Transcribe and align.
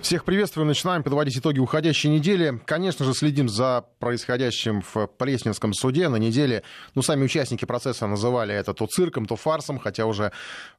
Всех 0.00 0.24
приветствую. 0.24 0.64
Начинаем 0.64 1.02
подводить 1.02 1.36
итоги 1.36 1.58
уходящей 1.58 2.08
недели. 2.08 2.60
Конечно 2.66 3.04
же, 3.04 3.12
следим 3.14 3.48
за 3.48 3.84
происходящим 3.98 4.82
в 4.82 5.08
Пресненском 5.08 5.74
суде. 5.74 6.08
На 6.08 6.16
неделе, 6.16 6.62
ну, 6.94 7.02
сами 7.02 7.24
участники 7.24 7.64
процесса 7.64 8.06
называли 8.06 8.54
это 8.54 8.74
то 8.74 8.86
цирком, 8.86 9.26
то 9.26 9.34
фарсом, 9.34 9.78
хотя 9.78 10.06
уже 10.06 10.30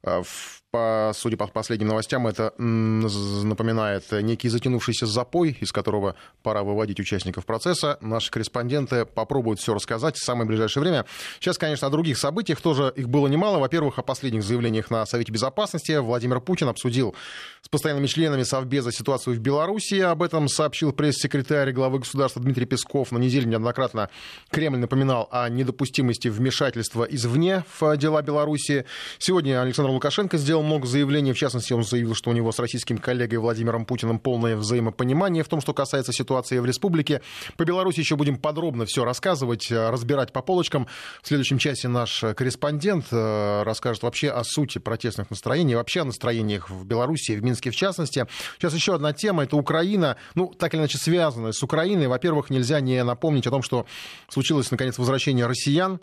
э, 0.02 0.22
по, 0.70 1.12
судя 1.14 1.36
по 1.36 1.46
последним 1.48 1.88
новостям, 1.88 2.26
это 2.26 2.54
напоминает 2.58 4.10
некий 4.10 4.48
затянувшийся 4.48 5.06
запой, 5.06 5.56
из 5.60 5.70
которого 5.70 6.14
пора 6.42 6.62
выводить 6.62 6.98
участников 7.00 7.44
процесса. 7.44 7.98
Наши 8.00 8.30
корреспонденты 8.30 9.04
попробуют 9.04 9.60
все 9.60 9.74
рассказать 9.74 10.16
в 10.16 10.24
самое 10.24 10.46
ближайшее 10.46 10.82
время. 10.82 11.06
Сейчас, 11.40 11.58
конечно, 11.58 11.88
о 11.88 11.90
других 11.90 12.18
событиях 12.18 12.60
тоже 12.60 12.92
их 12.96 13.08
было 13.08 13.26
немало. 13.26 13.58
Во-первых, 13.58 13.98
о 13.98 14.02
последних 14.02 14.44
заявлениях 14.44 14.90
на 14.90 15.04
Совете 15.06 15.32
Безопасности. 15.32 15.98
Владимир 15.98 16.40
Путин 16.40 16.68
обсудил 16.68 17.14
с 17.62 17.68
постоянными 17.68 18.06
членами 18.06 18.44
Совбеза 18.44 18.92
ситуацию 18.92 19.09
в 19.10 19.38
Беларуси. 19.38 20.00
Об 20.00 20.22
этом 20.22 20.48
сообщил 20.48 20.92
пресс-секретарь 20.92 21.72
главы 21.72 21.98
государства 21.98 22.40
Дмитрий 22.40 22.64
Песков. 22.64 23.10
На 23.10 23.18
неделе 23.18 23.46
неоднократно 23.46 24.08
Кремль 24.50 24.78
напоминал 24.78 25.28
о 25.32 25.48
недопустимости 25.48 26.28
вмешательства 26.28 27.02
извне 27.04 27.64
в 27.80 27.96
дела 27.96 28.22
Беларуси. 28.22 28.86
Сегодня 29.18 29.60
Александр 29.60 29.90
Лукашенко 29.90 30.38
сделал 30.38 30.62
много 30.62 30.86
заявлений. 30.86 31.32
В 31.32 31.36
частности, 31.36 31.72
он 31.72 31.82
заявил, 31.82 32.14
что 32.14 32.30
у 32.30 32.32
него 32.32 32.52
с 32.52 32.60
российским 32.60 32.98
коллегой 32.98 33.40
Владимиром 33.40 33.84
Путиным 33.84 34.20
полное 34.20 34.56
взаимопонимание 34.56 35.42
в 35.42 35.48
том, 35.48 35.60
что 35.60 35.74
касается 35.74 36.12
ситуации 36.12 36.58
в 36.58 36.64
республике. 36.64 37.20
По 37.56 37.64
Беларуси 37.64 37.98
еще 37.98 38.14
будем 38.14 38.36
подробно 38.36 38.86
все 38.86 39.04
рассказывать, 39.04 39.72
э, 39.72 39.90
разбирать 39.90 40.32
по 40.32 40.40
полочкам. 40.40 40.86
В 41.22 41.26
следующем 41.26 41.58
часе 41.58 41.88
наш 41.88 42.24
корреспондент 42.36 43.06
э, 43.10 43.62
расскажет 43.64 44.04
вообще 44.04 44.30
о 44.30 44.44
сути 44.44 44.78
протестных 44.78 45.30
настроений, 45.30 45.74
вообще 45.74 46.02
о 46.02 46.04
настроениях 46.04 46.70
в 46.70 46.84
Беларуси, 46.84 47.32
в 47.32 47.42
Минске 47.42 47.72
в 47.72 47.76
частности. 47.76 48.26
Сейчас 48.58 48.74
еще 48.74 48.94
одна 49.00 49.12
тема, 49.12 49.44
это 49.44 49.56
Украина, 49.56 50.16
ну, 50.34 50.46
так 50.46 50.74
или 50.74 50.80
иначе 50.80 50.98
связанная 50.98 51.52
с 51.52 51.62
Украиной. 51.62 52.06
Во-первых, 52.06 52.50
нельзя 52.50 52.80
не 52.80 53.02
напомнить 53.02 53.46
о 53.46 53.50
том, 53.50 53.62
что 53.62 53.86
случилось, 54.28 54.70
наконец, 54.70 54.98
возвращение 54.98 55.46
россиян 55.46 56.00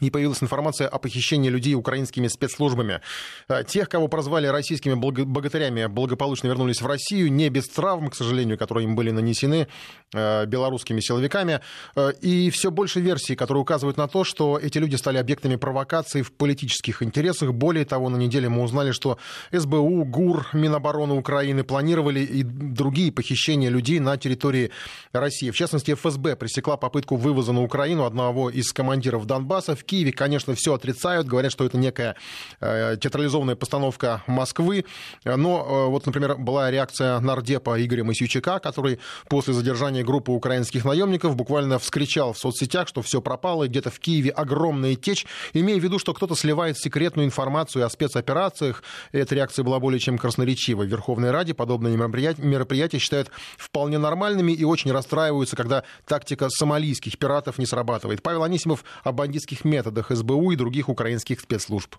и 0.00 0.10
появилась 0.10 0.42
информация 0.42 0.88
о 0.88 0.98
похищении 0.98 1.48
людей 1.48 1.74
украинскими 1.74 2.28
спецслужбами. 2.28 3.00
Э, 3.48 3.64
тех, 3.64 3.88
кого 3.88 4.08
прозвали 4.08 4.46
российскими 4.46 4.94
богатырями, 4.94 5.86
благополучно 5.86 6.48
вернулись 6.48 6.80
в 6.80 6.86
Россию, 6.86 7.32
не 7.32 7.48
без 7.48 7.68
травм, 7.68 8.10
к 8.10 8.14
сожалению, 8.14 8.58
которые 8.58 8.84
им 8.84 8.96
были 8.96 9.10
нанесены 9.10 9.68
э, 10.12 10.46
белорусскими 10.46 11.00
силовиками. 11.00 11.60
Э, 11.94 12.12
и 12.20 12.50
все 12.50 12.70
больше 12.70 13.00
версий, 13.00 13.36
которые 13.36 13.62
указывают 13.62 13.96
на 13.96 14.08
то, 14.08 14.24
что 14.24 14.58
эти 14.58 14.78
люди 14.78 14.96
стали 14.96 15.18
объектами 15.18 15.56
провокаций 15.56 16.22
в 16.22 16.32
политических 16.32 17.02
интересах. 17.02 17.52
Более 17.52 17.84
того, 17.84 18.08
на 18.08 18.16
неделе 18.16 18.48
мы 18.48 18.62
узнали, 18.62 18.92
что 18.92 19.18
СБУ, 19.52 20.04
ГУР, 20.04 20.48
Минобороны 20.52 21.14
Украины 21.14 21.64
планировали 21.64 22.20
и 22.20 22.42
другие 22.42 23.12
похищения 23.12 23.70
людей 23.70 24.00
на 24.00 24.16
территории 24.16 24.70
России. 25.12 25.50
В 25.50 25.56
частности, 25.56 25.94
ФСБ 25.94 26.36
пресекла 26.36 26.76
попытку 26.76 27.16
вывоза 27.16 27.52
на 27.52 27.62
Украину 27.62 28.04
одного 28.04 28.50
из 28.50 28.72
командиров 28.72 29.26
Донбасса 29.26 29.74
Киеве, 29.86 30.12
конечно, 30.12 30.54
все 30.54 30.74
отрицают, 30.74 31.26
говорят, 31.26 31.52
что 31.52 31.64
это 31.64 31.78
некая 31.78 32.16
э, 32.60 32.96
театрализованная 33.00 33.56
постановка 33.56 34.22
Москвы. 34.26 34.84
Но 35.24 35.86
э, 35.86 35.90
вот, 35.90 36.06
например, 36.06 36.36
была 36.36 36.70
реакция 36.70 37.18
нардепа 37.20 37.82
Игоря 37.82 38.04
Масючака, 38.04 38.58
который 38.58 38.98
после 39.28 39.54
задержания 39.54 40.04
группы 40.04 40.32
украинских 40.32 40.84
наемников 40.84 41.36
буквально 41.36 41.78
вскричал 41.78 42.32
в 42.32 42.38
соцсетях, 42.38 42.88
что 42.88 43.02
все 43.02 43.20
пропало, 43.20 43.68
где-то 43.68 43.90
в 43.90 43.98
Киеве 43.98 44.30
огромная 44.30 44.94
течь, 44.96 45.26
имея 45.52 45.78
в 45.78 45.82
виду, 45.82 45.98
что 45.98 46.14
кто-то 46.14 46.34
сливает 46.34 46.78
секретную 46.78 47.26
информацию 47.26 47.84
о 47.84 47.90
спецоперациях. 47.90 48.82
Эта 49.12 49.34
реакция 49.34 49.62
была 49.64 49.80
более 49.80 50.00
чем 50.00 50.18
красноречива. 50.18 50.82
В 50.82 50.86
Верховной 50.86 51.30
Раде 51.30 51.54
подобные 51.54 51.96
мероприятия 51.96 52.98
считают 52.98 53.30
вполне 53.56 53.98
нормальными 53.98 54.52
и 54.52 54.64
очень 54.64 54.92
расстраиваются, 54.92 55.56
когда 55.56 55.84
тактика 56.06 56.48
сомалийских 56.50 57.18
пиратов 57.18 57.58
не 57.58 57.66
срабатывает. 57.66 58.22
Павел 58.22 58.42
Анисимов 58.42 58.84
о 59.04 59.12
бандитских 59.12 59.64
методах 59.76 60.10
СБУ 60.10 60.52
и 60.52 60.56
других 60.56 60.88
украинских 60.88 61.40
спецслужб. 61.40 61.96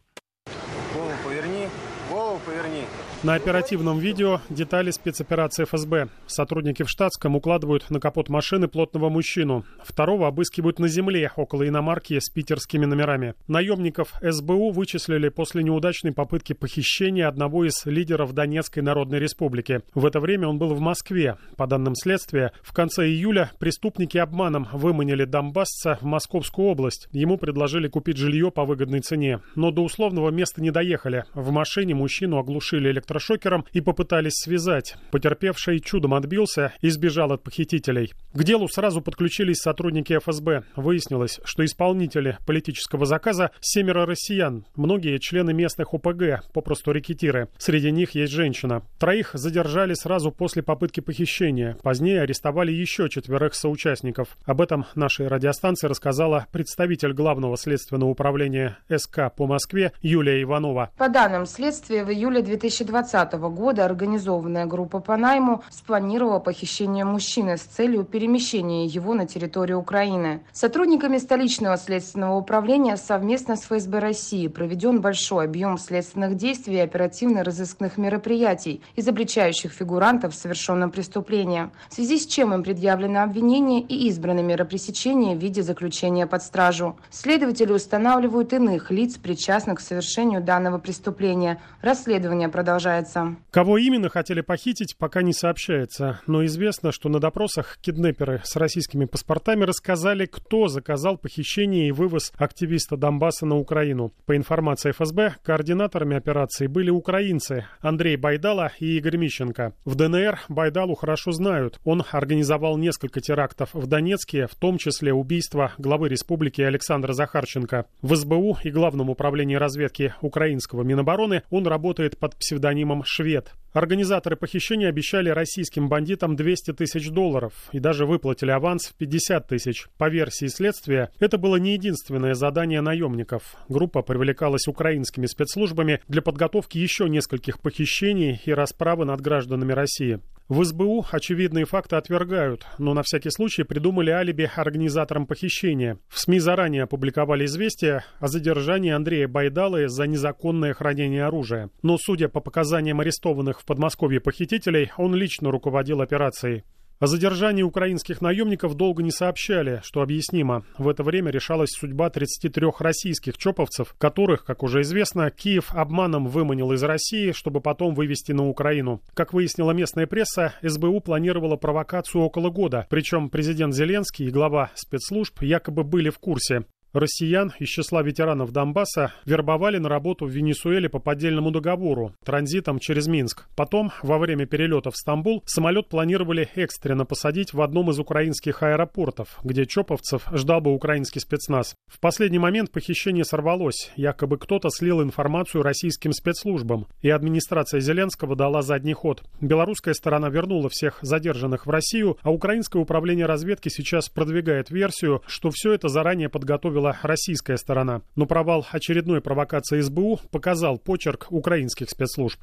На 3.27 3.33
оперативном 3.33 3.99
видео 3.99 4.39
детали 4.49 4.89
спецоперации 4.89 5.65
ФСБ. 5.65 6.07
Сотрудники 6.27 6.83
в 6.83 6.89
штатском 6.89 7.35
укладывают 7.35 7.89
на 7.89 7.99
капот 7.99 8.29
машины 8.29 8.69
плотного 8.69 9.09
мужчину. 9.09 9.65
Второго 9.83 10.29
обыскивают 10.29 10.79
на 10.79 10.87
земле, 10.87 11.33
около 11.35 11.67
иномарки 11.67 12.17
с 12.17 12.29
питерскими 12.29 12.85
номерами. 12.85 13.33
Наемников 13.49 14.13
СБУ 14.21 14.71
вычислили 14.71 15.27
после 15.27 15.63
неудачной 15.63 16.13
попытки 16.13 16.53
похищения 16.53 17.27
одного 17.27 17.65
из 17.65 17.85
лидеров 17.85 18.31
Донецкой 18.31 18.81
Народной 18.81 19.19
Республики. 19.19 19.81
В 19.93 20.05
это 20.05 20.21
время 20.21 20.47
он 20.47 20.57
был 20.57 20.73
в 20.73 20.79
Москве. 20.79 21.35
По 21.57 21.67
данным 21.67 21.95
следствия, 21.95 22.53
в 22.61 22.71
конце 22.71 23.07
июля 23.07 23.51
преступники 23.59 24.17
обманом 24.17 24.69
выманили 24.71 25.25
донбассца 25.25 25.97
в 25.99 26.05
Московскую 26.05 26.69
область. 26.69 27.09
Ему 27.11 27.37
предложили 27.37 27.89
купить 27.89 28.15
жилье 28.15 28.51
по 28.51 28.63
выгодной 28.63 29.01
цене. 29.01 29.41
Но 29.55 29.71
до 29.71 29.83
условного 29.83 30.29
места 30.29 30.61
не 30.61 30.71
доехали. 30.71 31.25
В 31.33 31.51
машине 31.51 31.93
мужчину 31.93 32.37
оглушили 32.37 32.89
электроэнергией 32.89 33.16
электрошокером 33.17 33.65
и 33.73 33.81
попытались 33.81 34.35
связать. 34.35 34.95
Потерпевший 35.11 35.79
чудом 35.79 36.13
отбился 36.13 36.73
и 36.81 36.89
сбежал 36.89 37.31
от 37.31 37.43
похитителей. 37.43 38.13
К 38.33 38.43
делу 38.43 38.67
сразу 38.67 39.01
подключились 39.01 39.57
сотрудники 39.57 40.17
ФСБ. 40.17 40.63
Выяснилось, 40.75 41.39
что 41.43 41.65
исполнители 41.65 42.37
политического 42.45 43.05
заказа 43.05 43.51
семеро 43.59 44.05
россиян, 44.05 44.65
многие 44.75 45.17
члены 45.17 45.53
местных 45.53 45.93
ОПГ, 45.93 46.51
попросту 46.53 46.91
рекетиры. 46.91 47.49
Среди 47.57 47.91
них 47.91 48.11
есть 48.11 48.31
женщина. 48.31 48.83
Троих 48.99 49.31
задержали 49.33 49.93
сразу 49.93 50.31
после 50.31 50.61
попытки 50.61 50.99
похищения. 50.99 51.77
Позднее 51.81 52.21
арестовали 52.21 52.71
еще 52.71 53.09
четверых 53.09 53.55
соучастников. 53.55 54.37
Об 54.45 54.61
этом 54.61 54.85
нашей 54.95 55.27
радиостанции 55.27 55.87
рассказала 55.87 56.45
представитель 56.51 57.13
главного 57.13 57.57
следственного 57.57 58.09
управления 58.09 58.77
СК 58.95 59.33
по 59.35 59.47
Москве 59.47 59.91
Юлия 60.01 60.41
Иванова. 60.43 60.91
По 60.97 61.09
данным 61.09 61.45
следствия, 61.45 62.03
в 62.03 62.11
июле 62.11 62.41
2020 62.41 62.96
2020 63.01 63.33
года 63.55 63.85
организованная 63.85 64.65
группа 64.65 64.99
по 64.99 65.17
найму 65.17 65.61
спланировала 65.69 66.39
похищение 66.39 67.05
мужчины 67.05 67.57
с 67.57 67.61
целью 67.61 68.03
перемещения 68.03 68.85
его 68.85 69.13
на 69.13 69.27
территорию 69.27 69.79
Украины. 69.79 70.41
Сотрудниками 70.51 71.17
столичного 71.17 71.77
следственного 71.77 72.37
управления 72.37 72.97
совместно 72.97 73.55
с 73.55 73.63
ФСБ 73.65 73.99
России 73.99 74.47
проведен 74.47 75.01
большой 75.01 75.45
объем 75.45 75.77
следственных 75.77 76.35
действий 76.35 76.77
и 76.77 76.79
оперативно-розыскных 76.79 77.97
мероприятий, 77.97 78.81
изобличающих 78.95 79.71
фигурантов 79.71 80.33
в 80.33 80.37
совершенном 80.37 80.89
преступлении, 80.91 81.69
в 81.89 81.93
связи 81.93 82.17
с 82.17 82.25
чем 82.25 82.53
им 82.53 82.63
предъявлено 82.63 83.23
обвинение 83.23 83.81
и 83.81 84.07
избраны 84.07 84.41
меры 84.41 84.65
пресечения 84.65 85.35
в 85.35 85.39
виде 85.39 85.61
заключения 85.61 86.25
под 86.25 86.41
стражу. 86.41 86.97
Следователи 87.11 87.71
устанавливают 87.71 88.53
иных 88.53 88.89
лиц, 88.89 89.17
причастных 89.17 89.77
к 89.77 89.81
совершению 89.81 90.41
данного 90.41 90.79
преступления. 90.79 91.61
Расследование 91.81 92.49
продолжается 92.49 92.86
продолжается. 92.87 93.35
Кого 93.51 93.77
именно 93.77 94.09
хотели 94.09 94.41
похитить, 94.41 94.95
пока 94.97 95.21
не 95.21 95.33
сообщается. 95.33 96.21
Но 96.27 96.45
известно, 96.45 96.91
что 96.91 97.09
на 97.09 97.19
допросах 97.19 97.77
киднеперы 97.81 98.41
с 98.43 98.55
российскими 98.55 99.05
паспортами 99.05 99.63
рассказали, 99.63 100.25
кто 100.25 100.67
заказал 100.67 101.17
похищение 101.17 101.89
и 101.89 101.91
вывоз 101.91 102.31
активиста 102.37 102.97
Донбасса 102.97 103.45
на 103.45 103.57
Украину. 103.57 104.13
По 104.25 104.35
информации 104.35 104.91
ФСБ, 104.91 105.35
координаторами 105.43 106.15
операции 106.15 106.67
были 106.67 106.89
украинцы 106.89 107.65
Андрей 107.81 108.15
Байдала 108.15 108.71
и 108.79 108.97
Игорь 108.97 109.17
Мищенко. 109.17 109.73
В 109.85 109.95
ДНР 109.95 110.39
Байдалу 110.49 110.95
хорошо 110.95 111.31
знают. 111.31 111.79
Он 111.83 112.03
организовал 112.11 112.77
несколько 112.77 113.21
терактов 113.21 113.69
в 113.73 113.87
Донецке, 113.87 114.47
в 114.47 114.55
том 114.55 114.77
числе 114.77 115.13
убийство 115.13 115.73
главы 115.77 116.09
республики 116.09 116.61
Александра 116.61 117.13
Захарченко. 117.13 117.85
В 118.01 118.15
СБУ 118.15 118.57
и 118.63 118.71
Главном 118.71 119.09
управлении 119.09 119.55
разведки 119.55 120.13
украинского 120.21 120.83
Минобороны 120.83 121.43
он 121.49 121.65
работает 121.67 122.17
под 122.17 122.35
псевдонимом 122.35 122.76
псевдонимом 122.77 123.03
«Швед». 123.03 123.53
Организаторы 123.77 124.35
похищения 124.35 124.89
обещали 124.89 125.29
российским 125.29 125.87
бандитам 125.87 126.35
200 126.35 126.73
тысяч 126.73 127.11
долларов 127.11 127.53
и 127.71 127.77
даже 127.77 128.07
выплатили 128.07 128.49
аванс 128.49 128.87
в 128.87 128.95
50 128.95 129.47
тысяч. 129.47 129.85
По 129.99 130.09
версии 130.09 130.47
следствия, 130.47 131.11
это 131.19 131.37
было 131.37 131.57
не 131.57 131.73
единственное 131.73 132.33
задание 132.33 132.81
наемников. 132.81 133.55
Группа 133.69 134.01
привлекалась 134.01 134.67
украинскими 134.67 135.27
спецслужбами 135.27 136.01
для 136.07 136.23
подготовки 136.23 136.79
еще 136.79 137.07
нескольких 137.07 137.59
похищений 137.59 138.41
и 138.43 138.51
расправы 138.51 139.05
над 139.05 139.21
гражданами 139.21 139.73
России. 139.73 140.21
В 140.49 140.63
СБУ 140.63 141.05
очевидные 141.11 141.65
факты 141.65 141.97
отвергают, 141.97 142.65
но 142.77 142.93
на 142.93 143.03
всякий 143.03 143.29
случай 143.31 143.63
придумали 143.63 144.11
алиби 144.11 144.49
организаторам 144.55 145.25
похищения. 145.25 145.99
В 146.07 146.17
СМИ 146.17 146.39
заранее 146.39 146.83
опубликовали 146.83 147.43
известие 147.43 148.05
о 148.21 148.27
задержании 148.29 148.93
Андрея 148.93 149.27
Байдалы 149.27 149.89
за 149.89 150.07
незаконное 150.07 150.73
хранение 150.73 151.25
оружия. 151.25 151.69
Но, 151.83 151.97
судя 151.97 152.29
по 152.29 152.39
показаниям 152.39 153.01
арестованных 153.01 153.59
в 153.59 153.65
Подмосковье 153.67 154.21
похитителей, 154.21 154.91
он 154.97 155.13
лично 155.13 155.51
руководил 155.51 156.01
операцией. 156.01 156.63
О 156.99 157.05
задержании 157.05 157.61
украинских 157.61 158.21
наемников 158.21 158.73
долго 158.75 159.03
не 159.03 159.11
сообщали, 159.11 159.81
что 159.83 160.01
объяснимо. 160.01 160.63
В 160.79 160.87
это 160.87 161.03
время 161.03 161.31
решалась 161.31 161.69
судьба 161.69 162.09
33 162.09 162.67
российских 162.79 163.37
чоповцев, 163.37 163.93
которых, 163.99 164.45
как 164.45 164.63
уже 164.63 164.81
известно, 164.81 165.29
Киев 165.29 165.75
обманом 165.75 166.27
выманил 166.27 166.71
из 166.71 166.81
России, 166.81 167.33
чтобы 167.33 167.61
потом 167.61 167.93
вывести 167.93 168.31
на 168.31 168.47
Украину. 168.47 169.01
Как 169.13 169.33
выяснила 169.33 169.73
местная 169.73 170.07
пресса, 170.07 170.55
СБУ 170.63 171.01
планировала 171.01 171.57
провокацию 171.57 172.23
около 172.23 172.49
года, 172.49 172.87
причем 172.89 173.29
президент 173.29 173.75
Зеленский 173.75 174.27
и 174.27 174.31
глава 174.31 174.71
спецслужб 174.73 175.43
якобы 175.43 175.83
были 175.83 176.09
в 176.09 176.17
курсе. 176.17 176.65
Россиян 176.93 177.51
из 177.59 177.67
числа 177.67 178.01
ветеранов 178.01 178.51
Донбасса 178.51 179.13
вербовали 179.25 179.77
на 179.77 179.89
работу 179.89 180.25
в 180.25 180.29
Венесуэле 180.29 180.87
по 180.87 180.99
поддельному 180.99 181.51
договору, 181.51 182.13
транзитом 182.23 182.79
через 182.79 183.07
Минск. 183.07 183.45
Потом, 183.55 183.91
во 184.01 184.17
время 184.17 184.45
перелета 184.45 184.89
в 184.89 184.95
Стамбул, 184.95 185.43
самолет 185.45 185.89
планировали 185.89 186.49
экстренно 186.55 187.05
посадить 187.05 187.53
в 187.53 187.61
одном 187.61 187.91
из 187.91 187.99
украинских 187.99 188.63
аэропортов, 188.63 189.37
где 189.43 189.65
чоповцев 189.65 190.23
ждал 190.31 190.61
бы 190.61 190.73
украинский 190.73 191.19
спецназ. 191.19 191.75
В 191.87 191.99
последний 191.99 192.39
момент 192.39 192.71
похищение 192.71 193.25
сорвалось. 193.25 193.91
Якобы 193.97 194.37
кто-то 194.37 194.69
слил 194.69 195.03
информацию 195.03 195.63
российским 195.63 196.13
спецслужбам, 196.13 196.87
и 197.01 197.09
администрация 197.09 197.81
Зеленского 197.81 198.35
дала 198.35 198.61
задний 198.61 198.93
ход. 198.93 199.23
Белорусская 199.41 199.93
сторона 199.93 200.29
вернула 200.29 200.69
всех 200.69 200.99
задержанных 201.01 201.65
в 201.65 201.69
Россию, 201.69 202.17
а 202.21 202.31
украинское 202.31 202.81
управление 202.81 203.25
разведки 203.25 203.67
сейчас 203.67 204.07
продвигает 204.07 204.71
версию, 204.71 205.21
что 205.27 205.51
все 205.51 205.73
это 205.73 205.89
заранее 205.89 206.29
подготовило 206.29 206.76
была 206.77 206.95
российская 207.01 207.57
сторона, 207.57 208.03
но 208.15 208.27
провал 208.27 208.63
очередной 208.71 209.19
провокации 209.19 209.81
СБУ 209.81 210.19
показал 210.29 210.77
почерк 210.77 211.25
украинских 211.31 211.89
спецслужб. 211.89 212.39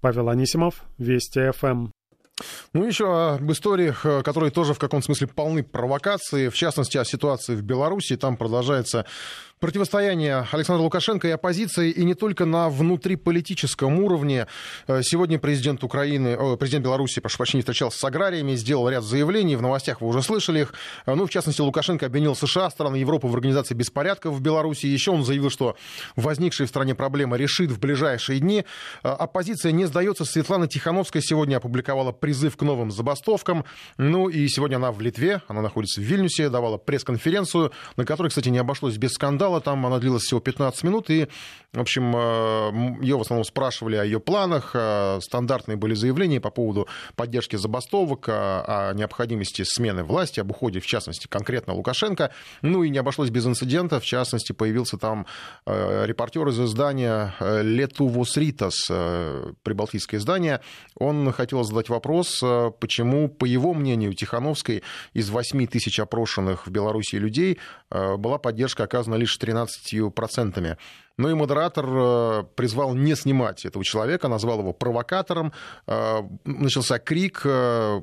Павел 0.00 0.28
Анисимов, 0.28 0.82
Вести 0.98 1.52
ФМ. 1.52 1.90
Ну, 2.72 2.84
еще 2.84 3.34
об 3.36 3.50
историях, 3.52 4.04
э, 4.04 4.22
которые 4.24 4.50
тоже 4.50 4.74
в 4.74 4.80
каком-то 4.80 5.06
смысле 5.06 5.28
полны 5.28 5.62
провокации, 5.62 6.48
в 6.48 6.54
частности, 6.54 6.98
о 6.98 7.04
ситуации 7.04 7.54
в 7.54 7.62
Беларуси. 7.62 8.16
Там 8.16 8.36
продолжается 8.36 9.06
противостояние 9.58 10.46
Александра 10.52 10.82
Лукашенко 10.82 11.28
и 11.28 11.30
оппозиции, 11.30 11.90
и 11.90 12.04
не 12.04 12.14
только 12.14 12.44
на 12.44 12.68
внутриполитическом 12.68 14.00
уровне. 14.00 14.46
Э, 14.86 15.00
сегодня 15.02 15.38
президент 15.38 15.82
Украины, 15.82 16.36
о, 16.36 16.56
президент 16.56 16.84
Беларуси, 16.84 17.20
прошу 17.20 17.38
прощения, 17.38 17.62
встречался 17.62 17.98
с 17.98 18.04
аграриями, 18.04 18.54
сделал 18.54 18.88
ряд 18.90 19.02
заявлений, 19.02 19.56
в 19.56 19.62
новостях 19.62 20.02
вы 20.02 20.08
уже 20.08 20.22
слышали 20.22 20.60
их. 20.60 20.74
Э, 21.06 21.14
ну, 21.14 21.26
в 21.26 21.30
частности, 21.30 21.62
Лукашенко 21.62 22.04
обвинил 22.04 22.36
США, 22.36 22.68
страны 22.68 22.96
Европы 22.96 23.28
в 23.28 23.34
организации 23.34 23.74
беспорядков 23.74 24.34
в 24.34 24.42
Беларуси. 24.42 24.86
Еще 24.86 25.10
он 25.10 25.24
заявил, 25.24 25.48
что 25.48 25.76
возникшие 26.16 26.66
в 26.66 26.70
стране 26.70 26.94
проблемы 26.94 27.38
решит 27.38 27.70
в 27.70 27.80
ближайшие 27.80 28.40
дни. 28.40 28.66
Оппозиция 29.02 29.72
не 29.72 29.86
сдается. 29.86 30.26
Светлана 30.26 30.68
Тихановская 30.68 31.22
сегодня 31.22 31.56
опубликовала 31.56 32.12
призыв 32.12 32.58
к 32.58 32.62
новым 32.62 32.90
забастовкам. 32.90 33.64
Ну 33.96 34.28
и 34.28 34.46
сегодня 34.48 34.76
она 34.76 34.92
в 34.92 35.00
Литве, 35.00 35.40
она 35.48 35.62
находится 35.62 36.02
в 36.02 36.04
Вильнюсе, 36.04 36.50
давала 36.50 36.76
пресс-конференцию, 36.76 37.72
на 37.96 38.04
которой, 38.04 38.28
кстати, 38.28 38.50
не 38.50 38.58
обошлось 38.58 38.96
без 38.98 39.12
скандала. 39.12 39.45
Там 39.60 39.86
она 39.86 39.98
длилась 39.98 40.22
всего 40.22 40.40
15 40.40 40.82
минут, 40.84 41.10
и, 41.10 41.28
в 41.72 41.80
общем, 41.80 42.14
э, 42.16 43.02
ее 43.02 43.16
в 43.16 43.20
основном 43.20 43.44
спрашивали 43.44 43.96
о 43.96 44.04
ее 44.04 44.20
планах. 44.20 44.72
Э, 44.74 45.18
стандартные 45.20 45.76
были 45.76 45.94
заявления 45.94 46.40
по 46.40 46.50
поводу 46.50 46.88
поддержки 47.14 47.56
забастовок, 47.56 48.28
о 48.28 48.92
необходимости 48.94 49.62
смены 49.64 50.04
власти, 50.04 50.40
об 50.40 50.50
уходе, 50.50 50.80
в 50.80 50.86
частности, 50.86 51.26
конкретно 51.26 51.74
Лукашенко. 51.74 52.30
Ну 52.62 52.82
и 52.82 52.90
не 52.90 52.98
обошлось 52.98 53.30
без 53.30 53.46
инцидента. 53.46 54.00
В 54.00 54.04
частности, 54.04 54.52
появился 54.52 54.98
там 54.98 55.26
э, 55.66 56.04
репортер 56.06 56.48
из 56.48 56.60
издания 56.60 57.34
«Летувос 57.40 58.36
Ритас», 58.36 58.90
прибалтийское 59.62 60.20
издание. 60.20 60.60
Он 60.98 61.32
хотел 61.32 61.62
задать 61.64 61.88
вопрос, 61.88 62.40
э, 62.42 62.70
почему, 62.80 63.28
по 63.28 63.44
его 63.44 63.74
мнению, 63.74 64.14
Тихановской 64.14 64.82
из 65.12 65.30
8 65.30 65.66
тысяч 65.66 66.00
опрошенных 66.00 66.66
в 66.66 66.70
Беларуси 66.70 67.16
людей 67.16 67.58
э, 67.85 67.85
была 67.90 68.38
поддержка 68.38 68.84
оказана 68.84 69.14
лишь 69.14 69.38
13%. 69.38 70.78
Ну 71.18 71.30
и 71.30 71.34
модератор 71.34 71.86
э, 71.88 72.44
призвал 72.56 72.94
не 72.94 73.14
снимать 73.14 73.64
этого 73.64 73.84
человека, 73.84 74.28
назвал 74.28 74.60
его 74.60 74.72
провокатором. 74.72 75.52
Начался 76.44 76.98
крик 76.98 77.46
о 77.46 78.00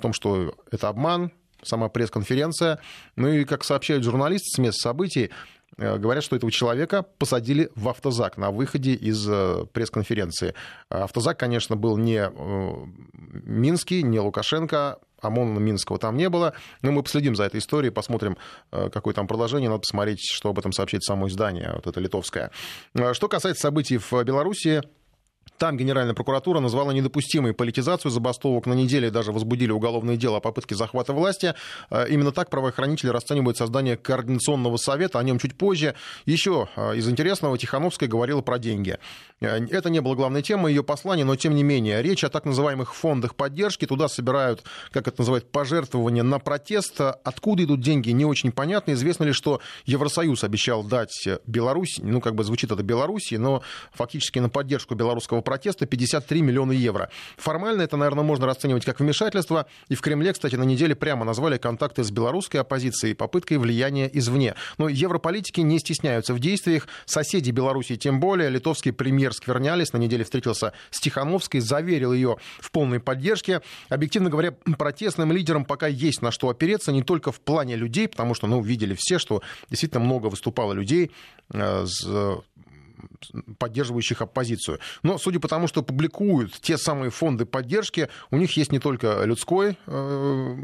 том, 0.00 0.12
что 0.12 0.54
это 0.70 0.88
обман, 0.88 1.32
сама 1.62 1.88
пресс-конференция. 1.88 2.78
Ну 3.16 3.28
и, 3.28 3.44
как 3.44 3.64
сообщают 3.64 4.04
журналисты 4.04 4.48
с 4.48 4.58
мест 4.58 4.80
событий, 4.80 5.30
Э, 5.76 5.98
говорят, 5.98 6.22
что 6.24 6.36
этого 6.36 6.52
человека 6.52 7.02
посадили 7.02 7.70
в 7.74 7.88
автозак 7.88 8.36
на 8.36 8.50
выходе 8.50 8.94
из 8.94 9.26
э, 9.28 9.66
пресс-конференции. 9.72 10.54
Автозак, 10.88 11.38
конечно, 11.38 11.76
был 11.76 11.96
не 11.96 12.28
э, 12.28 12.72
Минский, 13.12 14.02
не 14.02 14.20
Лукашенко, 14.20 14.98
ОМОНа 15.24 15.58
Минского 15.58 15.98
там 15.98 16.16
не 16.16 16.28
было. 16.28 16.54
Но 16.82 16.92
мы 16.92 17.02
последим 17.02 17.34
за 17.36 17.44
этой 17.44 17.60
историей, 17.60 17.90
посмотрим, 17.90 18.36
какое 18.70 19.14
там 19.14 19.26
продолжение. 19.26 19.68
Надо 19.68 19.80
посмотреть, 19.80 20.20
что 20.30 20.50
об 20.50 20.58
этом 20.58 20.72
сообщит 20.72 21.02
само 21.02 21.28
издание, 21.28 21.72
вот 21.74 21.86
это 21.86 22.00
литовское. 22.00 22.50
Что 23.12 23.28
касается 23.28 23.62
событий 23.62 23.98
в 23.98 24.12
Беларуси, 24.24 24.82
там 25.58 25.76
Генеральная 25.76 26.14
прокуратура 26.14 26.60
назвала 26.60 26.92
недопустимой 26.92 27.54
политизацию 27.54 28.10
забастовок. 28.10 28.66
На 28.66 28.72
неделе 28.72 29.10
даже 29.10 29.32
возбудили 29.32 29.70
уголовное 29.70 30.16
дело 30.16 30.38
о 30.38 30.40
попытке 30.40 30.74
захвата 30.74 31.12
власти. 31.12 31.54
Э, 31.90 32.06
именно 32.08 32.32
так 32.32 32.50
правоохранители 32.50 33.10
расценивают 33.10 33.56
создание 33.56 33.96
координационного 33.96 34.76
совета. 34.78 35.18
О 35.18 35.22
нем 35.22 35.38
чуть 35.38 35.56
позже. 35.56 35.94
Еще 36.26 36.68
э, 36.74 36.96
из 36.96 37.08
интересного 37.08 37.56
Тихановская 37.56 38.08
говорила 38.08 38.40
про 38.40 38.58
деньги. 38.58 38.98
Э, 39.40 39.64
это 39.70 39.90
не 39.90 40.00
было 40.00 40.14
главной 40.14 40.42
темой 40.42 40.72
ее 40.72 40.82
послания, 40.82 41.24
но 41.24 41.36
тем 41.36 41.54
не 41.54 41.62
менее. 41.62 42.02
Речь 42.02 42.24
о 42.24 42.30
так 42.30 42.44
называемых 42.44 42.94
фондах 42.94 43.36
поддержки. 43.36 43.86
Туда 43.86 44.08
собирают, 44.08 44.64
как 44.90 45.06
это 45.06 45.20
называют, 45.20 45.50
пожертвования 45.50 46.24
на 46.24 46.40
протест. 46.40 47.00
Откуда 47.00 47.64
идут 47.64 47.80
деньги, 47.80 48.10
не 48.10 48.24
очень 48.24 48.50
понятно. 48.50 48.92
Известно 48.92 49.24
ли, 49.24 49.32
что 49.32 49.60
Евросоюз 49.86 50.42
обещал 50.42 50.82
дать 50.82 51.28
Беларусь, 51.46 52.00
ну 52.02 52.20
как 52.20 52.34
бы 52.34 52.42
звучит 52.42 52.72
это 52.72 52.82
Белоруссии, 52.82 53.36
но 53.36 53.62
фактически 53.92 54.40
на 54.40 54.48
поддержку 54.48 54.94
белорусского 54.94 55.33
протеста 55.42 55.86
53 55.86 56.42
миллиона 56.42 56.72
евро. 56.72 57.10
Формально 57.36 57.82
это, 57.82 57.96
наверное, 57.96 58.24
можно 58.24 58.46
расценивать 58.46 58.84
как 58.84 59.00
вмешательство. 59.00 59.66
И 59.88 59.94
в 59.94 60.00
Кремле, 60.00 60.32
кстати, 60.32 60.56
на 60.56 60.64
неделе 60.64 60.94
прямо 60.94 61.24
назвали 61.24 61.58
контакты 61.58 62.04
с 62.04 62.10
белорусской 62.10 62.60
оппозицией 62.60 63.14
попыткой 63.14 63.58
влияния 63.58 64.10
извне. 64.12 64.54
Но 64.78 64.88
европолитики 64.88 65.60
не 65.60 65.78
стесняются 65.78 66.34
в 66.34 66.38
действиях. 66.38 66.88
Соседи 67.06 67.50
Беларуси 67.50 67.96
тем 67.96 68.20
более. 68.20 68.50
Литовский 68.50 68.92
премьер 68.92 69.32
Сквернялис 69.32 69.92
на 69.92 69.98
неделе 69.98 70.24
встретился 70.24 70.72
с 70.90 71.00
Тихановской, 71.00 71.60
заверил 71.60 72.12
ее 72.12 72.36
в 72.60 72.70
полной 72.70 73.00
поддержке. 73.00 73.62
Объективно 73.88 74.30
говоря, 74.30 74.52
протестным 74.78 75.32
лидерам 75.32 75.64
пока 75.64 75.86
есть 75.86 76.22
на 76.22 76.30
что 76.30 76.48
опереться, 76.48 76.92
не 76.92 77.02
только 77.02 77.32
в 77.32 77.40
плане 77.40 77.76
людей, 77.76 78.08
потому 78.08 78.34
что, 78.34 78.46
ну, 78.46 78.60
видели 78.60 78.94
все, 78.98 79.18
что 79.18 79.42
действительно 79.70 80.04
много 80.04 80.26
выступало 80.26 80.72
людей 80.72 81.10
э, 81.52 81.86
поддерживающих 83.58 84.22
оппозицию. 84.22 84.78
Но 85.02 85.18
судя 85.18 85.40
по 85.40 85.48
тому, 85.48 85.68
что 85.68 85.82
публикуют 85.82 86.52
те 86.60 86.78
самые 86.78 87.10
фонды 87.10 87.44
поддержки, 87.46 88.08
у 88.30 88.36
них 88.36 88.56
есть 88.56 88.72
не 88.72 88.78
только 88.78 89.24
людской 89.24 89.78
э, 89.86 90.56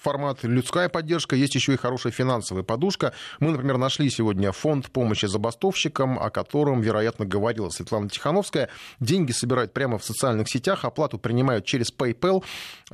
формат, 0.00 0.42
людская 0.42 0.88
поддержка, 0.88 1.36
есть 1.36 1.54
еще 1.54 1.74
и 1.74 1.76
хорошая 1.76 2.12
финансовая 2.12 2.62
подушка. 2.62 3.12
Мы, 3.40 3.50
например, 3.50 3.78
нашли 3.78 4.10
сегодня 4.10 4.52
фонд 4.52 4.90
помощи 4.90 5.26
забастовщикам, 5.26 6.18
о 6.18 6.30
котором, 6.30 6.80
вероятно, 6.80 7.26
говорила 7.26 7.68
Светлана 7.70 8.08
Тихановская. 8.08 8.68
Деньги 9.00 9.32
собирают 9.32 9.72
прямо 9.72 9.98
в 9.98 10.04
социальных 10.04 10.48
сетях, 10.48 10.84
оплату 10.84 11.18
принимают 11.18 11.64
через 11.64 11.92
PayPal. 11.92 12.44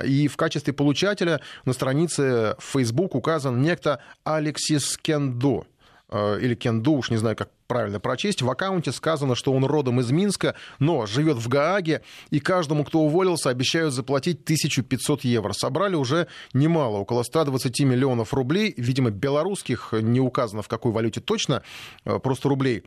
И 0.03 0.27
в 0.27 0.37
качестве 0.37 0.73
получателя 0.73 1.41
на 1.65 1.73
странице 1.73 2.55
Facebook 2.59 3.15
указан 3.15 3.61
некто 3.61 3.99
Алексис 4.23 4.97
Кендо 4.97 5.65
э, 6.09 6.39
или 6.41 6.55
Кенду, 6.55 6.93
уж 6.93 7.09
не 7.09 7.17
знаю, 7.17 7.35
как 7.35 7.49
правильно 7.67 7.99
прочесть, 7.99 8.41
в 8.41 8.49
аккаунте 8.49 8.91
сказано, 8.91 9.35
что 9.35 9.53
он 9.53 9.65
родом 9.65 9.99
из 9.99 10.11
Минска, 10.11 10.55
но 10.79 11.05
живет 11.05 11.37
в 11.37 11.47
Гааге, 11.47 12.01
и 12.29 12.39
каждому, 12.39 12.83
кто 12.83 12.99
уволился, 12.99 13.49
обещают 13.49 13.93
заплатить 13.93 14.43
1500 14.43 15.23
евро. 15.23 15.53
Собрали 15.53 15.95
уже 15.95 16.27
немало, 16.53 16.97
около 16.97 17.23
120 17.23 17.81
миллионов 17.81 18.33
рублей, 18.33 18.73
видимо, 18.77 19.09
белорусских, 19.09 19.93
не 19.93 20.19
указано 20.19 20.61
в 20.61 20.67
какой 20.67 20.91
валюте 20.91 21.21
точно, 21.21 21.63
э, 22.05 22.19
просто 22.19 22.49
рублей. 22.49 22.83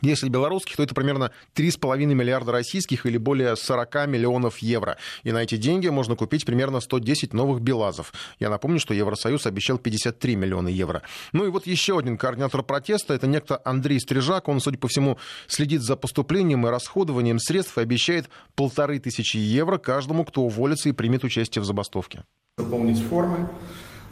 Если 0.00 0.28
белорусских, 0.28 0.76
то 0.76 0.82
это 0.82 0.94
примерно 0.94 1.32
3,5 1.54 2.06
миллиарда 2.06 2.52
российских 2.52 3.04
или 3.06 3.18
более 3.18 3.56
40 3.56 4.08
миллионов 4.08 4.58
евро. 4.58 4.96
И 5.22 5.32
на 5.32 5.42
эти 5.42 5.56
деньги 5.56 5.88
можно 5.88 6.16
купить 6.16 6.46
примерно 6.46 6.80
110 6.80 7.34
новых 7.34 7.60
БелАЗов. 7.60 8.12
Я 8.40 8.48
напомню, 8.48 8.80
что 8.80 8.94
Евросоюз 8.94 9.46
обещал 9.46 9.78
53 9.78 10.36
миллиона 10.36 10.68
евро. 10.68 11.02
Ну 11.32 11.46
и 11.46 11.50
вот 11.50 11.66
еще 11.66 11.98
один 11.98 12.16
координатор 12.16 12.62
протеста, 12.62 13.14
это 13.14 13.26
некто 13.26 13.60
Андрей 13.64 14.00
Стрижак. 14.00 14.48
Он, 14.48 14.60
судя 14.60 14.78
по 14.78 14.88
всему, 14.88 15.18
следит 15.46 15.82
за 15.82 15.96
поступлением 15.96 16.66
и 16.66 16.70
расходованием 16.70 17.38
средств 17.38 17.76
и 17.78 17.82
обещает 17.82 18.30
полторы 18.54 18.98
тысячи 18.98 19.36
евро 19.36 19.78
каждому, 19.78 20.24
кто 20.24 20.42
уволится 20.42 20.88
и 20.88 20.92
примет 20.92 21.24
участие 21.24 21.62
в 21.62 21.66
забастовке. 21.66 22.24
Заполнить 22.58 23.02
формы. 23.02 23.48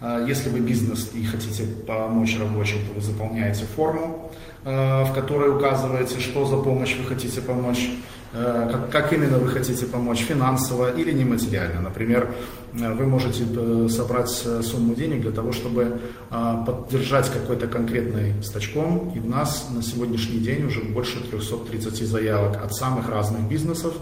А, 0.01 0.25
если 0.27 0.49
вы 0.49 0.61
бизнес 0.61 1.11
и 1.15 1.25
хотите 1.25 1.67
помочь 1.87 2.39
рабочим, 2.39 2.79
то 2.87 2.95
вы 2.95 3.01
заполняете 3.01 3.65
форму. 3.65 4.33
Э, 4.63 5.05
в 5.05 5.15
которой 5.15 5.57
указывается, 5.57 6.21
что 6.21 6.45
за 6.45 6.59
помощь 6.59 6.95
вы 6.99 7.07
хотите 7.07 7.41
помочь. 7.41 7.93
Э, 8.35 8.69
как, 8.71 8.91
как 8.91 9.13
именно 9.15 9.39
вы 9.39 9.49
хотите 9.49 9.87
помочь, 9.87 10.19
финансово 10.19 10.93
или 10.95 11.13
нематериально. 11.13 11.81
Например, 11.81 12.31
э, 12.75 12.93
вы 12.93 13.07
можете 13.07 13.47
собрать 13.89 14.29
сумму 14.29 14.95
денег 14.95 15.23
для 15.23 15.31
того, 15.31 15.53
чтобы 15.53 15.99
поддержать 16.29 17.31
какой-то 17.31 17.69
конкретный 17.69 18.35
стачком. 18.43 19.13
И 19.17 19.21
у 19.21 19.27
нас 19.27 19.69
на 19.75 19.83
сегодняшний 19.83 20.41
день 20.41 20.67
уже 20.67 20.83
больше 20.83 21.21
330 21.23 22.07
заявок 22.07 22.63
от 22.63 22.75
самых 22.75 23.09
разных 23.09 23.49
бизнесов. 23.49 23.95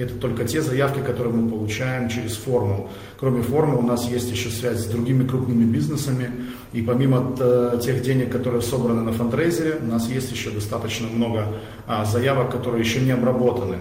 Это 0.00 0.14
только 0.14 0.44
те 0.44 0.62
заявки, 0.62 1.00
которые 1.00 1.34
мы 1.34 1.50
получаем 1.50 2.08
через 2.08 2.34
форму. 2.34 2.88
Кроме 3.18 3.42
формы 3.42 3.76
у 3.76 3.82
нас 3.82 4.08
есть 4.08 4.30
еще 4.30 4.48
связь 4.48 4.78
с 4.78 4.86
другими 4.86 5.26
крупными 5.26 5.64
бизнесами. 5.64 6.30
И 6.72 6.80
помимо 6.80 7.36
тех 7.82 8.00
денег, 8.00 8.32
которые 8.32 8.62
собраны 8.62 9.02
на 9.02 9.12
фандрейзере, 9.12 9.78
у 9.82 9.86
нас 9.86 10.08
есть 10.08 10.32
еще 10.32 10.50
достаточно 10.50 11.06
много 11.06 11.48
а, 11.86 12.06
заявок, 12.06 12.50
которые 12.50 12.82
еще 12.82 13.00
не 13.00 13.10
обработаны. 13.10 13.76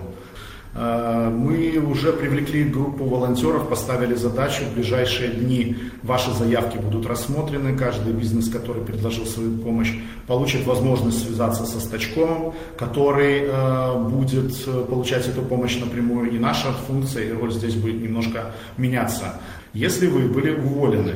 А, 0.75 1.29
мы 1.31 1.79
уже 1.79 2.13
привлекли 2.13 2.63
группу 2.63 3.03
волонтеров, 3.05 3.69
поставили 3.69 4.13
задачу, 4.13 4.63
в 4.65 4.75
ближайшие 4.75 5.31
дни 5.31 5.77
ваши 6.03 6.31
заявки 6.31 6.77
будут 6.77 7.07
рассмотрены, 7.07 7.75
каждый 7.75 8.13
бизнес, 8.13 8.49
который 8.49 8.83
предложил 8.83 9.25
свою 9.25 9.57
помощь, 9.57 9.93
получит 10.27 10.65
возможность 10.67 11.25
связаться 11.25 11.65
со 11.65 11.79
Стачком, 11.79 12.53
который 12.77 13.45
а, 13.47 13.97
будет 13.97 14.53
э, 14.67 14.85
получать 14.87 15.27
эту 15.27 15.41
помощь 15.41 15.79
напрямую, 15.79 16.31
и 16.31 16.39
наша 16.39 16.71
функция 16.87 17.29
и 17.29 17.31
роль 17.31 17.51
здесь 17.51 17.73
будет 17.73 18.01
немножко 18.01 18.51
меняться. 18.77 19.39
Если 19.73 20.07
вы 20.07 20.27
были 20.27 20.51
уволены, 20.51 21.15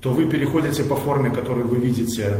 то 0.00 0.10
вы 0.10 0.26
переходите 0.26 0.84
по 0.84 0.94
форме, 0.94 1.30
которую 1.30 1.66
вы 1.66 1.78
видите 1.78 2.32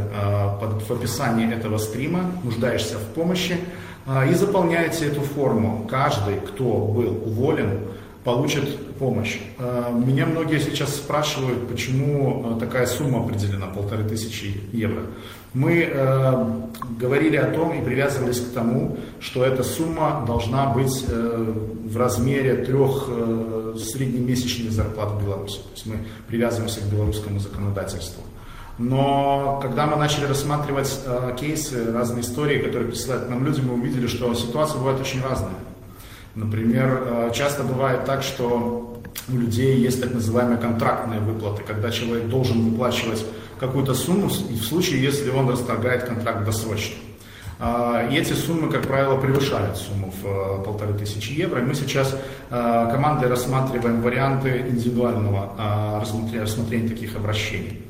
в 0.87 0.91
описании 0.91 1.51
этого 1.51 1.79
стрима, 1.79 2.31
нуждаешься 2.43 2.97
в 2.97 3.13
помощи, 3.13 3.57
и 4.29 4.33
заполняете 4.33 5.07
эту 5.07 5.21
форму. 5.21 5.85
Каждый, 5.89 6.35
кто 6.35 6.63
был 6.63 7.21
уволен, 7.25 7.79
получит 8.23 8.95
помощь. 8.95 9.39
А, 9.57 9.91
меня 9.91 10.25
многие 10.25 10.59
сейчас 10.59 10.95
спрашивают, 10.95 11.67
почему 11.67 12.43
а, 12.45 12.59
такая 12.59 12.85
сумма 12.85 13.19
определена, 13.23 13.67
полторы 13.67 14.03
тысячи 14.03 14.61
евро. 14.71 15.03
Мы 15.53 15.91
говорили 16.99 17.35
о 17.35 17.49
том 17.51 17.73
и 17.73 17.83
привязывались 17.83 18.39
к 18.41 18.53
тому, 18.53 18.97
что 19.19 19.43
эта 19.43 19.63
сумма 19.63 20.23
должна 20.27 20.67
быть 20.71 21.03
в 21.07 21.97
размере 21.97 22.57
трех 22.63 23.09
среднемесячных 23.79 24.71
зарплат 24.71 25.13
в 25.13 25.23
Беларуси. 25.23 25.57
То 25.57 25.71
есть 25.73 25.85
мы 25.87 25.95
привязываемся 26.27 26.81
к 26.81 26.83
белорусскому 26.83 27.39
законодательству. 27.39 28.21
Но 28.77 29.59
когда 29.61 29.87
мы 29.87 29.95
начали 29.95 30.25
рассматривать 30.25 30.99
э, 31.05 31.35
кейсы, 31.39 31.91
разные 31.91 32.21
истории, 32.21 32.59
которые 32.59 32.89
присылают 32.89 33.27
нам 33.29 33.43
люди, 33.43 33.59
мы 33.59 33.73
увидели, 33.73 34.05
что 34.05 34.33
ситуация 34.35 34.77
бывает 34.77 35.01
очень 35.01 35.21
разная. 35.23 35.55
Например, 36.35 37.03
э, 37.03 37.31
часто 37.33 37.63
бывает 37.63 38.05
так, 38.05 38.21
что 38.21 39.01
у 39.29 39.35
людей 39.35 39.79
есть 39.79 39.99
так 39.99 40.13
называемые 40.13 40.59
контрактные 40.59 41.19
выплаты, 41.19 41.63
когда 41.63 41.89
человек 41.89 42.27
должен 42.27 42.69
выплачивать 42.69 43.25
какую-то 43.59 43.95
сумму 43.95 44.27
в 44.27 44.63
случае, 44.63 45.01
если 45.01 45.31
он 45.31 45.49
расторгает 45.49 46.03
контракт 46.03 46.45
досрочно. 46.45 46.95
И 47.59 48.15
эти 48.15 48.33
суммы, 48.33 48.71
как 48.71 48.83
правило, 48.83 49.17
превышают 49.17 49.77
сумму 49.77 50.13
в 50.21 50.27
э, 50.27 50.63
полторы 50.63 50.93
тысячи 50.93 51.31
евро. 51.31 51.59
И 51.61 51.63
мы 51.63 51.73
сейчас 51.73 52.15
э, 52.51 52.89
командой 52.91 53.27
рассматриваем 53.27 54.03
варианты 54.03 54.67
индивидуального 54.69 56.03
рассмотрения 56.39 56.89
таких 56.89 57.15
обращений. 57.15 57.86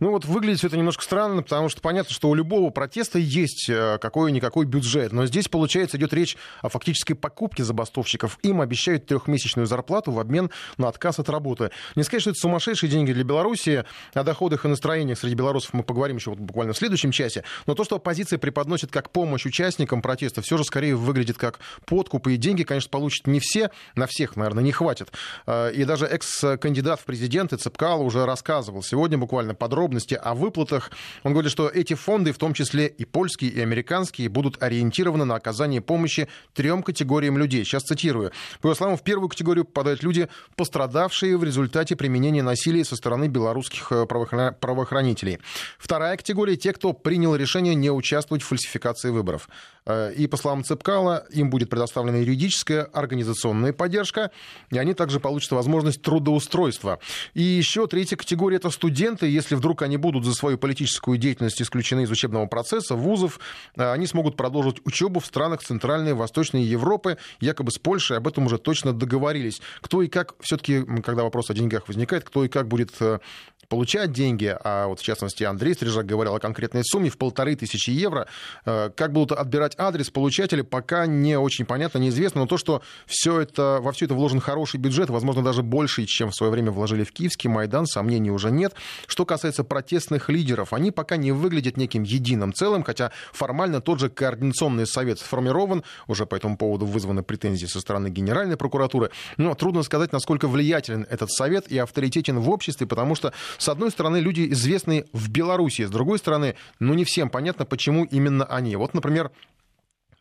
Ну 0.00 0.10
вот 0.10 0.24
выглядит 0.24 0.64
это 0.64 0.76
немножко 0.76 1.02
странно, 1.02 1.42
потому 1.42 1.68
что 1.68 1.80
понятно, 1.80 2.12
что 2.14 2.28
у 2.28 2.34
любого 2.34 2.70
протеста 2.70 3.18
есть 3.18 3.68
э, 3.68 3.98
какой-никакой 4.00 4.64
бюджет. 4.64 5.12
Но 5.12 5.26
здесь, 5.26 5.48
получается, 5.48 5.96
идет 5.96 6.12
речь 6.12 6.36
о 6.62 6.68
фактической 6.68 7.14
покупке 7.14 7.64
забастовщиков. 7.64 8.38
Им 8.42 8.60
обещают 8.60 9.06
трехмесячную 9.06 9.66
зарплату 9.66 10.12
в 10.12 10.20
обмен 10.20 10.50
на 10.76 10.88
отказ 10.88 11.18
от 11.18 11.28
работы. 11.28 11.70
Не 11.96 12.04
сказать, 12.04 12.22
что 12.22 12.30
это 12.30 12.38
сумасшедшие 12.38 12.88
деньги 12.88 13.12
для 13.12 13.24
Беларуси. 13.24 13.84
О 14.14 14.22
доходах 14.22 14.64
и 14.64 14.68
настроениях 14.68 15.18
среди 15.18 15.34
белорусов 15.34 15.72
мы 15.72 15.82
поговорим 15.82 16.16
еще 16.16 16.30
вот 16.30 16.38
буквально 16.38 16.72
в 16.72 16.78
следующем 16.78 17.10
часе. 17.10 17.42
Но 17.66 17.74
то, 17.74 17.84
что 17.84 17.96
оппозиция 17.96 18.38
преподносит 18.38 18.92
как 18.92 19.10
помощь 19.10 19.46
участникам 19.46 20.00
протеста, 20.00 20.42
все 20.42 20.56
же 20.56 20.64
скорее 20.64 20.94
выглядит 20.94 21.38
как 21.38 21.58
подкуп. 21.86 22.28
И 22.28 22.36
деньги, 22.36 22.62
конечно, 22.62 22.90
получат 22.90 23.26
не 23.26 23.40
все, 23.40 23.70
на 23.96 24.06
всех, 24.06 24.36
наверное, 24.36 24.62
не 24.62 24.72
хватит. 24.72 25.10
Э, 25.46 25.72
и 25.72 25.84
даже 25.84 26.06
экс-кандидат 26.06 27.00
в 27.00 27.04
президенты 27.04 27.56
Цепкало 27.56 28.02
уже 28.02 28.24
рассказывал 28.24 28.82
сегодня 28.82 29.18
буквально 29.18 29.54
подробно 29.54 29.87
подробности 29.88 30.14
о 30.14 30.34
выплатах. 30.34 30.90
Он 31.24 31.32
говорит, 31.32 31.50
что 31.50 31.68
эти 31.68 31.94
фонды, 31.94 32.32
в 32.32 32.38
том 32.38 32.52
числе 32.52 32.86
и 32.86 33.04
польские, 33.04 33.50
и 33.50 33.60
американские, 33.60 34.28
будут 34.28 34.62
ориентированы 34.62 35.24
на 35.24 35.34
оказание 35.34 35.80
помощи 35.80 36.28
трем 36.54 36.82
категориям 36.82 37.38
людей. 37.38 37.64
Сейчас 37.64 37.84
цитирую. 37.84 38.32
По 38.60 38.66
его 38.66 38.74
словам, 38.74 38.96
в 38.96 39.02
первую 39.02 39.28
категорию 39.28 39.64
попадают 39.64 40.02
люди, 40.02 40.28
пострадавшие 40.56 41.38
в 41.38 41.44
результате 41.44 41.96
применения 41.96 42.42
насилия 42.42 42.84
со 42.84 42.96
стороны 42.96 43.28
белорусских 43.28 43.90
э, 43.92 44.06
правоохранителей. 44.06 45.38
Вторая 45.78 46.16
категория– 46.16 46.56
те, 46.58 46.72
кто 46.72 46.92
принял 46.92 47.34
решение 47.34 47.74
не 47.74 47.90
участвовать 47.90 48.42
в 48.42 48.46
фальсификации 48.46 49.10
выборов. 49.10 49.48
Э, 49.88 50.12
и, 50.12 50.26
по 50.26 50.36
словам 50.36 50.62
Цепкала, 50.62 51.24
им 51.30 51.48
будет 51.48 51.70
предоставлена 51.70 52.18
юридическая, 52.18 52.84
организационная 52.84 53.72
поддержка, 53.72 54.30
и 54.70 54.78
они 54.78 54.92
также 54.92 55.18
получат 55.18 55.52
возможность 55.52 56.02
трудоустройства. 56.02 57.00
И 57.32 57.42
еще 57.42 57.86
третья 57.86 58.16
категория– 58.16 58.56
это 58.58 58.70
студенты. 58.70 59.26
Если 59.26 59.54
вдруг 59.54 59.82
они 59.82 59.96
будут 59.96 60.26
за 60.26 60.34
свою 60.34 60.58
политическую 60.58 61.16
деятельность 61.16 61.62
исключены 61.62 62.02
из 62.02 62.10
учебного 62.10 62.46
процесса, 62.46 62.94
вузов, 62.94 63.40
э, 63.76 63.90
они 63.90 64.06
смогут 64.06 64.36
продолжить 64.36 64.84
учебу 64.84 65.20
в 65.20 65.26
странах 65.26 65.62
Центральной 65.62 66.10
и 66.10 66.14
Восточной 66.14 66.62
Европы, 66.62 67.16
якобы 67.40 67.70
с 67.70 67.78
Польшей, 67.78 68.18
об 68.18 68.28
этом 68.28 68.46
уже 68.46 68.58
точно 68.58 68.92
договорились. 68.92 69.62
Кто 69.80 70.02
и 70.02 70.08
как, 70.08 70.34
все-таки, 70.40 70.84
когда 71.02 71.22
вопрос 71.22 71.48
о 71.48 71.54
деньгах 71.54 71.88
возникает, 71.88 72.24
кто 72.24 72.44
и 72.44 72.48
как 72.48 72.68
будет 72.68 72.90
э, 73.00 73.20
получать 73.68 74.12
деньги, 74.12 74.54
а 74.64 74.86
вот 74.86 75.00
в 75.00 75.02
частности 75.02 75.44
Андрей 75.44 75.72
Стрижак 75.72 76.04
говорил 76.04 76.34
о 76.34 76.40
конкретной 76.40 76.84
сумме 76.84 77.08
в 77.08 77.16
полторы 77.16 77.54
тысячи 77.54 77.90
евро, 77.90 78.26
как 78.64 79.12
будут 79.12 79.32
отбирать 79.32 79.77
адрес 79.78 80.10
получателя 80.10 80.64
пока 80.64 81.06
не 81.06 81.38
очень 81.38 81.64
понятно, 81.64 81.98
неизвестно, 81.98 82.42
но 82.42 82.46
то, 82.46 82.56
что 82.56 82.82
все 83.06 83.40
это, 83.40 83.78
во 83.80 83.92
все 83.92 84.06
это 84.06 84.14
вложен 84.14 84.40
хороший 84.40 84.78
бюджет, 84.78 85.10
возможно, 85.10 85.42
даже 85.42 85.62
больше, 85.62 86.04
чем 86.04 86.30
в 86.30 86.34
свое 86.34 86.52
время 86.52 86.70
вложили 86.70 87.04
в 87.04 87.12
Киевский 87.12 87.48
Майдан, 87.48 87.86
сомнений 87.86 88.30
уже 88.30 88.50
нет. 88.50 88.74
Что 89.06 89.24
касается 89.24 89.64
протестных 89.64 90.28
лидеров, 90.28 90.72
они 90.72 90.90
пока 90.90 91.16
не 91.16 91.32
выглядят 91.32 91.76
неким 91.76 92.02
единым 92.02 92.52
целым, 92.52 92.82
хотя 92.82 93.12
формально 93.32 93.80
тот 93.80 94.00
же 94.00 94.10
координационный 94.10 94.86
совет 94.86 95.18
сформирован, 95.18 95.84
уже 96.06 96.26
по 96.26 96.34
этому 96.34 96.56
поводу 96.56 96.86
вызваны 96.86 97.22
претензии 97.22 97.66
со 97.66 97.80
стороны 97.80 98.08
Генеральной 98.08 98.56
прокуратуры, 98.56 99.10
но 99.36 99.54
трудно 99.54 99.82
сказать, 99.82 100.12
насколько 100.12 100.48
влиятелен 100.48 101.06
этот 101.08 101.30
совет 101.30 101.70
и 101.70 101.78
авторитетен 101.78 102.38
в 102.38 102.50
обществе, 102.50 102.86
потому 102.86 103.14
что, 103.14 103.32
с 103.58 103.68
одной 103.68 103.90
стороны, 103.90 104.18
люди 104.18 104.50
известные 104.50 105.06
в 105.12 105.30
Беларуси, 105.30 105.82
с 105.84 105.90
другой 105.90 106.18
стороны, 106.18 106.56
ну 106.80 106.94
не 106.94 107.04
всем 107.04 107.30
понятно, 107.30 107.64
почему 107.64 108.04
именно 108.04 108.44
они. 108.44 108.76
Вот, 108.76 108.94
например, 108.94 109.30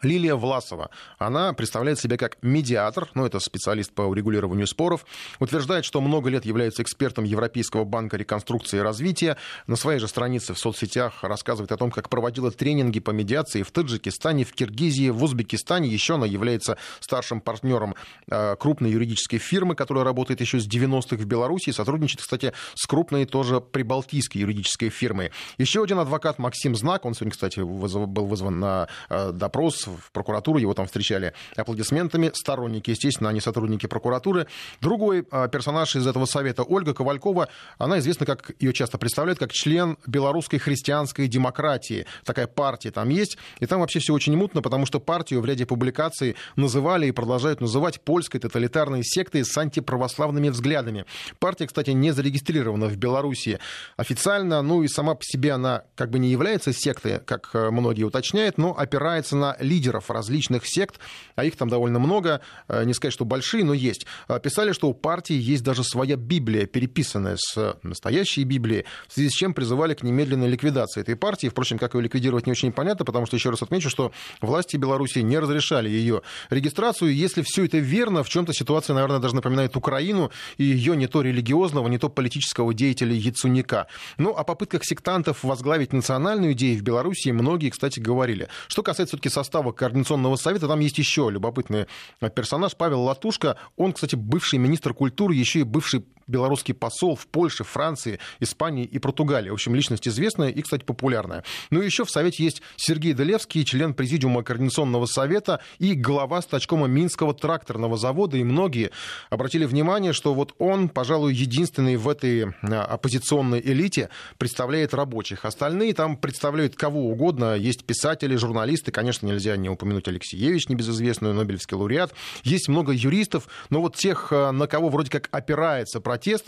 Лилия 0.04 0.36
Власова, 0.36 0.92
она 1.18 1.54
представляет 1.54 2.00
себя 2.00 2.18
как 2.18 2.38
медиатор, 2.44 3.10
ну, 3.16 3.25
это 3.25 3.39
специалист 3.39 3.92
по 3.92 4.04
урегулированию 4.04 4.68
споров, 4.68 5.06
утверждает, 5.39 5.86
что 5.86 6.01
много 6.01 6.30
лет 6.30 6.46
является 6.46 6.84
экспертом 6.84 7.24
Европейского 7.24 7.84
банка 7.84 8.16
реконструкции 8.16 8.77
и 8.77 8.82
развития. 8.82 9.38
На 9.66 9.75
своей 9.75 10.00
же 10.00 10.08
странице 10.08 10.54
в 10.54 10.60
соцсетях 10.60 11.24
рассказывает 11.24 11.72
о 11.72 11.77
том, 11.77 11.89
как 11.89 12.10
проводила 12.10 12.51
тренинги 12.51 13.00
по 13.00 13.10
медиации 13.10 13.63
в 13.63 13.72
Таджикистане, 13.72 14.44
в 14.44 14.54
Киргизии, 14.54 15.10
в 15.10 15.24
Узбекистане. 15.24 15.89
Еще 15.89 16.16
она 16.16 16.27
является 16.27 16.77
старшим 17.00 17.42
партнером 17.42 17.96
э, 18.30 18.56
крупной 18.56 18.92
юридической 18.92 19.39
фирмы, 19.39 19.74
которая 19.74 20.04
работает 20.04 20.42
еще 20.42 20.60
с 20.60 20.68
90-х 20.68 21.16
в 21.16 21.25
Беларуси, 21.25 21.72
сотрудничает, 21.72 22.22
кстати, 22.22 22.54
с 22.75 22.86
крупной 22.86 23.25
тоже 23.25 23.62
прибалтийской 23.62 24.42
юридической 24.42 24.89
фирмой. 24.89 25.32
Еще 25.58 25.84
один 25.84 25.98
адвокат 25.98 26.38
Максим 26.38 26.75
Знак, 26.75 27.06
он 27.06 27.16
сегодня, 27.16 27.32
кстати, 27.32 27.62
был 27.62 28.25
вызван 28.27 28.60
на 28.60 28.88
э, 29.10 29.32
допрос 29.32 29.87
в 29.88 30.12
прокуратуру, 30.12 30.60
его 30.60 30.74
там 30.74 30.86
встречали 30.86 31.34
аплодисментами. 31.56 32.32
Сторонники, 32.34 32.91
естественно, 32.91 33.29
они 33.29 33.41
сотрудники 33.41 33.86
прокуратуры. 33.86 34.48
Другой 34.82 35.25
а, 35.32 35.48
персонаж 35.48 35.96
из 35.96 36.06
этого 36.06 36.25
совета, 36.25 36.63
Ольга 36.63 36.94
Ковалькова, 36.94 37.50
она 37.77 38.00
известна, 38.00 38.25
как 38.25 38.51
ее 38.60 38.74
часто 38.74 38.98
представляют, 38.98 39.39
как 39.39 39.51
член 39.51 39.98
белорусской 40.06 40.60
христианской 40.60 41.27
демократии. 41.27 42.06
Такая 42.24 42.48
партия 42.48 42.91
там 42.91 43.10
есть. 43.10 43.38
И 43.60 43.65
там 43.65 43.79
вообще 43.79 44.00
все 44.00 44.13
очень 44.13 44.36
мутно, 44.36 44.62
потому 44.62 44.86
что 44.86 45.00
партию 45.00 45.41
в 45.41 45.46
ряде 45.46 45.65
публикаций 45.65 46.36
называли 46.56 47.08
и 47.08 47.12
продолжают 47.12 47.62
называть 47.62 48.01
польской 48.01 48.39
тоталитарной 48.39 49.03
сектой 49.03 49.44
с 49.46 49.58
антиправославными 49.58 50.50
взглядами. 50.50 51.06
Партия, 51.39 51.67
кстати, 51.67 51.91
не 51.91 52.12
зарегистрирована 52.12 52.88
в 52.88 52.98
Беларуси 52.98 53.60
официально, 53.96 54.62
ну 54.62 54.84
и 54.84 54.88
сама 54.88 55.15
по 55.15 55.24
себе 55.24 55.53
она 55.53 55.84
как 55.96 56.10
бы 56.10 56.20
не 56.20 56.29
является 56.29 56.74
сектой, 56.74 57.20
как 57.20 57.50
э, 57.53 57.70
многие 57.72 58.03
уточняют, 58.03 58.58
но 58.58 58.77
опирается 58.77 59.36
на 59.36 59.56
лидеров 59.60 59.77
лидеров 59.78 60.10
различных 60.10 60.66
сект, 60.66 61.00
а 61.36 61.46
их 61.46 61.56
там 61.56 61.70
довольно 61.70 62.00
много, 62.00 62.42
не 62.68 62.94
сказать, 62.94 63.14
что 63.14 63.26
большие, 63.26 63.64
но 63.64 63.74
есть, 63.74 64.08
писали, 64.42 64.72
что 64.72 64.90
у 64.90 64.94
партии 64.94 65.36
есть 65.36 65.64
даже 65.64 65.84
своя 65.84 66.16
Библия, 66.16 66.66
переписанная 66.66 67.38
с 67.38 67.78
настоящей 67.84 68.44
Библией, 68.44 68.86
в 69.08 69.14
связи 69.14 69.30
с 69.30 69.34
чем 69.34 69.54
призывали 69.54 69.94
к 69.94 70.02
немедленной 70.02 70.48
ликвидации 70.48 71.02
этой 71.02 71.16
партии. 71.16 71.48
Впрочем, 71.48 71.78
как 71.78 71.94
ее 71.94 72.02
ликвидировать 72.02 72.48
не 72.48 72.52
очень 72.52 72.72
понятно, 72.72 73.06
потому 73.06 73.28
что, 73.28 73.36
еще 73.36 73.52
раз 73.52 73.62
отмечу, 73.62 73.90
что 73.90 74.12
власти 74.42 74.78
Беларуси 74.78 75.20
не 75.20 75.38
разрешали 75.38 75.90
ее 75.90 76.24
регистрацию. 76.50 77.14
Если 77.14 77.44
все 77.44 77.66
это 77.66 77.78
верно, 77.78 78.24
в 78.24 78.30
чем-то 78.30 78.54
ситуация, 78.54 78.96
наверное, 78.96 79.20
даже 79.20 79.36
напоминает 79.36 79.76
Украину 79.78 80.32
и 80.58 80.64
ее 80.64 80.98
не 80.98 81.08
то 81.08 81.22
религиозного, 81.22 81.88
не 81.88 82.00
то 82.00 82.10
политического 82.10 82.74
деятеля 82.74 83.14
Яцуника. 83.14 83.88
Ну, 84.18 84.32
о 84.32 84.44
попытках 84.44 84.84
сектантов 84.84 85.44
возглавить 85.44 85.94
национальную 85.94 86.54
идею 86.54 86.80
в 86.80 86.82
Беларуси 86.82 87.30
многие, 87.30 87.70
кстати, 87.70 88.00
говорили. 88.00 88.48
Что 88.68 88.82
касается 88.82 89.18
все-таки 89.18 89.30
состава 89.30 89.67
Координационного 89.72 90.36
совета, 90.36 90.68
там 90.68 90.80
есть 90.80 90.98
еще 90.98 91.30
любопытный 91.30 91.88
персонаж 92.36 92.76
Павел 92.76 93.02
Латушка. 93.04 93.58
Он, 93.76 93.94
кстати, 93.94 94.16
бывший 94.16 94.60
министр 94.60 94.94
культуры, 94.94 95.36
еще 95.36 95.60
и 95.60 95.64
бывший 95.64 96.06
белорусский 96.28 96.74
посол 96.74 97.16
в 97.16 97.28
Польше, 97.28 97.64
Франции, 97.64 98.20
Испании 98.40 98.86
и 98.86 99.00
Португалии. 99.00 99.50
В 99.50 99.54
общем, 99.54 99.76
личность 99.76 100.08
известная 100.08 100.50
и, 100.50 100.62
кстати, 100.62 100.84
популярная. 100.84 101.44
Ну 101.70 101.82
и 101.82 101.86
еще 101.86 102.06
в 102.06 102.12
Совете 102.12 102.44
есть 102.44 102.62
Сергей 102.76 103.14
Делевский, 103.14 103.64
член 103.64 103.94
Президиума 103.94 104.44
Координационного 104.44 105.06
совета 105.06 105.62
и 105.80 105.94
глава 105.94 106.42
стачкома 106.42 106.88
Минского 106.88 107.34
тракторного 107.34 107.98
завода. 107.98 108.38
И 108.38 108.44
многие 108.44 108.92
обратили 109.30 109.66
внимание, 109.66 110.14
что 110.14 110.34
вот 110.34 110.54
он, 110.60 110.90
пожалуй, 110.90 111.34
единственный 111.34 111.96
в 111.96 112.10
этой 112.10 112.54
а, 112.62 112.84
оппозиционной 112.84 113.62
элите 113.62 114.10
представляет 114.38 114.94
рабочих. 114.94 115.46
Остальные 115.46 115.94
там 115.94 116.18
представляют 116.18 116.76
кого 116.76 117.10
угодно. 117.10 117.56
Есть 117.56 117.86
писатели, 117.86 118.36
журналисты. 118.36 118.92
Конечно, 118.92 119.28
нельзя 119.28 119.56
не 119.58 119.70
упомянуть 119.70 120.08
Алексеевич, 120.08 120.70
небезызвестную 120.70 121.34
Нобелевский 121.34 121.78
лауреат. 121.78 122.14
Есть 122.44 122.68
много 122.68 122.92
юристов, 122.92 123.48
но 123.70 123.82
вот 123.82 123.96
тех, 123.96 124.30
а, 124.32 124.52
на 124.52 124.68
кого 124.68 124.90
вроде 124.90 125.10
как 125.10 125.30
опирается 125.32 126.02
протест, 126.18 126.48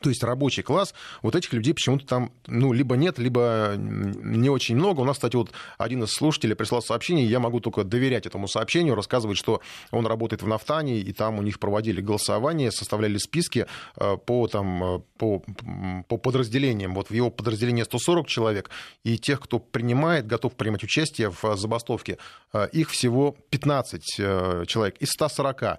то 0.00 0.08
есть 0.08 0.24
рабочий 0.24 0.62
класс, 0.62 0.94
вот 1.22 1.36
этих 1.36 1.52
людей 1.52 1.72
почему-то 1.72 2.04
там, 2.04 2.32
ну, 2.48 2.72
либо 2.72 2.96
нет, 2.96 3.20
либо 3.20 3.74
не 3.76 4.50
очень 4.50 4.74
много. 4.74 5.00
У 5.00 5.04
нас, 5.04 5.16
кстати, 5.16 5.36
вот 5.36 5.52
один 5.78 6.02
из 6.02 6.10
слушателей 6.10 6.56
прислал 6.56 6.82
сообщение, 6.82 7.24
я 7.24 7.38
могу 7.38 7.60
только 7.60 7.84
доверять 7.84 8.26
этому 8.26 8.48
сообщению, 8.48 8.96
рассказывать, 8.96 9.38
что 9.38 9.60
он 9.92 10.04
работает 10.08 10.42
в 10.42 10.48
Нафтане, 10.48 10.98
и 10.98 11.12
там 11.12 11.38
у 11.38 11.42
них 11.42 11.60
проводили 11.60 12.00
голосование, 12.00 12.72
составляли 12.72 13.16
списки 13.18 13.66
э, 13.96 14.16
по, 14.16 14.48
там, 14.48 14.82
э, 14.82 15.00
по, 15.16 15.44
по 16.08 16.16
подразделениям. 16.16 16.94
Вот 16.94 17.10
в 17.10 17.14
его 17.14 17.30
подразделении 17.30 17.84
140 17.84 18.26
человек, 18.26 18.70
и 19.04 19.16
тех, 19.18 19.40
кто 19.40 19.60
принимает, 19.60 20.26
готов 20.26 20.56
принимать 20.56 20.82
участие 20.82 21.30
в 21.30 21.56
забастовке, 21.56 22.18
э, 22.52 22.68
их 22.72 22.90
всего 22.90 23.36
15 23.50 24.02
человек 24.66 24.96
из 24.98 25.10
140. 25.10 25.78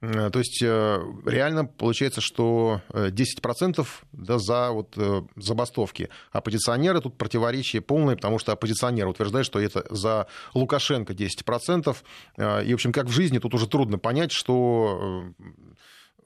Э, 0.00 0.30
то 0.30 0.38
есть 0.38 0.62
э, 0.62 1.02
реально 1.24 1.64
получается, 1.64 2.20
что 2.20 2.82
10% 2.92 3.80
э, 3.80 3.84
да, 4.12 4.38
за 4.38 4.70
вот, 4.70 4.96
забастовки. 5.36 6.08
Оппозиционеры 6.32 7.00
тут 7.00 7.16
противоречие 7.16 7.82
полное, 7.82 8.16
потому 8.16 8.38
что 8.38 8.52
оппозиционеры 8.52 9.08
утверждают, 9.08 9.46
что 9.46 9.60
это 9.60 9.84
за 9.90 10.26
Лукашенко 10.54 11.12
10%. 11.12 11.96
И, 12.64 12.70
в 12.70 12.74
общем, 12.74 12.92
как 12.92 13.06
в 13.06 13.12
жизни, 13.12 13.38
тут 13.38 13.54
уже 13.54 13.66
трудно 13.66 13.98
понять, 13.98 14.32
что 14.32 15.24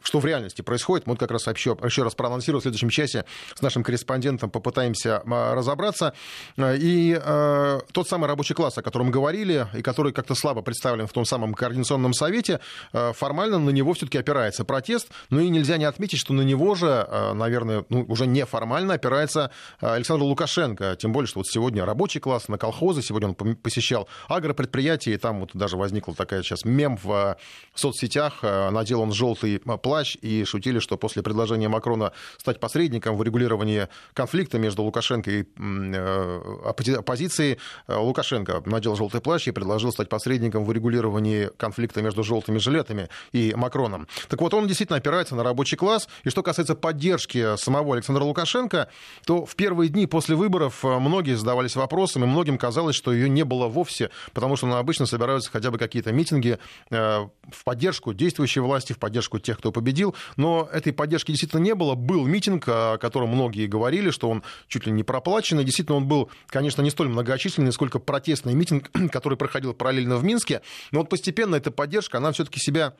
что 0.03 0.21
в 0.21 0.27
реальности 0.27 0.63
происходит. 0.63 1.07
Мы 1.07 1.13
вот 1.13 1.21
как 1.21 1.31
раз 1.31 1.47
еще, 1.47 1.77
еще 1.83 2.03
раз 2.03 2.15
проанонсируем 2.15 2.61
в 2.61 2.63
следующем 2.63 2.91
часе 2.91 3.25
с 3.55 3.63
нашим 3.63 3.83
корреспондентом 3.83 4.51
попытаемся 4.51 5.23
разобраться. 5.27 6.15
И 6.57 7.19
э, 7.21 7.81
тот 7.93 8.09
самый 8.09 8.27
рабочий 8.27 8.55
класс, 8.55 8.79
о 8.79 8.83
котором 8.83 9.11
говорили, 9.11 9.67
и 9.75 9.83
который 9.83 10.13
как-то 10.13 10.35
слабо 10.35 10.63
представлен 10.63 11.07
в 11.07 11.13
том 11.13 11.25
самом 11.25 11.55
координационном 11.55 12.15
совете, 12.15 12.61
э, 12.93 13.13
формально 13.13 13.59
на 13.59 13.71
него 13.71 13.93
все-таки 13.95 14.19
опирается 14.19 14.65
протест. 14.65 15.09
Ну 15.31 15.41
и 15.41 15.49
нельзя 15.49 15.77
не 15.77 15.85
отметить, 15.85 16.19
что 16.19 16.33
на 16.33 16.43
него 16.43 16.75
же, 16.75 17.07
э, 17.09 17.33
наверное, 17.35 17.85
ну, 17.89 18.05
уже 18.09 18.27
неформально 18.27 18.95
опирается 18.95 19.51
Александр 19.81 20.25
Лукашенко. 20.25 20.97
Тем 20.97 21.13
более, 21.13 21.29
что 21.29 21.41
вот 21.41 21.47
сегодня 21.47 21.85
рабочий 21.85 22.21
класс 22.21 22.49
на 22.49 22.59
колхозы, 22.59 23.03
сегодня 23.03 23.29
он 23.29 23.57
посещал 23.57 24.09
агропредприятие, 24.29 25.15
и 25.15 25.19
там 25.19 25.41
вот 25.41 25.51
даже 25.55 25.77
возникла 25.77 26.15
такая 26.15 26.43
сейчас 26.43 26.65
мем 26.65 26.99
в 27.03 27.37
соцсетях, 27.75 28.43
надел 28.43 29.01
он 29.01 29.13
желтый 29.13 29.61
плащ 29.89 30.19
и 30.21 30.45
шутили, 30.45 30.81
что 30.81 30.99
после 30.99 31.23
предложения 31.23 31.69
Макрона 31.69 32.13
стать 32.37 32.61
посредником 32.61 33.17
в 33.17 33.23
регулировании 33.23 33.89
конфликта 34.13 34.59
между 34.59 34.83
Лукашенко 34.83 35.31
и 35.31 35.45
э, 35.57 36.95
оппозицией, 36.99 37.57
э, 37.87 37.97
Лукашенко 37.97 38.63
надел 38.67 38.97
желтый 38.97 39.23
плащ 39.23 39.49
и 39.49 39.51
предложил 39.51 39.91
стать 39.91 40.11
посредником 40.11 40.67
в 40.67 40.73
регулировании 40.73 41.49
конфликта 41.57 42.03
между 42.03 42.23
желтыми 42.23 42.59
жилетами 42.59 43.09
и 43.33 43.55
Макроном. 43.57 44.09
Так 44.29 44.43
вот, 44.43 44.53
он 44.53 44.67
действительно 44.67 44.99
опирается 44.99 45.35
на 45.35 45.43
рабочий 45.43 45.79
класс. 45.79 46.07
И 46.25 46.29
что 46.29 46.43
касается 46.43 46.75
поддержки 46.75 47.57
самого 47.57 47.95
Александра 47.95 48.25
Лукашенко, 48.25 48.91
то 49.25 49.47
в 49.47 49.57
первые 49.57 49.89
дни 49.89 50.07
после 50.07 50.37
выборов 50.37 50.85
э, 50.85 50.99
многие 50.99 51.35
задавались 51.35 51.77
вопросом, 51.77 52.25
и 52.25 52.27
многим 52.27 52.59
казалось, 52.59 52.95
что 52.95 53.11
ее 53.11 53.31
не 53.31 53.45
было 53.45 53.69
вовсе, 53.69 54.11
потому 54.35 54.57
что 54.57 54.71
обычно 54.77 55.07
собираются 55.07 55.51
хотя 55.51 55.71
бы 55.71 55.79
какие-то 55.79 56.13
митинги 56.13 56.59
в 56.91 57.65
поддержку 57.65 58.13
действующей 58.13 58.61
власти, 58.61 58.93
в 58.93 58.99
поддержку 58.99 59.39
тех, 59.39 59.57
кто 59.57 59.73
победил, 59.79 60.17
но 60.37 60.69
этой 60.73 60.93
поддержки 60.93 61.31
действительно 61.31 61.61
не 61.61 61.75
было. 61.77 61.95
Был 61.95 62.27
митинг, 62.27 62.65
о 62.67 62.99
котором 62.99 63.29
многие 63.29 63.67
говорили, 63.69 64.11
что 64.11 64.29
он 64.29 64.43
чуть 64.67 64.87
ли 64.87 64.93
не 64.93 65.05
проплаченный. 65.05 65.63
Действительно, 65.63 65.99
он 65.99 66.09
был, 66.09 66.31
конечно, 66.49 66.83
не 66.83 66.91
столь 66.91 67.09
многочисленный, 67.09 67.73
сколько 67.73 68.01
протестный 68.01 68.55
митинг, 68.55 68.91
который 69.13 69.39
проходил 69.39 69.73
параллельно 69.73 70.17
в 70.17 70.25
Минске. 70.25 70.63
Но 70.91 71.01
вот 71.01 71.09
постепенно 71.09 71.55
эта 71.55 71.71
поддержка, 71.71 72.19
она 72.19 72.33
все-таки 72.33 72.59
себя 72.59 72.95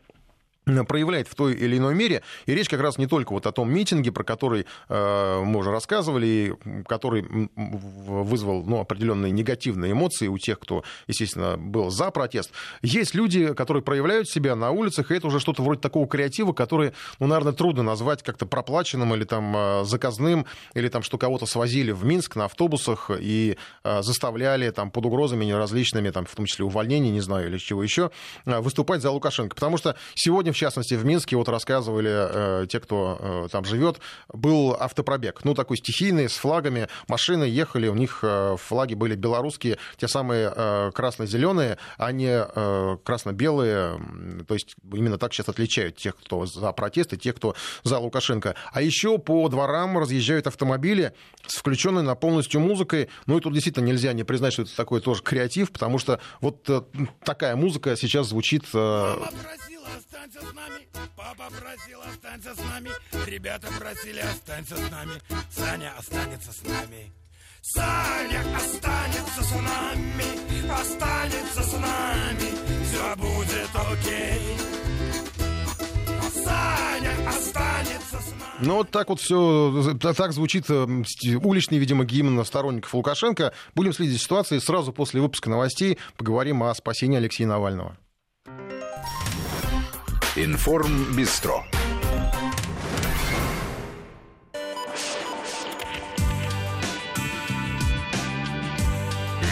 проявляет 0.87 1.29
в 1.29 1.35
той 1.35 1.55
или 1.55 1.79
иной 1.79 1.95
мере. 1.95 2.23
И 2.47 2.55
речь 2.55 2.69
как 2.69 2.81
раз 2.81 2.99
не 2.99 3.07
только 3.07 3.33
вот 3.33 3.47
о 3.47 3.53
том 3.53 3.73
митинге, 3.73 4.13
про 4.13 4.25
который 4.25 4.67
э, 4.89 5.43
мы 5.45 5.61
уже 5.61 5.71
рассказывали, 5.71 6.57
который 6.87 7.25
вызвал 7.57 8.65
ну, 8.65 8.81
определенные 8.81 9.33
негативные 9.33 9.93
эмоции 9.93 10.29
у 10.29 10.39
тех, 10.39 10.59
кто, 10.59 10.85
естественно, 11.07 11.57
был 11.57 11.91
за 11.91 12.11
протест. 12.11 12.51
Есть 12.83 13.15
люди, 13.15 13.55
которые 13.55 13.83
проявляют 13.83 14.29
себя 14.29 14.55
на 14.55 14.71
улицах, 14.71 15.11
и 15.11 15.15
это 15.15 15.27
уже 15.27 15.41
что-то 15.41 15.63
вроде 15.63 15.81
такого 15.81 16.07
креатива, 16.07 16.53
который, 16.53 16.93
ну, 17.19 17.27
наверное, 17.27 17.53
трудно 17.53 17.83
назвать 17.83 18.23
как-то 18.23 18.47
проплаченным 18.47 19.15
или 19.15 19.25
там 19.25 19.57
э, 19.57 19.85
заказным, 19.85 20.47
или 20.75 20.89
там, 20.89 21.03
что 21.03 21.19
кого-то 21.19 21.47
свозили 21.47 21.93
в 21.93 22.05
Минск 22.05 22.37
на 22.37 22.45
автобусах 22.47 23.11
и 23.19 23.57
э, 23.85 24.03
заставляли 24.03 24.71
там 24.71 24.91
под 24.91 25.07
угрозами 25.07 25.51
различными, 25.51 26.11
там, 26.11 26.27
в 26.27 26.35
том 26.35 26.47
числе 26.47 26.65
увольнений, 26.65 27.11
не 27.11 27.21
знаю, 27.21 27.49
или 27.49 27.59
чего 27.59 27.83
еще, 27.83 28.11
э, 28.45 28.61
выступать 28.61 29.03
за 29.03 29.11
Лукашенко. 29.11 29.55
Потому 29.55 29.77
что 29.79 29.97
сегодня 30.15 30.53
частности, 30.59 30.95
в 30.95 31.05
Минске, 31.05 31.37
вот 31.37 31.49
рассказывали 31.49 32.11
э, 32.63 32.67
те, 32.69 32.81
кто 32.81 33.19
э, 33.21 33.49
там 33.51 33.65
живет, 33.65 34.01
был 34.33 34.77
автопробег. 34.79 35.45
Ну, 35.45 35.55
такой 35.55 35.77
стихийный, 35.77 36.29
с 36.29 36.37
флагами. 36.37 36.89
Машины 37.07 37.45
ехали, 37.45 37.89
у 37.89 37.95
них 37.95 38.21
э, 38.23 38.57
флаги 38.59 38.95
были 38.95 39.15
белорусские, 39.15 39.79
те 39.97 40.09
самые 40.09 40.53
э, 40.55 40.91
красно-зеленые, 40.95 41.79
а 41.97 42.13
не 42.13 42.45
э, 42.45 42.97
красно-белые. 43.05 43.99
То 44.47 44.55
есть 44.55 44.77
именно 44.93 45.19
так 45.19 45.33
сейчас 45.33 45.49
отличают 45.49 45.97
тех, 45.97 46.17
кто 46.17 46.47
за 46.47 46.73
протесты, 46.73 47.17
тех, 47.17 47.37
кто 47.37 47.55
за 47.85 47.99
Лукашенко. 47.99 48.55
А 48.73 48.83
еще 48.83 49.19
по 49.19 49.49
дворам 49.49 49.99
разъезжают 49.99 50.47
автомобили 50.47 51.13
с 51.47 51.57
включенной 51.57 52.03
на 52.03 52.15
полностью 52.15 52.61
музыкой. 52.61 53.09
Ну, 53.27 53.39
и 53.39 53.41
тут 53.41 53.53
действительно 53.53 53.87
нельзя 53.87 54.13
не 54.13 54.25
признать, 54.25 54.53
что 54.53 54.63
это 54.63 54.77
такой 54.77 55.01
тоже 55.01 55.23
креатив, 55.23 55.71
потому 55.71 55.99
что 55.99 56.21
вот 56.41 56.69
э, 56.69 56.83
такая 57.25 57.57
музыка 57.57 57.97
сейчас 57.97 58.29
звучит... 58.29 58.65
Э, 58.75 59.17
останься 59.99 60.41
с 60.41 60.53
нами. 60.55 60.89
Папа 61.17 61.51
просил, 61.51 62.01
останься 62.03 62.55
с 62.55 62.59
нами. 62.59 62.91
Ребята 63.27 63.69
просили, 63.79 64.21
останься 64.21 64.77
с 64.77 64.91
нами. 64.91 65.13
Саня 65.51 65.93
останется 65.99 66.53
с 66.53 66.63
нами. 66.65 67.13
Саня 67.61 68.45
останется 68.57 69.43
с 69.43 69.53
нами, 69.53 70.71
останется 70.81 71.63
с 71.63 71.73
нами. 71.73 72.49
Все 72.85 73.17
будет 73.17 73.71
окей. 73.75 74.57
Саня 76.45 77.29
останется 77.29 78.21
с 78.21 78.31
нами. 78.31 78.61
Ну, 78.61 78.75
вот 78.77 78.91
так 78.91 79.09
вот 79.09 79.21
все, 79.21 79.97
так 80.01 80.33
звучит 80.33 80.71
э, 80.71 80.85
уличный, 81.43 81.79
видимо, 81.79 82.05
гимн 82.05 82.45
сторонников 82.45 82.95
Лукашенко. 82.95 83.53
Будем 83.75 83.93
следить 83.93 84.15
за 84.15 84.21
ситуацией. 84.21 84.61
Сразу 84.61 84.93
после 84.93 85.21
выпуска 85.21 85.51
новостей 85.51 85.99
поговорим 86.17 86.63
о 86.63 86.75
спасении 86.75 87.19
Алексея 87.19 87.49
Навального. 87.49 87.97
Информ 90.41 91.17
Бистро. 91.17 91.65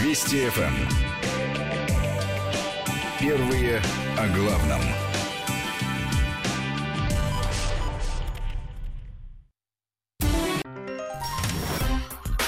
Вести 0.01 0.49
ФМ. 0.49 0.75
Первые 3.19 3.81
о 4.17 4.27
главном. 4.29 4.81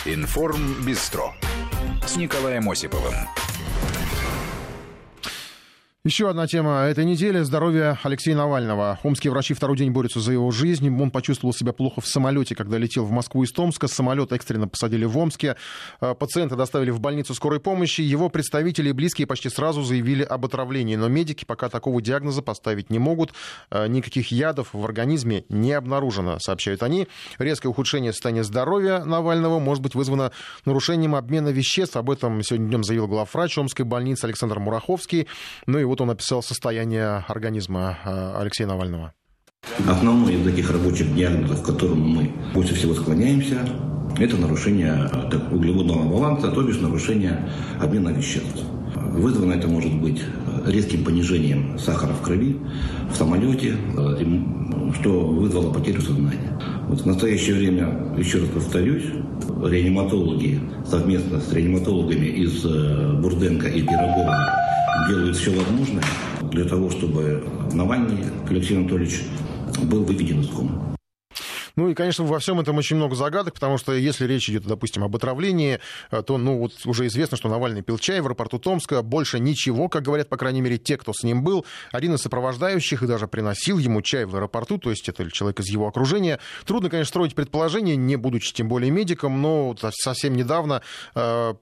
Информ 0.06 0.82
Бистро 0.86 1.34
с 2.08 2.16
Николаем 2.16 2.70
Осиповым. 2.70 3.16
Еще 6.06 6.30
одна 6.30 6.48
тема 6.48 6.84
этой 6.84 7.04
недели– 7.04 7.42
здоровье 7.42 8.00
Алексея 8.04 8.34
Навального. 8.34 8.98
Омские 9.04 9.32
врачи 9.32 9.54
второй 9.54 9.76
день 9.76 9.92
борются 9.92 10.22
за 10.22 10.32
его 10.32 10.50
жизнь. 10.50 10.90
Он 10.90 11.12
почувствовал 11.12 11.54
себя 11.54 11.74
плохо 11.74 12.00
в 12.00 12.08
самолете, 12.08 12.56
когда 12.56 12.78
летел 12.78 13.04
в 13.04 13.12
Москву 13.12 13.44
из 13.44 13.52
Томска. 13.52 13.90
Самолет 13.90 14.32
экстренно 14.32 14.70
посадили 14.70 15.04
в 15.04 15.18
Омске. 15.18 15.58
Э, 16.00 16.16
пациента 16.16 16.56
доставили 16.56 16.92
в 16.92 17.02
больницу 17.02 17.34
скорой 17.34 17.60
помощи. 17.60 18.00
Его 18.00 18.30
представители 18.30 18.88
и 18.88 18.92
близкие 18.94 19.28
почти 19.28 19.50
сразу 19.50 19.84
заявили 19.84 20.24
об 20.24 20.46
отравлении. 20.46 20.96
Но 20.96 21.10
медики 21.10 21.44
пока 21.44 21.68
такого 21.68 22.02
диагноза 22.02 22.42
поставить 22.42 22.90
не 22.90 22.98
могут. 22.98 23.34
Э, 23.70 23.86
никаких 23.88 24.32
ядов 24.32 24.70
в 24.72 24.86
организме 24.86 25.44
не 25.50 25.74
обнаружено, 25.74 26.40
сообщают 26.40 26.82
они. 26.82 27.10
Резкое 27.40 27.68
ухудшение 27.68 28.14
состояния 28.14 28.46
здоровья 28.46 29.04
Навального 29.04 29.60
может 29.60 29.84
быть 29.84 29.96
вызвано 29.96 30.32
нарушением 30.64 31.16
обмена 31.16 31.50
веществ. 31.50 31.98
Об 31.98 32.10
этом 32.10 32.42
сегодня 32.42 32.68
днем 32.70 32.84
заявил 32.86 33.10
главврач 33.10 33.58
Омской 33.58 33.84
больницы 33.84 34.24
Александр 34.24 34.60
Мураховский. 34.60 35.28
Ну 35.68 35.78
и 35.78 35.89
вот 35.90 36.02
он 36.02 36.12
описал 36.12 36.44
состояние 36.44 37.26
организма 37.28 37.98
э, 38.06 38.40
Алексея 38.40 38.68
Навального. 38.68 39.14
Основной 39.88 40.36
из 40.36 40.46
таких 40.46 40.72
рабочих 40.72 41.14
диагнозов, 41.16 41.64
к 41.64 41.66
которому 41.66 42.06
мы 42.08 42.32
больше 42.54 42.76
всего 42.76 42.94
склоняемся, 42.94 43.58
это 44.18 44.38
нарушение 44.38 45.10
углеводного 45.52 46.08
баланса, 46.08 46.52
то 46.52 46.62
бишь 46.62 46.80
нарушение 46.80 47.50
обмена 47.82 48.10
веществ. 48.10 48.64
Вызвано 49.14 49.54
это 49.54 49.68
может 49.68 49.94
быть 49.94 50.22
резким 50.66 51.04
понижением 51.04 51.78
сахара 51.80 52.14
в 52.14 52.22
крови, 52.22 52.58
в 53.12 53.16
самолете, 53.16 53.76
э, 53.98 54.26
что 55.00 55.28
вызвало 55.28 55.74
потерю 55.74 56.02
сознания. 56.02 56.60
Вот 56.88 57.02
в 57.02 57.06
настоящее 57.06 57.56
время, 57.56 58.16
еще 58.18 58.40
раз 58.40 58.50
повторюсь, 58.50 59.06
реаниматологи 59.64 60.60
совместно 60.86 61.40
с 61.40 61.52
реаниматологами 61.54 62.26
из 62.26 62.66
э, 62.66 63.20
Бурденко 63.22 63.68
и 63.68 63.82
Пирогова 63.82 64.36
делают 65.10 65.38
все 65.38 65.52
возможное 65.52 66.04
для 66.52 66.66
того, 66.66 66.90
чтобы 66.90 67.44
Навальный 67.74 68.24
Алексей 68.50 68.78
Анатольевич 68.78 69.22
был 69.84 70.04
выведен 70.04 70.42
из 70.42 70.48
комы. 70.48 70.99
Ну 71.80 71.88
и, 71.88 71.94
конечно, 71.94 72.26
во 72.26 72.40
всем 72.40 72.60
этом 72.60 72.78
очень 72.78 72.98
много 72.98 73.16
загадок, 73.16 73.54
потому 73.54 73.78
что 73.78 73.94
если 73.94 74.26
речь 74.26 74.50
идет, 74.50 74.66
допустим, 74.66 75.06
об 75.06 75.16
отравлении, 75.16 75.80
э, 76.12 76.22
то, 76.24 76.38
ну, 76.38 76.58
вот 76.58 76.74
уже 76.84 77.08
известно, 77.08 77.38
что 77.38 77.48
Навальный 77.48 77.82
пил 77.82 77.98
чай 77.98 78.20
в 78.20 78.26
аэропорту 78.26 78.60
Томска. 78.60 79.02
Больше 79.02 79.40
ничего, 79.40 79.88
как 79.88 80.04
говорят, 80.04 80.28
по 80.28 80.36
крайней 80.36 80.60
мере, 80.60 80.78
те, 80.78 80.98
кто 80.98 81.14
с 81.14 81.24
ним 81.24 81.42
был. 81.42 81.66
Один 81.94 82.16
из 82.16 82.20
сопровождающих 82.20 83.02
и 83.02 83.08
даже 83.08 83.30
приносил 83.30 83.78
ему 83.78 84.02
чай 84.02 84.26
в 84.26 84.36
аэропорту, 84.36 84.78
то 84.78 84.90
есть 84.90 85.08
это 85.08 85.32
человек 85.32 85.62
из 85.62 85.70
его 85.70 85.88
окружения. 85.88 86.40
Трудно, 86.66 86.90
конечно, 86.90 87.08
строить 87.08 87.34
предположение, 87.34 87.96
не 87.96 88.18
будучи 88.18 88.54
тем 88.54 88.68
более 88.68 88.92
медиком, 88.92 89.42
но 89.42 89.74
совсем 89.94 90.36
недавно, 90.36 90.82
э, 91.16 91.54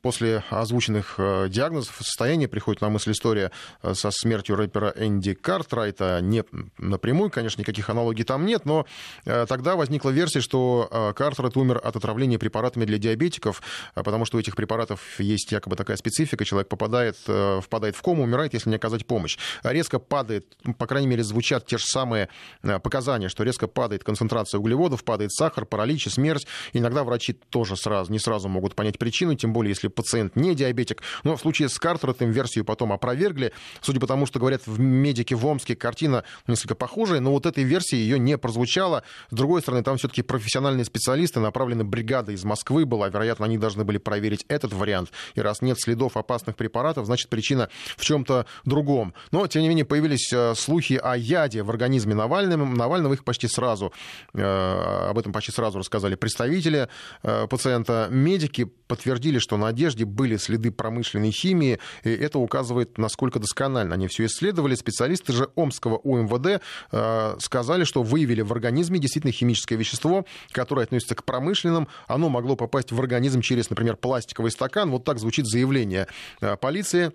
после 0.00 0.42
озвученных 0.48 1.16
э, 1.18 1.48
диагнозов, 1.50 1.96
состояния 1.98 2.48
приходит 2.48 2.80
на 2.80 2.88
мысль 2.88 3.12
история 3.12 3.50
со 3.92 4.10
смертью 4.10 4.56
рэпера 4.56 4.94
Энди 4.96 5.34
Картрайта. 5.34 6.20
Не 6.22 6.44
напрямую, 6.78 7.28
конечно, 7.28 7.60
никаких 7.60 7.90
аналогий 7.90 8.24
там 8.24 8.46
нет, 8.46 8.64
но 8.64 8.86
тогда 9.24 9.65
тогда 9.66 9.76
возникла 9.78 10.10
версия, 10.10 10.40
что 10.40 10.88
э, 10.88 11.12
Картерет 11.14 11.56
умер 11.56 11.80
от 11.82 11.96
отравления 11.96 12.38
препаратами 12.38 12.84
для 12.84 12.98
диабетиков, 12.98 13.60
э, 13.96 14.02
потому 14.04 14.24
что 14.24 14.36
у 14.36 14.40
этих 14.40 14.54
препаратов 14.54 15.00
есть 15.18 15.50
якобы 15.50 15.74
такая 15.74 15.96
специфика, 15.96 16.44
человек 16.44 16.68
попадает, 16.68 17.16
э, 17.26 17.60
впадает 17.60 17.96
в 17.96 18.02
кому, 18.02 18.22
умирает, 18.22 18.54
если 18.54 18.70
не 18.70 18.76
оказать 18.76 19.06
помощь. 19.06 19.38
Резко 19.64 19.98
падает, 19.98 20.46
по 20.78 20.86
крайней 20.86 21.08
мере, 21.08 21.24
звучат 21.24 21.66
те 21.66 21.78
же 21.78 21.84
самые 21.84 22.28
показания, 22.62 23.28
что 23.28 23.42
резко 23.42 23.66
падает 23.66 24.04
концентрация 24.04 24.60
углеводов, 24.60 25.02
падает 25.02 25.32
сахар, 25.32 25.66
паралич 25.66 26.06
и 26.06 26.10
смерть. 26.10 26.46
Иногда 26.72 27.02
врачи 27.02 27.32
тоже 27.32 27.76
сразу, 27.76 28.12
не 28.12 28.20
сразу 28.20 28.48
могут 28.48 28.76
понять 28.76 29.00
причину, 29.00 29.34
тем 29.34 29.52
более, 29.52 29.70
если 29.70 29.88
пациент 29.88 30.36
не 30.36 30.54
диабетик. 30.54 31.02
Но 31.24 31.36
в 31.36 31.40
случае 31.40 31.68
с 31.70 31.78
Картеретом 31.80 32.30
версию 32.30 32.64
потом 32.64 32.92
опровергли, 32.92 33.52
судя 33.80 33.98
по 33.98 34.06
тому, 34.06 34.26
что 34.26 34.38
говорят 34.38 34.62
в 34.66 34.78
медике 34.78 35.34
в 35.34 35.44
Омске, 35.44 35.74
картина 35.74 36.22
несколько 36.46 36.76
похожая, 36.76 37.18
но 37.18 37.32
вот 37.32 37.46
этой 37.46 37.64
версии 37.64 37.96
ее 37.96 38.20
не 38.20 38.38
прозвучало. 38.38 39.02
Другой 39.32 39.55
другой 39.56 39.62
стороны, 39.62 39.82
там 39.82 39.96
все-таки 39.96 40.22
профессиональные 40.22 40.84
специалисты, 40.84 41.40
направлены 41.40 41.82
бригада 41.82 42.32
из 42.32 42.44
Москвы 42.44 42.84
была, 42.84 43.08
вероятно, 43.08 43.46
они 43.46 43.56
должны 43.56 43.84
были 43.84 43.96
проверить 43.96 44.44
этот 44.48 44.72
вариант. 44.74 45.10
И 45.34 45.40
раз 45.40 45.62
нет 45.62 45.78
следов 45.80 46.16
опасных 46.16 46.56
препаратов, 46.56 47.06
значит, 47.06 47.30
причина 47.30 47.70
в 47.96 48.04
чем-то 48.04 48.44
другом. 48.64 49.14
Но, 49.30 49.46
тем 49.46 49.62
не 49.62 49.68
менее, 49.68 49.86
появились 49.86 50.30
э, 50.32 50.54
слухи 50.54 51.00
о 51.02 51.16
яде 51.16 51.62
в 51.62 51.70
организме 51.70 52.14
Навального. 52.14 52.66
Навального 52.66 53.14
их 53.14 53.24
почти 53.24 53.48
сразу, 53.48 53.92
э, 54.34 55.08
об 55.10 55.18
этом 55.18 55.32
почти 55.32 55.52
сразу 55.52 55.78
рассказали 55.78 56.16
представители 56.16 56.88
э, 57.22 57.46
пациента. 57.48 58.08
Медики 58.10 58.70
подтвердили, 58.88 59.38
что 59.38 59.56
на 59.56 59.68
одежде 59.68 60.04
были 60.04 60.36
следы 60.36 60.70
промышленной 60.70 61.30
химии, 61.30 61.78
и 62.04 62.10
это 62.10 62.38
указывает, 62.38 62.98
насколько 62.98 63.38
досконально 63.38 63.94
они 63.94 64.08
все 64.08 64.26
исследовали. 64.26 64.74
Специалисты 64.74 65.32
же 65.32 65.48
Омского 65.54 65.96
УМВД 65.96 66.62
сказали, 67.42 67.84
что 67.84 68.02
выявили 68.02 68.42
в 68.42 68.52
организме 68.52 68.98
действительно 68.98 69.32
химические 69.32 69.45
химическое 69.46 69.76
вещество, 69.76 70.26
которое 70.50 70.82
относится 70.82 71.14
к 71.14 71.24
промышленным. 71.24 71.88
Оно 72.06 72.28
могло 72.28 72.56
попасть 72.56 72.92
в 72.92 73.00
организм 73.00 73.40
через, 73.40 73.70
например, 73.70 73.96
пластиковый 73.96 74.50
стакан. 74.50 74.90
Вот 74.90 75.04
так 75.04 75.18
звучит 75.18 75.46
заявление 75.46 76.08
э, 76.40 76.56
полиции. 76.56 77.12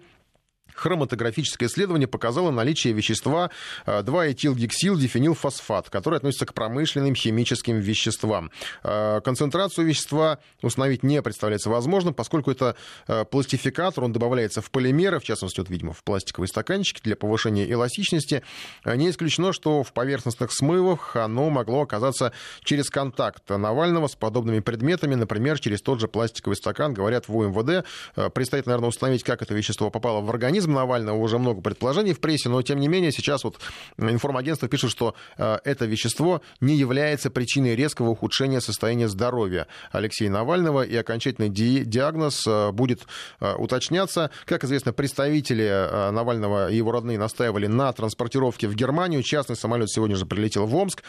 Хроматографическое 0.75 1.67
исследование 1.67 2.07
показало 2.07 2.51
наличие 2.51 2.93
вещества 2.93 3.49
2-этилгексилдифенилфосфат, 3.85 5.89
который 5.89 6.17
относится 6.17 6.45
к 6.45 6.53
промышленным 6.53 7.15
химическим 7.15 7.79
веществам. 7.79 8.51
Э, 8.83 9.21
концентрацию 9.23 9.87
вещества 9.87 10.39
установить 10.61 11.03
не 11.03 11.21
представляется 11.21 11.69
возможным, 11.69 12.13
поскольку 12.13 12.51
это 12.51 12.75
э, 13.07 13.25
пластификатор, 13.25 14.03
он 14.03 14.13
добавляется 14.13 14.61
в 14.61 14.71
полимеры, 14.71 15.19
в 15.19 15.23
частности, 15.23 15.59
вот, 15.59 15.69
видимо, 15.69 15.93
в 15.93 16.03
пластиковые 16.03 16.47
стаканчики 16.47 17.01
для 17.03 17.15
повышения 17.15 17.69
эластичности. 17.69 18.43
Э, 18.83 18.95
не 18.95 19.09
исключено, 19.09 19.53
что 19.53 19.83
в 19.83 19.93
поверхностных 19.93 20.51
смывах 20.51 21.15
оно 21.15 21.49
могло 21.49 21.81
оказаться 21.81 22.31
через 22.63 22.89
контакт 22.89 23.49
Навального 23.49 24.07
с 24.07 24.15
подобными 24.15 24.59
предметами, 24.59 25.15
например, 25.15 25.59
через 25.59 25.81
тот 25.81 25.99
же 25.99 26.07
пластиковый 26.07 26.55
стакан, 26.55 26.93
говорят 26.93 27.27
в 27.27 27.35
УМВД. 27.35 27.85
Предстоит, 28.33 28.65
наверное, 28.65 28.89
установить, 28.89 29.23
как 29.23 29.41
это 29.41 29.53
вещество 29.53 29.89
попало 29.89 30.21
в 30.21 30.29
организм, 30.29 30.70
организм 30.71 30.73
Навального, 30.73 31.17
уже 31.17 31.37
много 31.37 31.61
предположений 31.61 32.13
в 32.13 32.19
прессе, 32.19 32.49
но 32.49 32.61
тем 32.61 32.79
не 32.79 32.87
менее 32.87 33.11
сейчас 33.11 33.43
вот 33.43 33.59
информагентство 33.97 34.67
пишет, 34.67 34.91
что 34.91 35.15
э, 35.37 35.57
это 35.63 35.85
вещество 35.85 36.41
не 36.59 36.75
является 36.75 37.29
причиной 37.29 37.75
резкого 37.75 38.09
ухудшения 38.09 38.61
состояния 38.61 39.07
здоровья 39.07 39.67
Алексея 39.91 40.29
Навального, 40.29 40.83
и 40.83 40.95
окончательный 40.95 41.49
ди- 41.49 41.83
диагноз 41.85 42.45
э, 42.47 42.71
будет 42.71 43.01
э, 43.39 43.55
уточняться. 43.55 44.31
Как 44.45 44.63
известно, 44.63 44.93
представители 44.93 46.11
Навального 46.11 46.71
и 46.71 46.75
его 46.75 46.91
родные 46.91 47.17
настаивали 47.17 47.67
на 47.67 47.91
транспортировке 47.93 48.67
в 48.67 48.75
Германию. 48.75 49.23
Частный 49.23 49.55
самолет 49.55 49.89
сегодня 49.89 50.15
же 50.15 50.25
прилетел 50.25 50.65
в 50.65 50.75
Омск. 50.75 51.03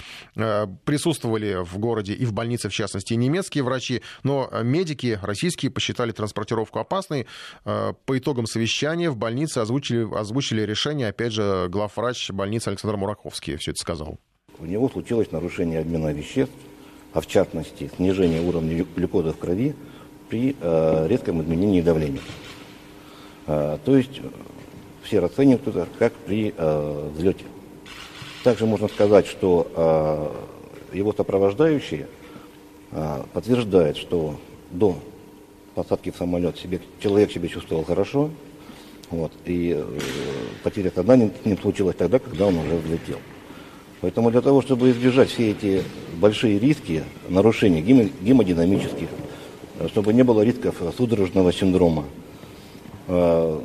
Присутствовали 0.85 1.63
в 1.63 1.79
городе 1.79 2.13
и 2.15 2.25
в 2.25 2.33
больнице, 2.33 2.69
в 2.69 2.73
частности, 2.73 3.15
немецкие 3.15 3.65
врачи, 3.65 4.03
но 4.23 4.51
медики 4.63 5.19
российские 5.23 5.71
посчитали 5.71 6.13
транспортировку 6.13 6.79
опасной. 6.79 7.27
По 7.65 8.19
итогам 8.19 8.47
совещания 8.47 9.11
в 9.11 9.17
больнице 9.17 9.42
больницы 9.43 9.59
озвучили, 9.59 10.15
озвучили 10.15 10.63
решение, 10.63 11.09
опять 11.09 11.33
же, 11.33 11.67
главврач 11.69 12.31
больницы 12.31 12.69
Александр 12.69 12.97
Мураковский 12.97 13.57
все 13.57 13.73
это 13.73 13.81
сказал. 13.81 14.19
У 14.61 14.65
него 14.67 14.89
случилось 14.89 15.33
нарушение 15.33 15.81
обмена 15.81 16.13
веществ, 16.13 16.55
а 17.13 17.21
в 17.21 17.27
частности 17.27 17.91
снижение 17.97 18.41
уровня 18.41 18.87
глюкозы 18.95 19.33
в 19.33 19.39
крови 19.39 19.75
при 20.29 20.55
э, 20.61 21.09
резком 21.09 21.43
изменении 21.43 21.81
давления. 21.81 22.21
Э, 23.49 23.79
то 23.85 23.97
есть 23.97 24.21
все 25.03 25.19
расценивают 25.19 25.67
это 25.67 25.89
как 25.99 26.13
при 26.13 26.55
э, 26.57 27.11
взлете. 27.17 27.45
Также 28.45 28.67
можно 28.67 28.87
сказать, 28.87 29.27
что 29.27 29.67
э, 30.93 30.97
его 30.97 31.13
сопровождающие 31.13 32.07
э, 32.93 33.23
подтверждают, 33.33 33.97
что 33.97 34.39
до 34.71 34.97
посадки 35.75 36.11
в 36.11 36.17
самолет 36.17 36.59
себе, 36.59 36.81
человек 37.01 37.33
себя 37.33 37.49
чувствовал 37.49 37.85
хорошо, 37.85 38.31
вот. 39.13 39.33
И 39.45 39.77
э, 39.77 39.85
потеря 40.65 40.91
сознания 40.93 41.31
с 41.43 41.45
ним 41.45 41.59
случилась 41.59 41.97
тогда, 41.97 42.19
когда 42.19 42.47
он 42.47 42.57
уже 42.57 42.77
взлетел. 42.77 43.19
Поэтому 44.01 44.31
для 44.31 44.41
того, 44.41 44.63
чтобы 44.63 44.91
избежать 44.91 45.31
все 45.31 45.51
эти 45.51 45.83
большие 46.17 46.59
риски 46.59 47.05
нарушений 47.29 47.83
гемодинамических, 47.83 49.09
э, 49.79 49.89
чтобы 49.89 50.15
не 50.15 50.25
было 50.25 50.41
рисков 50.41 50.77
судорожного 50.97 51.53
синдрома, 51.53 52.07
э, 53.09 53.61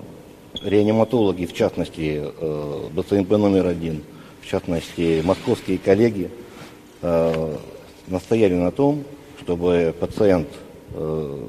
реаниматологи, 0.61 1.45
в 1.45 1.53
частности, 1.53 2.21
э, 2.25 2.89
БЦМП 2.93 3.31
номер 3.31 3.67
один, 3.67 4.03
в 4.41 4.47
частности, 4.47 5.21
московские 5.23 5.77
коллеги, 5.77 6.29
э, 7.01 7.55
настояли 8.07 8.55
на 8.55 8.71
том, 8.71 9.05
чтобы 9.41 9.95
пациент 9.97 10.49
э, 10.93 11.39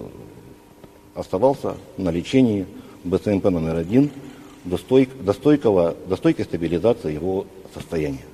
оставался 1.16 1.74
на 1.96 2.10
лечении 2.10 2.64
БЦМП 3.04 3.44
номер 3.44 3.76
один 3.76 4.10
до, 4.64 4.76
стойк, 4.76 5.10
до, 5.22 5.32
стойкого, 5.32 5.96
до 6.06 6.16
стойкой 6.16 6.44
стабилизации 6.44 7.12
его 7.12 7.46
состояния. 7.74 8.24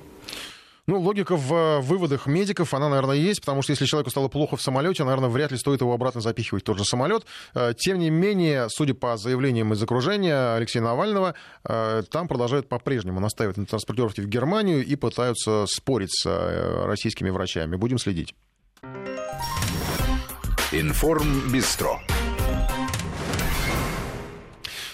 Ну, 0.87 0.99
логика 0.99 1.35
в 1.35 1.51
э, 1.51 1.79
выводах 1.79 2.27
медиков, 2.27 2.75
она, 2.75 2.89
наверное, 2.89 3.15
есть, 3.15 3.39
потому 3.39 3.63
что 3.63 3.71
если 3.71 3.85
человеку 3.85 4.11
стало 4.11 4.27
плохо 4.27 4.55
в 4.55 4.61
самолете, 4.61 5.03
наверное, 5.03 5.29
вряд 5.29 5.51
ли 5.51 5.57
стоит 5.57 5.81
его 5.81 5.93
обратно 5.93 6.21
запихивать 6.21 6.61
в 6.61 6.65
тот 6.65 6.77
же 6.77 6.85
самолет. 6.85 7.25
Э, 7.55 7.73
тем 7.75 7.97
не 7.97 8.11
менее, 8.11 8.67
судя 8.69 8.93
по 8.93 9.17
заявлениям 9.17 9.73
из 9.73 9.81
окружения 9.81 10.55
Алексея 10.55 10.83
Навального, 10.83 11.33
э, 11.63 12.03
там 12.11 12.27
продолжают 12.27 12.69
по-прежнему 12.69 13.19
настаивать 13.19 13.57
на 13.57 13.65
транспортировке 13.65 14.21
в 14.21 14.27
Германию 14.27 14.85
и 14.85 14.95
пытаются 14.95 15.65
спорить 15.67 16.11
с 16.11 16.85
российскими 16.85 17.31
врачами. 17.31 17.75
Будем 17.77 17.97
следить. 17.97 18.35
Информ 20.71 21.51
Бистро. 21.51 21.99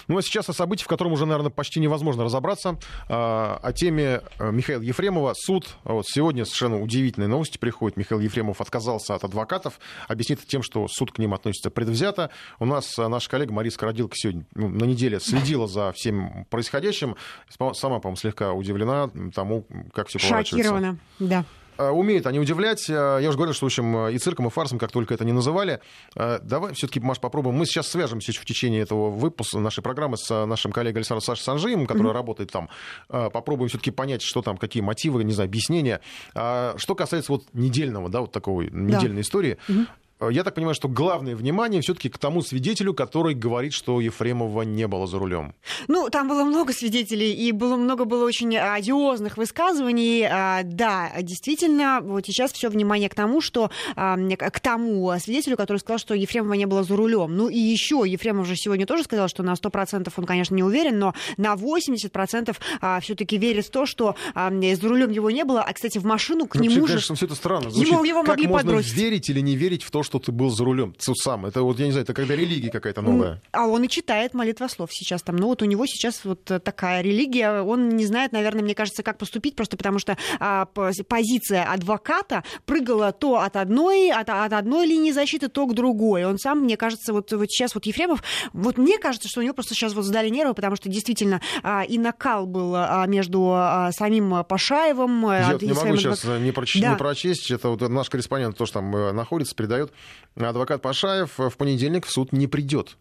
Ну 0.08 0.18
а 0.18 0.22
сейчас 0.22 0.48
о 0.48 0.52
событии, 0.52 0.84
в 0.84 0.88
котором 0.88 1.12
уже, 1.12 1.26
наверное, 1.26 1.50
почти 1.50 1.80
невозможно 1.80 2.24
разобраться. 2.24 2.78
А, 3.08 3.58
о 3.62 3.72
теме 3.72 4.22
э, 4.38 4.50
Михаила 4.50 4.82
Ефремова. 4.82 5.34
Суд. 5.34 5.76
Вот 5.84 6.06
сегодня 6.06 6.44
совершенно 6.44 6.80
удивительные 6.80 7.28
новости 7.28 7.58
приходят. 7.58 7.96
Михаил 7.96 8.20
Ефремов 8.20 8.60
отказался 8.60 9.14
от 9.14 9.24
адвокатов. 9.24 9.78
Объяснит 10.08 10.46
тем, 10.46 10.62
что 10.62 10.86
суд 10.88 11.12
к 11.12 11.18
ним 11.18 11.34
относится 11.34 11.70
предвзято. 11.70 12.30
У 12.58 12.64
нас 12.64 12.98
э, 12.98 13.08
наша 13.08 13.28
коллега 13.30 13.52
Мария 13.52 13.70
Скородилка 13.70 14.14
сегодня 14.16 14.44
ну, 14.54 14.68
на 14.68 14.84
неделе 14.84 15.20
следила 15.20 15.66
за 15.66 15.92
всем 15.92 16.46
происходящим. 16.50 17.16
Сама, 17.48 17.98
по-моему, 18.00 18.16
слегка 18.16 18.52
удивлена 18.52 19.10
тому, 19.34 19.66
как 19.92 20.08
все 20.08 20.18
поворачивается. 20.18 20.56
Шокирована, 20.56 20.98
да. 21.18 21.44
Э, 21.78 21.90
умеют 21.90 22.26
они 22.26 22.38
удивлять. 22.38 22.88
Э, 22.88 23.18
я 23.20 23.28
уже 23.28 23.36
говорил, 23.36 23.54
что, 23.54 23.66
в 23.66 23.68
общем, 23.68 24.08
и 24.08 24.18
цирком, 24.18 24.46
и 24.46 24.50
фарсом, 24.50 24.78
как 24.78 24.92
только 24.92 25.14
это 25.14 25.24
не 25.24 25.32
называли. 25.32 25.80
Э, 26.14 26.38
давай 26.42 26.74
все-таки, 26.74 27.00
Маш, 27.00 27.18
попробуем. 27.18 27.56
Мы 27.56 27.66
сейчас 27.66 27.88
свяжемся 27.88 28.32
в 28.32 28.44
течение 28.44 28.82
этого 28.82 29.10
выпуска 29.10 29.58
нашей 29.58 29.82
программы 29.82 30.16
с 30.16 30.46
нашим 30.46 30.72
коллегой 30.72 31.00
Александром 31.00 31.22
Сашей 31.22 31.42
Санжием, 31.42 31.86
который 31.86 32.08
mm-hmm. 32.08 32.12
работает 32.12 32.52
там. 32.52 32.68
Попробуем 33.08 33.68
все-таки 33.68 33.90
понять, 33.90 34.22
что 34.22 34.42
там, 34.42 34.56
какие 34.56 34.82
мотивы, 34.82 35.24
не 35.24 35.32
знаю, 35.32 35.48
объяснения. 35.48 36.00
Что 36.32 36.94
касается 36.96 37.32
вот 37.32 37.44
недельного, 37.52 38.08
да, 38.08 38.20
вот 38.20 38.32
такой 38.32 38.70
недельной 38.70 39.16
да. 39.16 39.20
истории. 39.22 39.58
Mm-hmm. 39.68 39.86
Э, 40.22 40.28
я 40.30 40.44
так 40.44 40.54
понимаю, 40.54 40.74
что 40.74 40.88
главное 40.88 41.34
внимание 41.34 41.82
все-таки 41.82 42.08
к 42.08 42.18
тому 42.18 42.42
свидетелю, 42.42 42.94
который 42.94 43.34
говорит, 43.34 43.72
что 43.72 44.00
Ефремова 44.00 44.62
не 44.62 44.86
было 44.86 45.06
за 45.06 45.18
рулем. 45.18 45.54
Ну, 45.88 46.08
там 46.10 46.28
было 46.28 46.44
много 46.44 46.72
свидетелей, 46.72 47.32
и 47.32 47.52
было 47.52 47.76
много 47.76 48.04
было 48.04 48.24
очень 48.24 48.56
одиозных 48.56 49.36
высказываний. 49.36 50.24
А, 50.24 50.62
да, 50.62 51.10
действительно, 51.20 52.00
вот 52.02 52.26
сейчас 52.26 52.52
все 52.52 52.68
внимание 52.68 53.08
к 53.08 53.14
тому, 53.14 53.40
что 53.40 53.70
к 53.94 54.60
тому 54.60 55.12
свидетелю, 55.18 55.56
который 55.56 55.78
сказал, 55.78 55.98
что 55.98 56.14
Ефремова 56.14 56.54
не 56.54 56.66
было 56.66 56.84
за 56.84 56.96
рулем. 56.96 57.36
Ну 57.36 57.48
и 57.48 57.58
еще 57.58 58.04
Ефремов 58.06 58.46
же 58.46 58.56
сегодня 58.56 58.86
тоже 58.86 59.04
сказал, 59.04 59.28
что 59.28 59.42
на 59.42 59.54
100% 59.54 60.12
он, 60.16 60.24
конечно, 60.24 60.54
не 60.54 60.62
уверен, 60.62 60.98
но 60.98 61.14
на 61.36 61.54
80% 61.54 62.56
а, 62.80 63.00
все-таки 63.00 63.38
верит 63.38 63.66
в 63.66 63.70
то, 63.70 63.86
что 63.86 64.14
за 64.34 64.88
рулем 64.88 65.10
его 65.10 65.30
не 65.30 65.44
было. 65.44 65.62
А, 65.62 65.72
кстати, 65.72 65.98
в 65.98 66.04
машину 66.04 66.46
к 66.46 66.54
ну, 66.54 66.62
нему 66.62 66.74
вообще, 66.74 66.86
же... 66.86 66.92
конечно, 66.92 67.14
все 67.16 67.26
это 67.26 67.34
странно. 67.34 67.70
Звучит, 67.70 67.92
ему 67.92 68.04
его 68.04 68.22
могли 68.22 68.44
как 68.44 68.52
можно 68.52 68.70
подбросить. 68.70 68.94
верить 68.94 69.28
или 69.30 69.40
не 69.40 69.56
верить 69.56 69.82
в 69.82 69.90
то, 69.90 70.02
что 70.02 70.11
ты 70.18 70.32
был 70.32 70.50
за 70.50 70.64
рулем 70.64 70.94
сам. 70.98 71.46
Это 71.46 71.62
вот, 71.62 71.78
я 71.78 71.86
не 71.86 71.92
знаю, 71.92 72.04
это 72.04 72.14
когда 72.14 72.34
религия 72.34 72.70
какая-то 72.70 73.02
новая. 73.02 73.40
А 73.52 73.66
он 73.66 73.84
и 73.84 73.88
читает 73.88 74.34
молитвослов 74.34 74.92
сейчас 74.92 75.22
там. 75.22 75.36
Ну 75.36 75.46
вот 75.46 75.62
у 75.62 75.64
него 75.64 75.86
сейчас 75.86 76.24
вот 76.24 76.44
такая 76.44 77.02
религия. 77.02 77.62
Он 77.62 77.90
не 77.90 78.06
знает, 78.06 78.32
наверное, 78.32 78.62
мне 78.62 78.74
кажется, 78.74 79.02
как 79.02 79.18
поступить, 79.18 79.56
просто 79.56 79.76
потому 79.76 79.98
что 79.98 80.16
а, 80.40 80.66
позиция 80.66 81.64
адвоката 81.64 82.44
прыгала 82.64 83.12
то 83.12 83.40
от 83.40 83.56
одной, 83.56 84.10
от, 84.10 84.28
от 84.28 84.52
одной 84.52 84.86
линии 84.86 85.12
защиты, 85.12 85.48
то 85.48 85.66
к 85.66 85.74
другой. 85.74 86.24
Он 86.24 86.38
сам, 86.38 86.60
мне 86.60 86.76
кажется, 86.76 87.12
вот, 87.12 87.32
вот 87.32 87.50
сейчас 87.50 87.74
вот 87.74 87.86
Ефремов, 87.86 88.22
вот 88.52 88.78
мне 88.78 88.98
кажется, 88.98 89.28
что 89.28 89.40
у 89.40 89.42
него 89.42 89.54
просто 89.54 89.74
сейчас 89.74 89.94
вот 89.94 90.04
сдали 90.04 90.28
нервы, 90.28 90.54
потому 90.54 90.76
что 90.76 90.88
действительно 90.88 91.40
а, 91.62 91.82
и 91.82 91.98
накал 91.98 92.46
был 92.46 92.74
а, 92.74 93.06
между 93.06 93.50
а, 93.52 93.90
самим 93.92 94.44
Пашаевым. 94.44 95.22
Я 95.26 95.48
а, 95.48 95.58
не 95.60 95.72
могу 95.72 95.96
сейчас 95.96 96.24
не, 96.24 96.52
проч... 96.52 96.80
да. 96.80 96.90
не 96.90 96.96
прочесть. 96.96 97.50
Это 97.50 97.68
вот 97.68 97.80
наш 97.88 98.08
корреспондент 98.08 98.56
тоже 98.56 98.72
там 98.72 98.94
э, 98.94 99.12
находится, 99.12 99.54
передает. 99.54 99.92
Адвокат 100.36 100.82
Пашаев 100.82 101.38
в 101.38 101.56
понедельник 101.56 102.06
в 102.06 102.10
суд 102.10 102.32
не 102.32 102.46
придет. 102.46 102.96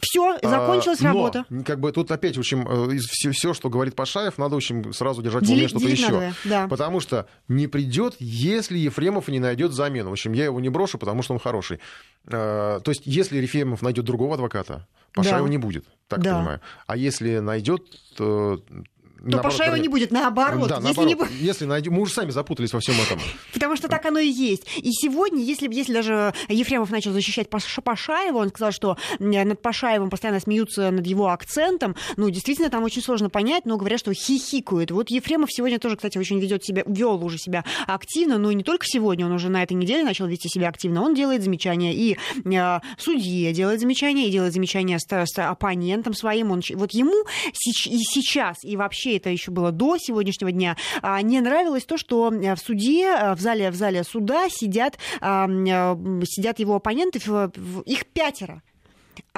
Все, 0.00 0.38
закончилась 0.42 1.00
а, 1.00 1.04
но, 1.04 1.08
работа. 1.08 1.44
Как 1.64 1.80
бы 1.80 1.90
тут 1.90 2.10
опять, 2.10 2.36
в 2.36 2.40
общем, 2.40 2.64
все, 3.00 3.30
э, 3.30 3.32
все, 3.32 3.52
что 3.52 3.68
говорит 3.68 3.96
Пашаев, 3.96 4.38
надо, 4.38 4.54
в 4.54 4.58
общем, 4.58 4.92
сразу 4.92 5.22
держать 5.22 5.46
в 5.46 5.50
уме 5.50 5.66
что-то 5.66 5.88
еще. 5.88 6.12
Надо, 6.12 6.34
да. 6.44 6.68
Потому 6.68 7.00
что 7.00 7.26
не 7.48 7.66
придет, 7.66 8.14
если 8.20 8.78
Ефремов 8.78 9.28
не 9.28 9.40
найдет 9.40 9.72
замену. 9.72 10.10
В 10.10 10.12
общем, 10.12 10.32
я 10.32 10.44
его 10.44 10.60
не 10.60 10.68
брошу, 10.68 10.98
потому 10.98 11.22
что 11.22 11.34
он 11.34 11.40
хороший. 11.40 11.80
А, 12.26 12.80
то 12.80 12.90
есть, 12.90 13.02
если 13.06 13.38
Ефремов 13.38 13.82
найдет 13.82 14.04
другого 14.04 14.34
адвоката, 14.34 14.86
Пашаева 15.14 15.46
да. 15.46 15.50
не 15.50 15.58
будет, 15.58 15.84
так 16.06 16.20
да. 16.20 16.36
понимаю. 16.36 16.60
А 16.86 16.96
если 16.96 17.38
найдет, 17.38 17.82
то 18.16 18.62
то 19.18 19.24
наоборот, 19.24 19.58
Пашаева 19.58 19.74
не 19.76 19.88
будет, 19.88 20.12
наоборот. 20.12 20.68
Да, 20.68 20.76
если, 20.76 21.00
наоборот. 21.00 21.30
Не... 21.30 21.46
если 21.46 21.64
найдем, 21.64 21.92
мы 21.92 22.02
уже 22.02 22.12
сами 22.12 22.30
запутались 22.30 22.72
во 22.72 22.80
всем 22.80 22.94
этом. 23.00 23.18
Потому 23.52 23.76
что 23.76 23.88
так 23.88 24.06
оно 24.06 24.20
и 24.20 24.28
есть. 24.28 24.64
И 24.76 24.92
сегодня, 24.92 25.42
если, 25.42 25.72
если 25.72 25.92
даже 25.92 26.32
Ефремов 26.48 26.90
начал 26.90 27.12
защищать 27.12 27.48
Пашаева, 27.50 28.38
он 28.38 28.48
сказал, 28.50 28.70
что 28.70 28.96
над 29.18 29.60
Пашаевым 29.60 30.10
постоянно 30.10 30.40
смеются 30.40 30.90
над 30.90 31.06
его 31.06 31.28
акцентом, 31.28 31.96
ну, 32.16 32.30
действительно, 32.30 32.70
там 32.70 32.84
очень 32.84 33.02
сложно 33.02 33.28
понять, 33.28 33.66
но 33.66 33.76
говорят, 33.76 33.98
что 33.98 34.12
хихикают. 34.14 34.92
Вот 34.92 35.10
Ефремов 35.10 35.52
сегодня 35.52 35.78
тоже, 35.80 35.96
кстати, 35.96 36.16
очень 36.16 36.38
ведет 36.38 36.64
себя, 36.64 36.84
вел 36.86 37.22
уже 37.24 37.38
себя 37.38 37.64
активно, 37.86 38.38
но 38.38 38.50
и 38.52 38.54
не 38.54 38.62
только 38.62 38.86
сегодня, 38.86 39.26
он 39.26 39.32
уже 39.32 39.48
на 39.48 39.62
этой 39.62 39.72
неделе 39.72 40.04
начал 40.04 40.26
вести 40.26 40.48
себя 40.48 40.68
активно. 40.68 41.02
Он 41.02 41.14
делает 41.14 41.42
замечания 41.42 41.92
и 41.94 42.16
э, 42.44 42.80
судье 42.98 43.52
делает 43.52 43.80
замечания, 43.80 44.28
и 44.28 44.30
делает 44.30 44.52
замечания 44.52 44.98
с, 44.98 45.06
с 45.08 45.38
оппонентом 45.38 46.14
своим. 46.14 46.52
Он, 46.52 46.62
вот 46.74 46.92
ему 46.92 47.24
и 47.52 47.98
сейчас, 47.98 48.58
и 48.62 48.76
вообще 48.76 49.07
вообще 49.08 49.16
это 49.16 49.30
еще 49.30 49.50
было 49.50 49.72
до 49.72 49.96
сегодняшнего 49.98 50.52
дня, 50.52 50.76
а, 51.02 51.20
не 51.22 51.40
нравилось 51.40 51.84
то, 51.84 51.96
что 51.96 52.30
в 52.30 52.56
суде, 52.56 53.06
э, 53.06 53.34
в 53.34 53.40
зале, 53.40 53.70
в 53.70 53.74
зале 53.74 54.04
суда 54.04 54.48
сидят, 54.50 54.98
а, 55.20 55.48
э, 55.48 55.96
сидят 56.24 56.58
его 56.58 56.76
оппоненты, 56.76 57.18
их 57.86 58.06
пятеро 58.06 58.62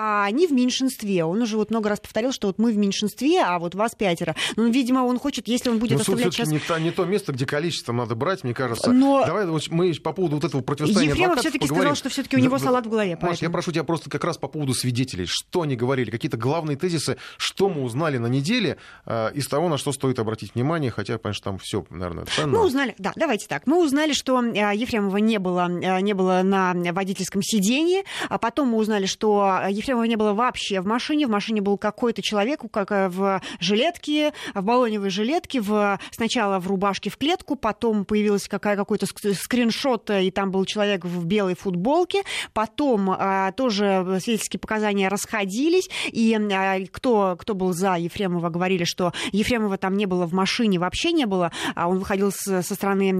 а 0.02 0.24
они 0.24 0.46
в 0.46 0.52
меньшинстве. 0.52 1.24
Он 1.24 1.42
уже 1.42 1.58
вот 1.58 1.70
много 1.70 1.90
раз 1.90 2.00
повторил, 2.00 2.32
что 2.32 2.46
вот 2.46 2.58
мы 2.58 2.72
в 2.72 2.76
меньшинстве, 2.78 3.42
а 3.42 3.58
вот 3.58 3.74
вас 3.74 3.94
пятеро. 3.94 4.34
Ну, 4.56 4.70
видимо, 4.70 5.00
он 5.00 5.18
хочет, 5.18 5.46
если 5.46 5.68
он 5.68 5.78
будет 5.78 5.92
ну, 5.92 6.00
оставлять 6.00 6.32
сейчас... 6.32 6.48
Не 6.48 6.58
то, 6.58 6.78
не 6.78 6.90
то 6.90 7.04
место, 7.04 7.32
где 7.32 7.44
количество 7.44 7.92
надо 7.92 8.14
брать, 8.14 8.42
мне 8.42 8.54
кажется. 8.54 8.92
Но... 8.92 9.24
Давай 9.26 9.46
вот 9.46 9.68
мы 9.68 9.92
по 9.92 10.14
поводу 10.14 10.36
вот 10.36 10.44
этого 10.44 10.62
противостояния 10.62 11.10
Ефремов 11.10 11.40
все-таки 11.40 11.66
сказал, 11.66 11.94
что 11.94 12.08
все-таки 12.08 12.36
у 12.36 12.40
него 12.40 12.58
салат 12.58 12.86
в 12.86 12.88
голове. 12.88 13.10
Маш, 13.10 13.20
поэтому. 13.20 13.48
я 13.48 13.50
прошу 13.50 13.72
тебя 13.72 13.84
просто 13.84 14.08
как 14.08 14.24
раз 14.24 14.38
по 14.38 14.48
поводу 14.48 14.72
свидетелей. 14.72 15.26
Что 15.26 15.62
они 15.62 15.76
говорили? 15.76 16.10
Какие-то 16.10 16.38
главные 16.38 16.78
тезисы? 16.78 17.18
Что 17.36 17.68
мы 17.68 17.82
узнали 17.82 18.16
на 18.16 18.28
неделе 18.28 18.78
э, 19.04 19.32
из 19.34 19.48
того, 19.48 19.68
на 19.68 19.76
что 19.76 19.92
стоит 19.92 20.18
обратить 20.18 20.54
внимание? 20.54 20.90
Хотя, 20.90 21.18
конечно, 21.18 21.44
там 21.44 21.58
все, 21.58 21.84
наверное, 21.90 22.24
ценно. 22.24 22.58
Мы 22.58 22.64
узнали, 22.64 22.94
да, 22.96 23.12
давайте 23.16 23.46
так. 23.48 23.66
Мы 23.66 23.84
узнали, 23.84 24.14
что 24.14 24.42
э, 24.42 24.74
Ефремова 24.74 25.18
не 25.18 25.38
было, 25.38 25.70
э, 25.70 26.00
не 26.00 26.14
было 26.14 26.40
на 26.42 26.72
водительском 26.92 27.42
сидении. 27.42 28.04
А 28.30 28.38
потом 28.38 28.68
мы 28.68 28.78
узнали, 28.78 29.04
что 29.04 29.60
Ефремова 29.90 30.04
не 30.04 30.16
было 30.16 30.32
вообще 30.34 30.80
в 30.80 30.86
машине. 30.86 31.26
В 31.26 31.30
машине 31.30 31.60
был 31.60 31.76
какой-то 31.76 32.22
человек 32.22 32.60
как 32.70 32.92
э, 32.92 33.08
в 33.08 33.40
жилетке, 33.58 34.32
в 34.54 34.62
баллоневой 34.62 35.10
жилетке, 35.10 35.60
в, 35.60 35.98
сначала 36.12 36.60
в 36.60 36.68
рубашке 36.68 37.10
в 37.10 37.16
клетку, 37.16 37.56
потом 37.56 38.04
появился 38.04 38.48
какая, 38.48 38.76
какой-то 38.76 39.06
скриншот, 39.06 40.10
э, 40.10 40.24
и 40.26 40.30
там 40.30 40.52
был 40.52 40.64
человек 40.64 41.04
в 41.04 41.24
белой 41.24 41.56
футболке. 41.56 42.22
Потом 42.52 43.10
а, 43.10 43.50
тоже 43.52 44.18
свидетельские 44.22 44.60
показания 44.60 45.08
расходились, 45.08 45.88
и 46.12 46.34
а, 46.34 46.78
кто, 46.92 47.36
кто 47.38 47.54
был 47.54 47.72
за 47.72 47.96
Ефремова, 47.96 48.48
говорили, 48.48 48.84
что 48.84 49.12
Ефремова 49.32 49.76
там 49.76 49.96
не 49.96 50.06
было 50.06 50.26
в 50.26 50.32
машине, 50.32 50.78
вообще 50.78 51.10
не 51.10 51.26
было, 51.26 51.50
а 51.74 51.88
он 51.88 51.98
выходил 51.98 52.30
с, 52.30 52.62
со 52.62 52.74
стороны 52.74 53.10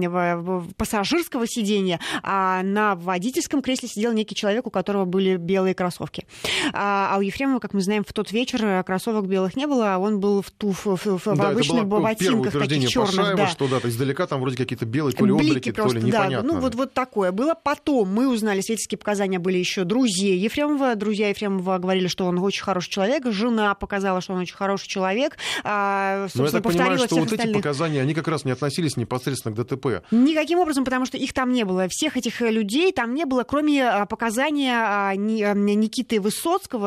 пассажирского 0.77 1.47
сидения, 1.47 1.99
а 2.23 2.63
на 2.63 2.95
водительском 2.95 3.61
кресле 3.61 3.89
сидел 3.89 4.13
некий 4.13 4.35
человек, 4.35 4.67
у 4.67 4.69
которого 4.69 5.03
были 5.03 5.35
белые 5.35 5.73
кроссовки. 5.73 6.25
А, 6.73 7.15
а 7.15 7.17
у 7.17 7.21
Ефремова, 7.21 7.59
как 7.59 7.73
мы 7.73 7.81
знаем, 7.81 8.03
в 8.07 8.13
тот 8.13 8.31
вечер 8.31 8.63
э, 8.63 8.83
кроссовок 8.83 9.27
белых 9.27 9.55
не 9.55 9.67
было, 9.67 9.95
а 9.95 9.97
он 9.97 10.19
был 10.19 10.41
в, 10.41 10.51
туф, 10.51 10.85
в, 10.85 10.95
в, 10.95 11.25
в 11.25 11.37
да, 11.37 11.49
обычных 11.49 11.85
ботинках 11.87 12.53
таких 12.53 12.89
черных. 12.89 13.15
Пашаева, 13.15 13.37
да. 13.37 13.47
что 13.47 13.67
да, 13.67 13.79
то 13.79 13.89
издалека 13.89 14.27
там 14.27 14.41
вроде 14.41 14.57
какие-то 14.57 14.85
белые, 14.85 15.15
то 15.15 15.25
ли 15.25 15.31
отблики, 15.31 15.71
то 15.71 15.87
ли 15.87 16.01
непонятно. 16.01 16.47
Да, 16.47 16.55
ну 16.55 16.59
вот, 16.59 16.75
вот 16.75 16.93
такое 16.93 17.31
было. 17.31 17.53
Потом 17.53 18.09
мы 18.13 18.27
узнали, 18.27 18.61
свидетельские 18.61 18.97
показания 18.97 19.39
были 19.39 19.57
еще 19.57 19.83
друзей 19.83 20.37
Ефремова. 20.37 20.95
Друзья 20.95 21.29
Ефремова 21.29 21.77
говорили, 21.77 22.07
что 22.07 22.25
он 22.25 22.39
очень 22.39 22.63
хороший 22.63 22.89
человек. 22.89 23.25
Жена 23.27 23.73
показала, 23.75 24.21
что 24.21 24.33
он 24.33 24.39
очень 24.39 24.55
хороший 24.55 24.87
человек. 24.87 25.37
А, 25.63 26.27
Но 26.35 26.45
я 26.45 26.51
так 26.51 26.63
понимаю, 26.63 26.97
что 26.99 27.15
вот 27.15 27.31
остальных. 27.31 27.47
эти 27.47 27.53
показания, 27.53 28.01
они 28.01 28.13
как 28.13 28.27
раз 28.27 28.45
не 28.45 28.51
относились 28.51 28.97
непосредственно 28.97 29.55
к 29.55 29.57
ДТП. 29.57 30.03
Никаким 30.11 30.59
образом, 30.59 30.83
потому 30.85 31.05
что 31.05 31.17
их 31.17 31.33
там 31.33 31.51
не 31.51 31.63
было. 31.63 31.87
Всех 31.89 32.17
этих 32.17 32.41
людей 32.41 32.91
там 32.91 33.13
не 33.13 33.25
было, 33.25 33.43
кроме 33.43 33.87
а, 33.87 34.05
показания 34.05 34.73
а, 34.75 35.15
Никиты 35.15 36.19
Высоцкого, 36.19 36.40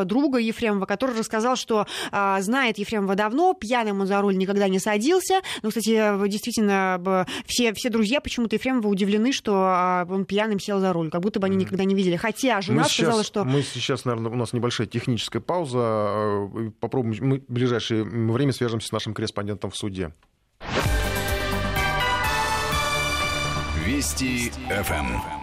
друга 0.04 0.24
друга 0.24 0.38
Ефремова, 0.38 0.86
который 0.86 1.18
рассказал, 1.18 1.56
что 1.56 1.86
а, 2.10 2.40
знает 2.40 2.78
Ефремова 2.78 3.14
давно, 3.14 3.54
пьяным 3.54 4.00
он 4.00 4.06
за 4.06 4.20
руль 4.20 4.36
никогда 4.36 4.68
не 4.68 4.78
садился. 4.78 5.40
Ну, 5.62 5.68
кстати, 5.68 6.28
действительно, 6.28 7.26
все, 7.46 7.72
все 7.74 7.90
друзья 7.90 8.20
почему-то 8.20 8.56
Ефремова 8.56 8.88
удивлены, 8.88 9.32
что 9.32 9.52
а, 9.54 10.06
он 10.08 10.24
пьяным 10.24 10.58
сел 10.58 10.80
за 10.80 10.92
руль, 10.92 11.10
как 11.10 11.20
будто 11.20 11.40
бы 11.40 11.46
они 11.46 11.56
никогда 11.56 11.84
не 11.84 11.94
видели. 11.94 12.16
Хотя 12.16 12.60
жена 12.60 12.82
мы 12.82 12.88
сказала, 12.88 13.22
сейчас, 13.22 13.26
что... 13.26 13.44
Мы 13.44 13.62
сейчас, 13.62 14.04
наверное, 14.04 14.32
у 14.32 14.36
нас 14.36 14.52
небольшая 14.52 14.86
техническая 14.86 15.42
пауза. 15.42 15.78
Э, 15.78 16.70
попробуем, 16.80 17.16
мы 17.20 17.40
в 17.40 17.52
ближайшее 17.52 18.04
время 18.04 18.52
свяжемся 18.52 18.88
с 18.88 18.92
нашим 18.92 19.14
корреспондентом 19.14 19.70
в 19.70 19.76
суде. 19.76 20.12
Вести 23.84 24.50
ФМ. 24.68 25.33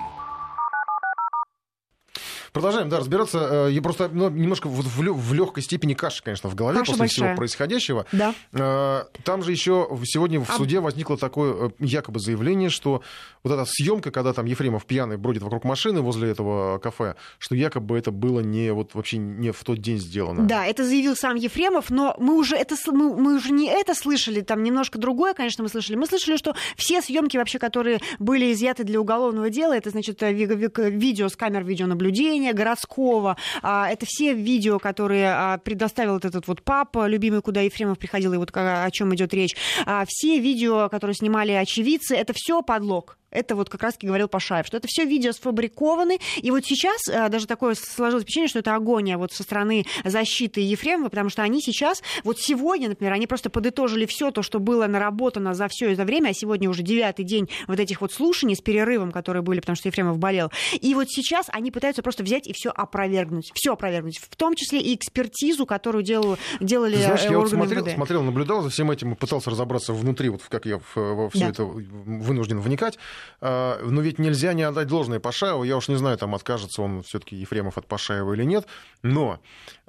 Продолжаем, 2.54 2.90
да, 2.90 3.00
разбираться. 3.00 3.68
Э, 3.68 3.72
я 3.72 3.82
просто 3.82 4.10
ну, 4.12 4.30
немножко 4.30 4.68
в, 4.68 5.02
лё- 5.02 5.14
в 5.14 5.34
легкой 5.34 5.64
степени 5.64 5.94
каши, 5.94 6.22
конечно, 6.22 6.50
в 6.50 6.56
голове 6.56 6.80
Каша 6.80 6.92
после 6.92 7.00
большая. 7.00 7.26
всего 7.30 7.38
происходящего. 7.38 8.06
Да. 8.12 8.34
Э, 8.52 9.04
Там 9.24 9.42
же 9.44 9.52
еще 9.52 9.88
сегодня 10.06 10.40
в 10.42 10.50
А- 10.50 10.54
суде 10.58 10.80
возникло 10.82 11.18
такое 11.18 11.54
э, 11.54 11.70
якобы 11.80 12.20
заявление, 12.20 12.70
что 12.70 13.02
вот 13.44 13.54
эта 13.54 13.64
съемка, 13.66 14.12
когда 14.12 14.34
там 14.34 14.46
Ефремов 14.46 14.86
пьяный 14.86 15.18
бродит 15.18 15.44
вокруг 15.44 15.64
машины 15.64 16.02
возле 16.02 16.30
этого 16.30 16.78
кафе, 16.80 17.16
что 17.40 17.56
якобы 17.56 17.98
это 17.98 18.12
было 18.12 18.42
не 18.42 18.72
вот 18.74 18.96
вообще 18.96 19.18
не 19.18 19.52
в 19.52 19.64
тот 19.64 19.78
день 19.80 19.98
сделано. 19.98 20.46
Да, 20.48 20.66
это 20.66 20.84
заявил 20.84 21.16
сам 21.16 21.36
Ефремов, 21.36 21.90
но 21.90 22.16
мы 22.20 22.36
уже 22.38 22.56
это 22.58 22.76
мы, 22.88 23.16
мы 23.16 23.36
уже 23.38 23.52
не 23.52 23.68
это 23.68 23.96
слышали, 23.96 24.42
там 24.42 24.62
немножко 24.64 25.00
другое, 25.00 25.34
конечно, 25.34 25.64
мы 25.64 25.70
слышали. 25.70 25.96
Мы 25.96 26.06
слышали, 26.06 26.36
что 26.38 26.54
все 26.76 27.02
съемки 27.02 27.38
вообще, 27.38 27.60
которые 27.60 28.00
были 28.20 28.52
изъяты 28.52 28.84
для 28.84 29.00
уголовного 29.00 29.50
дела, 29.50 29.74
это 29.78 29.90
значит 29.90 30.22
ви- 30.22 30.46
ви- 30.46 30.90
видео 30.92 31.30
с 31.30 31.36
камер 31.38 31.64
видеонаблюдения 31.64 32.41
городского, 32.50 33.38
а, 33.62 33.90
это 33.90 34.06
все 34.06 34.34
видео, 34.34 34.80
которые 34.80 35.32
а, 35.32 35.58
предоставил 35.58 36.14
вот 36.14 36.26
этот 36.26 36.48
вот 36.48 36.64
папа, 36.64 37.08
любимый, 37.08 37.42
куда 37.42 37.62
Ефремов 37.62 38.00
приходил, 38.00 38.34
и 38.34 38.38
вот 38.38 38.52
о 38.54 38.90
чем 38.92 39.14
идет 39.16 39.34
речь. 39.34 39.56
А, 39.86 40.06
все 40.08 40.40
видео, 40.40 40.90
которые 40.90 41.16
снимали 41.16 41.52
очевидцы, 41.52 42.16
это 42.16 42.34
все 42.36 42.62
подлог. 42.62 43.18
Это 43.32 43.56
вот 43.56 43.70
как 43.70 43.82
раз-таки 43.84 44.08
говорил 44.08 44.28
Пашаев, 44.28 44.68
что 44.68 44.78
это 44.78 44.88
все 44.90 45.06
видео 45.06 45.32
сфабрикованы. 45.32 46.20
И 46.38 46.52
вот 46.52 46.66
сейчас 46.66 47.08
э, 47.08 47.30
даже 47.30 47.48
такое 47.48 47.76
сложилось 47.76 48.24
впечатление, 48.24 48.50
что 48.50 48.60
это 48.60 48.76
агония 48.76 49.18
вот 49.18 49.32
со 49.32 49.44
стороны 49.44 49.86
защиты 50.04 50.62
Ефремова, 50.62 51.10
потому 51.10 51.30
что 51.30 51.42
они 51.42 51.62
сейчас, 51.62 52.04
вот 52.24 52.40
сегодня, 52.40 52.90
например, 52.90 53.14
они 53.14 53.28
просто 53.28 53.50
подытожили 53.50 54.06
все 54.06 54.32
то, 54.32 54.42
что 54.42 54.60
было 54.60 54.88
наработано 54.88 55.54
за 55.54 55.68
все 55.70 55.92
это 55.92 56.04
время, 56.04 56.30
а 56.30 56.34
сегодня 56.34 56.70
уже 56.70 56.84
девятый 56.84 57.24
день 57.24 57.50
вот 57.68 57.80
этих 57.80 58.02
вот 58.02 58.12
слушаний 58.12 58.56
с 58.56 58.62
перерывом, 58.62 59.12
которые 59.12 59.44
были, 59.44 59.62
потому 59.62 59.76
что 59.78 59.88
Ефремов 59.88 60.18
болел. 60.18 60.52
И 60.74 60.94
вот 60.94 61.10
сейчас 61.10 61.48
они 61.50 61.72
пытаются 61.72 62.04
просто 62.04 62.24
взять 62.24 62.48
и 62.48 62.54
все 62.54 62.70
опровергнуть. 62.70 63.52
Все 63.54 63.74
опровергнуть. 63.74 64.18
В 64.18 64.36
том 64.36 64.56
числе 64.56 64.82
и 64.82 64.94
экспертизу, 64.96 65.66
которую 65.66 66.04
делал, 66.04 66.38
делали 66.60 66.96
Ты 66.96 67.04
знаешь, 67.04 67.24
э, 67.26 67.32
я 67.32 67.40
вот 67.40 67.50
смотрел, 67.50 67.86
МВД. 67.86 67.94
смотрел, 67.96 68.24
наблюдал 68.24 68.62
за 68.62 68.70
всем 68.70 68.92
этим, 68.92 69.16
пытался 69.16 69.50
разобраться 69.50 69.94
внутри, 69.94 70.30
вот 70.30 70.42
как 70.50 70.66
я 70.66 70.82
во 70.96 71.30
все 71.30 71.40
Да. 71.40 71.50
это 71.50 71.64
вынужден 71.64 72.60
вникать. 72.60 73.00
А, 73.42 73.80
Но 73.84 74.02
ведь 74.02 74.20
нельзя 74.20 74.54
не 74.54 74.64
отдать 74.64 74.88
должное 74.88 75.20
Пашаеву. 75.20 75.64
Я 75.64 75.78
уж 75.78 75.88
не 75.88 75.96
знаю, 75.96 76.18
там 76.18 76.36
откажется 76.36 76.82
он 76.82 77.04
все-таки 77.04 77.36
Ефремов 77.36 77.78
от 77.78 77.88
Пашаева 77.88 78.34
или 78.34 78.44
нет. 78.44 78.66
Но 79.04 79.40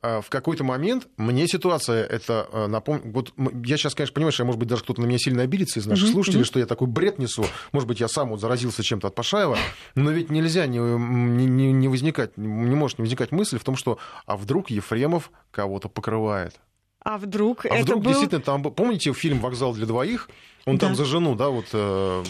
а, 0.02 0.20
в 0.20 0.30
какой-то 0.30 0.64
момент 0.64 1.08
мне 1.16 1.46
ситуация 1.46 2.04
это 2.04 2.66
напомнила. 2.68 3.12
Вот 3.12 3.32
м- 3.36 3.62
я 3.62 3.76
сейчас, 3.76 3.94
конечно, 3.94 4.14
понимаю, 4.14 4.32
что, 4.32 4.44
может 4.44 4.58
быть, 4.58 4.68
даже 4.68 4.82
кто-то 4.82 5.00
на 5.00 5.06
меня 5.06 5.18
сильно 5.18 5.42
обидится 5.42 5.80
из 5.80 5.86
наших 5.86 6.08
слушателей, 6.10 6.44
что 6.44 6.58
я 6.58 6.66
такой 6.66 6.88
бред 6.88 7.18
несу. 7.18 7.44
Может 7.72 7.88
быть, 7.88 8.00
я 8.00 8.08
сам 8.08 8.30
вот 8.30 8.40
заразился 8.40 8.82
чем-то 8.82 9.08
от 9.08 9.14
Пашаева. 9.14 9.56
Но 9.94 10.10
ведь 10.10 10.30
нельзя 10.30 10.66
не, 10.66 10.78
не, 10.78 11.72
не- 11.72 11.88
возникать, 11.88 12.36
не 12.36 12.74
может 12.74 12.98
не 12.98 13.02
возникать 13.02 13.32
мысль 13.32 13.58
в 13.58 13.64
том, 13.64 13.76
что 13.76 13.98
а 14.26 14.36
вдруг 14.36 14.70
Ефремов 14.70 15.30
кого-то 15.50 15.88
покрывает. 15.88 16.58
А 17.04 17.18
вдруг 17.18 17.64
А 17.66 17.68
это 17.68 17.82
вдруг 17.82 18.02
был... 18.04 18.10
действительно 18.12 18.40
там... 18.40 18.62
Помните 18.62 19.12
фильм 19.12 19.40
«Вокзал 19.40 19.74
для 19.74 19.86
двоих»? 19.86 20.28
Он 20.64 20.78
там 20.78 20.90
Да. 20.90 20.94
за 20.96 21.04
жену, 21.04 21.34
да, 21.34 21.48
вот 21.48 21.64
э, 21.72 22.22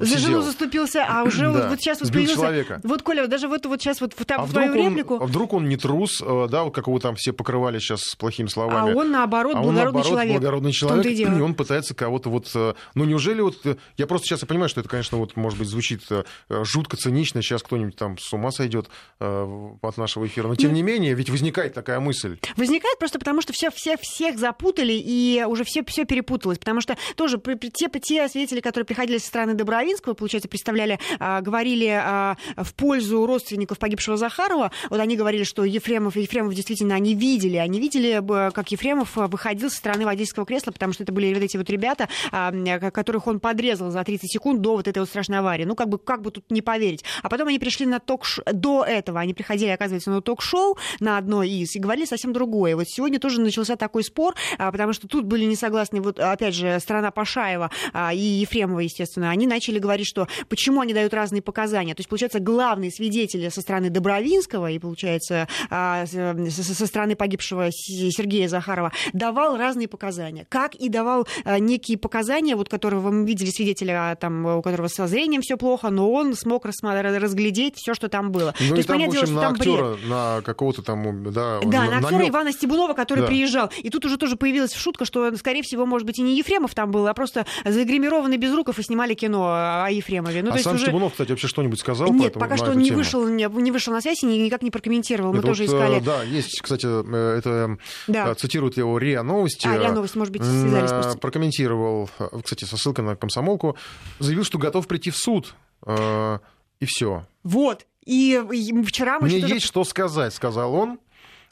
За 0.00 0.06
жену 0.06 0.18
сидел. 0.18 0.42
заступился, 0.42 1.04
а 1.08 1.22
уже 1.22 1.52
Да, 1.52 1.68
вот, 1.68 1.80
сейчас 1.80 2.00
вот 2.00 2.08
сбил 2.08 2.22
появился... 2.22 2.40
человека. 2.40 2.80
Вот, 2.82 3.02
Коля, 3.02 3.26
даже 3.28 3.46
вот, 3.48 3.64
вот 3.66 3.80
сейчас 3.80 4.00
вот 4.00 4.12
в, 4.16 4.24
там, 4.24 4.40
А 4.42 4.46
твою 4.48 4.72
он, 4.72 4.90
реплику, 4.90 5.18
а 5.22 5.26
вдруг 5.26 5.52
он 5.52 5.68
не 5.68 5.76
трус, 5.76 6.20
э, 6.20 6.48
да, 6.50 6.64
вот 6.64 6.74
как 6.74 6.88
его 6.88 6.98
там 6.98 7.14
все 7.16 7.32
покрывали 7.32 7.78
сейчас 7.78 8.00
с 8.02 8.16
плохими 8.16 8.48
а 8.48 8.50
словами. 8.50 8.92
он 8.94 9.10
наоборот 9.12 9.54
А 9.54 9.58
он, 9.60 9.66
благородный 9.66 9.84
наоборот, 9.84 10.08
человек. 10.08 10.32
благородный 10.40 10.72
человек, 10.72 11.06
и 11.18 11.40
он 11.40 11.54
пытается 11.54 11.94
кого-то 11.94 12.28
вот... 12.30 12.50
э, 12.54 12.74
Ну, 12.94 13.04
неужели 13.04 13.40
вот... 13.40 13.64
э, 13.64 13.76
Я 13.96 14.06
просто 14.06 14.26
сейчас 14.26 14.42
и 14.42 14.46
понимаю, 14.46 14.68
что 14.68 14.80
это, 14.80 14.88
конечно, 14.88 15.18
вот, 15.18 15.36
может 15.36 15.58
быть, 15.58 15.68
звучит 15.68 16.02
жутко 16.50 16.96
цинично, 16.96 17.40
сейчас 17.42 17.62
кто-нибудь 17.62 17.96
там 17.96 18.18
с 18.18 18.32
ума 18.32 18.50
сойдет 18.50 18.88
от 19.20 19.96
нашего 19.96 20.26
эфира, 20.26 20.44
но 20.44 20.50
Ну, 20.50 20.56
тем 20.56 20.72
не 20.72 20.82
менее, 20.82 21.14
ведь 21.14 21.30
возникает 21.30 21.74
такая 21.74 22.00
мысль. 22.00 22.38
Возникает 22.56 22.98
просто 22.98 23.18
потому, 23.18 23.40
что 23.42 23.52
все, 23.52 23.70
все, 23.70 23.96
всех 24.00 24.38
запутали 24.38 24.92
и 24.92 25.44
уже 25.46 25.64
все, 25.64 25.84
все 25.86 26.04
перепуталось. 26.04 26.58
Потому 26.58 26.80
что 26.80 26.96
тоже 27.16 27.38
при- 27.38 27.54
те, 27.76 27.88
те 28.00 28.28
свидетели, 28.28 28.60
которые 28.60 28.86
приходили 28.86 29.18
со 29.18 29.26
стороны 29.26 29.54
Добровинского, 29.54 30.14
получается, 30.14 30.48
представляли, 30.48 30.98
а, 31.20 31.40
говорили 31.40 31.88
а, 31.88 32.36
в 32.56 32.74
пользу 32.74 33.26
родственников 33.26 33.78
погибшего 33.78 34.16
Захарова, 34.16 34.72
вот 34.90 34.98
они 34.98 35.16
говорили, 35.16 35.44
что 35.44 35.64
Ефремов 35.64 36.16
и 36.16 36.22
Ефремов 36.22 36.54
действительно 36.54 36.94
они 36.94 37.14
видели. 37.14 37.56
Они 37.56 37.78
видели, 37.78 38.18
б, 38.18 38.50
как 38.52 38.72
Ефремов 38.72 39.16
а, 39.18 39.28
выходил 39.28 39.70
со 39.70 39.76
стороны 39.76 40.04
водительского 40.04 40.46
кресла, 40.46 40.72
потому 40.72 40.92
что 40.94 41.02
это 41.02 41.12
были 41.12 41.32
вот 41.34 41.42
эти 41.42 41.56
вот 41.56 41.68
ребята, 41.68 42.08
а, 42.32 42.50
м, 42.50 42.90
которых 42.90 43.26
он 43.26 43.40
подрезал 43.40 43.90
за 43.90 44.02
30 44.02 44.32
секунд 44.32 44.62
до 44.62 44.76
вот 44.76 44.88
этой 44.88 44.98
вот 44.98 45.08
страшной 45.08 45.38
аварии. 45.38 45.64
Ну, 45.64 45.74
как 45.74 45.88
бы, 45.88 45.98
как 45.98 46.22
бы 46.22 46.30
тут 46.30 46.50
не 46.50 46.62
поверить. 46.62 47.04
А 47.22 47.28
потом 47.28 47.48
они 47.48 47.58
пришли 47.58 47.86
на 47.86 48.00
ток 48.00 48.24
до 48.50 48.84
этого, 48.84 49.20
они 49.20 49.34
приходили, 49.34 49.68
оказывается, 49.68 50.10
на 50.10 50.22
ток-шоу 50.22 50.78
на 51.00 51.18
одной 51.18 51.50
из 51.50 51.76
и 51.76 51.78
говорили 51.78 52.06
совсем 52.06 52.32
другое. 52.32 52.74
Вот 52.74 52.88
сегодня 52.88 53.20
тоже 53.20 53.40
начался 53.40 53.76
такой 53.76 54.02
спор, 54.02 54.34
потому 54.56 54.94
что 54.94 55.06
тут 55.06 55.24
были 55.24 55.44
не 55.44 55.56
согласны, 55.56 56.00
вот 56.00 56.18
опять 56.18 56.54
же, 56.54 56.80
страна 56.80 57.10
Пашаева 57.10 57.65
а, 57.92 58.12
и 58.12 58.18
Ефремова, 58.18 58.80
естественно. 58.80 59.30
Они 59.30 59.46
начали 59.46 59.78
говорить, 59.78 60.06
что 60.06 60.28
почему 60.48 60.80
они 60.80 60.94
дают 60.94 61.14
разные 61.14 61.42
показания. 61.42 61.94
То 61.94 62.00
есть, 62.00 62.08
получается, 62.08 62.40
главный 62.40 62.90
свидетель 62.90 63.50
со 63.50 63.60
стороны 63.60 63.90
Добровинского 63.90 64.70
и, 64.70 64.78
получается, 64.78 65.48
а, 65.70 66.06
со 66.06 66.86
стороны 66.86 67.16
погибшего 67.16 67.68
Сергея 67.70 68.48
Захарова 68.48 68.92
давал 69.12 69.56
разные 69.56 69.88
показания. 69.88 70.46
Как 70.48 70.74
и 70.74 70.88
давал 70.88 71.26
а, 71.44 71.58
некие 71.58 71.98
показания, 71.98 72.56
вот 72.56 72.68
которого 72.68 73.10
мы 73.10 73.26
видели 73.26 73.50
свидетеля, 73.50 74.16
там, 74.20 74.44
у 74.46 74.62
которого 74.62 74.88
со 74.88 75.06
зрением 75.06 75.42
все 75.42 75.56
плохо, 75.56 75.90
но 75.90 76.10
он 76.10 76.34
смог 76.34 76.64
разглядеть 76.64 77.74
все, 77.76 77.94
что 77.94 78.08
там 78.08 78.32
было. 78.32 78.54
Ну 78.60 78.70
То 78.70 78.76
есть, 78.76 78.88
там, 78.88 78.96
в 78.96 79.00
понятное 79.00 79.26
дело, 79.26 79.34
на 79.34 79.40
что 79.40 79.40
там 79.40 79.54
бред. 79.54 79.74
актера, 79.74 79.96
на 80.08 80.42
какого-то 80.42 80.82
там, 80.82 81.32
да, 81.32 81.60
Да, 81.62 81.84
на 81.84 81.98
актера 81.98 82.12
намёк. 82.18 82.28
Ивана 82.30 82.52
Стебунова, 82.52 82.94
который 82.94 83.20
Да. 83.20 83.26
приезжал. 83.26 83.70
И 83.78 83.90
тут 83.90 84.04
уже 84.04 84.16
тоже 84.16 84.36
появилась 84.36 84.74
шутка, 84.74 85.04
что, 85.04 85.34
скорее 85.36 85.62
всего, 85.62 85.86
может 85.86 86.06
быть, 86.06 86.18
и 86.18 86.22
не 86.22 86.36
Ефремов 86.36 86.74
там 86.74 86.90
был, 86.90 87.06
а 87.06 87.14
просто 87.14 87.46
загримированный 87.64 88.36
Безруков 88.36 88.78
и 88.78 88.82
снимали 88.82 89.14
кино 89.14 89.46
о 89.84 89.88
Ефремове. 89.90 90.42
Ну, 90.42 90.50
а 90.50 90.56
то 90.56 90.62
сам 90.62 90.74
уже... 90.76 90.84
Стебунов, 90.86 91.12
кстати, 91.12 91.30
вообще 91.30 91.48
что-нибудь 91.48 91.80
сказал? 91.80 92.12
Нет, 92.12 92.34
пока 92.34 92.56
что 92.56 92.70
он 92.70 92.78
не 92.78 92.86
тему? 92.86 92.98
вышел, 92.98 93.28
не, 93.28 93.46
вышел 93.48 93.92
на 93.92 94.00
связь 94.00 94.22
и 94.22 94.26
ни- 94.26 94.38
никак 94.38 94.62
не 94.62 94.70
прокомментировал. 94.70 95.32
Мы 95.32 95.38
Это 95.38 95.48
тоже 95.48 95.64
вот, 95.66 95.72
э, 95.72 95.76
искали. 95.76 96.00
Да, 96.00 96.22
есть, 96.22 96.60
кстати, 96.60 96.86
э, 96.86 97.38
это 97.38 97.78
Да. 98.08 98.30
э, 98.30 98.34
цитирует 98.34 98.76
его 98.76 98.98
РИА 98.98 99.22
Новости. 99.22 99.66
А, 99.66 99.76
РИА 99.78 99.92
Новости, 99.92 100.18
может 100.18 100.32
быть, 100.32 100.42
связались 100.42 100.90
э, 100.90 101.00
просто. 101.02 101.18
Прокомментировал, 101.18 102.10
э, 102.18 102.28
кстати, 102.44 102.64
со 102.64 102.76
ссылкой 102.76 103.04
на 103.04 103.16
комсомолку, 103.16 103.76
заявил, 104.18 104.44
что 104.44 104.58
готов 104.58 104.86
прийти 104.86 105.10
в 105.10 105.16
суд. 105.16 105.54
э, 105.86 106.38
И 106.80 106.84
все. 106.86 107.26
Вот. 107.42 107.86
И, 108.04 108.40
и 108.52 108.82
вчера 108.84 109.18
мы 109.18 109.26
Мне 109.28 109.38
что-то... 109.38 109.54
есть 109.54 109.66
что 109.66 109.82
сказать, 109.84 110.32
сказал 110.34 110.74
он. 110.74 110.98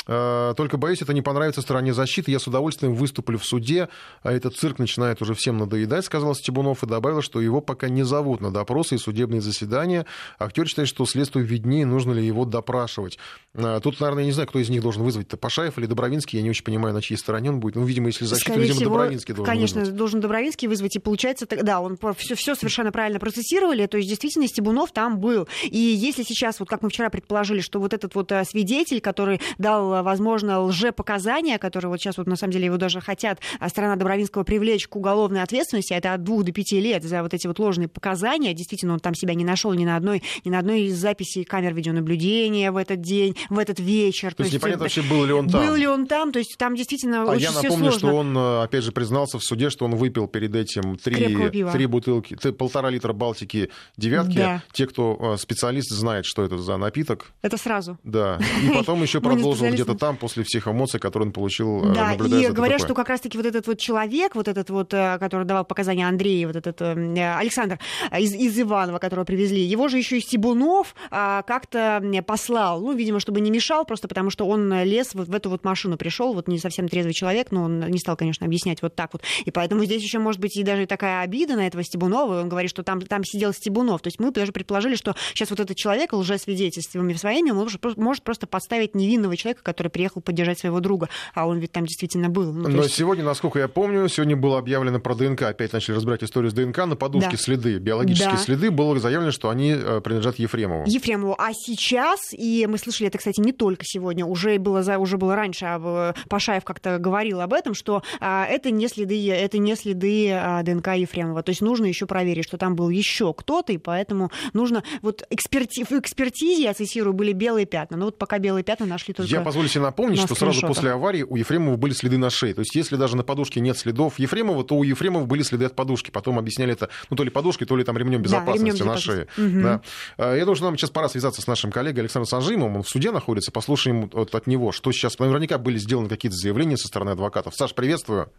Э, 0.07 0.52
Только 0.57 0.76
боюсь, 0.76 1.02
это 1.02 1.14
не 1.14 1.22
понравится 1.22 1.62
стороне 1.62 1.94
защиты. 1.94 2.30
Я 2.30 2.38
с 2.38 2.46
удовольствием 2.46 2.94
выступлю 2.94 3.38
в 3.38 3.44
суде, 3.44 3.88
а 4.22 4.33
этот 4.33 4.57
цирк 4.57 4.78
начинает 4.78 5.22
уже 5.22 5.35
всем 5.35 5.57
надоедать, 5.59 6.04
сказал 6.04 6.35
Стебунов 6.35 6.83
и 6.83 6.87
добавил, 6.87 7.22
что 7.22 7.40
его 7.40 7.61
пока 7.61 7.88
не 7.88 8.02
зовут 8.04 8.40
на 8.40 8.50
допросы 8.50 8.96
и 8.96 8.98
судебные 8.98 9.40
заседания. 9.40 10.07
Актер 10.38 10.66
считает, 10.66 10.88
что 10.88 11.07
следствию 11.07 11.44
виднее, 11.46 11.87
нужно 11.87 12.12
ли 12.12 12.24
его 12.24 12.44
допрашивать. 12.44 13.18
Э, 13.54 13.80
Тут, 13.83 14.00
наверное, 14.00 14.22
я 14.24 14.26
не 14.26 14.33
знаю, 14.33 14.48
кто 14.48 14.59
из 14.59 14.68
них 14.68 14.83
должен 14.83 15.02
вызвать-то, 15.02 15.37
Пашаев 15.37 15.78
или 15.78 15.87
Добровинский, 15.87 16.38
я 16.38 16.42
не 16.42 16.50
очень 16.50 16.64
понимаю, 16.64 16.94
на 16.94 17.00
чьей 17.02 17.16
стороне 17.16 17.50
он 17.50 17.61
будет. 17.61 17.76
Ну, 17.76 17.85
видимо, 17.85 18.09
если 18.09 18.24
защиту, 18.24 18.50
Скорее 18.50 18.62
видимо, 18.62 18.76
всего, 18.80 18.90
Добровинский 18.90 19.35
должен 19.35 19.52
конечно, 19.54 19.80
вызвать. 19.80 19.96
должен 19.96 20.20
Добровинский 20.20 20.68
вызвать. 20.68 20.96
И 20.96 20.98
получается, 20.98 21.46
да, 21.50 21.80
он 21.80 21.98
все, 22.18 22.35
все 22.35 22.54
совершенно 22.54 22.92
правильно 22.92 23.18
процессировали. 23.20 23.87
То 23.87 23.96
есть, 23.96 24.09
действительно, 24.09 24.46
Стебунов 24.48 24.92
там 24.92 25.18
был. 25.18 25.48
И 25.62 25.78
если 25.78 26.22
сейчас, 26.22 26.61
вот 26.61 26.68
как 26.68 26.83
мы 26.83 26.90
вчера 26.90 27.11
предположили, 27.11 27.61
что 27.61 27.80
вот 27.80 27.92
этот 27.94 28.14
вот 28.14 28.30
а, 28.33 28.44
свидетель, 28.44 29.00
который 29.00 29.40
дал, 29.59 29.84
а, 29.92 30.03
возможно, 30.03 30.61
лжепоказания, 30.61 31.59
которые 31.59 31.90
вот 31.90 32.01
сейчас 32.01 32.18
вот 32.18 32.27
на 32.27 32.37
самом 32.37 32.53
деле 32.53 32.66
его 32.66 32.77
даже 32.77 33.01
хотят, 33.01 33.40
а 33.61 33.68
страна 33.68 33.97
Добровинского 33.97 34.44
привлечь 34.44 34.88
к 34.88 34.97
уголовной 34.97 35.42
ответственности, 35.42 35.92
а 35.92 35.97
это 35.99 36.14
от 36.14 36.23
двух 36.23 36.44
до 36.44 36.53
пяти 36.53 36.81
лет 36.81 37.03
за 37.05 37.23
вот 37.23 37.35
эти 37.35 37.47
вот 37.47 37.59
ложные 37.59 37.88
показания. 37.88 38.55
Действительно, 38.55 38.94
он 38.94 39.01
там 39.01 39.14
себя 39.14 39.35
не 39.35 39.44
нашел 39.44 39.73
ни 39.75 39.85
на 39.85 39.97
одной, 39.97 40.23
ни 40.44 40.51
на 40.51 40.59
одной 40.59 40.83
из 40.83 40.97
записей 40.97 41.44
камер 41.44 41.75
видеонаблюдения 41.75 42.73
в 42.73 42.77
этот 42.77 43.01
день, 43.01 43.37
в 43.51 43.59
этот 43.59 43.81
вечер. 43.81 44.35
То 44.35 44.42
есть 44.42 44.55
непонятно 44.55 44.85
это- 44.85 44.85
вообще, 44.85 45.03
был 45.03 45.25
ли 45.25 45.33
он 45.33 45.49
там. 45.49 45.66
Был 45.66 45.75
ли 45.75 45.87
он 45.87 46.07
там? 46.07 46.33
То 46.33 46.38
есть 46.38 46.57
там 46.59 46.75
действительно 46.77 47.23
А 47.23 47.27
очень 47.27 47.42
я 47.42 47.53
напомню, 47.53 47.90
сложно. 47.92 47.99
что 47.99 48.16
он, 48.16 48.37
э, 48.37 48.62
опять 48.62 48.85
же, 48.85 48.92
признался 48.92 49.38
в 49.38 49.42
суде, 49.44 49.70
что 49.70 49.85
он 49.85 49.94
выпил 49.97 50.27
перед 50.29 50.55
этим 50.55 50.97
три, 50.97 51.37
три 51.73 51.87
бутылки, 51.87 52.37
полтора 52.53 52.90
литра 52.90 53.12
Балтики 53.12 53.70
девятки. 53.97 54.37
Да. 54.37 54.62
Те, 54.73 54.87
кто 54.87 55.35
э, 55.35 55.37
специалист, 55.38 55.90
знает, 55.90 56.25
что 56.27 56.44
это 56.44 56.59
за 56.59 56.77
напиток. 56.77 57.33
Это 57.42 57.57
сразу. 57.57 57.99
Да. 58.05 58.38
И 58.62 58.68
потом 58.75 59.03
еще 59.03 59.20
продолжил 59.20 59.66
где-то 59.74 59.94
там 59.94 60.16
после 60.16 60.44
всех 60.44 60.68
эмоций, 60.68 61.00
которые 61.00 61.28
он 61.28 61.32
получил, 61.32 61.92
да, 61.92 62.10
наблюдая 62.10 62.48
и 62.48 62.52
говорят, 62.52 62.80
что 62.80 62.94
как 62.94 63.08
раз-таки 63.08 63.37
вот 63.37 63.46
этот 63.46 63.66
вот 63.66 63.78
человек, 63.78 64.34
вот 64.34 64.48
этот 64.48 64.70
вот, 64.70 64.90
который 64.90 65.44
давал 65.44 65.64
показания 65.64 66.06
Андрею, 66.06 66.48
вот 66.48 66.56
этот 66.56 66.80
Александр 66.80 67.78
из, 68.18 68.34
из 68.34 68.58
Иванова, 68.60 68.98
которого 68.98 69.24
привезли, 69.24 69.61
его 69.62 69.88
же 69.88 69.99
еще 69.99 70.18
и 70.18 70.20
Стебунов 70.20 70.94
как-то 71.11 72.03
послал, 72.26 72.80
ну, 72.80 72.92
видимо, 72.94 73.20
чтобы 73.20 73.40
не 73.40 73.51
мешал, 73.51 73.84
просто 73.84 74.09
потому 74.09 74.30
что 74.30 74.46
он 74.46 74.72
лез 74.82 75.14
вот 75.14 75.28
в 75.28 75.34
эту 75.34 75.51
вот 75.51 75.64
машину, 75.64 75.96
пришел, 75.96 76.32
вот 76.34 76.49
не 76.49 76.59
совсем 76.59 76.88
трезвый 76.88 77.14
человек, 77.14 77.51
но 77.51 77.64
он 77.64 77.80
не 77.90 77.99
стал, 77.99 78.16
конечно, 78.16 78.46
объяснять 78.46 78.82
вот 78.82 78.94
так 78.94 79.12
вот. 79.12 79.22
И 79.44 79.51
поэтому 79.51 79.84
здесь 79.84 80.03
еще 80.03 80.18
может 80.18 80.40
быть 80.40 80.57
и 80.57 80.62
даже 80.62 80.86
такая 80.86 81.22
обида 81.22 81.57
на 81.57 81.66
этого 81.66 81.82
Стебунова, 81.82 82.40
он 82.40 82.49
говорит, 82.49 82.70
что 82.70 82.82
там, 82.82 83.01
там 83.01 83.24
сидел 83.24 83.53
Стебунов. 83.53 84.03
То 84.03 84.09
есть 84.09 84.20
мы 84.20 84.30
даже 84.30 84.53
предположили, 84.53 84.94
что 84.94 85.14
сейчас 85.34 85.51
вот 85.51 85.61
этот 85.61 85.76
человек 85.76 86.12
лжесвидетельствами 86.12 87.14
своими 87.14 87.51
может, 87.51 87.80
может 87.96 88.22
просто 88.22 88.46
подставить 88.46 88.94
невинного 88.94 89.36
человека, 89.36 89.62
который 89.64 89.88
приехал 89.88 90.20
поддержать 90.20 90.58
своего 90.58 90.80
друга, 90.80 91.08
а 91.34 91.46
он 91.46 91.58
ведь 91.58 91.72
там 91.72 91.84
действительно 91.86 92.28
был. 92.28 92.52
Ну, 92.52 92.68
Но 92.68 92.82
есть... 92.82 92.94
сегодня, 92.94 93.24
насколько 93.24 93.58
я 93.58 93.68
помню, 93.68 94.08
сегодня 94.08 94.36
было 94.36 94.58
объявлено 94.58 95.00
про 95.00 95.14
ДНК, 95.14 95.42
опять 95.42 95.72
начали 95.72 95.96
разбирать 95.96 96.22
историю 96.22 96.50
с 96.50 96.54
ДНК, 96.54 96.78
на 96.86 96.96
подушке 96.96 97.32
да. 97.32 97.36
следы, 97.36 97.78
биологические 97.78 98.30
да. 98.32 98.36
следы, 98.36 98.70
было 98.70 98.98
заявлено, 98.98 99.32
что 99.32 99.48
они 99.48 99.72
э, 99.72 100.00
принадлежат 100.00 100.38
Ефремову. 100.38 100.84
Ефремову. 100.86 101.34
А 101.38 101.52
сейчас, 101.52 102.20
и 102.32 102.66
мы 102.68 102.78
слышали 102.78 103.08
это, 103.08 103.18
кстати, 103.18 103.40
не 103.40 103.52
только 103.52 103.82
сегодня, 103.84 104.24
уже 104.24 104.58
было, 104.58 104.82
за, 104.82 104.98
уже 104.98 105.16
было 105.16 105.34
раньше, 105.34 105.64
а 105.66 106.14
Пашаев 106.28 106.64
как-то 106.64 106.98
говорил 106.98 107.40
об 107.40 107.52
этом, 107.52 107.74
что 107.74 108.02
а, 108.20 108.46
это 108.46 108.70
не 108.70 108.88
следы, 108.88 109.30
это 109.30 109.58
не 109.58 109.74
следы 109.74 110.30
а, 110.32 110.62
ДНК 110.62 110.88
Ефремова. 110.94 111.42
То 111.42 111.50
есть 111.50 111.62
нужно 111.62 111.86
еще 111.86 112.06
проверить, 112.06 112.44
что 112.44 112.58
там 112.58 112.76
был 112.76 112.88
еще 112.88 113.32
кто-то, 113.32 113.72
и 113.72 113.78
поэтому 113.78 114.30
нужно 114.52 114.82
вот 115.02 115.26
эксперти... 115.30 115.84
в 115.84 115.92
экспертизе, 115.92 116.62
я 116.62 116.74
цитирую, 116.74 117.14
были 117.14 117.32
белые 117.32 117.66
пятна. 117.66 117.96
Но 117.96 118.06
вот 118.06 118.18
пока 118.18 118.38
белые 118.38 118.64
пятна 118.64 118.86
нашли 118.86 119.14
только 119.14 119.30
Я 119.30 119.40
позволю 119.55 119.68
себе 119.68 119.82
напомнить, 119.82 120.20
что 120.20 120.34
сразу 120.34 120.66
после 120.66 120.90
аварии 120.90 121.22
у 121.22 121.36
Ефремова 121.36 121.76
были 121.76 121.92
следы 121.92 122.18
на 122.18 122.30
шее. 122.30 122.55
То 122.55 122.61
есть 122.61 122.74
если 122.74 122.96
даже 122.96 123.16
на 123.16 123.22
подушке 123.22 123.61
нет 123.61 123.78
следов 123.78 124.18
Ефремова, 124.18 124.64
то 124.64 124.74
у 124.74 124.82
Ефремова 124.82 125.24
были 125.24 125.42
следы 125.42 125.64
от 125.64 125.76
подушки. 125.76 126.11
Потом 126.11 126.38
объясняли 126.38 126.72
это, 126.72 126.88
ну, 127.11 127.16
то 127.16 127.22
ли 127.22 127.30
подушкой, 127.30 127.66
то 127.66 127.76
ли 127.76 127.84
там 127.84 127.96
ремнем 127.96 128.20
безопасности 128.20 128.70
да, 128.70 128.78
ремнем 128.78 128.86
на 128.86 128.98
шее. 128.98 129.28
Угу. 129.38 129.62
Да. 129.62 129.80
А, 130.18 130.34
я 130.34 130.40
думаю, 130.40 130.57
что 130.57 130.64
нам 130.64 130.76
сейчас 130.76 130.90
пора 130.90 131.09
связаться 131.09 131.40
с 131.40 131.46
нашим 131.46 131.70
коллегой 131.70 132.00
Александром 132.00 132.28
Санжимовым. 132.28 132.76
Он 132.76 132.82
в 132.82 132.88
суде 132.88 133.11
находится. 133.12 133.52
Послушаем 133.52 134.11
от, 134.12 134.34
от 134.34 134.46
него, 134.46 134.72
что 134.72 134.90
сейчас 134.92 135.18
наверняка 135.18 135.59
были 135.59 135.78
сделаны 135.78 136.09
какие-то 136.09 136.36
заявления 136.36 136.76
со 136.76 136.88
стороны 136.88 137.11
адвокатов. 137.11 137.55
Саш, 137.55 137.74
приветствую. 137.74 138.30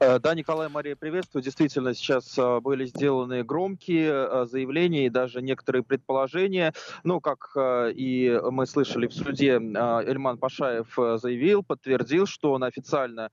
Э, 0.00 0.18
да, 0.18 0.34
Николай 0.34 0.68
Мария, 0.68 0.96
приветствую. 0.96 1.42
Действительно, 1.42 1.94
сейчас 1.94 2.36
э, 2.36 2.60
были 2.60 2.84
сделаны 2.86 3.44
громкие 3.44 4.10
э, 4.10 4.46
заявления 4.46 5.06
и 5.06 5.10
даже 5.10 5.40
некоторые 5.40 5.84
предположения. 5.84 6.72
Ну, 7.04 7.20
как 7.20 7.52
и 7.56 8.40
мы 8.50 8.66
слышали 8.66 9.06
в 9.06 9.12
суде, 9.12 9.52
Эльман 9.52 10.38
Пашаев 10.38 10.94
заявил, 11.20 11.62
подтвердил, 11.62 12.26
что 12.26 12.52
он 12.52 12.64
официально 12.64 13.30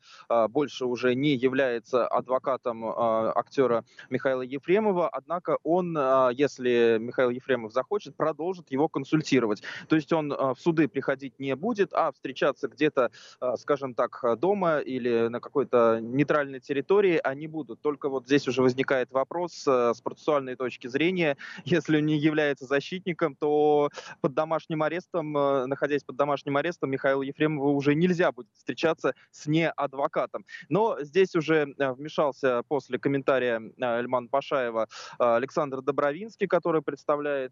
больше 0.49 0.85
уже 0.85 1.15
не 1.15 1.35
является 1.35 2.07
адвокатом 2.07 2.85
актера 2.85 3.83
Михаила 4.09 4.41
Ефремова, 4.41 5.09
однако 5.09 5.57
он, 5.63 5.97
если 6.33 6.97
Михаил 6.99 7.29
Ефремов 7.29 7.73
захочет, 7.73 8.15
продолжит 8.15 8.71
его 8.71 8.87
консультировать. 8.87 9.63
То 9.87 9.95
есть 9.95 10.11
он 10.13 10.29
в 10.29 10.57
суды 10.59 10.87
приходить 10.87 11.39
не 11.39 11.55
будет, 11.55 11.93
а 11.93 12.11
встречаться 12.11 12.67
где-то, 12.67 13.11
скажем 13.57 13.93
так, 13.93 14.23
дома 14.37 14.79
или 14.79 15.27
на 15.27 15.39
какой-то 15.39 15.99
нейтральной 16.01 16.50
нейтральной 16.51 16.59
территории 16.59 17.19
они 17.23 17.47
будут. 17.47 17.81
Только 17.81 18.09
вот 18.09 18.25
здесь 18.25 18.47
уже 18.47 18.61
возникает 18.61 19.11
вопрос 19.11 19.65
э, 19.67 19.93
с 19.95 20.01
процессуальной 20.01 20.55
точки 20.55 20.87
зрения. 20.87 21.37
Если 21.65 21.97
он 21.97 22.05
не 22.05 22.17
является 22.17 22.65
защитником, 22.65 23.35
то 23.35 23.89
под 24.21 24.33
домашним 24.33 24.83
арестом, 24.83 25.35
э, 25.37 25.65
находясь 25.65 26.03
под 26.03 26.15
домашним 26.15 26.57
арестом, 26.57 26.91
Михаилу 26.91 27.21
Ефремову 27.21 27.73
уже 27.73 27.95
нельзя 27.95 28.31
будет 28.31 28.49
встречаться 28.53 29.13
с 29.31 29.47
неадвокатом. 29.47 30.45
Но 30.69 30.97
здесь 31.01 31.35
уже 31.35 31.73
э, 31.77 31.91
вмешался 31.93 32.63
после 32.67 32.99
комментария 32.99 33.61
Эльмана 33.79 34.27
Пашаева 34.27 34.87
Александр 35.17 35.81
Добровинский, 35.81 36.47
который 36.47 36.81
представляет 36.81 37.51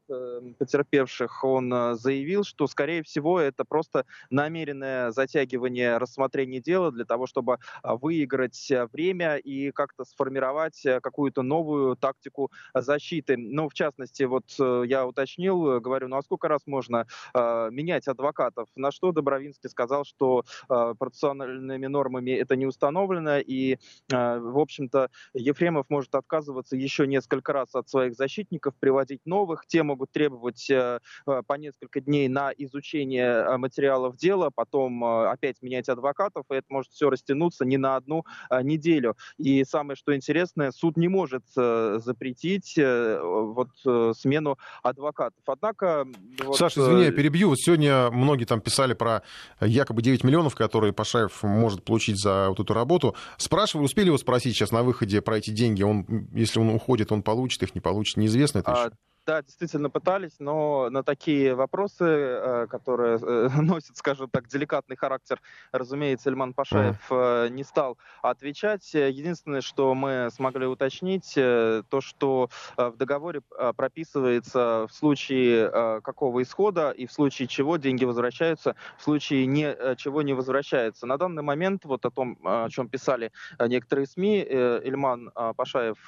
потерпевших. 0.57 1.43
Он 1.43 1.95
заявил, 1.95 2.43
что, 2.43 2.67
скорее 2.67 3.03
всего, 3.03 3.39
это 3.39 3.63
просто 3.65 4.05
намеренное 4.29 5.11
затягивание 5.11 5.97
рассмотрения 5.97 6.59
дела 6.59 6.91
для 6.91 7.05
того, 7.05 7.27
чтобы 7.27 7.57
выиграть 7.83 8.71
время 8.91 9.37
и 9.37 9.71
как-то 9.71 10.05
сформировать 10.05 10.85
э, 10.85 10.99
какую-то 10.99 11.41
новую 11.41 11.95
тактику 11.95 12.51
защиты. 12.73 13.37
Ну, 13.37 13.69
в 13.69 13.73
частности, 13.73 14.23
вот 14.23 14.45
э, 14.59 14.83
я 14.85 15.05
уточнил, 15.05 15.71
э, 15.71 15.79
говорю, 15.79 16.07
ну 16.07 16.17
а 16.17 16.21
сколько 16.21 16.47
раз 16.47 16.61
можно 16.65 17.05
э, 17.33 17.69
менять 17.71 18.07
адвокатов? 18.07 18.67
На 18.75 18.91
что 18.91 19.11
Добровинский 19.11 19.69
сказал, 19.69 20.05
что 20.05 20.43
э, 20.69 20.93
процессуальными 20.97 21.87
нормами 21.87 22.31
это 22.31 22.55
не 22.55 22.65
установлено, 22.65 23.39
и, 23.39 23.77
э, 24.11 24.39
в 24.39 24.59
общем-то, 24.59 25.09
Ефремов 25.33 25.85
может 25.89 26.15
отказываться 26.15 26.75
еще 26.75 27.07
несколько 27.07 27.53
раз 27.53 27.75
от 27.75 27.89
своих 27.89 28.15
защитников, 28.15 28.75
приводить 28.79 29.21
новых. 29.25 29.65
Те 29.67 29.83
могут 29.83 30.11
требовать 30.11 30.69
э, 30.69 30.99
по 31.25 31.53
несколько 31.53 32.01
дней 32.01 32.27
на 32.27 32.51
изучение 32.57 33.57
материалов 33.57 34.15
дела, 34.17 34.49
потом 34.53 35.03
э, 35.03 35.27
опять 35.29 35.61
менять 35.61 35.89
адвокатов, 35.89 36.45
и 36.51 36.55
это 36.55 36.67
может 36.69 36.91
все 36.91 37.09
растянуться 37.09 37.65
не 37.65 37.77
на 37.77 37.95
одну 37.95 38.25
э, 38.49 38.61
неделю. 38.79 39.15
И 39.37 39.63
самое, 39.65 39.95
что 39.95 40.15
интересное, 40.15 40.71
суд 40.71 40.97
не 40.97 41.07
может 41.07 41.43
э, 41.57 41.99
запретить 42.03 42.77
э, 42.77 43.19
вот 43.21 43.69
э, 43.85 44.13
смену 44.15 44.57
адвокатов. 44.81 45.41
Однако... 45.45 46.07
Вот, 46.43 46.57
Саша, 46.57 46.81
извини, 46.81 47.05
я 47.05 47.11
перебью. 47.11 47.49
Вот 47.49 47.59
сегодня 47.59 48.09
многие 48.11 48.45
там 48.45 48.61
писали 48.61 48.93
про 48.93 49.21
якобы 49.59 50.01
9 50.01 50.23
миллионов, 50.23 50.55
которые 50.55 50.93
Пашаев 50.93 51.43
может 51.43 51.83
получить 51.83 52.17
за 52.19 52.49
вот 52.49 52.59
эту 52.59 52.73
работу. 52.73 53.15
Спрашивали, 53.37 53.85
успели 53.85 54.07
его 54.07 54.17
спросить 54.17 54.55
сейчас 54.55 54.71
на 54.71 54.83
выходе 54.83 55.21
про 55.21 55.37
эти 55.37 55.51
деньги? 55.51 55.83
Он, 55.83 56.05
если 56.33 56.59
он 56.59 56.69
уходит, 56.69 57.11
он 57.11 57.21
получит 57.21 57.61
их, 57.63 57.75
не 57.75 57.81
получит, 57.81 58.17
неизвестно 58.17 58.59
это 58.59 58.71
а, 58.71 58.85
еще? 58.85 58.91
Да, 59.29 59.43
действительно 59.43 59.91
пытались, 59.91 60.39
но 60.39 60.89
на 60.89 61.03
такие 61.03 61.53
вопросы, 61.53 62.03
э, 62.03 62.67
которые 62.67 63.19
э, 63.21 63.49
носят, 63.61 63.95
скажем 63.95 64.27
так, 64.27 64.47
деликатный 64.47 64.95
характер, 64.95 65.39
разумеется, 65.71 66.31
Эльман 66.31 66.55
Пашаев 66.55 66.97
mm. 67.11 67.49
не 67.49 67.63
стал 67.63 67.99
отвечать. 68.23 68.91
Единственное, 68.95 69.61
что 69.61 69.93
мы 69.93 70.29
смогли 70.33 70.65
уточнить, 70.65 71.35
то, 71.35 72.01
что 72.01 72.49
в 72.75 72.97
договоре 72.97 73.41
прописывается 73.77 74.87
в 74.89 74.93
случае 74.93 76.01
какого 76.01 76.41
исхода 76.41 76.89
и 76.89 77.05
в 77.05 77.11
случае 77.11 77.47
чего 77.47 77.77
деньги 77.77 78.05
возвращаются, 78.05 78.75
в 78.97 79.03
случае 79.03 79.45
не, 79.45 79.95
чего 79.97 80.23
не 80.23 80.33
возвращаются. 80.33 81.05
На 81.05 81.17
данный 81.17 81.43
момент, 81.43 81.85
вот 81.85 82.03
о 82.03 82.09
том, 82.09 82.39
о 82.43 82.67
чем 82.69 82.89
писали 82.89 83.31
некоторые 83.59 84.07
СМИ, 84.07 84.43
Эльман 84.49 85.31
Пашаев 85.55 85.99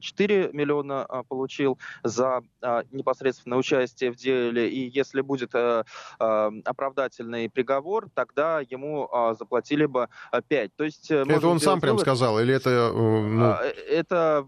4 0.00 0.50
миллиона 0.52 1.24
получил 1.28 1.76
за 2.04 2.42
непосредственно 2.90 3.56
участие 3.56 4.12
в 4.12 4.16
деле, 4.16 4.68
и 4.68 4.88
если 4.88 5.20
будет 5.20 5.54
э, 5.54 5.84
а, 6.18 6.50
оправдательный 6.64 7.50
приговор, 7.50 8.08
тогда 8.14 8.60
ему 8.60 9.08
а, 9.12 9.34
заплатили 9.34 9.86
бы 9.86 10.08
5. 10.48 10.76
То 10.76 10.84
есть, 10.84 11.10
э, 11.10 11.24
это 11.26 11.48
он 11.48 11.60
сам 11.60 11.80
прям 11.80 11.98
сказал, 11.98 12.38
или 12.40 12.54
это... 12.54 12.70
Э, 12.70 12.92
ну... 12.92 13.54
Это 13.90 14.46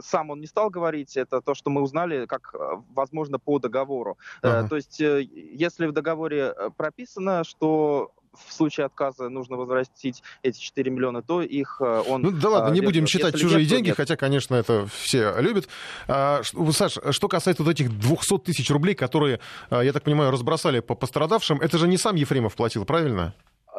сам 0.00 0.30
он 0.30 0.40
не 0.40 0.46
стал 0.46 0.70
говорить, 0.70 1.16
это 1.16 1.40
то, 1.40 1.54
что 1.54 1.68
мы 1.68 1.82
узнали, 1.82 2.26
как 2.26 2.54
возможно 2.94 3.40
по 3.40 3.58
договору. 3.58 4.16
Uh-huh. 4.40 4.68
То 4.68 4.76
есть, 4.76 5.00
если 5.00 5.86
в 5.86 5.92
договоре 5.92 6.54
прописано, 6.76 7.42
что 7.42 8.12
в 8.34 8.52
случае 8.52 8.86
отказа 8.86 9.28
нужно 9.28 9.56
возвратить 9.56 10.22
эти 10.42 10.58
4 10.58 10.90
миллиона, 10.90 11.22
то 11.22 11.42
их 11.42 11.76
э, 11.80 12.02
он... 12.06 12.22
Ну 12.22 12.30
да 12.30 12.48
ладно, 12.48 12.72
не 12.72 12.80
будем 12.80 13.06
считать 13.06 13.38
чужие 13.38 13.60
нет, 13.60 13.68
деньги, 13.68 13.88
нет. 13.88 13.96
хотя, 13.96 14.16
конечно, 14.16 14.54
это 14.54 14.86
все 14.86 15.34
любят. 15.40 15.68
А, 16.08 16.42
Саш, 16.72 16.98
что 17.10 17.28
касается 17.28 17.62
вот 17.62 17.70
этих 17.70 17.96
200 17.98 18.38
тысяч 18.38 18.70
рублей, 18.70 18.94
которые, 18.94 19.40
а, 19.70 19.82
я 19.82 19.92
так 19.92 20.02
понимаю, 20.02 20.30
разбросали 20.30 20.80
по 20.80 20.94
пострадавшим, 20.94 21.60
это 21.60 21.78
же 21.78 21.88
не 21.88 21.98
сам 21.98 22.16
Ефремов 22.16 22.54
платил, 22.54 22.84
правильно? 22.84 23.34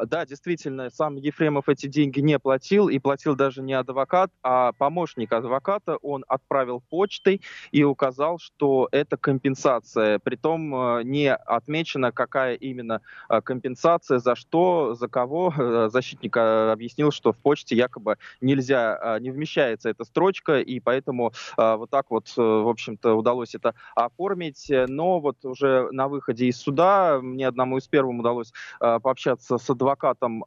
Да, 0.06 0.26
действительно, 0.26 0.90
сам 0.90 1.16
Ефремов 1.16 1.68
эти 1.68 1.86
деньги 1.86 2.20
не 2.20 2.38
платил, 2.38 2.88
и 2.88 2.98
платил 2.98 3.36
даже 3.36 3.62
не 3.62 3.74
адвокат, 3.74 4.30
а 4.42 4.72
помощник 4.72 5.32
адвоката. 5.32 5.96
Он 6.02 6.24
отправил 6.26 6.82
почтой 6.90 7.40
и 7.70 7.84
указал, 7.84 8.38
что 8.38 8.88
это 8.90 9.16
компенсация. 9.16 10.18
Притом 10.18 10.74
э, 10.74 11.02
не 11.04 11.32
отмечено, 11.32 12.10
какая 12.12 12.54
именно 12.54 13.02
э, 13.28 13.40
компенсация, 13.40 14.18
за 14.18 14.34
что, 14.34 14.94
за 14.94 15.08
кого. 15.08 15.54
Э, 15.56 15.88
защитник 15.90 16.36
объяснил, 16.36 17.12
что 17.12 17.32
в 17.32 17.38
почте 17.38 17.76
якобы 17.76 18.16
нельзя, 18.40 19.18
не 19.20 19.30
вмещается 19.30 19.90
эта 19.90 20.04
строчка, 20.04 20.60
и 20.60 20.80
поэтому 20.80 21.32
вот 21.56 21.90
так 21.90 22.06
вот, 22.10 22.32
в 22.36 22.68
общем-то, 22.68 23.14
удалось 23.14 23.54
это 23.54 23.74
оформить. 23.94 24.66
Но 24.88 25.20
вот 25.20 25.44
уже 25.44 25.88
на 25.92 26.08
выходе 26.08 26.46
из 26.46 26.58
суда 26.58 27.20
мне 27.22 27.46
одному 27.46 27.78
из 27.78 27.86
первым 27.86 28.20
удалось 28.20 28.52
пообщаться 28.78 29.58
с 29.58 29.70
адвокатом, 29.70 29.83
адвокатом 29.84 30.44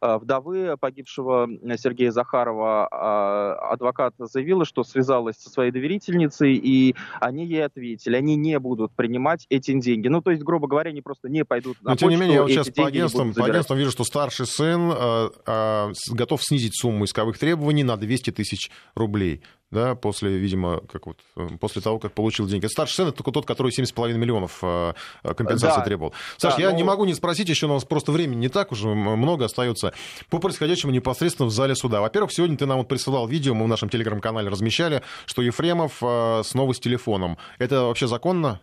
вдовы 0.00 0.76
погибшего 0.78 1.48
Сергея 1.76 2.10
Захарова. 2.10 2.86
Адвокат 3.72 4.14
заявила, 4.18 4.64
что 4.64 4.84
связалась 4.84 5.36
со 5.36 5.50
своей 5.50 5.70
доверительницей, 5.70 6.54
и 6.54 6.94
они 7.20 7.46
ей 7.46 7.64
ответили, 7.64 8.16
они 8.16 8.36
не 8.36 8.58
будут 8.58 8.92
принимать 8.92 9.46
эти 9.50 9.78
деньги. 9.78 10.08
Ну, 10.08 10.20
то 10.22 10.30
есть, 10.30 10.42
грубо 10.42 10.68
говоря, 10.68 10.90
они 10.90 11.02
просто 11.02 11.28
не 11.28 11.44
пойдут 11.44 11.76
на 11.82 11.90
Но, 11.90 11.94
почту, 11.94 12.08
тем 12.08 12.10
не 12.10 12.16
менее, 12.16 12.34
я 12.36 12.42
вот 12.42 12.50
сейчас 12.50 12.70
по 12.70 12.86
агентствам, 12.86 13.34
по 13.34 13.44
агентствам 13.44 13.78
вижу, 13.78 13.90
что 13.90 14.04
старший 14.04 14.46
сын 14.46 14.92
э, 14.92 15.30
э, 15.46 15.92
готов 16.10 16.42
снизить 16.42 16.74
сумму 16.76 17.04
исковых 17.04 17.38
требований 17.38 17.84
на 17.84 17.96
200 17.96 18.30
тысяч 18.30 18.70
рублей 18.94 19.42
да, 19.70 19.94
после, 19.94 20.36
видимо, 20.36 20.80
как 20.92 21.06
вот, 21.06 21.18
э, 21.36 21.48
после 21.60 21.80
того, 21.80 21.98
как 21.98 22.12
получил 22.12 22.46
деньги. 22.46 22.66
Старший 22.66 22.96
сын 22.96 23.08
это 23.08 23.18
только 23.18 23.30
тот, 23.30 23.46
который 23.46 23.70
7,5 23.70 24.14
миллионов 24.14 24.58
э, 24.62 24.94
компенсации 25.22 25.78
да. 25.78 25.84
требовал. 25.84 26.12
Саш, 26.38 26.56
да, 26.56 26.62
я 26.62 26.70
ну... 26.70 26.76
не 26.76 26.82
могу 26.82 27.04
не 27.04 27.14
спросить, 27.14 27.48
еще 27.48 27.66
у 27.66 27.74
нас 27.74 27.84
просто 27.84 28.10
времени 28.12 28.40
не 28.40 28.48
так 28.48 28.72
уже 28.72 28.88
много 28.88 29.44
остается, 29.44 29.92
по 30.28 30.38
происходящему 30.38 30.92
непосредственно 30.92 31.48
в 31.48 31.52
зале 31.52 31.76
суда. 31.76 32.00
Во-первых, 32.00 32.32
сегодня 32.32 32.56
ты 32.56 32.66
нам 32.66 32.78
вот 32.78 32.88
присылал 32.88 33.28
видео, 33.28 33.54
мы 33.54 33.66
в 33.66 33.68
нашем 33.68 33.88
телеграм-канале 33.88 34.48
размещали, 34.48 35.02
что 35.26 35.42
Ефремов 35.42 35.98
э, 36.02 36.42
снова 36.44 36.72
с 36.72 36.80
телефоном. 36.80 37.38
Это 37.58 37.82
вообще 37.84 38.08
законно? 38.08 38.60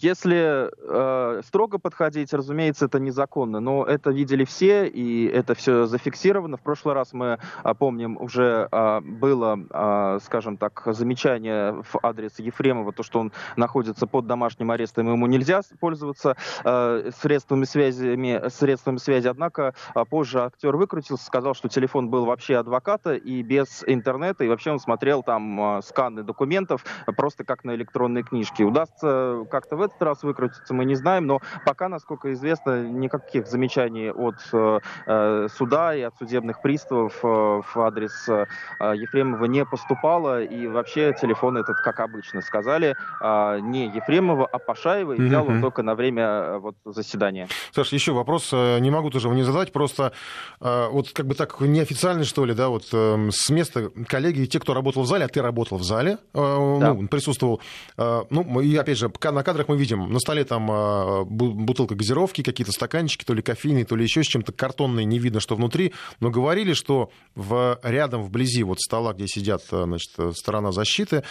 Если 0.00 0.70
э, 0.70 1.42
строго 1.42 1.78
подходить, 1.78 2.32
разумеется, 2.32 2.86
это 2.86 2.98
незаконно, 2.98 3.60
но 3.60 3.84
это 3.84 4.10
видели 4.10 4.44
все, 4.44 4.86
и 4.86 5.26
это 5.26 5.54
все 5.54 5.86
зафиксировано. 5.86 6.56
В 6.56 6.60
прошлый 6.62 6.94
раз 6.94 7.12
мы 7.12 7.38
э, 7.64 7.74
помним, 7.74 8.16
уже 8.20 8.68
э, 8.70 9.00
было, 9.00 9.58
э, 9.70 10.18
скажем 10.24 10.56
так, 10.56 10.82
замечание 10.86 11.82
в 11.82 11.98
адрес 12.02 12.38
Ефремова, 12.38 12.92
то, 12.92 13.02
что 13.02 13.20
он 13.20 13.32
находится 13.56 14.06
под 14.06 14.26
домашним 14.26 14.70
арестом, 14.70 15.08
ему 15.08 15.26
нельзя 15.26 15.60
пользоваться 15.80 16.36
э, 16.64 17.10
средствами, 17.20 17.64
связи, 17.64 18.48
средствами 18.50 18.98
связи. 18.98 19.28
Однако 19.28 19.74
э, 19.94 20.04
позже 20.04 20.42
актер 20.42 20.76
выкрутился, 20.76 21.24
сказал, 21.24 21.54
что 21.54 21.68
телефон 21.68 22.10
был 22.10 22.24
вообще 22.26 22.56
адвоката 22.56 23.14
и 23.14 23.42
без 23.42 23.84
интернета, 23.86 24.44
и 24.44 24.48
вообще 24.48 24.72
он 24.72 24.78
смотрел 24.78 25.22
там 25.22 25.78
э, 25.78 25.82
сканы 25.82 26.22
документов 26.22 26.84
просто 27.16 27.44
как 27.44 27.64
на 27.64 27.74
электронной 27.74 28.22
книжке. 28.22 28.64
Удастся 28.64 29.46
как-то 29.50 29.76
в 29.76 29.82
этот 29.86 30.02
раз 30.02 30.22
выкрутиться, 30.22 30.74
мы 30.74 30.84
не 30.84 30.94
знаем, 30.94 31.26
но 31.26 31.40
пока, 31.64 31.88
насколько 31.88 32.32
известно, 32.32 32.82
никаких 32.82 33.46
замечаний 33.46 34.10
от 34.10 34.36
э, 34.52 34.78
э 35.06 35.48
суда 35.48 35.94
и 35.94 36.02
от 36.02 36.16
судебных 36.16 36.62
приставов 36.62 37.18
э, 37.22 37.28
в 37.28 37.76
адрес 37.76 38.28
э, 38.28 38.46
Ефремова 38.80 39.44
не 39.46 39.64
поступало, 39.64 40.42
и 40.42 40.66
вообще 40.66 41.14
телефон 41.20 41.56
этот, 41.56 41.76
как 41.76 42.00
обычно 42.00 42.40
сказали, 42.42 42.96
э, 43.20 43.58
не 43.60 43.86
Ефремова, 43.88 44.46
а 44.46 44.58
Пашаева, 44.58 45.12
и 45.12 45.20
взял 45.20 45.46
он 45.46 45.60
только 45.60 45.82
на 45.82 45.94
время 45.94 46.22
э, 46.22 46.58
вот, 46.58 46.76
заседания. 46.84 47.48
Саша, 47.72 47.94
еще 47.94 48.12
вопрос, 48.12 48.50
э, 48.52 48.78
не 48.80 48.90
могу 48.90 49.10
тоже 49.10 49.28
его 49.28 49.34
не 49.34 49.42
задать, 49.42 49.72
просто 49.72 50.12
э, 50.60 50.88
вот 50.90 51.10
как 51.10 51.26
бы 51.26 51.34
так 51.34 51.60
неофициально, 51.60 52.24
что 52.24 52.44
ли, 52.44 52.54
да, 52.54 52.68
вот 52.68 52.88
э, 52.92 53.28
с 53.30 53.50
места 53.50 53.90
коллеги, 54.08 54.46
те, 54.46 54.60
кто 54.60 54.74
работал 54.74 55.02
в 55.02 55.06
зале, 55.06 55.24
а 55.24 55.28
ты 55.28 55.42
работал 55.42 55.78
в 55.78 55.84
зале, 55.84 56.18
э, 56.34 56.78
да. 56.80 56.94
ну, 56.94 57.08
присутствовал, 57.08 57.60
э, 57.96 58.22
ну, 58.30 58.60
и 58.60 58.76
опять 58.76 58.98
же, 58.98 59.10
на 59.22 59.42
кадрах 59.42 59.68
мы 59.68 59.75
видим, 59.76 60.10
на 60.10 60.18
столе 60.18 60.44
там 60.44 60.68
а, 60.70 61.24
бутылка 61.24 61.94
газировки, 61.94 62.42
какие-то 62.42 62.72
стаканчики, 62.72 63.24
то 63.24 63.34
ли 63.34 63.42
кофейные, 63.42 63.84
то 63.84 63.96
ли 63.96 64.04
еще 64.04 64.22
с 64.22 64.26
чем-то 64.26 64.52
картонные, 64.52 65.04
не 65.04 65.18
видно, 65.18 65.40
что 65.40 65.56
внутри, 65.56 65.92
но 66.20 66.30
говорили, 66.30 66.72
что 66.72 67.10
в, 67.34 67.78
рядом, 67.82 68.22
вблизи 68.22 68.62
вот 68.62 68.80
стола, 68.80 69.12
где 69.12 69.26
сидят 69.26 69.62
значит, 69.70 70.10
сторона 70.34 70.72
защиты, 70.72 71.22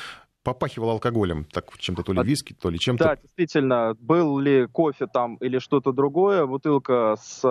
попахивал 0.46 0.92
алкоголем, 0.92 1.44
так 1.44 1.66
чем-то 1.78 2.04
то 2.04 2.14
ли 2.14 2.22
виски, 2.24 2.54
то 2.54 2.70
ли 2.70 2.78
чем-то. 2.78 3.04
Да, 3.04 3.16
действительно, 3.18 3.96
был 4.00 4.38
ли 4.38 4.68
кофе 4.68 5.08
там 5.08 5.36
или 5.38 5.58
что-то 5.58 5.92
другое, 5.92 6.46
бутылка 6.46 7.16
с 7.20 7.42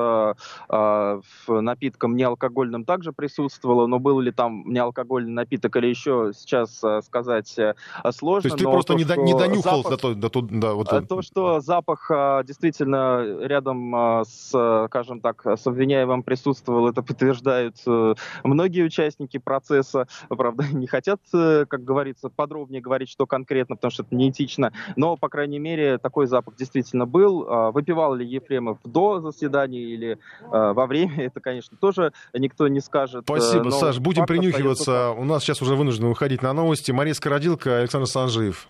э, 0.68 1.20
напитком 1.48 2.14
неалкогольным 2.16 2.84
также 2.84 3.12
присутствовала, 3.12 3.88
но 3.88 3.98
был 3.98 4.20
ли 4.20 4.30
там 4.30 4.62
неалкогольный 4.72 5.32
напиток 5.32 5.74
или 5.76 5.88
еще 5.88 6.30
сейчас 6.36 6.82
э, 6.84 7.02
сказать 7.02 7.58
э, 7.58 7.74
сложно. 8.12 8.42
То 8.42 8.54
есть 8.54 8.58
ты 8.58 8.64
просто 8.64 8.92
то, 8.92 8.98
не, 8.98 9.04
до, 9.04 9.16
не 9.16 9.34
донюхал 9.34 9.82
запах, 9.82 10.14
до, 10.14 10.30
до, 10.30 10.40
до, 10.42 10.74
вот... 10.74 11.08
То, 11.08 11.22
что 11.22 11.60
запах 11.60 12.08
э, 12.10 12.42
действительно 12.46 13.24
рядом 13.40 13.94
э, 13.94 14.24
с, 14.24 14.86
скажем 14.88 15.20
так, 15.20 15.44
с 15.44 15.66
обвиняемым 15.66 16.22
присутствовал, 16.22 16.88
это 16.88 17.02
подтверждают 17.02 17.76
э, 17.86 18.14
многие 18.44 18.82
участники 18.82 19.38
процесса, 19.38 20.06
правда, 20.28 20.64
не 20.72 20.86
хотят, 20.86 21.20
э, 21.32 21.66
как 21.68 21.82
говорится, 21.82 22.28
подробнее 22.28 22.83
говорить, 22.84 23.08
что 23.08 23.26
конкретно, 23.26 23.76
потому 23.76 23.90
что 23.90 24.02
это 24.02 24.14
неэтично. 24.14 24.72
Но, 24.96 25.16
по 25.16 25.28
крайней 25.28 25.58
мере, 25.58 25.98
такой 25.98 26.26
запах 26.26 26.56
действительно 26.56 27.06
был. 27.06 27.46
А, 27.48 27.70
выпивал 27.72 28.14
ли 28.14 28.26
Ефремов 28.26 28.78
до 28.84 29.20
заседания 29.20 29.82
или 29.82 30.18
а, 30.42 30.72
во 30.72 30.86
время, 30.86 31.14
это, 31.26 31.40
конечно, 31.40 31.76
тоже 31.76 32.12
никто 32.32 32.68
не 32.68 32.80
скажет. 32.80 33.24
Спасибо, 33.24 33.70
Саш. 33.70 33.98
Будем 33.98 34.26
принюхиваться. 34.26 35.10
У 35.10 35.24
нас 35.24 35.42
сейчас 35.42 35.62
уже 35.62 35.74
вынуждены 35.74 36.08
уходить 36.08 36.42
на 36.42 36.52
новости. 36.52 36.92
Мария 36.92 37.14
Скородилка, 37.14 37.78
Александр 37.78 38.06
Санжиев. 38.06 38.68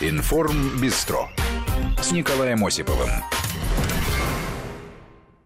Информ 0.00 0.80
Бистро 0.80 1.28
с 2.00 2.12
Николаем 2.12 2.64
Осиповым. 2.64 3.10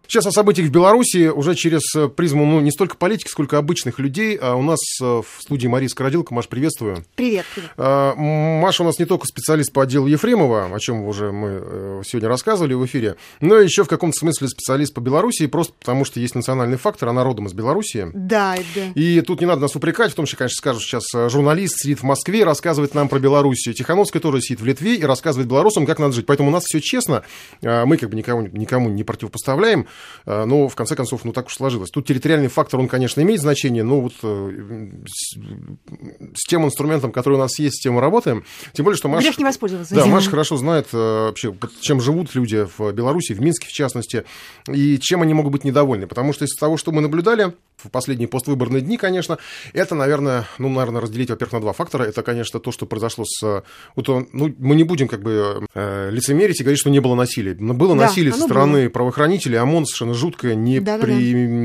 Сейчас 0.07 0.25
о 0.25 0.31
событиях 0.31 0.67
в 0.67 0.71
Беларуси 0.71 1.29
уже 1.29 1.55
через 1.55 1.83
э, 1.95 2.07
призму 2.07 2.45
ну, 2.45 2.59
не 2.59 2.71
столько 2.71 2.95
политики, 2.95 3.29
сколько 3.29 3.57
обычных 3.57 3.99
людей. 3.99 4.37
А 4.39 4.55
у 4.55 4.61
нас 4.61 4.79
э, 5.01 5.05
в 5.05 5.41
студии 5.41 5.67
Мария 5.67 5.89
Скородилка. 5.89 6.33
Маш, 6.33 6.47
приветствую. 6.47 7.03
Привет. 7.15 7.45
привет. 7.53 7.71
А, 7.77 8.15
Маша 8.15 8.83
у 8.83 8.85
нас 8.85 8.99
не 8.99 9.05
только 9.05 9.25
специалист 9.25 9.71
по 9.73 9.83
отделу 9.83 10.07
Ефремова, 10.07 10.73
о 10.73 10.79
чем 10.79 11.03
уже 11.05 11.31
мы 11.31 11.59
э, 11.61 12.01
сегодня 12.05 12.29
рассказывали 12.29 12.73
в 12.73 12.85
эфире, 12.85 13.15
но 13.41 13.55
еще 13.55 13.83
в 13.83 13.87
каком-то 13.87 14.17
смысле 14.17 14.47
специалист 14.47 14.93
по 14.93 14.99
Беларуси, 14.99 15.47
просто 15.47 15.73
потому 15.79 16.05
что 16.05 16.19
есть 16.19 16.35
национальный 16.35 16.77
фактор, 16.77 17.09
она 17.09 17.23
родом 17.23 17.47
из 17.47 17.53
Беларуси. 17.53 18.07
Да, 18.13 18.55
да. 18.75 18.81
И 18.95 19.21
тут 19.21 19.41
не 19.41 19.47
надо 19.47 19.61
нас 19.61 19.75
упрекать, 19.75 20.11
в 20.11 20.15
том 20.15 20.25
числе, 20.25 20.37
конечно, 20.37 20.57
скажут 20.57 20.83
сейчас, 20.83 21.05
журналист 21.31 21.79
сидит 21.79 21.99
в 21.99 22.03
Москве 22.03 22.41
и 22.41 22.43
рассказывает 22.43 22.93
нам 22.93 23.09
про 23.09 23.19
Белоруссию. 23.19 23.73
Тихановская 23.73 24.21
тоже 24.21 24.41
сидит 24.41 24.61
в 24.61 24.65
Литве 24.65 24.95
и 24.95 25.03
рассказывает 25.03 25.49
белорусам, 25.49 25.85
как 25.85 25.99
надо 25.99 26.13
жить. 26.13 26.25
Поэтому 26.25 26.49
у 26.49 26.51
нас 26.51 26.63
все 26.65 26.79
честно, 26.81 27.23
а, 27.63 27.85
мы 27.85 27.97
как 27.97 28.09
бы 28.09 28.15
никому, 28.15 28.47
никому 28.47 28.89
не 28.89 29.03
противопоставляем. 29.03 29.87
Э, 30.25 30.45
но 30.45 30.67
в 30.67 30.75
конце 30.75 30.95
концов, 30.95 31.23
ну 31.23 31.33
так 31.33 31.47
уж 31.47 31.53
сложилось. 31.53 31.89
Тут 31.89 32.07
территориальный 32.07 32.47
фактор, 32.47 32.79
он, 32.79 32.87
конечно, 32.87 33.21
имеет 33.21 33.41
значение, 33.41 33.83
но 33.83 34.01
вот 34.01 34.13
э, 34.23 34.89
с, 35.07 36.47
тем 36.47 36.65
инструментом, 36.65 37.11
который 37.11 37.35
у 37.35 37.39
нас 37.39 37.59
есть, 37.59 37.77
с 37.77 37.81
тем 37.81 37.95
мы 37.95 38.01
работаем. 38.01 38.43
Тем 38.73 38.85
более, 38.85 38.97
что 38.97 39.07
Маша... 39.07 39.31
не 39.37 39.43
воспользоваться. 39.43 39.95
Да, 39.95 40.05
Маша 40.05 40.29
хорошо 40.29 40.57
знает 40.57 40.87
э, 40.93 40.97
вообще, 41.27 41.55
чем 41.81 42.01
живут 42.01 42.33
люди 42.35 42.67
в 42.77 42.91
Беларуси, 42.91 43.33
в 43.33 43.41
Минске 43.41 43.67
в 43.67 43.71
частности, 43.71 44.25
и 44.67 44.97
чем 44.99 45.21
они 45.21 45.33
могут 45.33 45.51
быть 45.51 45.63
недовольны. 45.63 46.07
Потому 46.07 46.33
что 46.33 46.45
из 46.45 46.55
того, 46.55 46.77
что 46.77 46.91
мы 46.91 47.01
наблюдали, 47.01 47.53
в 47.77 47.89
последние 47.89 48.27
поствыборные 48.27 48.81
дни, 48.81 48.97
конечно, 48.97 49.37
это, 49.73 49.95
наверное, 49.95 50.45
ну, 50.57 50.69
наверное, 50.69 51.01
разделить, 51.01 51.29
во-первых, 51.29 51.53
на 51.53 51.61
два 51.61 51.73
фактора. 51.73 52.03
Это, 52.03 52.23
конечно, 52.23 52.59
то, 52.59 52.71
что 52.71 52.85
произошло 52.85 53.25
с... 53.25 53.63
Вот, 53.95 54.07
ну, 54.07 54.55
мы 54.57 54.75
не 54.75 54.83
будем 54.83 55.07
как 55.07 55.21
бы 55.21 55.65
э, 55.73 56.09
лицемерить 56.11 56.59
и 56.59 56.63
говорить, 56.63 56.79
что 56.79 56.89
не 56.89 56.99
было 56.99 57.15
насилия. 57.15 57.55
Но 57.59 57.73
было 57.73 57.95
да, 57.95 58.05
насилие 58.05 58.33
со 58.33 58.41
стороны 58.41 58.83
было. 58.83 58.89
правоохранителей, 58.89 59.59
ОМОН 59.59 59.85
совершенно 59.85 60.13
жуткое, 60.13 60.55
не 60.55 60.79
да, 60.79 60.97
при... 60.97 61.11
да, 61.13 61.17
да. 61.17 61.55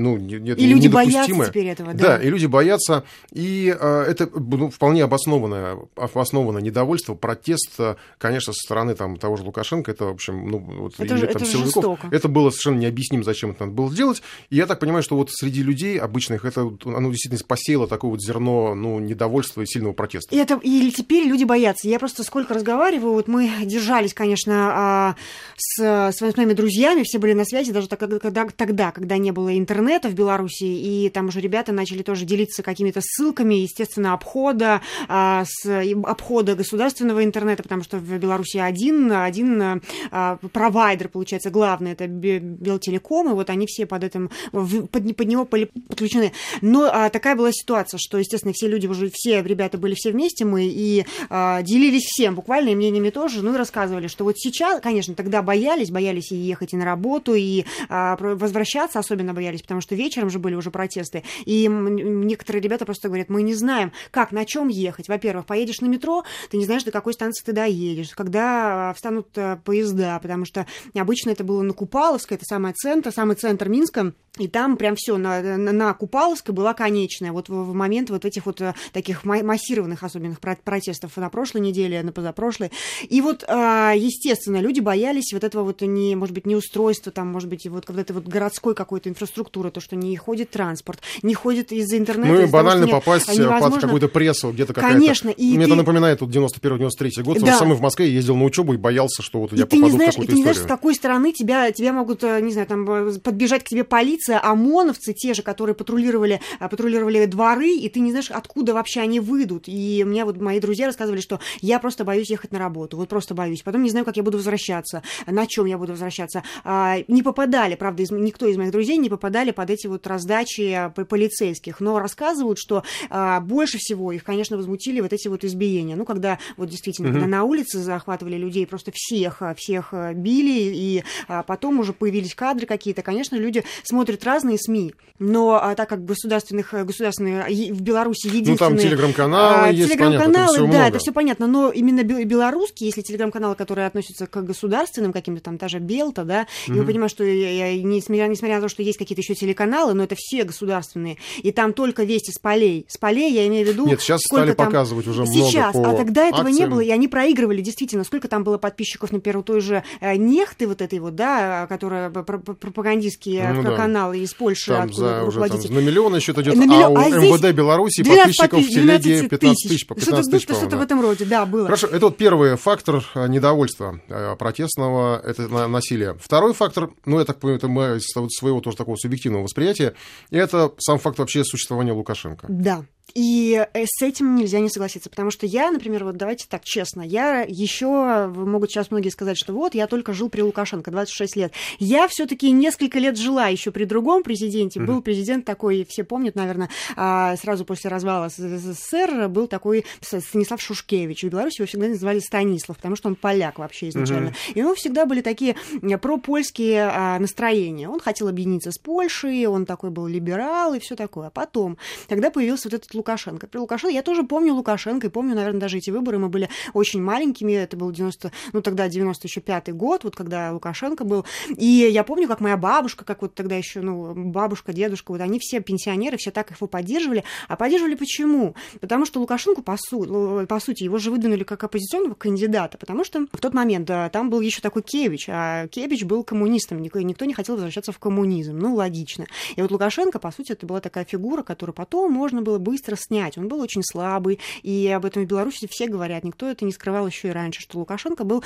Ну, 0.00 0.16
не, 0.16 0.34
не, 0.38 0.50
и 0.52 0.66
люди 0.66 0.88
боятся 0.88 1.46
теперь 1.46 1.66
этого, 1.66 1.94
да. 1.94 1.98
Да, 1.98 2.16
и 2.18 2.28
люди 2.28 2.46
боятся. 2.46 3.04
И 3.32 3.74
э, 3.78 4.04
это 4.08 4.28
ну, 4.34 4.70
вполне 4.70 5.04
обоснованное, 5.04 5.78
обоснованное 5.96 6.62
недовольство, 6.62 7.14
протест, 7.14 7.74
э, 7.78 7.96
конечно, 8.18 8.52
со 8.52 8.60
стороны 8.60 8.94
там, 8.94 9.16
того 9.16 9.36
же 9.36 9.44
Лукашенко. 9.44 9.90
Это, 9.90 10.06
в 10.06 10.10
общем, 10.10 10.50
ну, 10.50 10.58
вот, 10.58 10.94
это, 10.98 11.14
или, 11.14 11.26
там, 11.26 11.36
это 11.36 11.44
силовиков. 11.44 11.98
Это 12.10 12.28
было 12.28 12.50
совершенно 12.50 12.78
необъяснимо, 12.78 13.22
зачем 13.24 13.50
это 13.50 13.64
надо 13.64 13.74
было 13.74 13.90
сделать. 13.90 14.22
И 14.50 14.56
я 14.56 14.66
так 14.66 14.80
понимаю, 14.80 15.02
что 15.02 15.16
вот 15.16 15.30
среди 15.30 15.59
людей 15.62 15.98
обычных, 15.98 16.44
это 16.44 16.62
оно 16.84 17.10
действительно 17.10 17.44
посеяло 17.46 17.86
такое 17.86 18.12
вот 18.12 18.22
зерно 18.22 18.74
ну, 18.74 18.98
недовольства 18.98 19.62
и 19.62 19.66
сильного 19.66 19.92
протеста. 19.92 20.34
И, 20.34 20.38
это, 20.38 20.58
и 20.62 20.90
теперь 20.90 21.24
люди 21.26 21.44
боятся. 21.44 21.88
Я 21.88 21.98
просто 21.98 22.22
сколько 22.22 22.54
разговариваю, 22.54 23.12
вот 23.12 23.28
мы 23.28 23.50
держались, 23.64 24.14
конечно, 24.14 24.70
а, 24.72 25.16
с 25.56 26.12
своими 26.12 26.52
друзьями, 26.52 27.02
все 27.04 27.18
были 27.18 27.32
на 27.32 27.44
связи, 27.44 27.72
даже 27.72 27.88
тогда, 27.88 28.18
тогда, 28.18 28.92
когда 28.92 29.18
не 29.18 29.30
было 29.30 29.56
интернета 29.56 30.08
в 30.08 30.14
Беларуси, 30.14 30.64
и 30.64 31.08
там 31.10 31.28
уже 31.28 31.40
ребята 31.40 31.72
начали 31.72 32.02
тоже 32.02 32.24
делиться 32.24 32.62
какими-то 32.62 33.00
ссылками, 33.02 33.54
естественно, 33.54 34.14
обхода, 34.14 34.80
а, 35.08 35.44
с, 35.46 35.66
обхода 36.04 36.54
государственного 36.54 37.24
интернета, 37.24 37.62
потому 37.62 37.82
что 37.82 37.98
в 37.98 38.18
Беларуси 38.18 38.58
один, 38.58 39.12
один 39.12 39.80
а, 40.10 40.38
провайдер, 40.52 41.08
получается, 41.08 41.50
главный, 41.50 41.92
это 41.92 42.06
Белтелеком, 42.06 43.30
и 43.30 43.34
вот 43.34 43.50
они 43.50 43.66
все 43.66 43.86
под 43.86 44.04
этим, 44.04 44.30
под, 44.52 45.16
под 45.16 45.28
него 45.28 45.44
были 45.50 45.66
подключены. 45.88 46.32
Но 46.60 46.88
а, 46.90 47.10
такая 47.10 47.36
была 47.36 47.52
ситуация, 47.52 47.98
что, 47.98 48.18
естественно, 48.18 48.52
все 48.54 48.68
люди 48.68 48.86
уже, 48.86 49.10
все 49.12 49.42
ребята 49.42 49.78
были 49.78 49.94
все 49.94 50.12
вместе, 50.12 50.44
мы 50.44 50.64
и 50.64 51.04
а, 51.28 51.62
делились 51.62 52.04
всем, 52.04 52.34
буквально 52.34 52.70
и 52.70 52.74
мнениями 52.74 53.10
тоже, 53.10 53.42
ну 53.42 53.54
и 53.54 53.56
рассказывали, 53.56 54.06
что 54.06 54.24
вот 54.24 54.38
сейчас, 54.38 54.80
конечно, 54.80 55.14
тогда 55.14 55.42
боялись, 55.42 55.90
боялись 55.90 56.32
и 56.32 56.36
ехать 56.36 56.72
и 56.72 56.76
на 56.76 56.84
работу, 56.84 57.34
и 57.34 57.64
а, 57.88 58.16
возвращаться 58.16 58.98
особенно 58.98 59.34
боялись, 59.34 59.62
потому 59.62 59.80
что 59.80 59.94
вечером 59.94 60.30
же 60.30 60.38
были 60.38 60.54
уже 60.54 60.70
протесты, 60.70 61.24
и 61.44 61.66
некоторые 61.68 62.62
ребята 62.62 62.84
просто 62.84 63.08
говорят, 63.08 63.28
мы 63.28 63.42
не 63.42 63.54
знаем, 63.54 63.92
как, 64.10 64.32
на 64.32 64.44
чем 64.44 64.68
ехать. 64.68 65.08
Во-первых, 65.08 65.46
поедешь 65.46 65.80
на 65.80 65.86
метро, 65.86 66.24
ты 66.50 66.56
не 66.56 66.64
знаешь, 66.64 66.84
до 66.84 66.90
какой 66.90 67.12
станции 67.12 67.44
ты 67.44 67.52
доедешь, 67.52 68.10
когда 68.10 68.92
встанут 68.94 69.28
э, 69.36 69.58
поезда, 69.64 70.18
потому 70.20 70.44
что 70.44 70.66
обычно 70.94 71.30
это 71.30 71.44
было 71.44 71.62
на 71.62 71.72
Купаловской, 71.72 72.36
это 72.36 72.46
самый 72.46 72.72
центр, 72.72 73.12
самый 73.12 73.36
центр 73.36 73.68
Минска, 73.68 74.12
и 74.38 74.48
там 74.48 74.76
прям 74.76 74.94
все 74.96 75.16
на, 75.16 75.42
на, 75.42 75.72
на 75.72 75.94
Купаловской 75.94 76.54
была 76.54 76.72
конечная. 76.72 77.32
Вот 77.32 77.48
в, 77.48 77.52
в 77.52 77.74
момент 77.74 78.10
вот 78.10 78.24
этих 78.24 78.46
вот 78.46 78.60
э, 78.60 78.74
таких 78.92 79.24
массированных 79.24 80.02
особенных 80.02 80.38
протестов 80.40 81.16
на 81.16 81.28
прошлой 81.28 81.60
неделе, 81.62 82.02
на 82.02 82.12
позапрошлой. 82.12 82.70
И 83.08 83.20
вот, 83.20 83.44
а, 83.48 83.92
естественно, 83.92 84.58
люди 84.58 84.80
боялись 84.80 85.32
вот 85.32 85.42
этого 85.42 85.64
вот, 85.64 85.82
не, 85.82 86.14
может 86.14 86.34
быть, 86.34 86.46
неустройства, 86.46 87.10
там, 87.10 87.28
может 87.28 87.48
быть, 87.48 87.66
вот, 87.66 87.88
вот 87.88 87.98
этой 87.98 88.12
вот 88.12 88.28
городской 88.28 88.74
какой-то 88.74 89.08
инфраструктуры, 89.08 89.70
то, 89.70 89.80
что 89.80 89.96
не 89.96 90.16
ходит 90.16 90.50
транспорт, 90.50 91.00
не 91.22 91.34
ходит 91.34 91.72
из-за 91.72 91.98
интернета. 91.98 92.32
Ну 92.32 92.40
и 92.40 92.46
банально 92.46 92.86
того, 92.86 93.00
попасть 93.00 93.28
э, 93.28 93.34
невозможно... 93.34 93.70
под 93.70 93.80
какую-то 93.80 94.08
прессу, 94.08 94.52
где-то 94.52 94.72
какая-то... 94.72 94.96
Конечно. 94.96 95.30
И 95.30 95.56
Мне 95.56 95.66
ты... 95.66 95.72
это 95.72 95.74
напоминает 95.74 96.20
вот 96.20 96.30
91-93 96.30 97.22
год. 97.22 97.40
Да. 97.40 97.58
Сам 97.58 97.74
в 97.74 97.80
Москве 97.80 98.10
ездил 98.10 98.36
на 98.36 98.44
учебу 98.44 98.74
и 98.74 98.76
боялся, 98.76 99.22
что 99.22 99.40
вот 99.40 99.52
и 99.52 99.56
я 99.56 99.66
попаду 99.66 99.84
не 99.84 99.90
знаешь, 99.90 100.14
в 100.14 100.16
какую-то 100.16 100.32
и 100.32 100.36
ты 100.36 100.40
историю. 100.40 100.46
не 100.46 100.54
знаешь, 100.54 100.58
с 100.58 100.68
какой 100.68 100.94
стороны 100.94 101.32
тебя, 101.32 101.72
тебя 101.72 101.92
могут, 101.92 102.22
э, 102.22 102.40
не 102.40 102.52
знаю, 102.52 102.68
там, 102.68 103.20
подбежать 103.20 103.64
к 103.64 103.68
тебе 103.68 103.84
полиция, 103.84 104.19
ОМОНовцы 104.28 105.12
те 105.12 105.34
же, 105.34 105.42
которые 105.42 105.74
патрулировали, 105.74 106.40
патрулировали 106.58 107.26
дворы, 107.26 107.70
и 107.70 107.88
ты 107.88 108.00
не 108.00 108.10
знаешь, 108.10 108.30
откуда 108.30 108.74
вообще 108.74 109.00
они 109.00 109.20
выйдут. 109.20 109.64
И 109.66 110.04
мне 110.04 110.24
вот 110.24 110.40
мои 110.40 110.60
друзья 110.60 110.86
рассказывали, 110.86 111.20
что 111.20 111.40
я 111.60 111.78
просто 111.78 112.04
боюсь 112.04 112.30
ехать 112.30 112.52
на 112.52 112.58
работу, 112.58 112.96
вот 112.96 113.08
просто 113.08 113.34
боюсь. 113.34 113.62
Потом 113.62 113.82
не 113.82 113.90
знаю, 113.90 114.04
как 114.04 114.16
я 114.16 114.22
буду 114.22 114.38
возвращаться, 114.38 115.02
на 115.26 115.46
чем 115.46 115.66
я 115.66 115.78
буду 115.78 115.92
возвращаться. 115.92 116.42
А, 116.64 116.98
не 117.08 117.22
попадали, 117.22 117.74
правда, 117.74 118.02
из, 118.02 118.10
никто 118.10 118.46
из 118.46 118.56
моих 118.56 118.72
друзей 118.72 118.96
не 118.96 119.08
попадали 119.08 119.50
под 119.50 119.70
эти 119.70 119.86
вот 119.86 120.06
раздачи 120.06 120.72
а, 120.72 120.90
полицейских, 120.90 121.80
но 121.80 121.98
рассказывают, 121.98 122.58
что 122.58 122.82
а, 123.08 123.40
больше 123.40 123.78
всего 123.78 124.12
их, 124.12 124.24
конечно, 124.24 124.56
возмутили 124.56 125.00
вот 125.00 125.12
эти 125.12 125.28
вот 125.28 125.44
избиения. 125.44 125.96
Ну, 125.96 126.04
когда 126.04 126.38
вот 126.56 126.68
действительно, 126.68 127.08
mm-hmm. 127.08 127.12
когда 127.12 127.26
на 127.26 127.44
улице 127.44 127.78
захватывали 127.78 128.36
людей, 128.36 128.66
просто 128.66 128.92
всех, 128.94 129.42
всех 129.56 129.94
били, 130.14 130.72
и 130.74 131.04
потом 131.46 131.80
уже 131.80 131.92
появились 131.92 132.34
кадры 132.34 132.66
какие-то, 132.66 133.02
конечно, 133.02 133.36
люди 133.36 133.64
смотрят 133.84 134.09
разные 134.24 134.58
СМИ, 134.58 134.94
но 135.20 135.60
а, 135.62 135.74
так 135.74 135.88
как 135.88 136.04
государственных, 136.04 136.72
государственные 136.72 137.72
в 137.72 137.82
Беларуси 137.82 138.26
единственные... 138.26 138.54
Ну, 138.54 138.56
там 138.56 138.78
телеграм-каналы 138.78 139.66
а, 139.66 139.68
есть, 139.70 139.88
телеграм-каналы, 139.88 140.46
понятно, 140.46 140.56
да, 140.56 140.66
много. 140.66 140.88
это 140.88 140.98
все 140.98 141.12
понятно, 141.12 141.46
но 141.46 141.70
именно 141.70 142.02
белорусские, 142.02 142.88
если 142.88 143.02
телеграм-каналы, 143.02 143.54
которые 143.54 143.86
относятся 143.86 144.26
к 144.26 144.42
государственным 144.42 145.12
каким-то 145.12 145.42
там, 145.42 145.58
даже 145.58 145.78
Белта, 145.78 146.24
да, 146.24 146.46
mm-hmm. 146.66 146.76
я 146.76 146.82
понимаю, 146.84 147.10
что 147.10 147.22
я, 147.22 147.68
я, 147.68 147.82
несмотря, 147.82 148.28
несмотря 148.28 148.56
на 148.56 148.62
то, 148.62 148.68
что 148.70 148.82
есть 148.82 148.98
какие-то 148.98 149.20
еще 149.20 149.34
телеканалы, 149.34 149.92
но 149.92 150.04
это 150.04 150.14
все 150.16 150.44
государственные, 150.44 151.18
и 151.42 151.52
там 151.52 151.74
только 151.74 152.04
вести 152.04 152.32
с 152.32 152.38
полей. 152.38 152.86
С 152.88 152.96
полей 152.96 153.30
я 153.30 153.46
имею 153.46 153.66
в 153.66 153.68
виду... 153.70 153.86
Нет, 153.86 154.00
сейчас 154.00 154.22
стали 154.22 154.54
там... 154.54 154.66
показывать 154.66 155.06
уже 155.06 155.26
сейчас, 155.26 155.74
много 155.74 155.90
по 155.90 155.94
а 155.94 155.96
тогда 155.98 156.26
этого 156.26 156.48
акциям. 156.48 156.56
не 156.56 156.66
было, 156.66 156.80
и 156.80 156.90
они 156.90 157.08
проигрывали, 157.08 157.60
действительно, 157.60 158.04
сколько 158.04 158.26
там 158.26 158.42
было 158.42 158.56
подписчиков, 158.56 159.12
например, 159.12 159.36
у 159.36 159.42
той 159.42 159.60
же 159.60 159.84
э, 160.00 160.16
Нехты 160.16 160.66
вот 160.66 160.80
этой 160.80 160.98
вот, 160.98 161.14
да, 161.14 161.66
которая 161.66 162.08
пропагандистские 162.08 163.52
ну, 163.52 163.76
каналы 163.76 163.90
да. 163.90 163.99
Из 164.12 164.34
Польши, 164.34 164.72
там 164.72 164.92
за, 164.92 165.24
уже 165.24 165.40
там, 165.40 165.74
на 165.74 165.78
миллион 165.78 166.18
счет 166.20 166.38
идет, 166.38 166.54
на 166.56 166.64
миллион, 166.64 166.96
а 166.96 167.00
у 167.00 167.02
а 167.02 167.08
МВД 167.08 167.54
Беларуси 167.54 168.02
подписчиков 168.02 168.60
в 168.60 168.68
телеге 168.68 169.28
15 169.28 169.68
тысяч, 169.68 169.86
по 169.86 169.94
15 169.94 170.30
тысяч, 170.30 170.44
Что-то 170.44 170.76
в 170.76 170.82
этом 170.82 171.00
роде, 171.00 171.24
да, 171.24 171.46
было. 171.46 171.66
Хорошо, 171.66 171.86
это 171.86 172.06
вот 172.06 172.16
первый 172.16 172.56
фактор 172.56 173.04
э, 173.14 173.28
недовольства 173.28 174.00
э, 174.08 174.36
протестного, 174.36 175.20
это 175.24 175.48
насилие. 175.68 176.16
Второй 176.20 176.54
фактор, 176.54 176.90
ну, 177.04 177.18
я 177.18 177.24
так 177.24 177.38
понимаю, 177.38 177.58
это 177.58 177.68
мы 177.68 178.00
своего 178.30 178.60
тоже 178.60 178.76
такого 178.76 178.96
субъективного 178.96 179.44
восприятия, 179.44 179.94
это 180.30 180.72
сам 180.78 180.98
факт 180.98 181.18
вообще 181.18 181.44
существования 181.44 181.92
Лукашенко. 181.92 182.46
Да. 182.48 182.84
И 183.14 183.66
э, 183.72 183.84
с 183.86 184.02
этим 184.02 184.34
нельзя 184.34 184.60
не 184.60 184.68
согласиться, 184.68 185.10
потому 185.10 185.30
что 185.30 185.46
я, 185.46 185.70
например, 185.70 186.04
вот 186.04 186.16
давайте 186.16 186.46
так 186.48 186.64
честно, 186.64 187.02
я 187.02 187.42
еще, 187.42 188.26
могут 188.28 188.70
сейчас 188.70 188.90
многие 188.90 189.10
сказать, 189.10 189.36
что 189.38 189.52
вот, 189.52 189.74
я 189.74 189.86
только 189.86 190.12
жил 190.12 190.28
при 190.28 190.42
Лукашенко, 190.42 190.90
26 190.90 191.36
лет. 191.36 191.52
Я 191.78 192.08
все-таки 192.08 192.50
несколько 192.50 192.98
лет 192.98 193.16
жила 193.16 193.48
еще 193.48 193.70
при 193.70 193.84
другом 193.84 194.22
президенте. 194.22 194.80
Mm-hmm. 194.80 194.84
Был 194.84 195.02
президент 195.02 195.44
такой, 195.44 195.86
все 195.88 196.04
помнят, 196.04 196.34
наверное, 196.34 196.70
а, 196.96 197.36
сразу 197.36 197.64
после 197.64 197.90
развала 197.90 198.28
СССР 198.28 199.28
был 199.28 199.46
такой 199.46 199.84
Станислав 200.00 200.60
Шушкевич. 200.60 201.24
В 201.24 201.28
Беларуси 201.28 201.60
его 201.60 201.66
всегда 201.66 201.88
называли 201.88 202.20
Станислав, 202.20 202.76
потому 202.76 202.96
что 202.96 203.08
он 203.08 203.16
поляк 203.16 203.58
вообще 203.58 203.88
изначально. 203.88 204.28
Mm-hmm. 204.28 204.52
И 204.54 204.60
у 204.60 204.64
него 204.64 204.74
всегда 204.74 205.06
были 205.06 205.20
такие 205.20 205.56
пропольские 206.00 206.84
а, 206.84 207.18
настроения. 207.18 207.88
Он 207.88 208.00
хотел 208.00 208.28
объединиться 208.28 208.72
с 208.72 208.78
Польшей, 208.78 209.46
он 209.46 209.66
такой 209.66 209.90
был 209.90 210.06
либерал 210.06 210.74
и 210.74 210.78
все 210.78 210.96
такое. 210.96 211.28
А 211.28 211.30
потом, 211.30 211.78
когда 212.08 212.30
появился 212.30 212.68
вот 212.68 212.74
этот 212.74 212.94
Лукашенко. 213.00 213.46
При 213.46 213.58
Лукашенко, 213.58 213.94
я 213.94 214.02
тоже 214.02 214.24
помню 214.24 214.54
Лукашенко, 214.54 215.06
и 215.06 215.10
помню, 215.10 215.34
наверное, 215.34 215.60
даже 215.60 215.78
эти 215.78 215.90
выборы, 215.90 216.18
мы 216.18 216.28
были 216.28 216.48
очень 216.74 217.02
маленькими, 217.02 217.52
это 217.52 217.76
был 217.76 217.90
90, 217.90 218.30
ну 218.52 218.60
тогда 218.60 218.88
95 218.88 219.72
год, 219.72 220.04
вот 220.04 220.14
когда 220.14 220.52
Лукашенко 220.52 221.04
был, 221.04 221.24
и 221.56 221.88
я 221.90 222.04
помню, 222.04 222.28
как 222.28 222.40
моя 222.40 222.56
бабушка, 222.56 223.04
как 223.04 223.22
вот 223.22 223.34
тогда 223.34 223.56
еще, 223.56 223.80
ну, 223.80 224.12
бабушка, 224.14 224.72
дедушка, 224.72 225.12
вот 225.12 225.20
они 225.20 225.38
все 225.38 225.60
пенсионеры, 225.60 226.18
все 226.18 226.30
так 226.30 226.50
его 226.50 226.66
поддерживали, 226.66 227.24
а 227.48 227.56
поддерживали 227.56 227.94
почему? 227.94 228.54
Потому 228.80 229.06
что 229.06 229.20
Лукашенко, 229.20 229.62
по, 229.62 229.76
су- 229.78 230.46
по 230.46 230.60
сути, 230.60 230.84
его 230.84 230.98
же 230.98 231.10
выдвинули 231.10 231.44
как 231.44 231.64
оппозиционного 231.64 232.14
кандидата, 232.14 232.76
потому 232.76 233.04
что 233.04 233.26
в 233.32 233.40
тот 233.40 233.54
момент 233.54 233.86
да, 233.86 234.10
там 234.10 234.28
был 234.28 234.40
еще 234.40 234.60
такой 234.60 234.82
Кевич, 234.82 235.26
а 235.28 235.68
Кевич 235.68 236.04
был 236.04 236.22
коммунистом, 236.22 236.82
никто 236.82 237.00
не 237.00 237.34
хотел 237.34 237.54
возвращаться 237.54 237.92
в 237.92 237.98
коммунизм, 237.98 238.58
ну, 238.58 238.74
логично. 238.74 239.26
И 239.56 239.62
вот 239.62 239.70
Лукашенко, 239.70 240.18
по 240.18 240.30
сути, 240.30 240.52
это 240.52 240.66
была 240.66 240.80
такая 240.80 241.04
фигура, 241.04 241.42
которую 241.42 241.74
потом 241.74 242.12
можно 242.12 242.42
было 242.42 242.58
быстро 242.58 242.89
быстро 242.90 242.96
снять. 242.96 243.38
Он 243.38 243.48
был 243.48 243.60
очень 243.60 243.82
слабый, 243.82 244.38
и 244.62 244.88
об 244.88 245.04
этом 245.04 245.24
в 245.24 245.26
Беларуси 245.26 245.68
все 245.70 245.86
говорят. 245.86 246.24
Никто 246.24 246.48
это 246.48 246.64
не 246.64 246.72
скрывал 246.72 247.06
еще 247.06 247.28
и 247.28 247.30
раньше, 247.30 247.60
что 247.60 247.78
Лукашенко 247.78 248.24
был 248.24 248.42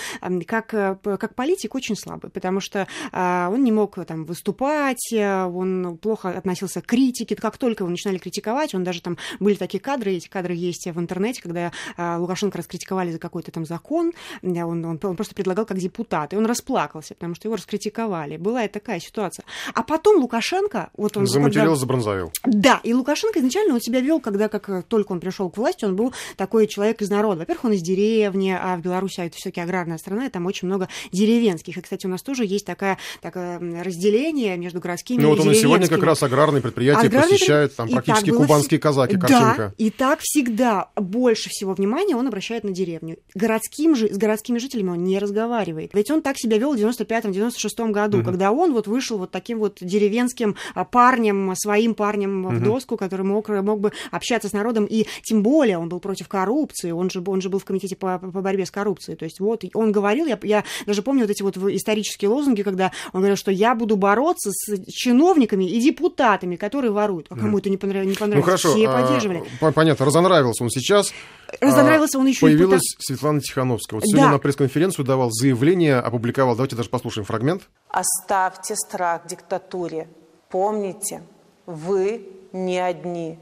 как, 0.47 0.75
э, 0.75 0.97
как 1.03 1.35
политик 1.35 1.75
очень 1.75 1.97
слабый, 1.97 2.31
потому 2.31 2.61
что 2.61 2.87
а, 3.13 3.51
он 3.53 3.65
не 3.65 3.73
мог 3.73 3.95
там 4.07 4.25
выступать, 4.25 5.13
э, 5.13 5.45
он 5.45 5.99
плохо 5.99 6.31
относился 6.31 6.81
к 6.81 6.87
критике. 6.87 7.37
Как 7.37 7.59
только 7.59 7.85
его 7.85 7.91
начинали 7.91 8.19
критиковать, 8.19 8.75
он 8.75 8.85
даже 8.85 9.01
там 9.01 9.17
были 9.41 9.55
такие 9.55 9.81
кадры, 9.81 10.13
эти 10.13 10.29
кадры 10.29 10.55
есть 10.55 10.87
в 10.87 10.99
интернете, 10.99 11.43
когда 11.43 11.73
а, 11.97 12.19
Лукашенко 12.19 12.59
раскритиковали 12.59 13.13
за 13.13 13.19
какой-то 13.19 13.51
там 13.51 13.65
закон, 13.65 14.13
он, 14.43 14.85
он, 14.85 15.01
он 15.03 15.17
просто 15.17 15.35
предлагал 15.35 15.67
как 15.67 15.79
депутат, 15.79 16.33
и 16.33 16.37
он 16.37 16.47
расплакался, 16.47 17.15
потому 17.15 17.35
что 17.35 17.49
его 17.49 17.57
раскритиковали. 17.57 18.37
Была 18.37 18.65
и 18.65 18.69
такая 18.69 19.01
ситуация. 19.01 19.45
А 19.75 19.83
потом 19.83 20.21
Лукашенко... 20.21 20.91
Вот 20.97 21.17
он, 21.17 21.27
Заматерил, 21.27 21.65
когда... 21.65 21.77
забронзовил. 21.77 22.33
Да, 22.45 22.81
и 22.83 22.93
Лукашенко 22.93 23.39
изначально 23.39 23.75
он 23.75 23.81
себя 23.81 24.01
вел 24.01 24.21
как 24.21 24.34
когда 24.35 24.49
как 24.49 24.69
э, 24.69 24.83
только 24.83 25.13
он 25.13 25.21
пришел 25.21 25.49
к 25.49 25.57
власти, 25.57 25.85
он 25.85 25.95
был 25.95 26.13
такой 26.37 26.67
человек 26.67 27.01
из 27.01 27.09
народа. 27.09 27.41
Во-первых, 27.41 27.67
он 27.67 27.73
из 27.75 27.83
деревни, 27.83 28.51
а 28.51 28.77
в 28.77 28.81
Беларуси 28.81 29.21
а 29.21 29.27
это 29.27 29.37
все-таки 29.37 29.61
аграрная 29.61 29.97
страна, 29.97 30.27
и 30.27 30.29
там 30.29 30.47
очень 30.47 30.67
много 30.67 30.89
деревенских. 31.13 31.77
И, 31.79 31.81
кстати, 31.81 32.07
у 32.07 32.09
нас 32.09 32.21
тоже 32.21 32.45
есть 32.45 32.67
такое, 32.67 32.99
такое 33.23 33.61
разделение 33.85 34.57
между 34.57 34.81
городскими 34.81 35.23
ну, 35.23 35.29
и 35.29 35.37
вот 35.37 35.47
он 35.47 35.53
и 35.53 35.55
сегодня 35.55 35.87
как 35.87 36.03
раз 36.03 36.25
аграрные 36.25 36.63
предприятия 36.63 37.07
аграрные... 37.07 37.35
посещает, 37.35 37.77
там 37.77 37.89
практически 37.89 38.31
кубанские 38.31 38.81
было... 38.81 38.89
казаки, 38.89 39.17
картинка. 39.19 39.55
Да, 39.57 39.75
и 39.79 39.91
так 39.91 40.19
всегда 40.21 40.89
больше 40.97 41.49
всего 41.51 41.75
внимания 41.75 42.17
он 42.17 42.27
обращает 42.27 42.65
на 42.65 42.73
деревню. 42.73 43.19
Городским 43.37 43.95
же, 43.95 44.13
с 44.13 44.19
городскими 44.19 44.59
жителями 44.59 44.91
он 44.91 45.05
не 45.05 45.21
разговаривает. 45.21 45.93
Ведь 45.95 46.11
он 46.11 46.23
так 46.23 46.39
себя 46.39 46.59
вел 46.59 46.75
в 46.75 46.77
95-96 46.77 47.93
году, 47.93 48.19
угу. 48.19 48.25
когда 48.25 48.51
он 48.51 48.73
вот 48.73 48.89
вышел 48.89 49.17
вот 49.17 49.31
таким 49.31 49.61
вот 49.61 49.79
деревенским 49.81 50.57
а, 50.75 50.85
парнем, 50.85 51.55
своим 51.55 51.95
парнем 51.95 52.47
угу. 52.47 52.57
в 52.57 52.61
доску, 52.61 52.97
который 52.97 53.25
мог, 53.25 53.49
мог 53.49 53.79
бы 53.79 53.93
общаться 54.15 54.49
с 54.49 54.53
народом, 54.53 54.87
и 54.87 55.07
тем 55.23 55.43
более 55.43 55.79
он 55.79 55.89
был 55.89 56.01
против 56.01 56.29
коррупции, 56.29 56.91
он 56.91 57.11
же, 57.11 57.23
он 57.27 57.41
же 57.41 57.49
был 57.49 57.59
в 57.59 57.65
комитете 57.65 57.97
по, 57.97 58.19
по 58.19 58.41
борьбе 58.41 58.67
с 58.67 58.71
коррупцией. 58.71 59.17
То 59.17 59.25
есть 59.25 59.41
вот 59.41 59.65
он 59.75 59.93
говорил, 59.93 60.27
я, 60.27 60.39
я 60.43 60.65
даже 60.87 61.03
помню 61.03 61.23
вот 61.23 61.31
эти 61.31 61.43
вот 61.43 61.57
исторические 61.57 62.29
лозунги, 62.29 62.63
когда 62.63 62.93
он 63.13 63.21
говорил, 63.21 63.37
что 63.37 63.51
я 63.51 63.75
буду 63.75 63.97
бороться 63.97 64.51
с 64.53 64.85
чиновниками 64.91 65.65
и 65.65 65.81
депутатами, 65.81 66.57
которые 66.57 66.93
воруют. 66.93 67.27
А 67.31 67.37
кому 67.37 67.59
это 67.59 67.71
не 67.71 67.77
понравилось? 67.77 68.17
Не 68.17 68.19
понравилось. 68.19 68.45
Ну 68.45 68.51
хорошо, 68.51 68.75
Все 68.75 68.87
поддерживали. 68.87 69.45
А, 69.61 69.73
понятно, 69.73 70.07
разонравился 70.07 70.65
он 70.65 70.71
сейчас. 70.71 71.13
Разонравился 71.61 72.19
он 72.19 72.27
еще 72.27 72.41
Появилась 72.41 72.97
и 72.99 73.03
Светлана 73.03 73.41
Тихановская. 73.41 74.01
Вот 74.01 74.07
сегодня 74.07 74.27
да. 74.27 74.33
на 74.33 74.39
пресс-конференцию 74.39 75.05
давал 75.05 75.31
заявление, 75.31 75.97
опубликовал. 75.97 76.55
Давайте 76.57 76.77
даже 76.77 76.89
послушаем 76.89 77.27
фрагмент. 77.27 77.69
Оставьте 77.89 78.75
страх 78.77 79.27
диктатуре. 79.27 80.09
Помните, 80.51 81.23
вы 81.67 82.29
не 82.53 82.79
одни. 82.79 83.39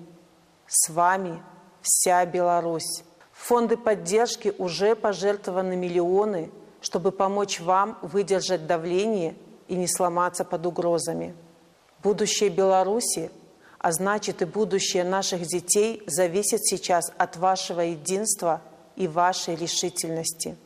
С 0.74 0.88
вами 0.88 1.42
вся 1.82 2.24
Беларусь. 2.24 3.04
Фонды 3.34 3.76
поддержки 3.76 4.54
уже 4.56 4.96
пожертвованы 4.96 5.76
миллионы, 5.76 6.50
чтобы 6.80 7.12
помочь 7.12 7.60
вам 7.60 7.98
выдержать 8.00 8.66
давление 8.66 9.34
и 9.68 9.74
не 9.74 9.86
сломаться 9.86 10.44
под 10.44 10.64
угрозами. 10.64 11.34
Будущее 12.02 12.48
Беларуси 12.48 13.30
А 13.78 13.92
значит, 13.92 14.40
и 14.40 14.46
будущее 14.46 15.04
наших 15.04 15.42
детей 15.42 16.02
зависит 16.06 16.64
сейчас 16.64 17.12
от 17.18 17.36
вашего 17.36 17.82
единства 17.82 18.62
и 18.96 19.06
вашей 19.06 19.56
решительности. 19.56 20.56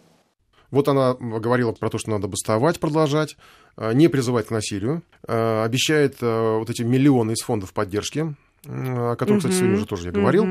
Вот 0.71 0.87
она 0.87 1.15
говорила 1.15 1.73
про 1.73 1.91
то, 1.91 1.99
что 1.99 2.11
надо 2.11 2.29
бастовать, 2.29 2.79
продолжать, 2.79 3.37
э, 3.77 3.93
не 3.93 4.07
призывать 4.07 4.47
к 4.47 4.51
насилию, 4.51 5.03
э, 5.27 5.65
обещает 5.65 6.19
э, 6.21 6.59
вот 6.59 6.71
эти 6.71 6.83
миллионы 6.83 7.33
из 7.33 7.41
фондов 7.41 7.73
поддержки, 7.73 8.37
о 8.69 9.17
которых, 9.17 9.43
кстати, 9.43 9.55
сегодня 9.55 9.77
уже 9.77 9.87
тоже 9.87 10.07
я 10.07 10.13
говорил. 10.13 10.47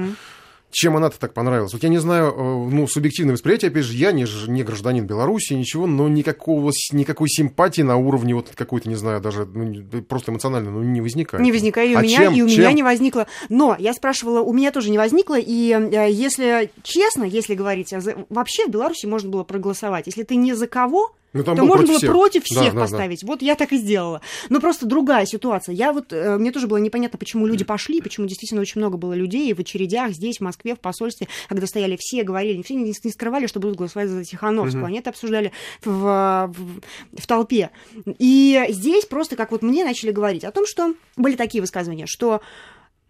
Чем 0.77 0.97
она-то 0.97 1.17
так 1.17 1.33
понравилась? 1.33 1.71
Вот 1.71 1.83
я 1.83 1.89
не 1.89 1.99
знаю, 1.99 2.33
э, 2.35 2.69
ну, 2.69 2.85
субъективное 2.85 3.35
восприятие, 3.35 3.69
опять 3.69 3.85
же, 3.85 3.93
я 3.93 4.11
не, 4.11 4.25
не 4.49 4.61
гражданин 4.61 5.07
Беларуси, 5.07 5.53
ничего, 5.53 5.87
но 5.87 6.09
никакого, 6.09 6.73
никакой 6.91 7.29
симпатии 7.29 7.81
на 7.81 7.95
уровне 7.95 8.35
вот 8.35 8.51
какой-то, 8.53 8.89
не 8.89 8.95
знаю, 8.95 9.21
даже 9.21 9.45
ну, 9.45 10.01
просто 10.01 10.33
эмоционально 10.33 10.71
ну, 10.71 10.83
не 10.83 10.99
возникает. 10.99 11.41
Не 11.41 11.53
возникает, 11.53 11.91
и 11.91 11.95
у 11.95 11.99
а 11.99 12.01
меня, 12.01 12.17
чем, 12.17 12.33
и 12.33 12.41
у 12.41 12.49
чем? 12.49 12.59
меня 12.59 12.73
не 12.73 12.83
возникло. 12.83 13.25
Но 13.47 13.77
я 13.79 13.93
спрашивала, 13.93 14.41
у 14.41 14.51
меня 14.51 14.73
тоже 14.73 14.91
не 14.91 14.97
возникло, 14.97 15.39
и 15.39 15.71
э, 15.71 16.11
если 16.11 16.69
честно, 16.83 17.23
если 17.23 17.55
говорить, 17.55 17.93
а 17.93 18.01
вообще 18.27 18.65
в 18.65 18.69
Беларуси 18.69 19.05
можно 19.05 19.29
было 19.29 19.45
проголосовать. 19.45 20.07
Если 20.07 20.23
ты 20.23 20.35
не 20.35 20.55
за 20.55 20.67
кого, 20.67 21.15
ну, 21.35 21.43
там 21.43 21.57
то 21.57 21.65
можно 21.65 21.85
было 21.85 21.97
всех. 21.97 22.09
против 22.09 22.43
всех 22.45 22.73
да, 22.73 22.81
поставить. 22.81 23.21
Да, 23.21 23.27
да. 23.27 23.33
Вот 23.33 23.41
я 23.41 23.55
так 23.55 23.73
и 23.73 23.77
сделала. 23.77 24.21
Но 24.49 24.61
просто 24.61 24.85
другая 24.85 25.25
ситуация. 25.25 25.75
Я 25.75 25.91
вот, 25.91 26.13
э, 26.13 26.37
мне 26.37 26.51
тоже 26.51 26.67
было 26.67 26.77
непонятно, 26.77 27.19
почему 27.19 27.45
люди 27.45 27.65
пошли, 27.65 28.01
почему 28.01 28.25
действительно 28.25 28.61
очень 28.61 28.79
много 28.79 28.97
было 28.97 29.13
людей 29.13 29.53
в 29.53 29.59
очередях 29.59 30.11
здесь, 30.11 30.37
в 30.37 30.41
Москве, 30.41 30.75
в 30.75 30.79
посольстве, 30.79 31.27
когда 31.49 31.67
стояли 31.67 31.97
все, 31.99 32.23
говорили, 32.23 32.61
все 32.61 32.75
не, 32.75 32.93
не 33.03 33.11
скрывали, 33.11 33.47
что 33.47 33.59
будут 33.59 33.77
голосовать 33.77 34.09
за 34.09 34.23
Тихановскую. 34.23 34.83
Угу. 34.83 34.87
Они 34.87 34.99
это 34.99 35.09
обсуждали 35.09 35.51
в, 35.83 36.51
в, 36.53 36.81
в 37.19 37.27
толпе. 37.27 37.71
И 38.17 38.65
здесь 38.69 39.05
просто, 39.05 39.35
как 39.35 39.51
вот 39.51 39.61
мне 39.61 39.83
начали 39.83 40.11
говорить 40.11 40.45
о 40.45 40.51
том, 40.51 40.65
что 40.65 40.93
были 41.17 41.35
такие 41.35 41.61
высказывания, 41.61 42.05
что 42.07 42.41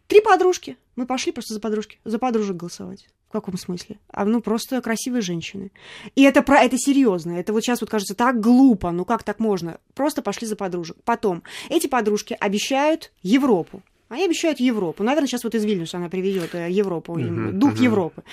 Три 0.07 0.21
подружки. 0.21 0.77
Мы 0.95 1.05
пошли 1.05 1.31
просто 1.31 1.53
за 1.53 1.59
подружки, 1.59 1.99
за 2.05 2.19
подружек 2.19 2.55
голосовать. 2.55 3.07
В 3.27 3.31
каком 3.31 3.57
смысле? 3.57 3.99
А 4.09 4.23
ну 4.23 4.39
просто 4.39 4.81
красивые 4.81 5.21
женщины. 5.21 5.71
И 6.15 6.23
это 6.23 6.41
про 6.41 6.61
это 6.61 6.77
серьезно. 6.77 7.33
Это 7.33 7.53
вот 7.53 7.61
сейчас 7.61 7.81
вот 7.81 7.89
кажется 7.89 8.15
так 8.15 8.39
глупо. 8.39 8.91
Ну 8.91 9.03
как 9.03 9.23
так 9.23 9.39
можно? 9.39 9.79
Просто 9.93 10.21
пошли 10.21 10.47
за 10.47 10.55
подружек. 10.55 10.97
Потом 11.03 11.43
эти 11.69 11.87
подружки 11.87 12.37
обещают 12.39 13.11
Европу. 13.23 13.81
Они 14.07 14.23
обещают 14.23 14.59
Европу. 14.59 15.03
Наверное, 15.03 15.27
сейчас 15.27 15.43
вот 15.43 15.55
из 15.55 15.65
Вильнюса 15.65 15.97
она 15.97 16.09
приведет 16.09 16.53
э, 16.53 16.69
Европу, 16.69 17.17
uh-huh, 17.17 17.51
дух 17.53 17.73
uh-huh. 17.73 17.83
Европы. 17.83 18.23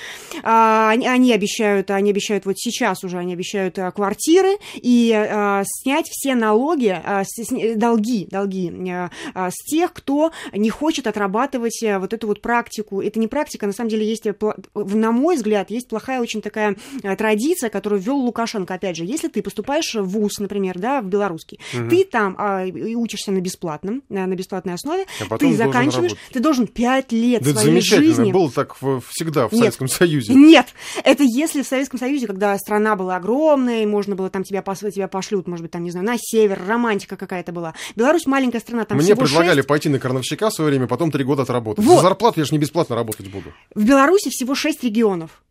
А, 0.42 0.90
они, 0.90 1.08
они 1.08 1.32
обещают, 1.32 1.90
они 1.90 2.10
обещают 2.10 2.44
вот 2.44 2.58
сейчас 2.58 3.02
уже, 3.04 3.16
они 3.16 3.32
обещают 3.32 3.78
а, 3.78 3.90
квартиры 3.90 4.58
и 4.74 5.10
а, 5.14 5.62
снять 5.64 6.08
все 6.10 6.34
налоги, 6.34 6.88
а, 6.88 7.24
с, 7.24 7.48
долги, 7.76 8.28
долги 8.30 8.70
а, 8.90 9.10
а, 9.32 9.50
с 9.50 9.64
тех, 9.64 9.94
кто 9.94 10.32
не 10.52 10.68
хочет 10.68 11.06
отрабатывать 11.06 11.82
вот 11.82 12.12
эту 12.12 12.26
вот 12.26 12.42
практику. 12.42 13.00
Это 13.00 13.18
не 13.18 13.26
практика, 13.26 13.66
на 13.66 13.72
самом 13.72 13.88
деле 13.88 14.06
есть, 14.06 14.26
на 14.74 15.12
мой 15.12 15.36
взгляд, 15.36 15.70
есть 15.70 15.88
плохая 15.88 16.20
очень 16.20 16.42
такая 16.42 16.76
традиция, 17.16 17.70
которую 17.70 18.02
ввел 18.02 18.18
Лукашенко. 18.18 18.74
Опять 18.74 18.96
же, 18.96 19.06
если 19.06 19.28
ты 19.28 19.40
поступаешь 19.40 19.94
в 19.94 20.04
ВУЗ, 20.04 20.40
например, 20.40 20.78
да, 20.78 21.00
в 21.00 21.06
белорусский, 21.06 21.60
uh-huh. 21.72 21.88
ты 21.88 22.04
там 22.04 22.36
а, 22.38 22.66
учишься 22.66 23.32
на 23.32 23.40
бесплатном, 23.40 24.02
на 24.10 24.26
бесплатной 24.26 24.74
основе, 24.74 25.06
а 25.30 25.38
ты 25.38 25.61
заканчиваешь, 25.66 26.12
ты 26.32 26.40
должен 26.40 26.66
пять 26.66 27.12
лет 27.12 27.42
да 27.42 27.52
своей 27.52 27.78
это 27.78 27.86
жизни... 27.86 28.32
было 28.32 28.50
так 28.50 28.76
всегда 29.08 29.48
в 29.48 29.52
нет, 29.52 29.60
Советском 29.60 29.88
Союзе. 29.88 30.34
Нет, 30.34 30.66
это 31.04 31.22
если 31.24 31.62
в 31.62 31.66
Советском 31.66 31.98
Союзе, 31.98 32.26
когда 32.26 32.56
страна 32.58 32.96
была 32.96 33.16
огромная, 33.16 33.82
и 33.82 33.86
можно 33.86 34.14
было 34.14 34.30
там 34.30 34.44
тебя, 34.44 34.62
тебя 34.62 35.08
пошлют, 35.08 35.46
может 35.46 35.62
быть, 35.62 35.70
там, 35.70 35.84
не 35.84 35.90
знаю, 35.90 36.06
на 36.06 36.16
север, 36.18 36.60
романтика 36.66 37.16
какая-то 37.16 37.52
была. 37.52 37.74
Беларусь 37.96 38.26
маленькая 38.26 38.60
страна, 38.60 38.84
там 38.84 38.98
Мне 38.98 39.14
предлагали 39.16 39.60
6... 39.60 39.68
пойти 39.68 39.88
на 39.88 39.98
крановщика 39.98 40.50
в 40.50 40.54
свое 40.54 40.70
время, 40.70 40.86
потом 40.86 41.10
три 41.10 41.24
года 41.24 41.42
отработать. 41.42 41.84
Вот. 41.84 41.96
За 41.96 42.02
зарплату 42.02 42.40
я 42.40 42.46
же 42.46 42.52
не 42.52 42.58
бесплатно 42.58 42.96
работать 42.96 43.30
буду. 43.30 43.52
В 43.74 43.84
Беларуси 43.84 44.30
всего 44.30 44.54
шесть 44.54 44.82
регионов 44.84 45.41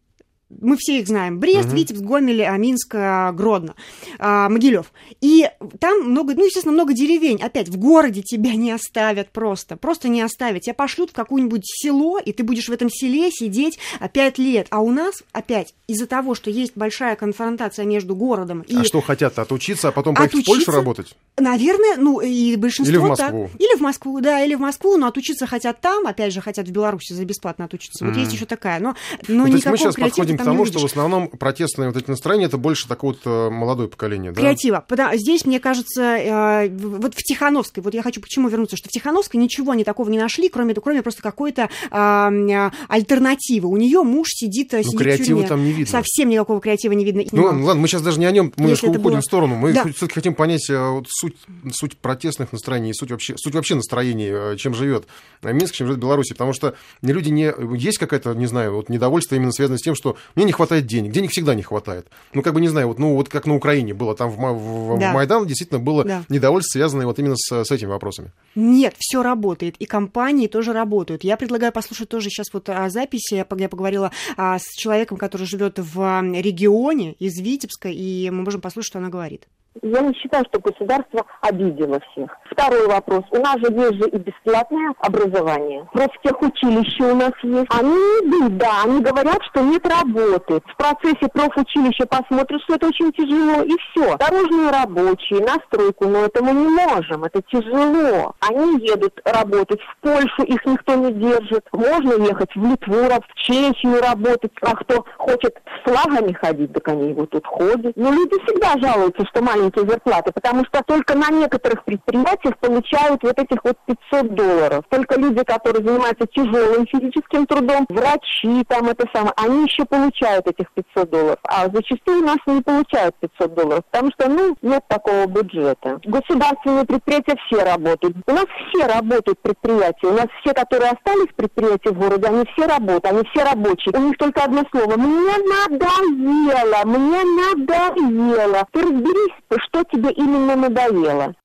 мы 0.60 0.78
все 0.78 1.00
их 1.00 1.08
знаем. 1.08 1.40
Брест, 1.40 1.70
угу. 1.70 1.76
Витебск, 1.76 2.02
Гомель, 2.02 2.46
Минск, 2.58 2.94
Гродно, 2.94 3.76
а, 4.20 4.50
Могилев. 4.50 4.92
И 5.22 5.50
там 5.80 6.02
много, 6.10 6.34
ну, 6.36 6.46
естественно, 6.46 6.74
много 6.74 6.94
деревень. 6.94 7.42
Опять, 7.42 7.70
в 7.70 7.78
городе 7.78 8.22
тебя 8.22 8.56
не 8.56 8.72
оставят 8.72 9.30
просто. 9.30 9.78
Просто 9.78 10.08
не 10.10 10.22
оставят. 10.22 10.64
Тебя 10.64 10.74
пошлют 10.74 11.12
в 11.12 11.14
какое-нибудь 11.14 11.64
село, 11.66 12.20
и 12.20 12.32
ты 12.34 12.44
будешь 12.44 12.68
в 12.70 12.72
этом 12.72 12.90
селе 12.90 13.32
сидеть 13.32 13.80
пять 14.14 14.38
лет. 14.38 14.68
А 14.70 14.80
у 14.80 14.92
нас, 14.92 15.24
опять, 15.32 15.74
из-за 15.88 16.08
того, 16.08 16.36
что 16.36 16.50
есть 16.50 16.74
большая 16.76 17.16
конфронтация 17.16 17.86
между 17.86 18.16
городом 18.16 18.62
и... 18.62 18.76
А 18.76 18.84
что 18.84 19.02
хотят? 19.02 19.38
Отучиться, 19.40 19.90
а 19.90 19.92
потом 19.92 20.16
поехать 20.16 20.42
отучиться, 20.42 20.62
в 20.62 20.66
Польшу 20.66 20.72
работать? 20.72 21.16
Наверное, 21.38 21.98
ну, 21.98 22.20
и 22.20 22.56
большинство... 22.56 22.94
Или 22.94 22.98
в 22.98 23.08
Москву. 23.08 23.50
Так. 23.52 23.62
Или 23.62 23.78
в 23.78 23.82
Москву, 23.82 24.22
да, 24.22 24.44
или 24.44 24.56
в 24.56 24.60
Москву, 24.60 24.98
но 24.98 25.08
отучиться 25.08 25.48
хотят 25.48 25.82
там, 25.82 26.08
опять 26.08 26.34
же, 26.34 26.42
хотят 26.42 26.68
в 26.68 26.72
Беларуси 26.72 27.14
за 27.14 27.26
бесплатно 27.26 27.66
отучиться. 27.66 28.04
Mm. 28.04 28.08
Вот 28.08 28.18
есть 28.18 28.34
еще 28.34 28.46
такая, 28.46 28.80
но, 28.80 28.96
но 29.28 29.46
ну, 29.46 29.48
никакого 29.48 29.72
мы 29.72 29.78
сейчас 29.78 29.96
подходим 29.96 30.38
к 30.38 30.41
тому, 30.44 30.66
что 30.66 30.80
в 30.80 30.86
основном 30.86 31.28
протестные 31.28 31.90
вот 31.90 31.98
эти 31.98 32.10
настроения 32.10 32.46
это 32.46 32.58
больше 32.58 32.88
такое 32.88 33.12
вот 33.12 33.20
э, 33.26 33.50
молодое 33.50 33.88
поколение, 33.88 34.32
да? 34.32 34.42
Креатива. 34.42 34.86
Здесь, 35.14 35.46
мне 35.46 35.60
кажется, 35.60 36.02
э, 36.02 36.70
вот 36.70 37.14
в 37.14 37.24
Тихановской, 37.24 37.84
вот 37.84 37.94
я 37.94 38.02
хочу 38.02 38.22
почему 38.22 38.50
вернуться, 38.50 38.78
что 38.78 38.90
в 38.90 38.92
Тихановской 38.92 39.40
ничего 39.40 39.72
они 39.72 39.84
такого 39.84 40.10
не 40.10 40.18
нашли, 40.18 40.50
кроме, 40.50 40.74
кроме 40.74 41.02
просто 41.02 41.22
какой-то 41.22 41.70
э, 41.92 42.70
альтернативы. 42.88 43.70
У 43.70 43.78
нее 43.78 44.04
муж 44.04 44.30
сидит, 44.32 44.72
ну, 44.72 44.84
сидит 44.84 45.00
креатива 45.00 45.24
в 45.24 45.28
тюрьме. 45.28 45.48
там 45.48 45.64
не 45.64 45.72
видно. 45.72 45.92
Совсем 45.92 46.30
никакого 46.30 46.62
креатива 46.62 46.94
не 46.94 47.06
видно. 47.06 47.24
Ну, 47.32 47.44
ладно, 47.44 47.76
мы 47.76 47.88
сейчас 47.88 48.02
даже 48.02 48.20
не 48.20 48.26
о 48.26 48.32
нем, 48.32 48.54
мы 48.58 48.64
немножко 48.64 48.86
уходим 48.86 49.04
было... 49.04 49.22
в 49.22 49.26
сторону. 49.26 49.56
Мы 49.56 49.74
да. 49.74 49.84
все-таки 49.84 50.14
хотим 50.14 50.34
понять 50.34 50.70
вот, 50.70 51.08
суть, 51.10 51.36
суть 51.72 51.98
протестных 51.98 52.52
настроений, 52.52 52.94
суть 52.94 53.12
вообще, 53.12 53.36
суть 53.38 53.54
вообще 53.54 53.76
настроений, 53.76 54.58
чем 54.58 54.74
живет 54.74 55.06
Минск, 55.42 55.76
чем 55.76 55.88
живет 55.88 56.00
Беларусь. 56.00 56.30
Потому 56.30 56.54
что 56.54 56.76
люди 57.02 57.30
не... 57.30 57.54
Есть 57.78 57.98
какая-то, 57.98 58.34
не 58.34 58.48
знаю, 58.48 58.76
вот 58.76 58.90
недовольство 58.90 59.36
именно 59.36 59.52
связано 59.52 59.78
с 59.78 59.82
тем, 59.82 59.96
что 59.96 60.18
мне 60.36 60.46
не 60.46 60.52
хватает 60.52 60.86
денег 60.86 61.12
денег. 61.12 61.32
Всегда 61.32 61.56
не 61.56 61.64
хватает. 61.64 62.08
Ну, 62.34 62.42
как 62.42 62.54
бы, 62.54 62.62
не 62.62 62.68
знаю, 62.68 62.88
вот, 62.88 63.00
ну, 63.00 63.16
вот 63.16 63.30
как 63.30 63.46
на 63.46 63.56
Украине 63.56 63.94
было, 63.94 64.16
там 64.16 64.30
в, 64.30 64.36
в, 64.36 65.00
да. 65.00 65.12
в 65.12 65.14
Майдан 65.14 65.46
действительно 65.46 65.80
было 65.80 66.04
да. 66.04 66.24
недовольство, 66.30 66.78
связанное 66.78 67.06
вот 67.06 67.20
именно 67.20 67.36
с, 67.36 67.64
с 67.64 67.72
этими 67.72 67.90
вопросами. 67.90 68.32
Нет, 68.56 68.96
все 68.98 69.24
работает, 69.24 69.76
и 69.78 69.86
компании 69.86 70.48
тоже 70.48 70.74
работают. 70.74 71.24
Я 71.24 71.38
предлагаю 71.38 71.72
послушать 71.72 72.10
тоже 72.10 72.30
сейчас 72.30 72.48
вот 72.54 72.70
о 72.70 72.90
записи. 72.90 73.36
Я 73.36 73.46
поговорила 73.46 74.12
а, 74.38 74.60
с 74.60 74.76
человеком, 74.76 75.18
который 75.18 75.46
живет 75.46 75.80
в 75.80 76.22
регионе 76.34 77.14
из 77.14 77.40
Витебска, 77.40 77.90
и 77.90 78.30
мы 78.30 78.44
можем 78.44 78.62
послушать, 78.62 78.88
что 78.88 79.00
она 79.00 79.10
говорит. 79.10 79.48
Я 79.82 80.02
не 80.02 80.14
считаю, 80.16 80.44
что 80.50 80.60
государство 80.60 81.26
обидело 81.40 82.00
всех. 82.12 82.30
Второй 82.52 82.88
вопрос. 82.88 83.24
У 83.32 83.38
нас 83.38 83.56
же 83.60 83.72
есть 83.72 84.04
же 84.04 84.10
и 84.10 84.18
бесплатное 84.18 84.94
образование. 85.00 85.88
Профтехучилища 85.94 87.06
у 87.06 87.16
нас 87.16 87.32
есть. 87.42 87.68
Они 87.70 87.96
идут, 87.96 88.58
да, 88.58 88.84
они 88.84 89.02
говорят, 89.02 89.40
что 89.50 89.62
нет 89.62 89.88
работы. 89.88 90.62
В 90.68 90.76
процессе 90.76 91.30
профучилища 91.34 92.06
посмотрят, 92.06 92.62
что 92.64 92.76
это 92.76 92.88
очень 92.88 93.14
тяжело, 93.14 93.64
и 93.64 93.72
все. 93.78 94.18
Дорожные 94.18 94.72
рабочие, 94.72 95.40
на 95.40 95.56
стройку, 95.68 96.06
но 96.06 96.26
это 96.26 96.44
мы 96.44 96.52
не 96.52 96.68
можем, 96.68 97.24
это 97.24 97.42
тяжело. 97.44 98.36
Они 98.42 98.86
едут 98.86 99.22
работать 99.24 99.80
в 99.82 99.98
Польшу, 100.02 100.44
их 100.44 100.66
никто 100.66 100.96
не 100.96 101.14
держит. 101.14 101.66
Можно 101.72 102.22
ехать 102.24 102.54
в 102.56 102.62
Литву, 102.62 102.96
в 102.96 103.36
Чехию 103.36 104.02
работать, 104.02 104.52
а 104.62 104.76
кто 104.76 105.06
хочет 105.18 105.56
с 105.66 105.90
флагами 105.90 106.34
ходить, 106.34 106.74
так 106.74 106.90
они 106.90 107.12
его 107.12 107.26
тут 107.26 107.48
ходят. 107.48 107.96
Но 107.96 108.12
люди 108.12 108.36
всегда 108.46 108.78
жалуются, 108.78 109.26
что 109.28 109.42
маленькие 109.42 109.61
маленькие 109.62 109.88
зарплаты, 109.88 110.32
потому 110.32 110.66
что 110.66 110.82
только 110.84 111.16
на 111.16 111.30
некоторых 111.30 111.84
предприятиях 111.84 112.58
получают 112.58 113.22
вот 113.24 113.38
этих 113.38 113.64
вот 113.64 113.78
500 114.12 114.34
долларов. 114.34 114.84
Только 114.90 115.20
люди, 115.20 115.44
которые 115.44 115.86
занимаются 115.86 116.26
тяжелым 116.28 116.88
физическим 116.88 117.46
трудом, 117.46 117.86
врачи 117.90 118.64
там 118.68 118.90
это 118.90 119.08
самое, 119.14 119.34
они 119.38 119.64
еще 119.64 119.86
получают 119.86 120.48
этих 120.48 120.72
500 120.74 121.10
долларов. 121.10 121.40
А 121.44 121.68
зачастую 121.74 122.22
у 122.22 122.26
нас 122.26 122.38
не 122.46 122.62
получают 122.62 123.16
500 123.20 123.54
долларов, 123.54 123.84
потому 123.92 124.12
что, 124.12 124.30
ну, 124.30 124.56
нет 124.62 124.84
такого 124.88 125.26
бюджета. 125.26 126.00
Государственные 126.06 126.86
предприятия 126.86 127.36
все 127.48 127.64
работают. 127.64 128.18
У 128.26 128.32
нас 128.32 128.46
все 128.70 128.88
работают 128.88 129.40
предприятия. 129.42 130.08
У 130.08 130.14
нас 130.14 130.28
все, 130.42 130.54
которые 130.54 130.92
остались 130.92 131.34
предприятия 131.36 131.92
в 131.92 132.00
городе, 132.00 132.28
они 132.28 132.46
все 132.54 132.68
работают, 132.68 133.06
они 133.06 133.24
все 133.34 133.44
рабочие. 133.44 133.94
У 133.94 134.00
них 134.00 134.18
только 134.18 134.44
одно 134.44 134.64
слово. 134.72 134.98
Мне 134.98 135.36
надоело, 135.38 136.86
мне 136.86 137.24
надоело. 137.24 138.68
Ты 138.72 138.82
разберись 138.82 139.36
что 139.60 139.84
тебе 139.84 140.12
именно 140.12 140.56
надоело. 140.56 141.36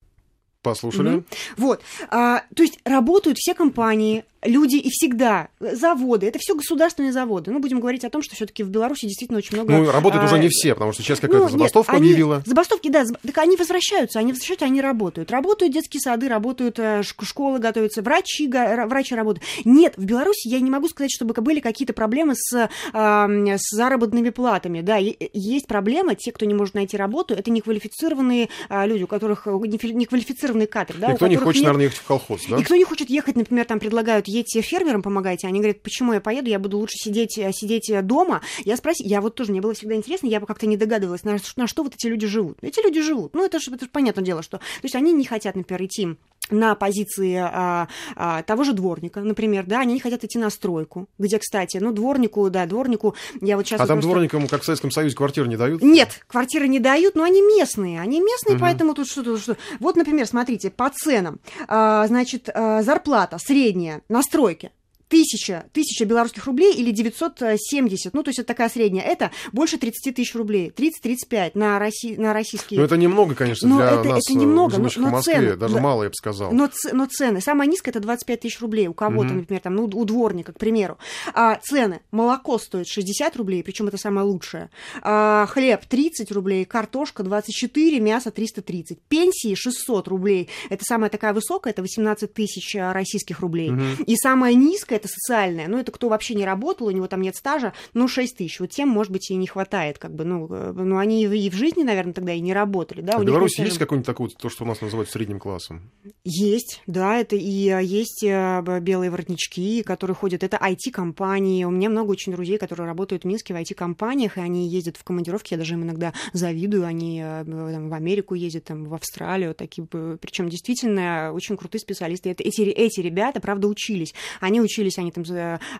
Послушали. 0.61 1.17
Mm-hmm. 1.17 1.23
Вот. 1.57 1.81
А, 2.09 2.43
то 2.55 2.63
есть 2.63 2.79
работают 2.83 3.37
все 3.37 3.53
компании, 3.53 4.25
люди 4.43 4.77
и 4.77 4.89
всегда 4.89 5.49
заводы, 5.59 6.27
это 6.27 6.39
все 6.39 6.55
государственные 6.55 7.11
заводы. 7.11 7.51
Ну, 7.51 7.59
будем 7.59 7.79
говорить 7.79 8.03
о 8.05 8.09
том, 8.09 8.21
что 8.21 8.35
все-таки 8.35 8.63
в 8.63 8.69
Беларуси 8.69 9.05
действительно 9.05 9.39
очень 9.39 9.55
много. 9.55 9.71
Ну, 9.71 9.91
работают 9.91 10.23
а, 10.23 10.25
уже 10.25 10.39
не 10.39 10.49
все, 10.49 10.73
потому 10.73 10.93
что 10.93 11.03
сейчас 11.03 11.19
какая-то 11.19 11.45
ну, 11.45 11.49
забастовка 11.49 11.93
нет, 11.93 12.01
они, 12.01 12.11
объявила. 12.11 12.43
Забастовки, 12.45 12.89
да, 12.89 13.05
так 13.05 13.37
они 13.37 13.55
возвращаются, 13.55 14.19
они 14.19 14.31
возвращаются, 14.31 14.65
они 14.65 14.81
работают. 14.81 15.31
Работают 15.31 15.73
детские 15.73 16.01
сады, 16.01 16.27
работают 16.27 16.79
э, 16.79 17.03
школы, 17.03 17.59
готовятся, 17.59 18.01
врачи, 18.01 18.47
врачи 18.47 19.15
работают. 19.15 19.47
Нет, 19.65 19.93
в 19.97 20.05
Беларуси 20.05 20.47
я 20.47 20.59
не 20.59 20.69
могу 20.69 20.87
сказать, 20.87 21.11
чтобы 21.11 21.33
были 21.41 21.59
какие-то 21.59 21.93
проблемы 21.93 22.35
с, 22.35 22.53
э, 22.53 22.67
с 22.93 23.75
заработными 23.75 24.29
платами. 24.29 24.81
Да, 24.81 24.97
есть 24.97 25.67
проблема, 25.67 26.15
те, 26.15 26.31
кто 26.31 26.45
не 26.45 26.53
может 26.53 26.73
найти 26.73 26.97
работу, 26.97 27.33
это 27.33 27.51
неквалифицированные 27.51 28.49
э, 28.69 28.87
люди, 28.87 29.03
у 29.03 29.07
которых 29.07 29.45
неквалифицированный 29.45 30.67
кадр. 30.67 30.95
Да, 30.97 31.11
Никто 31.11 31.27
не 31.27 31.37
хочет, 31.37 31.61
нет... 31.61 31.65
наверное, 31.65 31.85
ехать 31.85 31.99
в 31.99 32.03
колхоз, 32.03 32.41
да? 32.49 32.57
Никто 32.57 32.75
не 32.75 32.83
хочет 32.83 33.09
ехать, 33.09 33.35
например, 33.35 33.65
там 33.65 33.79
предлагают, 33.79 34.26
едьте 34.27 34.61
фермерам, 34.61 35.01
помогайте. 35.01 35.47
Они 35.47 35.59
говорят, 35.59 35.81
почему 35.81 36.13
я 36.13 36.21
поеду, 36.21 36.49
я 36.49 36.59
буду 36.59 36.77
лучше 36.77 36.95
сидеть, 36.97 37.37
э, 37.37 37.51
сидеть 37.53 37.89
э, 37.89 38.01
дома. 38.01 38.41
Я 38.65 38.77
спросила, 38.77 39.07
я 39.07 39.21
вот 39.21 39.35
тоже, 39.35 39.51
мне 39.51 39.61
было 39.61 39.73
всегда 39.73 39.95
интересно, 39.95 40.27
я 40.27 40.39
бы 40.39 40.45
как-то 40.45 40.67
не 40.67 40.77
догадывалась, 40.77 41.23
на, 41.23 41.37
на 41.55 41.67
что 41.67 41.83
вот 41.83 41.95
эти 41.95 42.07
люди 42.07 42.27
живут. 42.27 42.57
Эти 42.61 42.79
люди 42.81 43.01
живут. 43.01 43.33
Ну, 43.33 43.45
это 43.45 43.59
же, 43.59 43.73
это 43.73 43.85
же 43.85 43.91
понятное 43.91 44.23
дело, 44.23 44.41
что... 44.41 44.57
То 44.57 44.83
есть 44.83 44.95
они 44.95 45.13
не 45.13 45.25
хотят, 45.25 45.55
например, 45.55 45.85
идти 45.85 46.17
на 46.49 46.75
позиции 46.75 47.35
а, 47.35 47.87
а, 48.15 48.41
того 48.43 48.63
же 48.63 48.73
дворника, 48.73 49.21
например, 49.21 49.65
да, 49.65 49.81
они 49.81 49.93
не 49.93 49.99
хотят 49.99 50.23
идти 50.23 50.39
на 50.39 50.49
стройку, 50.49 51.07
где, 51.17 51.39
кстати, 51.39 51.77
ну, 51.77 51.91
дворнику, 51.91 52.49
да, 52.49 52.65
дворнику, 52.65 53.15
я 53.41 53.57
вот 53.57 53.65
сейчас... 53.65 53.79
А 53.79 53.83
вот 53.83 53.87
там 53.87 53.97
просто... 53.97 54.11
дворникам, 54.11 54.47
как 54.47 54.61
в 54.61 54.65
Советском 54.65 54.91
Союзе, 54.91 55.15
квартиры 55.15 55.47
не 55.47 55.57
дают? 55.57 55.81
Нет, 55.81 56.23
квартиры 56.27 56.67
не 56.67 56.79
дают, 56.79 57.15
но 57.15 57.23
они 57.23 57.41
местные, 57.41 57.99
они 57.99 58.21
местные, 58.21 58.55
угу. 58.55 58.61
поэтому 58.61 58.93
тут 58.93 59.07
что-то... 59.07 59.37
Что... 59.37 59.57
Вот, 59.79 59.95
например, 59.95 60.25
смотрите, 60.25 60.69
по 60.69 60.89
ценам, 60.89 61.39
а, 61.67 62.07
значит, 62.07 62.49
а, 62.53 62.81
зарплата 62.81 63.37
средняя 63.39 64.01
на 64.09 64.16
стройке 64.21 64.71
тысяча, 65.07 65.65
тысяча 65.73 66.05
белорусских 66.05 66.45
рублей 66.45 66.73
или 66.75 66.91
970, 66.91 68.13
ну, 68.13 68.23
то 68.23 68.29
есть 68.29 68.39
это 68.39 68.47
такая 68.47 68.69
средняя, 68.69 69.05
это 69.05 69.31
больше 69.51 69.77
30 69.77 70.15
тысяч 70.15 70.35
рублей, 70.35 70.73
30-35 70.75 71.51
на, 71.55 71.79
Росси, 71.79 72.17
на 72.17 72.33
российские... 72.33 72.79
Ну, 72.79 72.85
это 72.85 72.97
немного, 72.97 73.35
конечно, 73.35 73.67
но 73.67 73.77
для 73.77 73.91
это, 73.91 74.03
нас, 74.03 74.29
это 74.29 74.37
немного, 74.37 74.77
но, 74.77 74.89
но 74.95 75.09
в 75.09 75.11
Москве, 75.11 75.33
цены, 75.33 75.55
даже 75.55 75.75
да, 75.75 75.81
мало, 75.81 76.03
я 76.03 76.09
бы 76.09 76.15
сказал. 76.15 76.51
Но, 76.51 76.69
но 76.91 77.05
цены, 77.05 77.41
самая 77.41 77.67
низкая 77.67 77.91
это 77.91 78.01
25 78.01 78.39
тысяч 78.39 78.59
рублей 78.59 78.87
у 78.87 78.93
кого-то, 78.93 79.29
угу. 79.29 79.39
например, 79.39 79.61
там, 79.61 79.75
ну, 79.75 79.85
у 79.85 80.05
дворника, 80.05 80.53
к 80.53 80.59
примеру. 80.59 80.97
А 81.33 81.59
цены, 81.63 82.01
молоко 82.11 82.57
стоит 82.57 82.87
60 82.87 83.35
рублей, 83.37 83.63
причем 83.63 83.87
это 83.87 83.97
самое 83.97 84.27
лучшее, 84.27 84.69
а, 85.01 85.45
хлеб 85.47 85.85
30 85.85 86.31
рублей, 86.31 86.65
картошка 86.65 87.23
24, 87.23 87.99
мясо 87.99 88.31
330, 88.31 88.99
пенсии 89.07 89.55
600 89.55 90.07
рублей, 90.07 90.49
это 90.69 90.83
самая 90.83 91.09
такая 91.09 91.33
высокая, 91.33 91.71
это 91.71 91.81
18 91.81 92.33
тысяч 92.33 92.75
а, 92.75 92.93
российских 92.93 93.39
рублей, 93.39 93.71
угу. 93.71 93.81
и 94.05 94.15
самая 94.15 94.53
низкая, 94.53 94.96
это 94.97 95.07
социальная, 95.07 95.67
ну, 95.67 95.79
это 95.79 95.91
кто 95.91 96.09
вообще 96.09 96.35
не 96.35 96.45
работал, 96.45 96.87
у 96.87 96.91
него 96.91 97.07
там 97.07 97.21
нет 97.21 97.35
стажа, 97.35 97.73
ну, 97.93 98.07
6 98.07 98.37
тысяч. 98.37 98.59
Вот 98.59 98.69
тем, 98.69 98.89
может 98.89 99.11
быть, 99.11 99.31
и 99.31 99.35
не 99.35 99.47
хватает, 99.47 99.97
как 99.97 100.13
бы, 100.13 100.25
ну, 100.25 100.47
э, 100.49 100.73
ну 100.73 100.97
они 100.97 101.23
и 101.23 101.49
в 101.49 101.53
жизни, 101.53 101.83
наверное, 101.83 102.13
тогда 102.13 102.33
и 102.33 102.39
не 102.39 102.53
работали, 102.53 103.01
да. 103.01 103.13
А 103.13 103.19
в 103.19 103.25
Беларуси 103.25 103.61
есть 103.61 103.77
какой-нибудь 103.77 104.05
такой, 104.05 104.29
то, 104.29 104.49
что 104.49 104.63
у 104.63 104.67
нас 104.67 104.81
называют 104.81 105.09
средним 105.09 105.39
классом? 105.39 105.89
Есть, 106.23 106.81
да, 106.87 107.17
это 107.17 107.35
и 107.35 107.69
э, 107.69 107.83
есть 107.83 108.23
э, 108.23 108.79
белые 108.81 109.09
воротнички, 109.09 109.83
которые 109.83 110.15
ходят, 110.15 110.43
это 110.43 110.57
IT-компании. 110.57 111.63
У 111.63 111.71
меня 111.71 111.89
много 111.89 112.11
очень 112.11 112.31
друзей, 112.33 112.57
которые 112.57 112.87
работают 112.87 113.23
в 113.23 113.25
Минске 113.25 113.53
в 113.53 113.57
IT-компаниях, 113.57 114.37
и 114.37 114.41
они 114.41 114.67
ездят 114.67 114.97
в 114.97 115.03
командировки, 115.03 115.53
я 115.53 115.57
даже 115.57 115.73
им 115.73 115.83
иногда 115.83 116.13
завидую, 116.33 116.85
они 116.85 117.21
там, 117.21 117.89
в 117.89 117.93
Америку 117.93 118.35
ездят, 118.35 118.65
там, 118.65 118.85
в 118.85 118.93
Австралию, 118.93 119.53
такие, 119.53 119.85
причем 119.87 120.49
действительно 120.49 121.31
очень 121.33 121.57
крутые 121.57 121.81
специалисты. 121.81 122.29
Это, 122.29 122.43
эти, 122.43 122.61
эти 122.61 122.99
ребята, 122.99 123.39
правда, 123.39 123.67
учились. 123.67 124.13
Они 124.39 124.61
учились, 124.61 124.86
они 124.97 125.11
там 125.11 125.23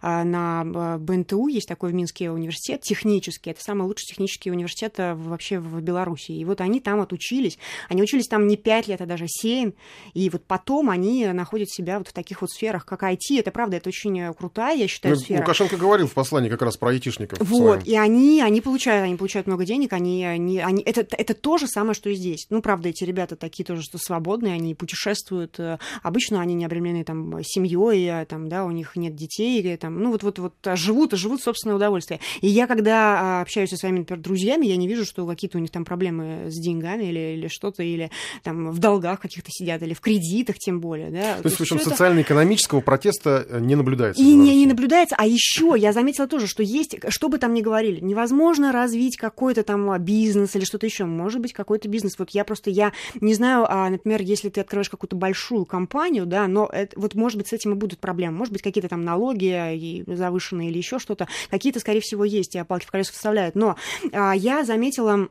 на 0.03 0.63
э, 0.63 0.97
БНТУ, 0.97 1.47
есть 1.47 1.67
такой 1.67 1.91
в 1.91 1.93
Минске 1.93 2.31
университет 2.31 2.81
технический, 2.81 3.51
это 3.51 3.61
самый 3.61 3.83
лучший 3.83 4.07
технический 4.07 4.51
университет 4.51 4.95
э, 4.97 5.13
вообще 5.13 5.59
в 5.59 5.81
Беларуси. 5.81 6.31
И 6.31 6.45
вот 6.45 6.61
они 6.61 6.79
там 6.79 7.01
отучились, 7.01 7.57
они 7.89 8.01
учились 8.01 8.27
там 8.27 8.47
не 8.47 8.57
5 8.57 8.87
лет, 8.87 9.01
а 9.01 9.05
даже 9.05 9.25
7, 9.27 9.71
и 10.13 10.29
вот 10.29 10.45
потом 10.45 10.89
они 10.89 11.27
находят 11.27 11.69
себя 11.69 11.97
вот 11.97 12.09
в 12.09 12.13
таких 12.13 12.41
вот 12.41 12.49
сферах, 12.49 12.85
как 12.85 13.03
IT, 13.03 13.39
это 13.39 13.51
правда, 13.51 13.77
это 13.77 13.89
очень 13.89 14.19
э, 14.19 14.33
крутая, 14.33 14.77
я 14.77 14.87
считаю, 14.87 15.15
ну, 15.15 15.21
сфера. 15.21 15.39
Лукашенко 15.39 15.77
говорил 15.77 16.07
в 16.07 16.13
послании 16.13 16.49
как 16.49 16.61
раз 16.61 16.77
про 16.77 16.89
айтишников. 16.89 17.39
Вот, 17.41 17.85
и 17.85 17.95
они, 17.95 18.41
они 18.41 18.61
получают, 18.61 19.05
они 19.05 19.15
получают 19.15 19.47
много 19.47 19.65
денег, 19.65 19.93
они, 19.93 20.25
они, 20.25 20.59
они 20.59 20.83
это, 20.83 21.07
это 21.15 21.33
то 21.33 21.57
же 21.57 21.67
самое, 21.67 21.93
что 21.93 22.09
и 22.09 22.15
здесь. 22.15 22.47
Ну, 22.49 22.61
правда, 22.61 22.89
эти 22.89 23.03
ребята 23.03 23.35
такие 23.35 23.65
тоже, 23.65 23.81
что 23.81 23.97
свободные, 23.97 24.53
они 24.53 24.75
путешествуют, 24.75 25.59
обычно 26.03 26.41
они 26.41 26.53
не 26.53 26.65
обременены 26.65 27.03
там 27.03 27.43
семьей, 27.43 28.25
там, 28.25 28.49
да, 28.49 28.65
у 28.65 28.71
них 28.71 28.95
нет 28.99 29.15
детей, 29.15 29.77
там, 29.77 29.99
ну, 30.01 30.11
вот, 30.11 30.23
вот, 30.23 30.39
вот 30.39 30.53
а, 30.65 30.75
живут, 30.75 31.13
и 31.13 31.17
живут 31.17 31.41
собственное 31.41 31.75
удовольствие. 31.75 32.19
И 32.41 32.47
я, 32.47 32.67
когда 32.67 33.39
а, 33.39 33.41
общаюсь 33.41 33.69
со 33.69 33.77
своими, 33.77 33.99
например, 33.99 34.23
друзьями, 34.23 34.65
я 34.65 34.77
не 34.77 34.87
вижу, 34.87 35.05
что 35.05 35.25
какие-то 35.25 35.57
у 35.57 35.61
них 35.61 35.71
там 35.71 35.85
проблемы 35.85 36.49
с 36.49 36.55
деньгами 36.55 37.05
или, 37.05 37.35
или 37.37 37.47
что-то, 37.47 37.83
или 37.83 38.11
там 38.43 38.71
в 38.71 38.79
долгах 38.79 39.19
каких-то 39.19 39.49
сидят, 39.51 39.81
или 39.81 39.93
в 39.93 40.01
кредитах 40.01 40.57
тем 40.57 40.79
более, 40.79 41.09
да. 41.09 41.37
То, 41.37 41.43
То 41.43 41.49
есть, 41.49 41.57
в 41.57 41.61
общем, 41.61 41.79
социально-экономического 41.79 42.79
это... 42.79 42.85
протеста 42.85 43.45
э, 43.49 43.59
не 43.59 43.75
наблюдается? 43.75 44.21
И 44.21 44.33
не, 44.33 44.55
не 44.55 44.65
наблюдается, 44.65 45.15
а 45.17 45.25
еще 45.25 45.75
я 45.77 45.93
заметила 45.93 46.27
тоже, 46.27 46.47
что 46.47 46.63
есть, 46.63 46.95
что 47.09 47.29
бы 47.29 47.37
там 47.37 47.53
ни 47.53 47.61
говорили, 47.61 47.99
невозможно 47.99 48.71
развить 48.71 49.17
какой-то 49.17 49.63
там 49.63 49.89
а, 49.91 49.99
бизнес 49.99 50.55
или 50.55 50.65
что-то 50.65 50.85
еще, 50.85 51.05
может 51.05 51.41
быть, 51.41 51.53
какой-то 51.53 51.87
бизнес. 51.87 52.17
Вот 52.17 52.31
я 52.31 52.43
просто, 52.43 52.69
я 52.69 52.93
не 53.19 53.33
знаю, 53.33 53.67
например, 53.91 54.21
если 54.21 54.49
ты 54.49 54.61
открываешь 54.61 54.89
какую-то 54.89 55.15
большую 55.15 55.65
компанию, 55.65 56.25
да, 56.25 56.47
но 56.47 56.69
это, 56.71 56.99
вот, 56.99 57.15
может 57.15 57.37
быть, 57.37 57.47
с 57.47 57.53
этим 57.53 57.73
и 57.73 57.75
будут 57.75 57.99
проблемы. 57.99 58.37
Может 58.37 58.53
быть, 58.53 58.61
какие-то 58.61 58.86
там 58.87 59.03
налоги 59.03 59.75
и 59.75 60.03
завышенные 60.07 60.69
или 60.69 60.77
еще 60.77 60.99
что-то. 60.99 61.27
Какие-то, 61.49 61.79
скорее 61.79 62.01
всего, 62.01 62.23
есть, 62.25 62.55
и 62.55 62.63
палки 62.63 62.85
в 62.85 62.91
колеса 62.91 63.11
вставляют. 63.13 63.55
Но 63.55 63.75
а, 64.11 64.33
я 64.33 64.63
заметила... 64.63 65.27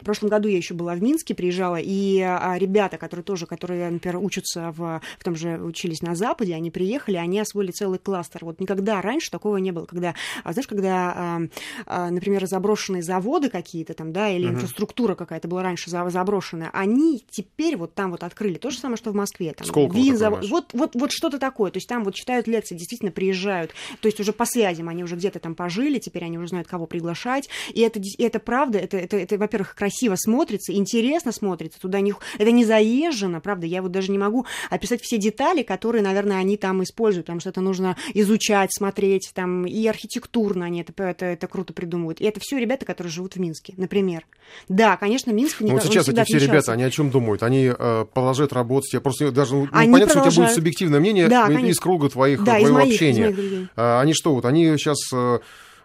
В 0.00 0.04
прошлом 0.04 0.28
году 0.28 0.48
я 0.48 0.56
еще 0.56 0.74
была 0.74 0.94
в 0.94 1.02
Минске, 1.02 1.34
приезжала, 1.34 1.76
и 1.80 2.20
а, 2.20 2.56
ребята, 2.58 2.98
которые 2.98 3.24
тоже, 3.24 3.46
которые, 3.46 3.90
например, 3.90 4.18
учатся 4.18 4.72
в, 4.72 5.00
в 5.18 5.24
том 5.24 5.36
же, 5.36 5.58
учились 5.58 6.02
на 6.02 6.14
Западе, 6.14 6.54
они 6.54 6.70
приехали, 6.70 7.16
они 7.16 7.40
освоили 7.40 7.70
целый 7.70 7.98
кластер. 7.98 8.44
Вот 8.44 8.60
никогда 8.60 9.00
раньше 9.02 9.30
такого 9.30 9.56
не 9.58 9.72
было, 9.72 9.86
когда, 9.86 10.14
а, 10.44 10.52
знаешь, 10.52 10.66
когда, 10.66 11.40
а, 11.86 12.10
например, 12.10 12.46
заброшенные 12.46 13.02
заводы 13.02 13.50
какие-то 13.50 13.94
там, 13.94 14.12
да, 14.12 14.30
или 14.30 14.48
uh-huh. 14.48 14.54
инфраструктура 14.54 15.14
какая-то 15.14 15.48
была 15.48 15.62
раньше 15.62 15.90
заброшенная, 15.90 16.70
они 16.72 17.24
теперь 17.30 17.76
вот 17.76 17.94
там 17.94 18.10
вот 18.10 18.22
открыли 18.22 18.56
то 18.56 18.70
же 18.70 18.78
самое, 18.78 18.96
что 18.96 19.10
в 19.10 19.14
Москве. 19.14 19.52
Там, 19.52 19.66
Сколково 19.66 19.98
винзавод, 19.98 20.48
вот, 20.48 20.70
вот, 20.72 20.94
вот 20.94 21.12
что-то 21.12 21.38
такое. 21.38 21.70
То 21.70 21.78
есть 21.78 21.88
там 21.88 22.04
вот 22.04 22.14
читают 22.14 22.46
лекции, 22.46 22.76
действительно 22.76 23.10
приезжают. 23.10 23.72
То 24.00 24.08
есть 24.08 24.20
уже 24.20 24.32
по 24.32 24.44
связям 24.44 24.88
они 24.88 25.04
уже 25.04 25.16
где-то 25.16 25.38
там 25.40 25.54
пожили, 25.54 25.98
теперь 25.98 26.24
они 26.24 26.38
уже 26.38 26.48
знают, 26.48 26.68
кого 26.68 26.86
приглашать. 26.86 27.48
И 27.72 27.80
это, 27.80 28.00
и 28.00 28.22
это 28.22 28.38
правда, 28.38 28.78
это, 28.78 28.96
это, 28.96 29.16
это, 29.16 29.36
во-первых, 29.38 29.74
красиво 29.74 29.87
смотрится, 29.90 30.72
интересно 30.72 31.32
смотрится, 31.32 31.80
туда 31.80 32.00
не, 32.00 32.14
это 32.38 32.50
не 32.50 32.64
заезжено, 32.64 33.40
правда, 33.40 33.66
я 33.66 33.82
вот 33.82 33.92
даже 33.92 34.10
не 34.10 34.18
могу 34.18 34.46
описать 34.70 35.02
все 35.02 35.18
детали, 35.18 35.62
которые, 35.62 36.02
наверное, 36.02 36.38
они 36.38 36.56
там 36.56 36.82
используют, 36.82 37.26
потому 37.26 37.40
что 37.40 37.50
это 37.50 37.60
нужно 37.60 37.96
изучать, 38.14 38.70
смотреть, 38.72 39.30
там, 39.34 39.66
и 39.66 39.86
архитектурно 39.86 40.66
они 40.66 40.80
это, 40.80 40.92
это, 41.02 41.26
это 41.26 41.46
круто 41.46 41.72
придумывают. 41.72 42.20
И 42.20 42.24
это 42.24 42.40
все 42.40 42.58
ребята, 42.58 42.84
которые 42.86 43.10
живут 43.10 43.34
в 43.34 43.40
Минске, 43.40 43.74
например. 43.76 44.26
Да, 44.68 44.96
конечно, 44.96 45.30
Минск 45.30 45.60
не 45.60 45.70
ну, 45.70 45.74
Вот 45.74 45.84
сейчас 45.84 46.08
эти 46.08 46.24
все 46.24 46.38
ребята, 46.38 46.72
они 46.72 46.84
о 46.84 46.90
чем 46.90 47.10
думают? 47.10 47.42
Они 47.42 47.72
э, 47.76 48.04
продолжают 48.12 48.52
работать, 48.52 48.92
я 48.92 49.00
просто 49.00 49.30
даже, 49.30 49.54
ну, 49.54 49.68
они 49.72 49.92
понятно, 49.92 50.14
продолжают. 50.14 50.14
что 50.14 50.28
у 50.28 50.32
тебя 50.32 50.42
будет 50.44 50.54
субъективное 50.54 51.00
мнение 51.00 51.28
да, 51.28 51.48
из 51.48 51.78
круга 51.78 52.08
твоих, 52.08 52.42
да, 52.44 52.58
твоего 52.58 52.66
из 52.66 52.72
моих, 52.72 52.94
общения. 52.94 53.30
Из 53.30 53.36
моих 53.36 53.68
они 53.76 54.14
что, 54.14 54.34
вот, 54.34 54.44
они 54.44 54.76
сейчас 54.76 54.98
э, 55.12 55.18
Э, 55.18 55.40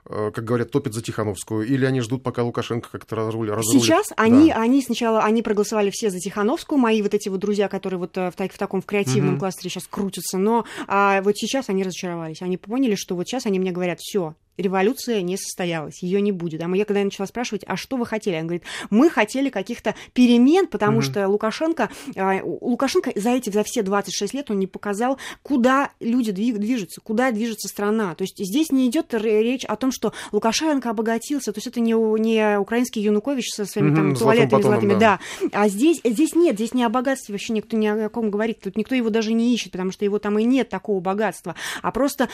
как 0.06 0.44
говорят, 0.44 0.72
топят 0.72 0.94
за 0.94 1.02
Тихановскую, 1.02 1.66
или 1.66 1.86
они 1.86 2.02
ждут, 2.02 2.24
пока 2.24 2.44
Лукашенко 2.44 2.90
как-то 2.92 3.16
разрулит? 3.16 3.54
Сейчас 3.64 4.08
они, 4.18 4.50
да. 4.50 4.62
они 4.62 4.82
сначала, 4.82 5.22
они 5.22 5.42
проголосовали 5.42 5.90
все 5.92 6.10
за 6.10 6.20
Тихановскую, 6.20 6.78
мои 6.78 7.02
вот 7.02 7.14
эти 7.14 7.30
вот 7.30 7.40
друзья, 7.40 7.70
которые 7.70 8.00
вот 8.00 8.18
э, 8.18 8.32
в, 8.32 8.36
в 8.36 8.58
таком 8.58 8.82
в 8.82 8.86
креативном 8.86 9.34
угу. 9.36 9.40
кластере 9.40 9.70
сейчас 9.70 9.88
крутятся, 9.88 10.38
но 10.38 10.66
а, 10.88 11.22
вот 11.22 11.38
сейчас 11.38 11.70
они 11.70 11.84
разочаровались, 11.84 12.42
они 12.42 12.58
поняли, 12.58 12.96
что 12.96 13.16
вот 13.16 13.28
сейчас 13.28 13.46
они 13.46 13.60
мне 13.60 13.72
говорят, 13.72 14.00
все, 14.00 14.36
революция 14.58 15.22
не 15.22 15.38
состоялась, 15.38 16.04
ее 16.04 16.22
не 16.22 16.32
будет. 16.32 16.62
А 16.62 16.76
я 16.76 16.86
когда 16.86 17.00
я 17.00 17.06
начала 17.06 17.28
спрашивать, 17.28 17.64
а 17.68 17.76
что 17.76 17.98
вы 17.98 18.06
хотели? 18.06 18.36
Он 18.36 18.44
говорит, 18.44 18.64
мы 18.90 19.10
хотели 19.10 19.50
каких-то 19.50 19.96
перемен, 20.14 20.68
потому 20.68 21.00
mm-hmm. 21.00 21.02
что 21.02 21.28
Лукашенко, 21.28 21.90
э, 22.16 22.42
Лукашенко 22.44 23.12
за 23.16 23.32
эти, 23.32 23.50
за 23.50 23.64
все 23.64 23.82
26 23.82 24.34
лет 24.34 24.52
он 24.52 24.60
не 24.60 24.68
показал, 24.68 25.18
куда 25.42 25.92
люди 26.00 26.32
движутся, 26.32 27.02
куда 27.02 27.32
движется 27.32 27.68
страна. 27.68 28.16
То 28.16 28.24
есть 28.24 28.38
здесь 28.38 28.72
не 28.72 28.88
идет 28.88 29.14
речь 29.14 29.66
о 29.66 29.76
том, 29.76 29.92
что 29.92 30.14
Лукашенко 30.32 30.90
обогатился, 30.90 31.52
то 31.52 31.58
есть 31.58 31.68
это 31.68 31.80
не, 31.80 31.94
не 31.94 32.60
украинский 32.60 33.02
Янукович 33.02 33.50
со 33.50 33.66
своими 33.66 33.92
mm-hmm, 33.92 33.96
там 33.96 34.16
туалетами 34.16 34.62
золотыми, 34.62 34.94
да. 34.94 35.20
да. 35.42 35.50
А 35.52 35.68
здесь, 35.68 36.02
здесь 36.04 36.36
нет, 36.36 36.56
здесь 36.56 36.74
не 36.74 36.84
о 36.84 36.90
богатстве 36.90 37.34
вообще 37.34 37.54
никто 37.54 37.78
ни 37.78 37.88
о 37.88 38.10
ком 38.10 38.30
говорит, 38.30 38.62
тут 38.62 38.78
никто 38.78 38.96
его 38.96 39.10
даже 39.10 39.34
не 39.34 39.54
ищет, 39.54 39.72
потому 39.72 39.92
что 39.92 40.06
его 40.06 40.20
там 40.20 40.38
и 40.40 40.44
нет 40.44 40.70
такого 40.70 41.00
богатства, 41.00 41.56
а 41.82 41.92
просто 41.92 42.30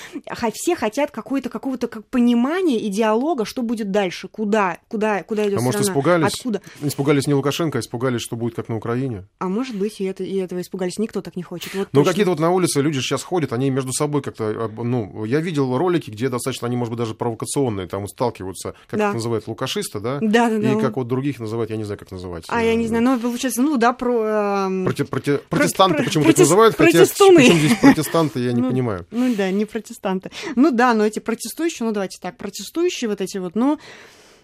все 0.54 0.76
хотят 0.76 1.12
какой-то, 1.12 1.50
какого-то, 1.50 1.88
как 1.88 2.09
понимания 2.10 2.78
и 2.80 2.90
диалога, 2.90 3.46
что 3.46 3.62
будет 3.62 3.92
дальше, 3.92 4.28
куда, 4.28 4.78
куда, 4.88 5.24
куда 5.24 5.44
идет 5.44 5.58
а 5.58 5.60
страна, 5.60 5.66
может, 5.66 5.82
испугались, 5.82 6.34
откуда. 6.34 6.62
Испугались 6.82 7.28
не 7.28 7.34
Лукашенко, 7.34 7.78
а 7.78 7.82
испугались, 7.82 8.22
что 8.22 8.36
будет 8.36 8.56
как 8.56 8.70
на 8.70 8.76
Украине. 8.78 9.26
А 9.40 9.48
может 9.48 9.76
быть, 9.76 10.00
и, 10.02 10.06
это, 10.06 10.24
и 10.24 10.36
этого 10.38 10.62
испугались. 10.62 10.98
Никто 11.00 11.22
так 11.22 11.36
не 11.36 11.44
хочет. 11.44 11.74
Вот 11.74 11.90
ну, 11.92 12.04
какие-то 12.04 12.32
вот 12.32 12.40
на 12.40 12.52
улице 12.52 12.82
люди 12.82 13.00
сейчас 13.00 13.24
ходят, 13.24 13.54
они 13.54 13.70
между 13.70 13.92
собой 13.94 14.22
как-то, 14.22 14.70
ну, 14.78 15.26
я 15.26 15.40
видел 15.40 15.78
ролики, 15.78 16.10
где 16.10 16.30
достаточно, 16.30 16.68
они, 16.68 16.78
может 16.78 16.92
быть, 16.92 17.00
даже 17.00 17.14
провокационные, 17.16 17.88
там 17.88 18.08
сталкиваются, 18.08 18.74
как 18.88 19.00
Да. 19.00 19.08
их 19.10 19.14
называют, 19.16 19.48
лукашисты, 19.48 20.00
да? 20.00 20.20
Да, 20.22 20.50
да, 20.50 20.58
И 20.58 20.62
да. 20.76 20.80
как 20.80 20.98
вот 20.98 21.08
других 21.08 21.40
называют, 21.40 21.70
я 21.72 21.78
не 21.78 21.84
знаю, 21.84 22.00
как 22.00 22.12
называть. 22.12 22.46
А 22.48 22.64
я 22.64 22.76
не 22.76 22.88
знаю, 22.88 23.04
ну, 23.04 23.20
получается, 23.20 23.62
ну 23.62 23.78
да, 23.78 23.94
про... 23.94 24.66
эм, 24.68 24.86
Проти- 24.88 25.04
проти- 25.06 25.40
протестанты 25.50 25.98
про- 25.98 26.04
почему-то 26.06 26.30
протест- 26.32 26.40
называют, 26.40 26.76
хотя 26.76 26.92
протестуны. 27.00 27.38
причем 27.38 27.58
здесь 27.58 27.78
протестанты, 27.80 28.40
я 28.40 28.54
не 28.54 28.62
Ну, 28.70 28.70
понимаю. 28.70 29.06
Ну 29.12 29.36
да, 29.36 29.50
не 29.52 29.66
протестанты. 29.66 30.32
Ну 30.56 30.72
да, 30.72 30.94
но 30.94 31.06
эти 31.06 31.20
протестующие, 31.20 31.88
ну 31.88 31.94
давайте 32.00 32.18
так, 32.22 32.38
протестующие 32.38 33.10
вот 33.10 33.20
эти 33.20 33.38
вот, 33.40 33.56
ну, 33.56 33.78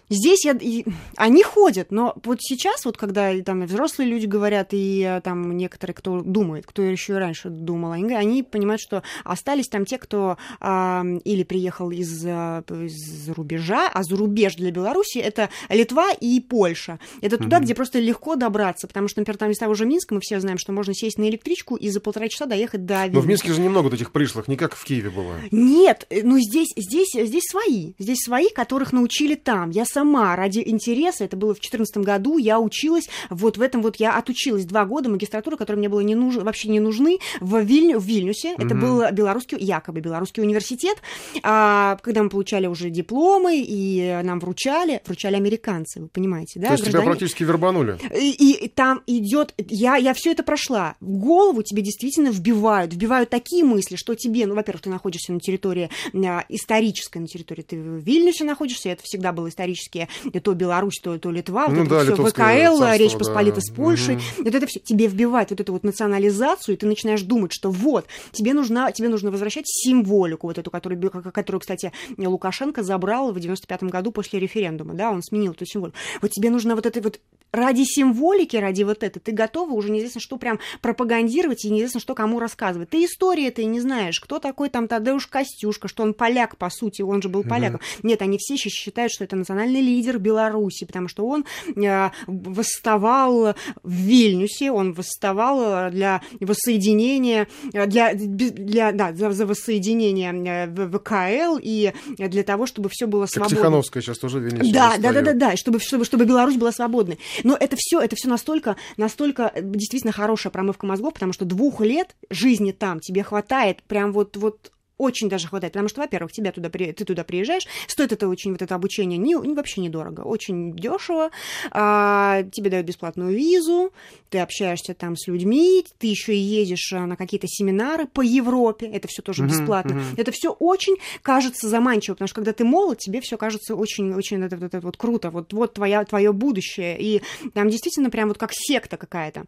Здесь 0.08 0.44
я, 0.44 0.52
и- 0.60 0.84
они 1.16 1.42
ходят, 1.42 1.90
но 1.90 2.14
вот 2.24 2.38
сейчас, 2.40 2.84
вот 2.84 2.96
когда 2.96 3.32
и 3.32 3.42
там 3.42 3.64
и 3.64 3.66
взрослые 3.66 4.08
люди 4.08 4.26
говорят, 4.26 4.68
и 4.72 5.00
э, 5.02 5.20
там 5.20 5.56
некоторые, 5.56 5.94
кто 5.94 6.20
думает, 6.20 6.64
кто 6.66 6.82
еще 6.82 7.14
и 7.14 7.16
раньше 7.16 7.50
думал, 7.50 7.92
они, 7.92 8.42
понимают, 8.42 8.80
что 8.80 9.02
остались 9.24 9.68
там 9.68 9.84
те, 9.84 9.98
кто 9.98 10.36
а, 10.60 11.04
или 11.24 11.42
приехал 11.42 11.90
из, 11.90 12.24
а, 12.26 12.62
из 12.68 13.28
рубежа, 13.30 13.88
а 13.92 14.02
за 14.04 14.16
рубеж 14.16 14.54
для 14.54 14.70
Беларуси 14.70 15.18
это 15.18 15.50
Литва 15.68 16.12
и 16.12 16.38
Польша. 16.40 16.98
Это 17.20 17.36
туда, 17.36 17.56
Мгм. 17.56 17.64
где 17.64 17.74
просто 17.74 17.98
легко 17.98 18.36
добраться, 18.36 18.86
потому 18.86 19.08
что, 19.08 19.20
например, 19.20 19.38
там 19.38 19.50
из 19.50 19.58
того 19.58 19.74
же 19.74 19.86
Минска 19.86 20.14
мы 20.14 20.20
все 20.22 20.38
знаем, 20.40 20.58
что 20.58 20.72
можно 20.72 20.94
сесть 20.94 21.18
на 21.18 21.28
электричку 21.28 21.74
и 21.76 21.88
за 21.90 22.00
полтора 22.00 22.28
часа 22.28 22.46
доехать 22.46 22.86
до 22.86 22.94
Но 22.94 23.00
в 23.00 23.06
Вильнюса. 23.08 23.28
Минске 23.28 23.52
же 23.54 23.60
немного 23.60 23.92
этих 23.94 24.12
пришлых, 24.12 24.46
не 24.48 24.56
как 24.56 24.76
в 24.76 24.84
Киеве 24.84 25.10
было. 25.10 25.34
Нет, 25.50 26.06
э, 26.10 26.20
ну 26.22 26.38
здесь, 26.38 26.68
здесь, 26.76 27.08
здесь 27.12 27.44
свои. 27.50 27.94
Здесь 27.98 28.18
свои, 28.24 28.50
которых 28.50 28.92
научили 28.92 29.34
там. 29.34 29.70
Я 29.70 29.84
сама 29.96 30.36
ради 30.36 30.62
интереса, 30.66 31.24
это 31.24 31.38
было 31.38 31.54
в 31.54 31.56
2014 31.60 31.96
году, 31.98 32.36
я 32.36 32.60
училась 32.60 33.08
вот 33.30 33.56
в 33.56 33.62
этом 33.62 33.80
вот, 33.80 33.96
я 33.96 34.18
отучилась 34.18 34.66
два 34.66 34.84
года 34.84 35.08
магистратуры, 35.08 35.56
которые 35.56 35.78
мне 35.78 35.88
было 35.88 36.00
не 36.00 36.14
нужны, 36.14 36.42
вообще 36.44 36.68
не 36.68 36.80
нужны, 36.80 37.18
в, 37.40 37.58
Вильню, 37.60 37.98
в 37.98 38.04
Вильнюсе. 38.04 38.52
Это 38.58 38.74
Мгм. 38.74 38.80
был 38.80 39.02
белорусский, 39.12 39.56
якобы 39.58 40.00
белорусский 40.00 40.42
университет. 40.42 40.98
А, 41.42 41.96
когда 42.02 42.22
мы 42.22 42.28
получали 42.28 42.66
уже 42.66 42.90
дипломы, 42.90 43.64
и 43.66 44.20
нам 44.22 44.38
вручали, 44.38 45.00
вручали 45.06 45.36
американцы, 45.36 46.02
вы 46.02 46.08
понимаете, 46.08 46.60
да? 46.60 46.66
То 46.68 46.72
есть 46.74 46.84
тебя 46.84 46.92
граждане- 47.00 47.06
практически 47.06 47.42
вербанули. 47.44 47.98
и, 48.14 48.64
и 48.64 48.68
там 48.68 49.02
идет, 49.06 49.54
я, 49.56 49.96
я 49.96 50.12
все 50.12 50.32
это 50.32 50.42
прошла. 50.42 50.96
В 51.00 51.16
голову 51.16 51.62
тебе 51.62 51.80
действительно 51.82 52.28
вбивают, 52.28 52.92
вбивают 52.92 53.30
такие 53.30 53.64
мысли, 53.64 53.96
что 53.96 54.14
тебе, 54.14 54.46
ну, 54.46 54.54
во-первых, 54.54 54.82
ты 54.82 54.90
находишься 54.90 55.32
на 55.32 55.40
территории 55.40 55.88
а, 56.12 56.44
исторической, 56.50 57.18
на 57.18 57.26
территории, 57.28 57.62
ты 57.62 57.76
в 57.80 57.96
Вильнюсе 58.04 58.44
находишься, 58.44 58.90
это 58.90 59.02
всегда 59.04 59.32
было 59.32 59.48
исторические, 59.48 59.85
и 59.94 60.40
то 60.40 60.54
Беларусь, 60.54 61.00
то, 61.02 61.18
то 61.18 61.30
Литва, 61.30 61.66
вот 61.66 61.76
Ну 61.76 61.82
это 61.82 61.90
да, 61.90 62.00
все 62.02 62.12
литовское 62.12 62.68
ВКЛ, 62.68 62.78
царство, 62.78 62.96
Речь 62.96 63.12
да. 63.12 63.18
Посполита 63.18 63.60
с 63.60 63.70
Польшей, 63.70 64.14
Мгм. 64.16 64.44
вот 64.44 64.54
это 64.54 64.66
все 64.66 64.80
тебе 64.80 65.06
вбивает 65.06 65.50
вот 65.50 65.60
эту 65.60 65.72
вот 65.72 65.84
национализацию, 65.84 66.74
и 66.74 66.78
ты 66.78 66.86
начинаешь 66.86 67.22
думать, 67.22 67.52
что 67.52 67.70
вот, 67.70 68.06
тебе 68.32 68.54
нужна, 68.54 68.92
тебе 68.92 69.08
нужно 69.08 69.30
возвращать 69.30 69.66
символику, 69.66 70.46
вот 70.46 70.58
эту, 70.58 70.70
которую, 70.70 71.10
которую, 71.10 71.60
кстати, 71.60 71.92
Лукашенко 72.16 72.82
забрал 72.82 73.32
в 73.32 73.40
95 73.40 73.84
году 73.84 74.12
после 74.12 74.40
референдума, 74.40 74.94
да, 74.94 75.10
он 75.10 75.22
сменил 75.22 75.52
эту 75.52 75.66
символику. 75.66 75.96
Вот 76.20 76.30
тебе 76.30 76.50
нужно 76.50 76.74
вот 76.74 76.86
это 76.86 77.00
вот 77.00 77.20
ради 77.52 77.84
символики, 77.84 78.56
ради 78.56 78.82
вот 78.82 79.02
это, 79.02 79.20
ты 79.20 79.32
готова 79.32 79.72
уже 79.72 79.90
неизвестно 79.90 80.20
что 80.20 80.36
прям 80.36 80.58
пропагандировать 80.82 81.64
и 81.64 81.70
неизвестно 81.70 82.00
что 82.00 82.14
кому 82.14 82.38
рассказывать. 82.38 82.90
Ты 82.90 83.04
истории 83.04 83.48
ты 83.50 83.64
не 83.64 83.80
знаешь, 83.80 84.20
кто 84.20 84.38
такой 84.38 84.68
там 84.68 84.88
Тадеуш 84.88 85.26
Костюшка, 85.26 85.88
что 85.88 86.02
он 86.02 86.14
поляк, 86.14 86.56
по 86.56 86.68
сути, 86.70 87.02
он 87.02 87.22
же 87.22 87.28
был 87.28 87.44
поляком. 87.44 87.80
Нет, 88.02 88.22
они 88.22 88.38
все 88.38 88.54
еще 88.54 88.68
считают, 88.68 89.12
что 89.12 89.24
это 89.24 89.36
национальный 89.36 89.75
лидер 89.80 90.18
Беларуси, 90.18 90.84
потому 90.84 91.08
что 91.08 91.26
он 91.26 91.44
э, 91.74 92.10
восставал 92.26 93.54
в 93.82 93.90
Вильнюсе, 93.90 94.70
он 94.70 94.92
восставал 94.92 95.88
э, 95.88 95.90
для 95.90 96.22
воссоединения, 96.40 97.48
э, 97.72 97.86
для, 97.86 98.14
для, 98.14 98.92
да, 98.92 99.12
за, 99.12 99.30
за 99.30 99.46
воссоединение 99.46 100.66
ВКЛ 100.76 101.58
и 101.62 101.92
для 102.18 102.42
того, 102.42 102.66
чтобы 102.66 102.88
все 102.90 103.06
было 103.06 103.26
свободно. 103.26 103.56
Тихановская 103.56 104.02
сейчас 104.02 104.18
тоже 104.18 104.38
в 104.38 104.42
Вильнюсе 104.42 104.72
Да, 104.72 104.94
да, 104.98 105.12
да, 105.12 105.22
да, 105.22 105.32
да, 105.32 105.56
чтобы, 105.56 105.80
чтобы, 105.80 106.04
чтобы 106.04 106.24
Беларусь 106.24 106.56
была 106.56 106.72
свободной. 106.72 107.18
Но 107.44 107.56
это 107.56 107.76
все, 107.78 108.00
это 108.00 108.16
все 108.16 108.28
настолько, 108.28 108.76
настолько 108.96 109.52
действительно 109.60 110.12
хорошая 110.12 110.50
промывка 110.50 110.86
мозгов, 110.86 111.14
потому 111.14 111.32
что 111.32 111.44
двух 111.44 111.80
лет 111.80 112.16
жизни 112.30 112.72
там 112.72 113.00
тебе 113.00 113.22
хватает, 113.22 113.82
прям 113.82 114.12
вот, 114.12 114.36
вот 114.36 114.72
очень 114.98 115.28
даже 115.28 115.48
хватает, 115.48 115.72
потому 115.72 115.88
что, 115.88 116.00
во-первых, 116.00 116.32
тебя 116.32 116.52
туда, 116.52 116.70
ты 116.70 116.92
туда 116.92 117.24
приезжаешь, 117.24 117.66
стоит 117.86 118.12
это 118.12 118.28
очень, 118.28 118.52
вот 118.52 118.62
это 118.62 118.74
обучение 118.74 119.18
не, 119.18 119.36
вообще 119.36 119.80
недорого, 119.80 120.22
очень 120.22 120.72
дешево, 120.74 121.30
а, 121.70 122.42
тебе 122.52 122.70
дают 122.70 122.86
бесплатную 122.86 123.34
визу, 123.34 123.92
ты 124.30 124.38
общаешься 124.38 124.94
там 124.94 125.16
с 125.16 125.26
людьми, 125.26 125.84
ты 125.98 126.06
еще 126.06 126.34
и 126.34 126.38
ездишь 126.38 126.92
а, 126.92 127.06
на 127.06 127.16
какие-то 127.16 127.46
семинары 127.48 128.06
по 128.06 128.22
Европе, 128.22 128.86
это 128.86 129.08
все 129.08 129.22
тоже 129.22 129.44
бесплатно. 129.44 129.92
мгм. 129.92 130.14
Это 130.16 130.32
все 130.32 130.50
очень 130.52 130.96
кажется 131.22 131.68
заманчиво, 131.68 132.14
потому 132.14 132.28
что 132.28 132.36
когда 132.36 132.52
ты 132.52 132.64
молод, 132.64 132.98
тебе 132.98 133.20
все 133.20 133.36
кажется 133.36 133.74
очень, 133.74 134.14
очень 134.14 134.42
это, 134.42 134.56
это 134.56 134.80
вот 134.80 134.96
круто, 134.96 135.30
вот, 135.30 135.52
вот 135.52 135.74
твоя, 135.74 136.04
твое 136.04 136.32
будущее, 136.32 136.96
и 136.98 137.22
там 137.54 137.68
действительно 137.68 138.10
прям 138.10 138.28
вот 138.28 138.38
как 138.38 138.50
секта 138.52 138.96
какая-то. 138.96 139.44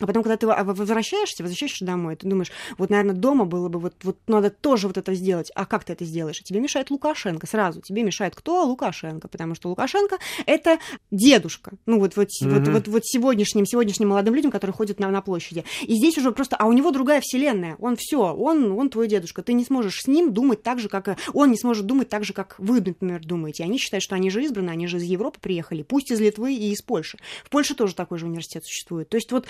А 0.00 0.06
потом, 0.06 0.22
когда 0.22 0.36
ты 0.36 0.46
во- 0.46 0.62
возвращаешься, 0.64 1.42
возвращаешься 1.42 1.84
домой, 1.84 2.16
ты 2.16 2.28
думаешь, 2.28 2.50
вот, 2.78 2.90
наверное, 2.90 3.14
дома 3.14 3.44
было 3.44 3.68
бы, 3.68 3.78
вот, 3.78 3.94
вот 4.02 4.18
надо 4.26 4.50
тоже 4.50 4.88
вот 4.88 4.96
это 4.98 5.14
сделать. 5.14 5.50
А 5.54 5.66
как 5.66 5.84
ты 5.84 5.92
это 5.92 6.04
сделаешь? 6.04 6.40
И 6.40 6.44
тебе 6.44 6.60
мешает 6.60 6.90
Лукашенко 6.90 7.46
сразу. 7.46 7.80
Тебе 7.80 8.02
мешает 8.02 8.34
кто? 8.34 8.64
Лукашенко. 8.64 9.28
Потому 9.28 9.54
что 9.54 9.68
Лукашенко— 9.68 10.18
это 10.46 10.78
дедушка. 11.10 11.72
Ну, 11.86 11.98
вот, 12.00 12.16
вот, 12.16 12.28
вот, 12.40 12.60
Мгм. 12.60 12.72
вот, 12.72 12.88
вот 12.88 13.02
сегодняшним, 13.04 13.66
сегодняшним 13.66 14.08
молодым 14.08 14.34
людям, 14.34 14.50
которые 14.50 14.74
ходят 14.74 14.98
на, 14.98 15.10
на 15.10 15.20
площади. 15.20 15.64
И 15.82 15.94
здесь 15.94 16.18
уже 16.18 16.32
просто... 16.32 16.56
А 16.56 16.66
у 16.66 16.72
него 16.72 16.90
другая 16.90 17.20
вселенная. 17.20 17.76
Он 17.78 17.96
все, 17.96 18.34
он, 18.34 18.72
он 18.72 18.90
твой 18.90 19.08
дедушка. 19.08 19.42
Ты 19.42 19.52
не 19.52 19.64
сможешь 19.64 20.00
с 20.02 20.06
ним 20.06 20.32
думать 20.32 20.62
так 20.62 20.78
же, 20.78 20.88
как... 20.88 21.16
Он 21.32 21.50
не 21.50 21.58
сможет 21.58 21.86
думать 21.86 22.08
так 22.08 22.24
же, 22.24 22.32
как 22.32 22.54
вы, 22.58 22.80
например, 22.80 23.20
думаете. 23.24 23.64
Они 23.64 23.78
считают, 23.78 24.02
что 24.02 24.14
они 24.14 24.30
же 24.30 24.42
избраны, 24.44 24.70
они 24.70 24.86
же 24.86 24.98
из 24.98 25.02
Европы 25.04 25.38
приехали, 25.40 25.82
пусть 25.82 26.10
из 26.10 26.20
Литвы 26.20 26.54
и 26.54 26.70
из 26.72 26.82
Польши. 26.82 27.18
В 27.44 27.50
Польше 27.50 27.74
тоже 27.74 27.94
такой 27.94 28.18
же 28.18 28.26
университет 28.26 28.64
существует. 28.64 29.08
То 29.08 29.16
есть 29.16 29.30
вот 29.32 29.46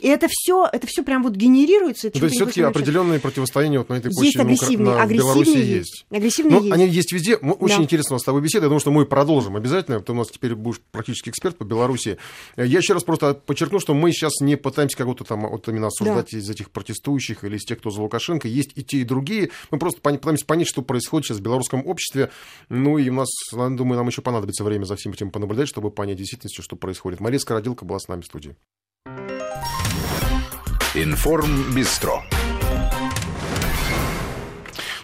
и 0.00 0.08
это 0.08 0.26
все, 0.30 0.66
это 0.72 0.86
все 0.86 1.02
прям 1.02 1.22
вот 1.22 1.34
генерируется. 1.34 2.10
Ну, 2.12 2.20
То 2.20 2.26
есть 2.26 2.36
все-таки 2.36 2.62
определенные 2.62 3.18
противостояния 3.20 3.78
вот 3.78 3.88
на 3.88 3.94
этой 3.94 4.08
Есть 4.08 4.36
почве 4.36 4.40
Укра- 4.42 4.44
агрессивные, 4.44 4.94
на 4.96 5.06
Беларуси 5.06 5.48
есть. 5.48 5.68
есть. 5.68 6.06
Агрессивные 6.10 6.56
Ну, 6.58 6.62
есть. 6.64 6.72
они 6.74 6.86
есть 6.88 7.12
везде. 7.12 7.36
Очень 7.36 7.76
Да. 7.78 7.82
интересно 7.84 8.14
у 8.14 8.16
нас 8.16 8.22
с 8.22 8.24
тобой 8.24 8.40
беседа. 8.42 8.64
Я 8.64 8.68
думаю, 8.68 8.80
что 8.80 8.90
мы 8.90 9.06
продолжим 9.06 9.56
обязательно. 9.56 10.00
Ты 10.00 10.12
у 10.12 10.14
нас 10.14 10.28
теперь 10.28 10.54
будешь 10.54 10.80
практически 10.90 11.30
эксперт 11.30 11.56
по 11.56 11.64
Беларуси. 11.64 12.18
Э, 12.56 12.66
Я 12.66 12.78
еще 12.78 12.92
раз 12.94 13.04
просто 13.04 13.34
подчеркну, 13.34 13.78
что 13.80 13.94
мы 13.94 14.12
сейчас 14.12 14.40
не 14.40 14.56
пытаемся 14.56 14.96
кого-то 14.96 15.24
там 15.24 15.48
вот 15.48 15.68
именно 15.68 15.86
осуждать 15.88 16.32
из 16.34 16.48
этих 16.50 16.70
протестующих 16.70 17.44
или 17.44 17.56
из 17.56 17.64
тех, 17.64 17.78
кто 17.78 17.90
за 17.90 18.00
Лукашенко. 18.02 18.48
Есть 18.48 18.72
и 18.74 18.82
те, 18.82 18.98
и 18.98 19.04
другие. 19.04 19.50
Мы 19.70 19.78
просто 19.78 20.00
пытаемся 20.00 20.44
понять, 20.46 20.68
что 20.68 20.82
происходит 20.82 21.26
сейчас 21.26 21.38
в 21.38 21.42
белорусском 21.42 21.86
обществе. 21.86 22.30
Ну, 22.68 22.98
и 22.98 23.08
у 23.10 23.14
нас, 23.14 23.28
думаю, 23.52 23.96
нам 23.96 24.06
еще 24.08 24.22
понадобится 24.22 24.64
время 24.64 24.84
за 24.84 24.96
всем 24.96 25.12
этим 25.12 25.30
понаблюдать, 25.30 25.68
чтобы 25.68 25.90
понять 25.90 26.16
в 26.16 26.18
действительности, 26.18 26.60
что 26.62 26.76
происходит. 26.76 27.20
Мария 27.20 27.38
Скородилка 27.38 27.84
была 27.84 27.98
с 27.98 28.08
нами 28.08 28.22
в 28.22 28.26
студии. 28.26 28.56
Информ 30.94 31.74
Бистро. 31.74 32.22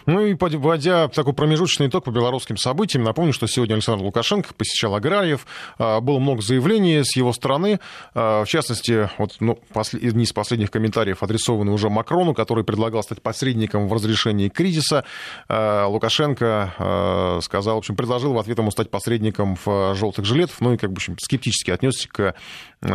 Ну 0.05 0.25
и 0.25 0.33
подводя 0.33 1.07
такой 1.09 1.33
промежуточный 1.33 1.87
итог 1.87 2.05
по 2.05 2.11
белорусским 2.11 2.57
событиям, 2.57 3.03
напомню, 3.03 3.33
что 3.33 3.47
сегодня 3.47 3.75
Александр 3.75 4.03
Лукашенко 4.03 4.53
посещал 4.53 4.95
аграриев. 4.95 5.45
А, 5.77 5.99
Было 6.01 6.19
много 6.19 6.41
заявлений 6.41 7.03
с 7.03 7.15
его 7.15 7.33
стороны. 7.33 7.79
А, 8.15 8.43
В 8.43 8.47
частности, 8.47 9.09
вот, 9.17 9.35
ну, 9.39 9.59
одни 9.73 10.23
из 10.23 10.33
последних 10.33 10.71
комментариев 10.71 11.21
адресованы 11.21 11.71
уже 11.71 11.89
Макрону, 11.89 12.33
который 12.33 12.63
предлагал 12.63 13.03
стать 13.03 13.21
посредником 13.21 13.87
в 13.87 13.93
разрешении 13.93 14.49
кризиса. 14.49 15.05
А, 15.47 15.85
Лукашенко 15.87 17.39
сказал, 17.43 17.75
в 17.75 17.79
общем, 17.79 17.95
предложил 17.95 18.33
в 18.33 18.39
ответ 18.39 18.57
ему 18.57 18.71
стать 18.71 18.89
посредником 18.89 19.57
в 19.63 19.93
желтых 19.95 20.25
жилетов, 20.25 20.61
ну 20.61 20.73
и 20.73 20.77
как 20.77 20.89
бы 20.89 20.95
в 20.95 20.97
общем, 20.97 21.17
скептически 21.19 21.71
отнесся 21.71 22.07
к 22.09 22.33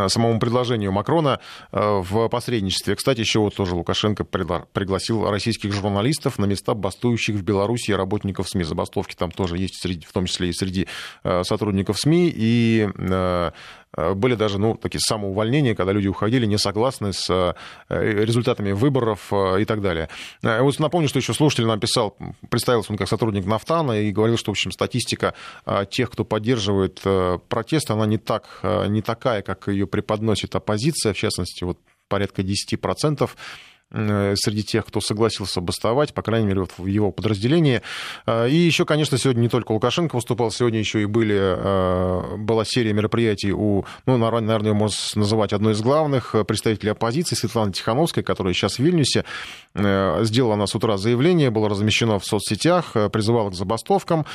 самому 0.07 0.39
предложению 0.39 0.91
Макрона 0.91 1.39
а, 1.71 2.01
в 2.01 2.27
посредничестве. 2.27 2.95
Кстати, 2.95 3.21
еще 3.21 3.39
вот 3.39 3.55
тоже 3.55 3.75
Лукашенко 3.75 4.23
пригласил 4.25 5.29
российских 5.29 5.73
журналистов 5.73 6.39
на 6.39 6.45
места 6.45 6.73
бастующих 6.73 7.35
в 7.35 7.43
Беларуси 7.43 7.91
работников 7.91 8.49
СМИ. 8.49 8.63
Забастовки 8.63 9.15
там 9.15 9.31
тоже 9.31 9.57
есть, 9.57 9.81
среди, 9.81 10.05
в 10.05 10.11
том 10.11 10.25
числе 10.25 10.49
и 10.49 10.53
среди 10.53 10.87
э, 11.23 11.43
сотрудников 11.43 11.99
СМИ. 11.99 12.31
И 12.35 12.87
э, 12.87 12.91
э, 12.97 13.51
были 13.97 14.35
даже 14.35 14.59
ну, 14.59 14.75
такие 14.75 15.01
самоувольнения, 15.01 15.75
когда 15.75 15.91
люди 15.91 16.07
уходили 16.07 16.45
не 16.45 16.57
согласны 16.57 17.13
с 17.13 17.29
э, 17.29 17.53
результатами 17.89 18.71
выборов 18.71 19.27
э, 19.31 19.61
и 19.61 19.65
так 19.65 19.81
далее. 19.81 20.09
Э, 20.43 20.61
Вот 20.61 20.79
напомню, 20.79 21.09
что 21.09 21.19
еще 21.19 21.33
слушатель 21.33 21.65
нам 21.65 21.79
писал, 21.79 22.15
представился 22.49 22.91
он 22.91 22.97
как 22.97 23.07
сотрудник 23.07 23.45
Нафтана 23.45 24.01
и 24.01 24.11
говорил, 24.11 24.37
что, 24.37 24.51
в 24.51 24.53
общем, 24.53 24.71
статистика 24.71 25.33
э, 25.65 25.85
тех, 25.89 26.11
кто 26.11 26.23
поддерживает 26.23 27.01
э, 27.03 27.39
протест, 27.49 27.89
она 27.91 28.05
не, 28.05 28.17
так, 28.17 28.59
э, 28.63 28.87
не 28.87 29.01
такая, 29.01 29.41
как 29.41 29.67
ее 29.67 29.87
преподносит 29.87 30.55
оппозиция, 30.55 31.13
в 31.13 31.17
частности, 31.17 31.63
вот 31.63 31.79
порядка 32.07 32.41
10% 32.41 33.29
среди 33.91 34.63
тех, 34.63 34.85
кто 34.85 34.99
согласился 34.99 35.61
бастовать, 35.61 36.13
по 36.13 36.21
крайней 36.21 36.47
мере, 36.47 36.61
вот 36.61 36.71
в 36.77 36.85
его 36.85 37.11
подразделении. 37.11 37.81
И 38.27 38.55
еще, 38.55 38.85
конечно, 38.85 39.17
сегодня 39.17 39.41
не 39.41 39.49
только 39.49 39.71
Лукашенко 39.71 40.15
выступал, 40.15 40.51
сегодня 40.51 40.79
еще 40.79 41.01
и 41.01 41.05
были, 41.05 42.37
была 42.37 42.65
серия 42.65 42.91
мероприятий 42.91 43.53
у, 43.53 43.85
ну, 44.05 44.17
наверное, 44.17 44.73
можно 44.73 44.97
называть 45.15 45.53
одной 45.53 45.73
из 45.73 45.81
главных 45.81 46.35
представителей 46.47 46.91
оппозиции, 46.91 47.35
Светланы 47.35 47.71
Тихановской, 47.71 48.23
которая 48.23 48.53
сейчас 48.53 48.75
в 48.75 48.79
Вильнюсе. 48.79 49.23
Сделала 49.73 50.55
она 50.55 50.67
с 50.67 50.75
утра 50.75 50.97
заявление, 50.97 51.49
было 51.49 51.69
размещено 51.69 52.19
в 52.19 52.25
соцсетях, 52.25 52.91
призывала 53.11 53.51
к 53.51 53.53
забастовкам, 53.53 54.25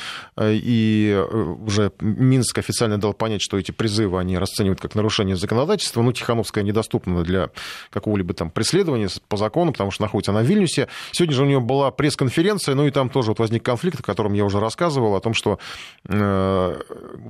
и 0.41 1.23
уже 1.65 1.91
Минск 1.99 2.57
официально 2.57 2.97
дал 2.97 3.13
понять, 3.13 3.41
что 3.41 3.59
эти 3.59 3.71
призывы 3.71 4.19
они 4.19 4.37
расценивают 4.37 4.81
как 4.81 4.95
нарушение 4.95 5.35
законодательства. 5.35 6.01
Ну, 6.01 6.11
Тихановская 6.11 6.63
недоступна 6.63 7.23
для 7.23 7.49
какого-либо 7.91 8.33
там 8.33 8.49
преследования 8.49 9.09
по 9.27 9.42
закону, 9.43 9.71
потому 9.71 9.91
что 9.91 10.03
находится 10.03 10.31
она 10.31 10.41
в 10.41 10.45
Вильнюсе. 10.45 10.87
Сегодня 11.11 11.35
же 11.35 11.43
у 11.43 11.45
нее 11.45 11.59
была 11.59 11.91
пресс-конференция, 11.91 12.75
ну 12.75 12.87
и 12.87 12.91
там 12.91 13.09
тоже 13.09 13.31
вот 13.31 13.39
возник 13.39 13.63
конфликт, 13.63 13.99
о 13.99 14.03
котором 14.03 14.33
я 14.33 14.45
уже 14.45 14.59
рассказывал, 14.59 15.15
о 15.15 15.19
том, 15.19 15.33
что 15.33 15.59
э, 16.07 16.81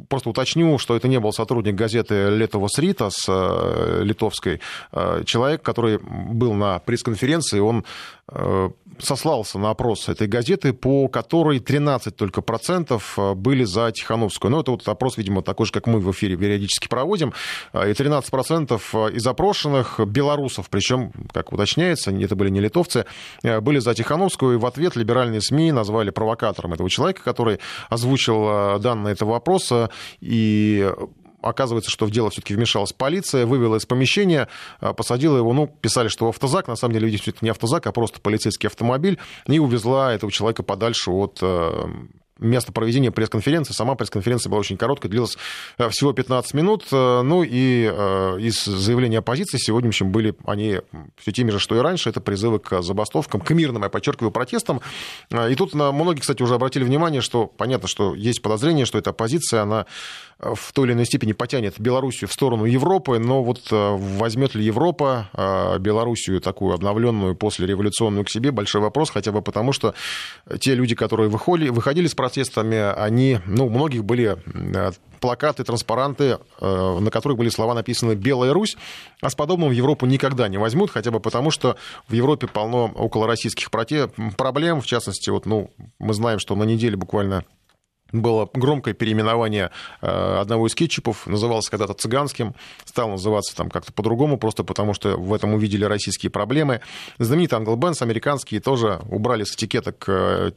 просто 0.10 0.30
уточню, 0.30 0.78
что 0.78 0.96
это 0.96 1.08
не 1.08 1.20
был 1.20 1.34
сотрудник 1.34 1.76
газеты 1.76 2.30
Летовос 2.30 2.78
Ритас 2.78 3.16
э, 3.28 4.02
литовской, 4.04 4.60
э, 4.92 5.24
человек, 5.26 5.62
который 5.62 6.00
был 6.00 6.54
на 6.54 6.80
пресс-конференции, 6.80 7.60
он 7.60 7.84
э, 8.28 8.70
сослался 9.00 9.60
на 9.60 9.70
опрос 9.70 10.10
этой 10.10 10.28
газеты, 10.28 10.74
по 10.74 11.08
которой 11.08 11.60
13 11.60 12.16
только 12.16 12.42
процентов 12.42 13.14
э, 13.18 13.34
были 13.34 13.64
за 13.64 13.92
Тихановскую. 13.92 14.52
Ну, 14.52 14.62
это 14.62 14.72
вот 14.72 14.88
опрос, 14.88 15.18
видимо, 15.18 15.42
такой 15.42 15.66
же, 15.66 15.72
как 15.72 15.88
мы 15.88 16.00
в 16.00 16.12
эфире 16.12 16.38
периодически 16.38 16.88
проводим. 16.88 17.34
Э, 17.74 17.90
и 17.90 17.94
13 17.94 18.30
процентов 18.32 18.94
э, 18.94 19.12
из 19.14 19.26
опрошенных 19.26 20.00
белорусов, 20.06 20.70
причем, 20.70 21.12
как 21.32 21.54
уточняется, 21.54 22.12
это 22.12 22.36
были 22.36 22.50
не 22.50 22.60
литовцы, 22.60 23.06
были 23.44 23.80
за 23.80 23.94
Тихановскую. 23.94 24.56
И 24.56 24.58
в 24.58 24.66
ответ 24.66 24.96
либеральные 24.96 25.42
СМИ 25.42 25.72
назвали 25.72 26.10
провокатором 26.10 26.74
этого 26.74 26.90
человека, 26.90 27.22
который 27.24 27.60
озвучил 27.90 28.80
данные 28.80 29.14
этого 29.14 29.32
вопроса. 29.32 29.90
И 30.22 30.90
Оказывается, 31.44 31.92
что 31.92 32.06
в 32.06 32.12
дело 32.12 32.30
все-таки 32.30 32.56
вмешалась 32.56 32.94
полиция, 32.94 33.46
вывела 33.46 33.76
из 33.76 33.86
помещения, 33.86 34.48
а, 34.80 34.94
посадила 34.94 35.38
его, 35.38 35.54
ну, 35.54 35.68
писали, 35.68 36.08
что 36.08 36.26
в 36.26 36.30
автозак, 36.30 36.68
на 36.68 36.76
самом 36.76 36.94
деле, 36.94 37.08
видите, 37.08 37.32
это 37.32 37.40
не 37.42 37.50
автозак, 37.50 37.86
а 37.88 37.92
просто 37.92 38.20
полицейский 38.20 38.68
автомобиль, 38.68 39.20
и 39.48 39.60
увезла 39.60 40.14
этого 40.14 40.32
человека 40.32 40.64
подальше 40.64 41.12
от 41.12 41.40
э, 41.42 41.86
место 42.40 42.72
проведения 42.72 43.12
пресс-конференции. 43.12 43.74
Сама 43.74 43.96
пресс-конференция 43.96 44.50
была 44.50 44.60
очень 44.60 44.78
короткой, 44.78 45.10
длилась 45.10 45.38
э, 45.78 45.90
всего 45.90 46.14
15 46.14 46.54
минут. 46.54 46.86
Э, 46.92 47.22
ну 47.22 47.44
и 47.44 47.90
э, 47.92 48.38
из 48.40 48.64
заявления 48.64 49.20
оппозиции 49.20 49.58
сегодня, 49.58 49.90
в 49.90 49.92
общем, 49.92 50.12
были 50.12 50.36
они 50.46 50.80
все 51.18 51.32
теми 51.32 51.52
же, 51.52 51.60
что 51.60 51.76
и 51.76 51.80
раньше. 51.80 52.10
Это 52.10 52.22
призывы 52.22 52.60
к 52.60 52.82
забастовкам, 52.82 53.42
к 53.42 53.50
мирным, 53.52 53.84
я 53.84 53.90
подчеркиваю, 53.90 54.32
протестам. 54.32 54.82
И 55.32 55.56
тут 55.56 55.74
многие, 55.74 56.20
кстати, 56.20 56.42
уже 56.42 56.56
обратили 56.56 56.84
внимание, 56.84 57.22
что 57.22 57.46
понятно, 57.46 57.88
что 57.88 58.16
есть 58.16 58.42
подозрение, 58.42 58.86
что 58.86 58.98
эта 58.98 59.12
оппозиция, 59.12 59.62
она 59.62 59.86
в 60.40 60.74
той 60.74 60.88
или 60.88 60.94
иной 60.94 61.06
степени 61.06 61.32
потянет 61.34 61.80
Белоруссию 61.80 62.28
в 62.28 62.34
сторону 62.34 62.66
Европы, 62.66 63.20
но 63.20 63.44
вот 63.44 63.68
возьмет 63.72 64.56
ли 64.56 64.66
Европа 64.66 65.30
Белоруссию 65.80 66.42
такую 66.42 66.74
обновленную 66.74 67.36
после 67.36 67.68
революционную 67.68 68.26
к 68.26 68.30
себе, 68.30 68.52
большой 68.52 68.82
вопрос, 68.82 69.10
хотя 69.12 69.32
бы 69.32 69.42
потому, 69.42 69.72
что 69.72 69.94
те 70.60 70.76
люди, 70.76 70.96
которые 70.96 71.30
выходили, 71.30 71.70
выходили 71.70 72.08
с 72.08 72.16
протестами, 72.24 72.78
они, 72.78 73.40
ну, 73.46 73.66
у 73.66 73.70
многих 73.70 74.06
были 74.06 74.38
э, 74.46 74.92
плакаты, 75.20 75.66
транспаранты, 75.66 76.40
э, 76.62 77.00
на 77.02 77.12
которых 77.12 77.38
были 77.38 77.50
слова 77.50 77.74
написаны 77.74 78.14
«Белая 78.14 78.54
Русь», 78.54 78.78
а 79.20 79.30
с 79.30 79.36
подобным 79.36 79.68
в 79.68 79.74
Европу 79.74 80.06
никогда 80.06 80.48
не 80.48 80.58
возьмут, 80.58 80.90
хотя 80.90 81.12
бы 81.12 81.20
потому, 81.20 81.52
что 81.52 81.76
в 82.08 82.14
Европе 82.14 82.48
полно 82.48 82.86
около 82.96 83.28
российских 83.28 83.70
проблем, 83.70 84.80
в 84.80 84.86
частности, 84.86 85.30
вот, 85.32 85.46
ну, 85.46 85.70
мы 86.00 86.14
знаем, 86.14 86.40
что 86.40 86.56
на 86.56 86.64
неделе 86.64 86.96
буквально 86.96 87.44
было 88.14 88.50
громкое 88.54 88.94
переименование 88.94 89.72
э, 90.02 90.38
одного 90.40 90.68
из 90.68 90.76
кетчупов, 90.76 91.28
назывался 91.28 91.72
когда-то 91.72 91.94
цыганским, 91.94 92.56
стал 92.86 93.10
называться 93.10 93.56
там 93.56 93.70
как-то 93.70 93.92
по-другому, 93.92 94.38
просто 94.38 94.64
потому 94.64 94.94
что 94.94 95.18
в 95.18 95.34
этом 95.34 95.54
увидели 95.56 95.84
российские 95.84 96.30
проблемы. 96.30 96.82
Знаменитый 97.18 97.58
Англ 97.58 97.76
Бенс, 97.76 98.02
американские, 98.02 98.62
тоже 98.62 99.02
убрали 99.10 99.44
с 99.44 99.56
этикеток 99.56 100.06
э, 100.08 100.52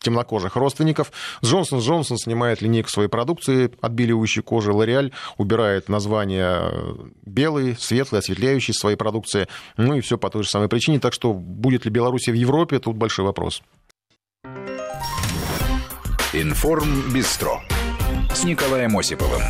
темнокожих 0.00 0.56
родственников. 0.56 1.12
Джонсон 1.42 1.78
Джонсон 1.78 2.18
снимает 2.18 2.60
линейку 2.60 2.90
своей 2.90 3.08
продукции, 3.08 3.72
отбеливающей 3.80 4.42
кожи. 4.42 4.72
Лореаль 4.72 5.12
убирает 5.38 5.88
название 5.88 6.58
э, 6.60 6.94
белый, 7.24 7.76
светлый, 7.78 8.18
осветляющий 8.18 8.74
своей 8.74 8.96
продукции. 8.96 9.46
Ну 9.76 9.94
и 9.94 10.00
все 10.00 10.18
по 10.18 10.28
той 10.28 10.42
же 10.42 10.48
самой 10.48 10.68
причине. 10.68 10.98
Так 10.98 11.12
что 11.12 11.32
будет 11.32 11.84
ли 11.84 11.90
Беларусь 11.90 12.28
в 12.28 12.34
Европе, 12.34 12.80
тут 12.80 12.96
большой 12.96 13.24
вопрос. 13.24 13.62
Информ 16.32 17.10
Бистро 17.12 17.60
с 18.32 18.44
Николаем 18.44 18.96
Осиповым. 18.96 19.42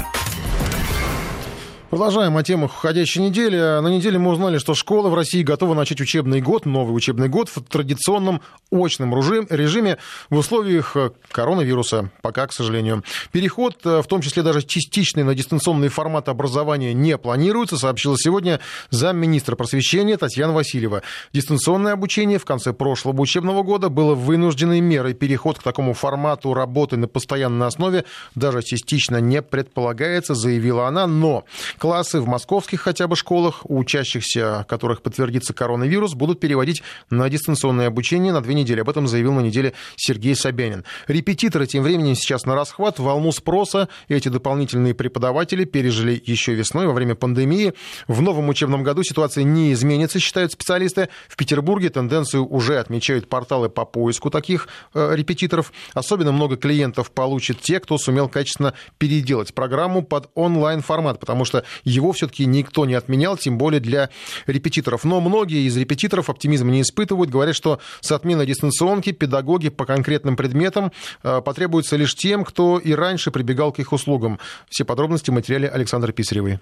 Продолжаем 1.90 2.36
о 2.36 2.44
темах 2.44 2.70
уходящей 2.76 3.20
недели. 3.20 3.56
На 3.56 3.88
неделе 3.88 4.16
мы 4.16 4.30
узнали, 4.30 4.58
что 4.58 4.74
школы 4.74 5.10
в 5.10 5.14
России 5.16 5.42
готовы 5.42 5.74
начать 5.74 6.00
учебный 6.00 6.40
год, 6.40 6.64
новый 6.64 6.96
учебный 6.96 7.28
год 7.28 7.48
в 7.48 7.60
традиционном 7.64 8.42
очном 8.70 9.12
режиме 9.50 9.98
в 10.30 10.38
условиях 10.38 10.96
э, 10.96 11.10
коронавируса. 11.32 12.12
Пока, 12.22 12.46
к 12.46 12.52
сожалению. 12.52 13.02
Переход, 13.32 13.74
э, 13.84 14.02
в 14.02 14.06
том 14.06 14.20
числе 14.20 14.44
даже 14.44 14.62
частичный 14.62 15.24
на 15.24 15.34
дистанционный 15.34 15.88
формат 15.88 16.28
образования 16.28 16.94
не 16.94 17.18
планируется, 17.18 17.76
сообщила 17.76 18.16
сегодня 18.16 18.60
замминистра 18.90 19.56
просвещения 19.56 20.16
Татьяна 20.16 20.52
Васильева. 20.52 21.02
Дистанционное 21.32 21.94
обучение 21.94 22.38
в 22.38 22.44
конце 22.44 22.72
прошлого 22.72 23.20
учебного 23.20 23.64
года 23.64 23.88
было 23.88 24.14
вынужденной 24.14 24.78
мерой. 24.78 25.14
Переход 25.14 25.58
к 25.58 25.64
такому 25.64 25.94
формату 25.94 26.54
работы 26.54 26.96
на 26.96 27.08
постоянной 27.08 27.66
основе 27.66 28.04
даже 28.36 28.62
частично 28.62 29.16
не 29.16 29.42
предполагается, 29.42 30.36
заявила 30.36 30.86
она. 30.86 31.08
Но 31.08 31.44
Классы 31.80 32.20
в 32.20 32.26
московских 32.26 32.82
хотя 32.82 33.08
бы 33.08 33.16
школах, 33.16 33.62
у 33.64 33.78
учащихся 33.78 34.66
которых 34.68 35.00
подтвердится 35.00 35.54
коронавирус, 35.54 36.12
будут 36.12 36.38
переводить 36.38 36.82
на 37.08 37.26
дистанционное 37.30 37.86
обучение 37.86 38.34
на 38.34 38.42
две 38.42 38.52
недели. 38.52 38.80
Об 38.80 38.90
этом 38.90 39.08
заявил 39.08 39.32
на 39.32 39.40
неделе 39.40 39.72
Сергей 39.96 40.36
Собянин. 40.36 40.84
Репетиторы 41.08 41.66
тем 41.66 41.82
временем 41.82 42.16
сейчас 42.16 42.44
на 42.44 42.54
расхват. 42.54 42.98
Волну 42.98 43.32
спроса 43.32 43.88
эти 44.08 44.28
дополнительные 44.28 44.92
преподаватели 44.92 45.64
пережили 45.64 46.22
еще 46.22 46.52
весной 46.52 46.86
во 46.86 46.92
время 46.92 47.14
пандемии. 47.14 47.72
В 48.08 48.20
новом 48.20 48.50
учебном 48.50 48.82
году 48.82 49.02
ситуация 49.02 49.44
не 49.44 49.72
изменится, 49.72 50.18
считают 50.18 50.52
специалисты. 50.52 51.08
В 51.28 51.36
Петербурге 51.36 51.88
тенденцию 51.88 52.46
уже 52.46 52.78
отмечают 52.78 53.26
порталы 53.26 53.70
по 53.70 53.86
поиску 53.86 54.28
таких 54.28 54.68
э, 54.92 55.16
репетиторов. 55.16 55.72
Особенно 55.94 56.30
много 56.30 56.58
клиентов 56.58 57.10
получат 57.10 57.62
те, 57.62 57.80
кто 57.80 57.96
сумел 57.96 58.28
качественно 58.28 58.74
переделать 58.98 59.54
программу 59.54 60.02
под 60.02 60.28
онлайн-формат, 60.34 61.18
потому 61.18 61.46
что 61.46 61.64
его 61.84 62.12
все-таки 62.12 62.46
никто 62.46 62.86
не 62.86 62.94
отменял, 62.94 63.36
тем 63.36 63.58
более 63.58 63.80
для 63.80 64.10
репетиторов. 64.46 65.04
Но 65.04 65.20
многие 65.20 65.66
из 65.66 65.76
репетиторов 65.76 66.30
оптимизм 66.30 66.68
не 66.68 66.82
испытывают, 66.82 67.30
говорят, 67.30 67.56
что 67.56 67.80
с 68.00 68.12
отменой 68.12 68.46
дистанционки 68.46 69.12
педагоги 69.12 69.68
по 69.68 69.84
конкретным 69.84 70.36
предметам 70.36 70.92
э, 71.22 71.40
потребуются 71.44 71.96
лишь 71.96 72.14
тем, 72.14 72.44
кто 72.44 72.78
и 72.78 72.92
раньше 72.92 73.30
прибегал 73.30 73.72
к 73.72 73.78
их 73.78 73.92
услугам. 73.92 74.38
Все 74.68 74.84
подробности 74.84 75.30
в 75.30 75.34
материале 75.34 75.68
Александра 75.68 76.12
Писаревой. 76.12 76.58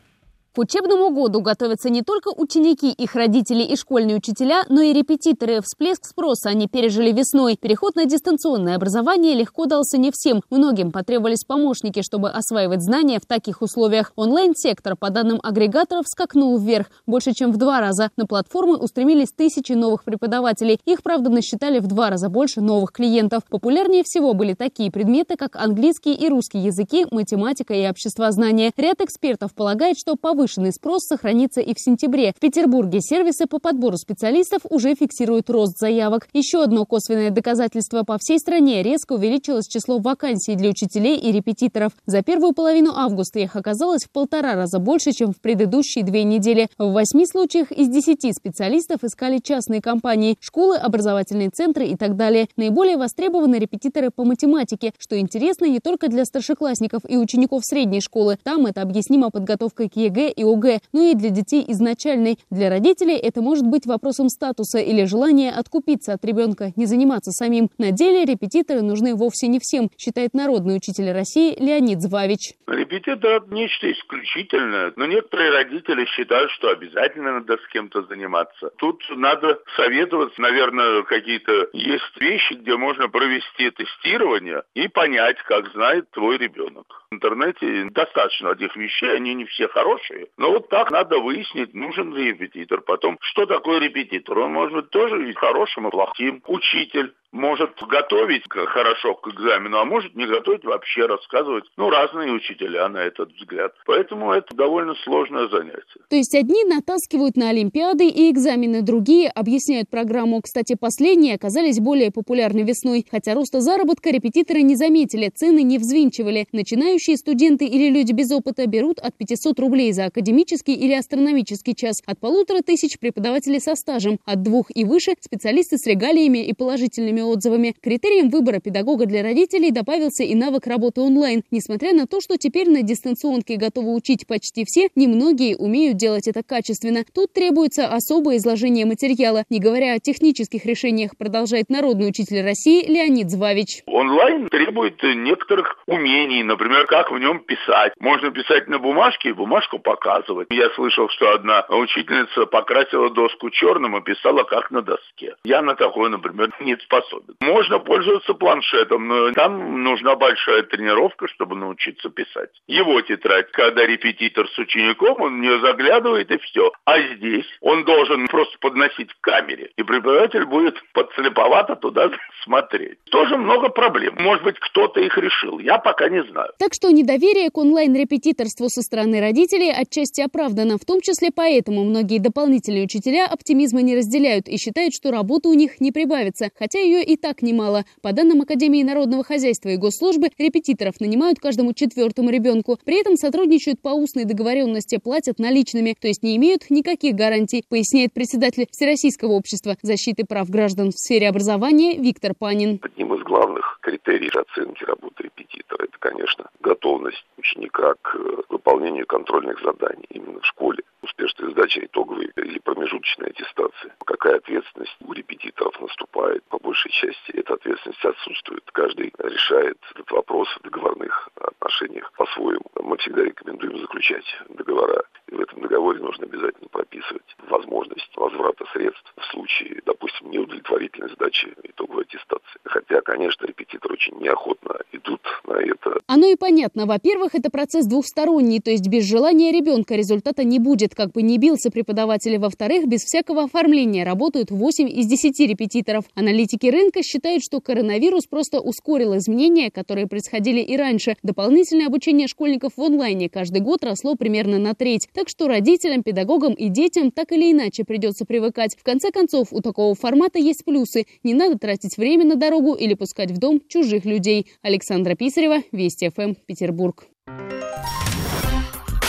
К 0.59 0.63
учебному 0.63 1.11
году 1.11 1.41
готовятся 1.41 1.89
не 1.89 2.03
только 2.03 2.33
ученики, 2.37 2.91
их 2.91 3.15
родители 3.15 3.63
и 3.63 3.77
школьные 3.77 4.17
учителя, 4.17 4.65
но 4.69 4.81
и 4.81 4.93
репетиторы. 4.93 5.61
Всплеск 5.63 6.05
спроса 6.05 6.49
они 6.49 6.67
пережили 6.67 7.13
весной. 7.13 7.57
Переход 7.57 7.95
на 7.95 8.07
дистанционное 8.07 8.75
образование 8.75 9.35
легко 9.35 9.67
дался 9.67 9.99
не 9.99 10.11
всем. 10.11 10.43
Многим 10.51 10.91
потребовались 10.91 11.45
помощники, 11.45 12.03
чтобы 12.03 12.31
осваивать 12.31 12.83
знания 12.83 13.21
в 13.23 13.27
таких 13.27 13.63
условиях. 13.63 14.11
Онлайн-сектор, 14.17 14.97
по 14.97 15.11
данным 15.11 15.39
агрегаторов, 15.45 16.09
скакнул 16.09 16.59
вверх. 16.59 16.89
Больше, 17.07 17.35
чем 17.35 17.53
в 17.53 17.57
два 17.57 17.79
раза. 17.79 18.11
На 18.17 18.27
платформы 18.27 18.79
устремились 18.79 19.31
тысячи 19.31 19.75
новых 19.75 20.03
преподавателей. 20.03 20.81
Их, 20.87 21.05
правда, 21.05 21.31
насчитали 21.31 21.79
в 21.79 21.87
два 21.87 22.11
раза 22.11 22.29
больше 22.29 22.63
новых 22.63 22.91
клиентов. 22.91 23.45
Популярнее 23.49 24.03
всего 24.03 24.35
были 24.35 24.55
такие 24.55 24.91
предметы, 24.91 25.37
как 25.37 25.55
английский 25.55 26.15
и 26.15 26.29
русский 26.29 26.59
языки, 26.59 27.07
математика 27.13 27.75
и 27.75 27.89
обществознание. 27.89 28.73
Ряд 28.77 29.01
экспертов 29.03 29.55
полагает, 29.55 29.97
что 29.97 30.17
повышенный 30.17 30.48
повышенный 30.49 30.73
спрос 30.73 31.07
сохранится 31.07 31.61
и 31.61 31.75
в 31.75 31.81
сентябре. 31.81 32.33
В 32.35 32.41
Петербурге 32.41 33.01
сервисы 33.01 33.47
по 33.47 33.59
подбору 33.59 33.97
специалистов 33.97 34.63
уже 34.71 34.95
фиксируют 34.95 35.51
рост 35.51 35.79
заявок. 35.79 36.29
Еще 36.33 36.63
одно 36.63 36.87
косвенное 36.87 37.31
доказательство 37.31 38.03
по 38.03 38.17
всей 38.19 38.39
стране 38.39 38.83
резко 38.83 39.13
увеличилось 39.15 39.67
число 39.67 39.99
вакансий 39.99 40.55
для 40.57 40.71
учителей 40.71 41.19
и 41.19 41.33
репетиторов. 41.33 41.93
За 42.07 42.23
первую 42.23 42.55
половину 42.55 42.93
августа 42.95 43.41
их 43.41 43.57
оказалось 43.57 44.05
в 44.05 44.11
полтора 44.11 44.55
раза 44.55 44.79
больше, 44.79 45.13
чем 45.13 45.33
в 45.33 45.41
предыдущие 45.41 46.05
две 46.05 46.25
недели. 46.25 46.69
В 46.79 46.93
восьми 46.93 47.27
случаях 47.27 47.71
из 47.71 47.89
десяти 47.89 48.33
специалистов 48.33 49.05
искали 49.05 49.39
частные 49.39 49.83
компании, 49.83 50.37
школы, 50.41 50.77
образовательные 50.77 51.51
центры 51.51 51.87
и 51.87 51.97
так 51.97 52.17
далее. 52.17 52.49
Наиболее 52.57 52.97
востребованы 52.97 53.57
репетиторы 53.57 54.11
по 54.11 54.25
математике, 54.25 54.93
что 54.99 55.19
интересно 55.19 55.67
не 55.67 55.81
только 55.81 56.09
для 56.09 56.25
старшеклассников 56.25 57.03
и 57.09 57.19
учеников 57.19 57.65
средней 57.65 58.01
школы. 58.01 58.39
Там 58.43 58.67
это 58.67 58.83
объяснимо 58.83 59.31
подготовкой 59.31 59.89
к 59.89 59.97
ЕГЭ 59.97 60.33
и 60.39 60.45
ОГЭ, 60.45 60.79
но 60.93 61.03
и 61.03 61.15
для 61.15 61.31
детей 61.31 61.65
и 61.69 61.75
начальной. 61.75 62.39
Для 62.51 62.71
родителей 62.71 63.17
это 63.17 63.43
может 63.43 63.67
быть 63.67 63.87
вопросом 63.87 64.29
статуса 64.29 64.79
или 64.79 65.05
желания 65.05 65.51
откупиться 65.51 66.13
от 66.13 66.25
ребенка, 66.25 66.73
не 66.77 66.87
заниматься 66.87 67.33
самим. 67.33 67.69
На 67.79 67.91
деле 67.91 68.25
репетиторы 68.25 68.83
нужны 68.83 69.15
вовсе 69.15 69.49
не 69.49 69.59
всем, 69.59 69.91
считает 69.99 70.35
народный 70.35 70.77
учитель 70.77 71.11
России 71.11 71.57
Леонид 71.59 72.01
Звавич. 72.01 72.55
Репетитор– 72.67 73.31
это 73.43 73.55
нечто 73.55 73.91
исключительное, 73.91 74.93
но 74.97 75.07
некоторые 75.07 75.51
родители 75.51 76.05
считают, 76.07 76.51
что 76.53 76.71
обязательно 76.71 77.41
надо 77.41 77.57
с 77.57 77.73
кем-то 77.73 78.03
заниматься. 78.03 78.71
Тут 78.79 79.03
надо 79.17 79.59
советоваться, 79.77 80.41
наверное, 80.41 81.03
какие-то 81.03 81.69
есть 81.73 82.21
вещи, 82.21 82.55
где 82.55 82.77
можно 82.77 83.09
провести 83.09 83.71
тестирование 83.71 84.63
и 84.75 84.89
понять, 84.89 85.37
как 85.47 85.73
знает 85.73 86.11
твой 86.11 86.39
ребенок. 86.39 86.87
В 87.11 87.15
интернете 87.15 87.85
достаточно 87.91 88.49
этих 88.49 88.77
вещей, 88.77 89.17
они 89.17 89.33
не 89.33 89.47
все 89.47 89.67
хорошие, 89.69 90.27
но 90.37 90.51
вот 90.51 90.69
так 90.69 90.91
надо 90.91 91.19
выяснить, 91.19 91.73
нужен 91.73 92.15
ли 92.15 92.33
репетитор. 92.33 92.83
Потом, 92.83 93.17
что 93.23 93.47
такое 93.47 93.81
репетитор? 93.81 94.39
Он 94.41 94.53
может 94.53 94.75
быть 94.75 94.91
тоже 94.91 95.33
хорошим 95.33 95.89
и 95.89 95.91
плохим. 95.91 96.43
Учитель, 96.47 97.15
может 97.33 97.71
готовить 97.89 98.45
хорошо 98.49 99.15
к 99.15 99.29
экзамену, 99.29 99.79
а 99.79 99.85
может 99.85 100.15
не 100.17 100.27
готовить 100.27 100.65
вообще, 100.65 101.07
рассказывать. 101.07 101.65
Ну, 101.77 101.91
разные 101.91 102.33
учителя 102.33 102.89
на 102.89 102.99
этот 102.99 103.33
взгляд. 103.33 103.73
Поэтому 103.87 104.33
это 104.33 104.55
довольно 104.57 104.95
сложное 105.05 105.49
занятие. 105.49 106.01
То 106.09 106.17
есть 106.17 106.35
одни 106.35 106.65
натаскивают 106.65 107.37
на 107.37 107.51
олимпиады 107.51 108.09
и 108.09 108.31
экзамены, 108.31 108.83
другие 108.83 109.29
объясняют 109.29 109.91
программу. 109.91 110.41
Кстати, 110.41 110.75
последние 110.79 111.35
оказались 111.35 111.81
более 111.81 112.11
популярны 112.11 112.61
весной. 112.61 113.05
Хотя 113.11 113.35
роста 113.35 113.61
заработка 113.61 114.11
репетиторы 114.11 114.63
не 114.63 114.77
заметили, 114.77 115.29
цены 115.29 115.63
не 115.63 115.79
взвинчивали. 115.79 116.47
Начинающие 116.53 117.17
студенты 117.17 117.67
или 117.67 117.91
люди 117.91 118.13
без 118.13 118.33
опыта 118.33 118.67
берут 118.67 118.99
от 119.01 119.17
500 119.17 119.61
рублей 119.61 119.93
за 119.93 120.07
академический 120.07 120.75
или 120.75 120.95
астрономический 120.95 121.75
час, 121.75 122.03
от 122.07 122.19
полутора 122.19 122.63
тысяч 122.63 122.99
преподавателей 122.99 123.61
со 123.61 123.75
стажем, 123.75 124.19
от 124.25 124.43
двух 124.43 124.67
и 124.75 124.85
выше 124.85 125.15
специалисты 125.21 125.79
с 125.79 125.87
регалиями 125.87 126.39
и 126.39 126.53
положительными 126.53 127.18
положительными 127.19 127.21
отзывами. 127.21 127.75
Критерием 127.83 128.31
выбора 128.31 128.61
педагога 128.61 129.07
для 129.07 129.23
родителей 129.23 129.71
добавился 129.71 130.25
и 130.25 130.35
навык 130.35 130.67
работы 130.67 131.01
онлайн. 131.01 131.43
Несмотря 131.51 131.93
на 131.93 132.07
то, 132.07 132.21
что 132.21 132.37
теперь 132.37 132.69
на 132.69 132.83
дистанционке 132.83 133.57
готовы 133.57 133.95
учить 133.95 134.27
почти 134.27 134.65
все, 134.65 134.89
немногие 134.95 135.57
умеют 135.57 135.97
делать 135.97 136.29
это 136.29 136.43
качественно. 136.43 137.05
Тут 137.15 137.33
требуется 137.33 137.87
особое 137.87 138.37
изложение 138.37 138.87
материала, 138.87 139.45
не 139.51 139.61
говоря 139.61 139.95
о 139.95 140.01
технических 140.01 140.65
решениях, 140.65 141.17
продолжает 141.17 141.71
народный 141.71 142.09
учитель 142.09 142.43
России 142.43 142.87
Леонид 142.87 143.31
Звавич. 143.31 143.83
Онлайн 143.87 144.49
требует 144.49 145.03
некоторых 145.03 145.79
умений, 145.87 146.43
например, 146.43 146.87
как 146.87 147.11
в 147.11 147.19
нем 147.19 147.41
писать. 147.41 147.93
Можно 148.01 148.31
писать 148.31 148.69
на 148.69 148.79
бумажке 148.79 149.31
и 149.31 149.33
бумажку 149.33 149.79
показывать. 149.79 150.49
Я 150.51 150.71
слышал, 150.71 151.09
что 151.09 151.33
одна 151.33 151.65
учительница 151.69 152.47
покрасила 152.47 153.11
доску 153.11 153.51
черным 153.51 153.97
и 153.97 154.03
писала 154.03 154.45
как 154.45 154.71
на 154.71 154.83
доске. 154.83 155.35
Я 155.45 155.63
на 155.63 155.75
такое, 155.75 156.11
например, 156.11 156.51
не 156.61 156.77
способен 156.77 157.08
способен. 157.09 157.35
Можно 157.41 157.79
пользоваться 157.79 158.35
планшетом, 158.35 159.09
но 159.09 159.33
там 159.33 159.83
нужна 159.83 160.17
большая 160.17 160.63
тренировка, 160.63 161.29
чтобы 161.29 161.57
научиться 161.57 162.09
писать. 162.11 162.51
Его 162.67 163.01
тетрадь, 163.03 163.51
когда 163.53 163.87
репетитор 163.87 164.49
с 164.49 164.59
учеником, 164.59 165.21
он 165.21 165.37
в 165.37 165.41
нее 165.41 165.61
заглядывает 165.61 166.31
и 166.31 166.39
все. 166.39 166.73
А 166.85 167.01
здесь 167.01 167.47
он 167.61 167.85
должен 167.85 168.27
просто 168.29 168.59
подносить 168.61 169.13
к 169.13 169.21
камере, 169.21 169.71
и 169.77 169.83
преподаватель 169.83 170.45
будет 170.45 170.77
подслеповато 170.93 171.77
туда 171.77 172.11
смотреть. 172.45 172.99
Тоже 173.11 173.37
много 173.37 173.69
проблем. 173.69 174.17
Может 174.19 174.45
быть, 174.45 174.59
кто-то 174.59 175.01
их 175.01 175.17
решил. 175.19 175.59
Я 175.59 175.79
пока 175.79 176.09
не 176.09 176.23
знаю. 176.25 176.51
Так 176.59 176.75
что 176.75 176.91
недоверие 176.91 177.51
к 177.51 177.59
онлайн-репетиторству 177.59 178.69
со 178.69 178.83
стороны 178.83 179.21
родителей 179.21 179.71
отчасти 179.71 180.21
оправдано. 180.21 180.79
В 180.79 180.85
том 180.85 181.01
числе 181.01 181.31
поэтому 181.35 181.85
многие 181.85 182.19
дополнительные 182.19 182.85
учителя 182.85 183.27
оптимизма 183.27 183.83
не 183.83 183.97
разделяют 183.97 184.49
и 184.49 184.57
считают, 184.57 184.95
что 184.95 185.11
работы 185.11 185.49
у 185.49 185.55
них 185.55 185.81
не 185.81 185.93
прибавится, 185.93 186.51
хотя 186.59 186.79
ее 186.79 186.98
и 187.03 187.17
так 187.17 187.43
немало. 187.43 187.85
По 188.03 188.13
данным 188.13 188.43
Академии 188.43 188.83
народного 188.83 189.25
хозяйства 189.25 189.71
и 189.71 189.77
госслужбы, 189.77 190.31
репетиторов 190.39 191.01
нанимают 191.01 191.39
каждому 191.39 191.73
четвертому 191.73 192.31
ребенку. 192.31 192.79
При 192.85 193.01
этом 193.01 193.17
сотрудничают 193.17 193.81
по 193.81 193.91
устной 193.91 194.25
договоренности, 194.25 194.99
платят 194.99 195.39
наличными, 195.39 195.95
то 196.01 196.09
есть 196.09 196.23
не 196.23 196.37
имеют 196.37 196.71
никаких 196.71 197.15
гарантий, 197.15 197.65
поясняет 197.69 198.13
председатель 198.13 198.67
Всероссийского 198.71 199.33
общества 199.33 199.77
защиты 199.83 200.25
прав 200.25 200.49
граждан 200.51 200.91
в 200.91 200.99
сфере 200.99 201.29
образования 201.29 201.97
Виктор 201.97 202.35
Панин. 202.35 202.81
Одним 202.83 203.15
из 203.15 203.23
главных 203.23 203.79
критериев 203.83 204.37
оценки 204.37 204.85
работы 204.85 205.25
репетитора 205.25 205.85
это, 205.85 205.99
конечно, 205.99 206.51
готовность 206.61 207.25
ученика 207.37 207.95
к 208.03 208.17
выполнению 208.49 209.07
контрольных 209.07 209.61
заданий 209.63 210.07
именно 210.11 210.41
в 210.41 210.47
школе 210.47 210.83
успешная 211.03 211.51
сдача 211.51 211.85
итоговой 211.85 212.31
или 212.37 212.59
промежуточной 212.59 213.29
аттестации. 213.29 213.93
Какая 214.05 214.37
ответственность 214.37 214.97
у 215.01 215.13
репетиторов 215.13 215.81
наступает? 215.81 216.45
По 216.45 216.59
большей 216.59 216.91
части 216.91 217.31
эта 217.33 217.55
ответственность 217.55 218.05
отсутствует. 218.05 218.65
Каждый 218.73 219.13
решает 219.19 219.79
этот 219.91 220.11
вопрос 220.11 220.49
в 220.57 220.63
договорных 220.63 221.29
отношениях 221.37 222.13
по-своему. 222.13 222.65
Мы 222.83 222.97
всегда 222.99 223.25
рекомендуем 223.25 223.79
заключать 223.79 224.25
договора. 224.49 225.03
И 225.29 225.35
в 225.35 225.41
этом 225.41 225.61
договоре 225.61 226.01
нужно 226.01 226.25
обязательно 226.25 226.69
прописывать 226.69 227.37
возможность 227.49 228.17
возврата 228.17 228.65
средств 228.73 229.13
в 229.17 229.25
случае, 229.27 229.83
допустим, 229.85 230.31
неудовлетворительной 230.31 231.11
сдачи 231.11 231.55
итоговой 231.65 232.05
аттестации. 232.05 232.61
Хотя, 232.65 233.01
конечно, 233.03 233.45
репетиторы 233.45 233.95
очень 233.95 234.19
неохотно 234.19 234.81
идут 234.93 235.21
на 235.45 235.55
это. 235.55 235.99
Оно 236.07 236.17
и 236.29 236.37
понятно. 236.37 236.87
Во-первых, 236.87 237.35
это 237.35 237.51
процесс 237.51 237.87
двухсторонний, 237.87 238.61
то 238.61 238.71
есть 238.71 238.87
без 238.89 239.05
желания 239.05 239.53
ребенка 239.53 239.95
результата 239.95 240.45
не 240.45 240.59
будет, 240.59 240.95
как 240.95 241.13
бы 241.13 241.23
не 241.23 241.39
бился 241.39 241.71
преподаватель. 241.71 242.39
Во-вторых, 242.39 242.87
без 242.87 243.03
всякого 243.03 243.45
оформления 243.45 244.05
работают 244.05 244.51
8 244.51 244.89
из 244.89 245.07
10 245.07 245.41
репетиторов. 245.49 246.05
Аналитики 246.15 246.67
рынка 246.67 247.03
считают, 247.03 247.43
что 247.43 247.61
коронавирус 247.61 248.27
просто 248.27 248.61
ускорил 248.61 249.17
изменения, 249.17 249.71
которые 249.71 250.07
происходили 250.07 250.61
и 250.61 250.77
раньше. 250.77 251.17
Дополнительное 251.23 251.87
обучение 251.87 252.29
школьников 252.29 252.73
в 252.77 252.83
онлайне 252.83 253.29
каждый 253.29 253.61
год 253.61 253.85
росло 253.85 254.15
примерно 254.15 254.59
на 254.59 254.75
треть. 254.75 255.09
Так 255.15 255.29
что 255.29 255.49
родителям, 255.49 256.03
педагогам 256.03 256.55
и 256.55 256.69
детям 256.69 257.11
так 257.11 257.33
или 257.33 257.53
иначе 257.53 257.85
придется 257.85 258.25
привыкать. 258.25 258.77
В 258.79 258.83
конце 258.83 259.11
концов, 259.11 259.49
у 259.53 259.61
такого 259.61 259.95
формата 259.95 260.39
есть 260.39 260.65
плюсы. 260.65 261.07
Не 261.23 261.35
надо 261.35 261.59
тратить 261.59 261.97
время 261.97 262.25
на 262.25 262.37
дорогу 262.37 262.75
или 262.75 262.95
пускать 262.95 263.31
в 263.31 263.39
дом 263.39 263.61
чужих 263.69 264.05
людей. 264.05 264.47
Александра 264.63 265.15
Писарева, 265.15 265.63
Вести 265.73 266.11
ФМ, 266.11 266.18
Петербург. 266.47 267.07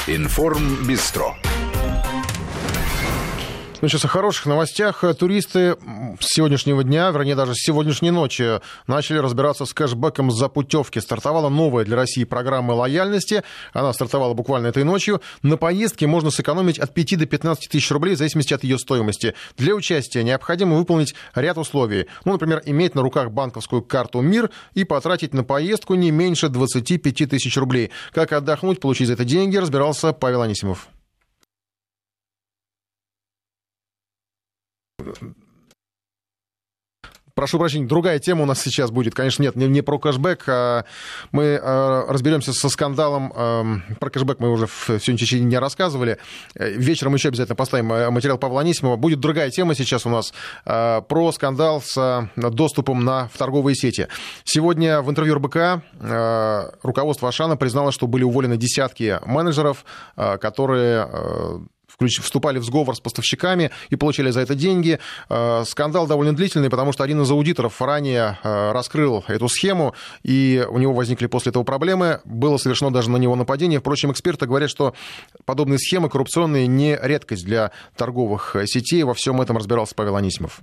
Информ 0.07 0.87
Бистро. 0.87 1.35
Ну, 3.81 3.87
сейчас 3.87 4.03
о 4.03 4.09
хороших 4.09 4.45
новостях. 4.45 5.05
Туристы 5.17 5.77
с 6.19 6.33
сегодняшнего 6.33 6.83
дня, 6.83 7.11
вернее, 7.11 7.35
даже 7.35 7.53
с 7.55 7.63
сегодняшней 7.63 8.11
ночи 8.11 8.59
начали 8.87 9.19
разбираться 9.19 9.63
с 9.63 9.73
кэшбэком 9.73 10.31
за 10.31 10.49
путевки. 10.49 10.99
Стартовала 10.99 11.47
новая 11.47 11.85
для 11.85 11.95
России 11.95 12.25
программа 12.25 12.73
лояльности. 12.73 13.41
Она 13.71 13.93
стартовала 13.93 14.33
буквально 14.33 14.67
этой 14.67 14.83
ночью. 14.83 15.21
На 15.43 15.55
поездке 15.55 16.07
можно 16.07 16.29
сэкономить 16.29 16.77
от 16.77 16.93
5 16.93 17.19
до 17.19 17.25
15 17.25 17.69
тысяч 17.69 17.89
рублей 17.89 18.15
в 18.15 18.17
зависимости 18.17 18.53
от 18.53 18.65
ее 18.65 18.77
стоимости. 18.77 19.33
Для 19.57 19.73
участия 19.73 20.25
необходимо 20.25 20.75
выполнить 20.75 21.15
ряд 21.33 21.57
условий. 21.57 22.07
Ну, 22.25 22.33
например, 22.33 22.61
иметь 22.65 22.95
на 22.95 23.01
руках 23.01 23.31
банковскую 23.31 23.81
карту 23.81 24.19
МИР 24.19 24.49
и 24.73 24.83
потратить 24.83 25.33
на 25.33 25.45
поездку 25.45 25.95
не 25.95 26.11
меньше 26.11 26.49
25 26.49 27.29
тысяч 27.29 27.55
рублей. 27.55 27.91
Как 28.11 28.33
отдохнуть, 28.33 28.81
получить 28.81 29.07
за 29.07 29.13
это 29.13 29.23
деньги, 29.23 29.55
разбирался 29.55 30.11
Павел 30.11 30.41
Анисимов. 30.41 30.89
Прошу 37.39 37.57
прощения, 37.57 37.87
другая 37.87 38.19
тема 38.19 38.43
у 38.43 38.45
нас 38.45 38.61
сейчас 38.61 38.91
будет. 38.91 39.15
Конечно, 39.15 39.41
нет, 39.43 39.55
не, 39.55 39.65
не 39.67 39.81
про 39.81 39.97
кэшбэк. 39.97 40.43
А 40.47 40.83
мы 41.31 41.57
а, 41.61 42.05
разберемся 42.09 42.51
со 42.51 42.67
скандалом. 42.67 43.31
А, 43.33 43.65
про 43.97 44.09
кэшбэк 44.09 44.41
мы 44.41 44.51
уже 44.51 44.67
в, 44.67 44.89
в 44.89 44.99
сегодня 44.99 45.17
течение 45.17 45.47
дня 45.47 45.61
рассказывали. 45.61 46.17
Вечером 46.53 47.13
еще 47.13 47.29
обязательно 47.29 47.55
поставим 47.55 48.11
материал 48.11 48.37
Павла 48.37 48.59
Анисимова. 48.59 48.97
Будет 48.97 49.21
другая 49.21 49.51
тема 49.51 49.73
сейчас 49.73 50.05
у 50.05 50.09
нас 50.09 50.33
а, 50.65 50.99
про 50.99 51.31
скандал 51.31 51.81
с 51.81 52.29
доступом 52.35 53.05
на, 53.05 53.29
в 53.29 53.37
торговые 53.37 53.73
сети. 53.73 54.09
Сегодня 54.43 55.01
в 55.01 55.09
интервью 55.09 55.35
РБК 55.35 55.55
а, 55.55 56.73
руководство 56.83 57.29
Ашана 57.29 57.55
признало, 57.55 57.93
что 57.93 58.07
были 58.07 58.23
уволены 58.23 58.57
десятки 58.57 59.17
менеджеров, 59.25 59.85
а, 60.17 60.37
которые... 60.37 61.07
А, 61.09 61.61
вступали 62.07 62.59
в 62.59 62.63
сговор 62.63 62.95
с 62.95 62.99
поставщиками 62.99 63.71
и 63.89 63.95
получили 63.95 64.29
за 64.31 64.41
это 64.41 64.55
деньги. 64.55 64.99
Э, 65.29 65.63
скандал 65.65 66.07
довольно 66.07 66.35
длительный, 66.35 66.69
потому 66.69 66.93
что 66.93 67.03
один 67.03 67.21
из 67.21 67.31
аудиторов 67.31 67.81
ранее 67.81 68.39
э, 68.43 68.71
раскрыл 68.71 69.23
эту 69.27 69.49
схему, 69.49 69.93
и 70.23 70.65
у 70.69 70.77
него 70.77 70.93
возникли 70.93 71.27
после 71.27 71.51
этого 71.51 71.63
проблемы. 71.63 72.21
Было 72.25 72.57
совершено 72.57 72.91
даже 72.91 73.09
на 73.09 73.17
него 73.17 73.35
нападение. 73.35 73.79
Впрочем, 73.79 74.11
эксперты 74.11 74.45
говорят, 74.45 74.69
что 74.69 74.93
подобные 75.45 75.79
схемы 75.79 76.09
коррупционные 76.09 76.67
не 76.67 76.97
редкость 77.01 77.45
для 77.45 77.71
торговых 77.95 78.55
сетей. 78.65 79.03
Во 79.03 79.13
всем 79.13 79.41
этом 79.41 79.57
разбирался 79.57 79.95
Павел 79.95 80.15
Анисимов. 80.15 80.61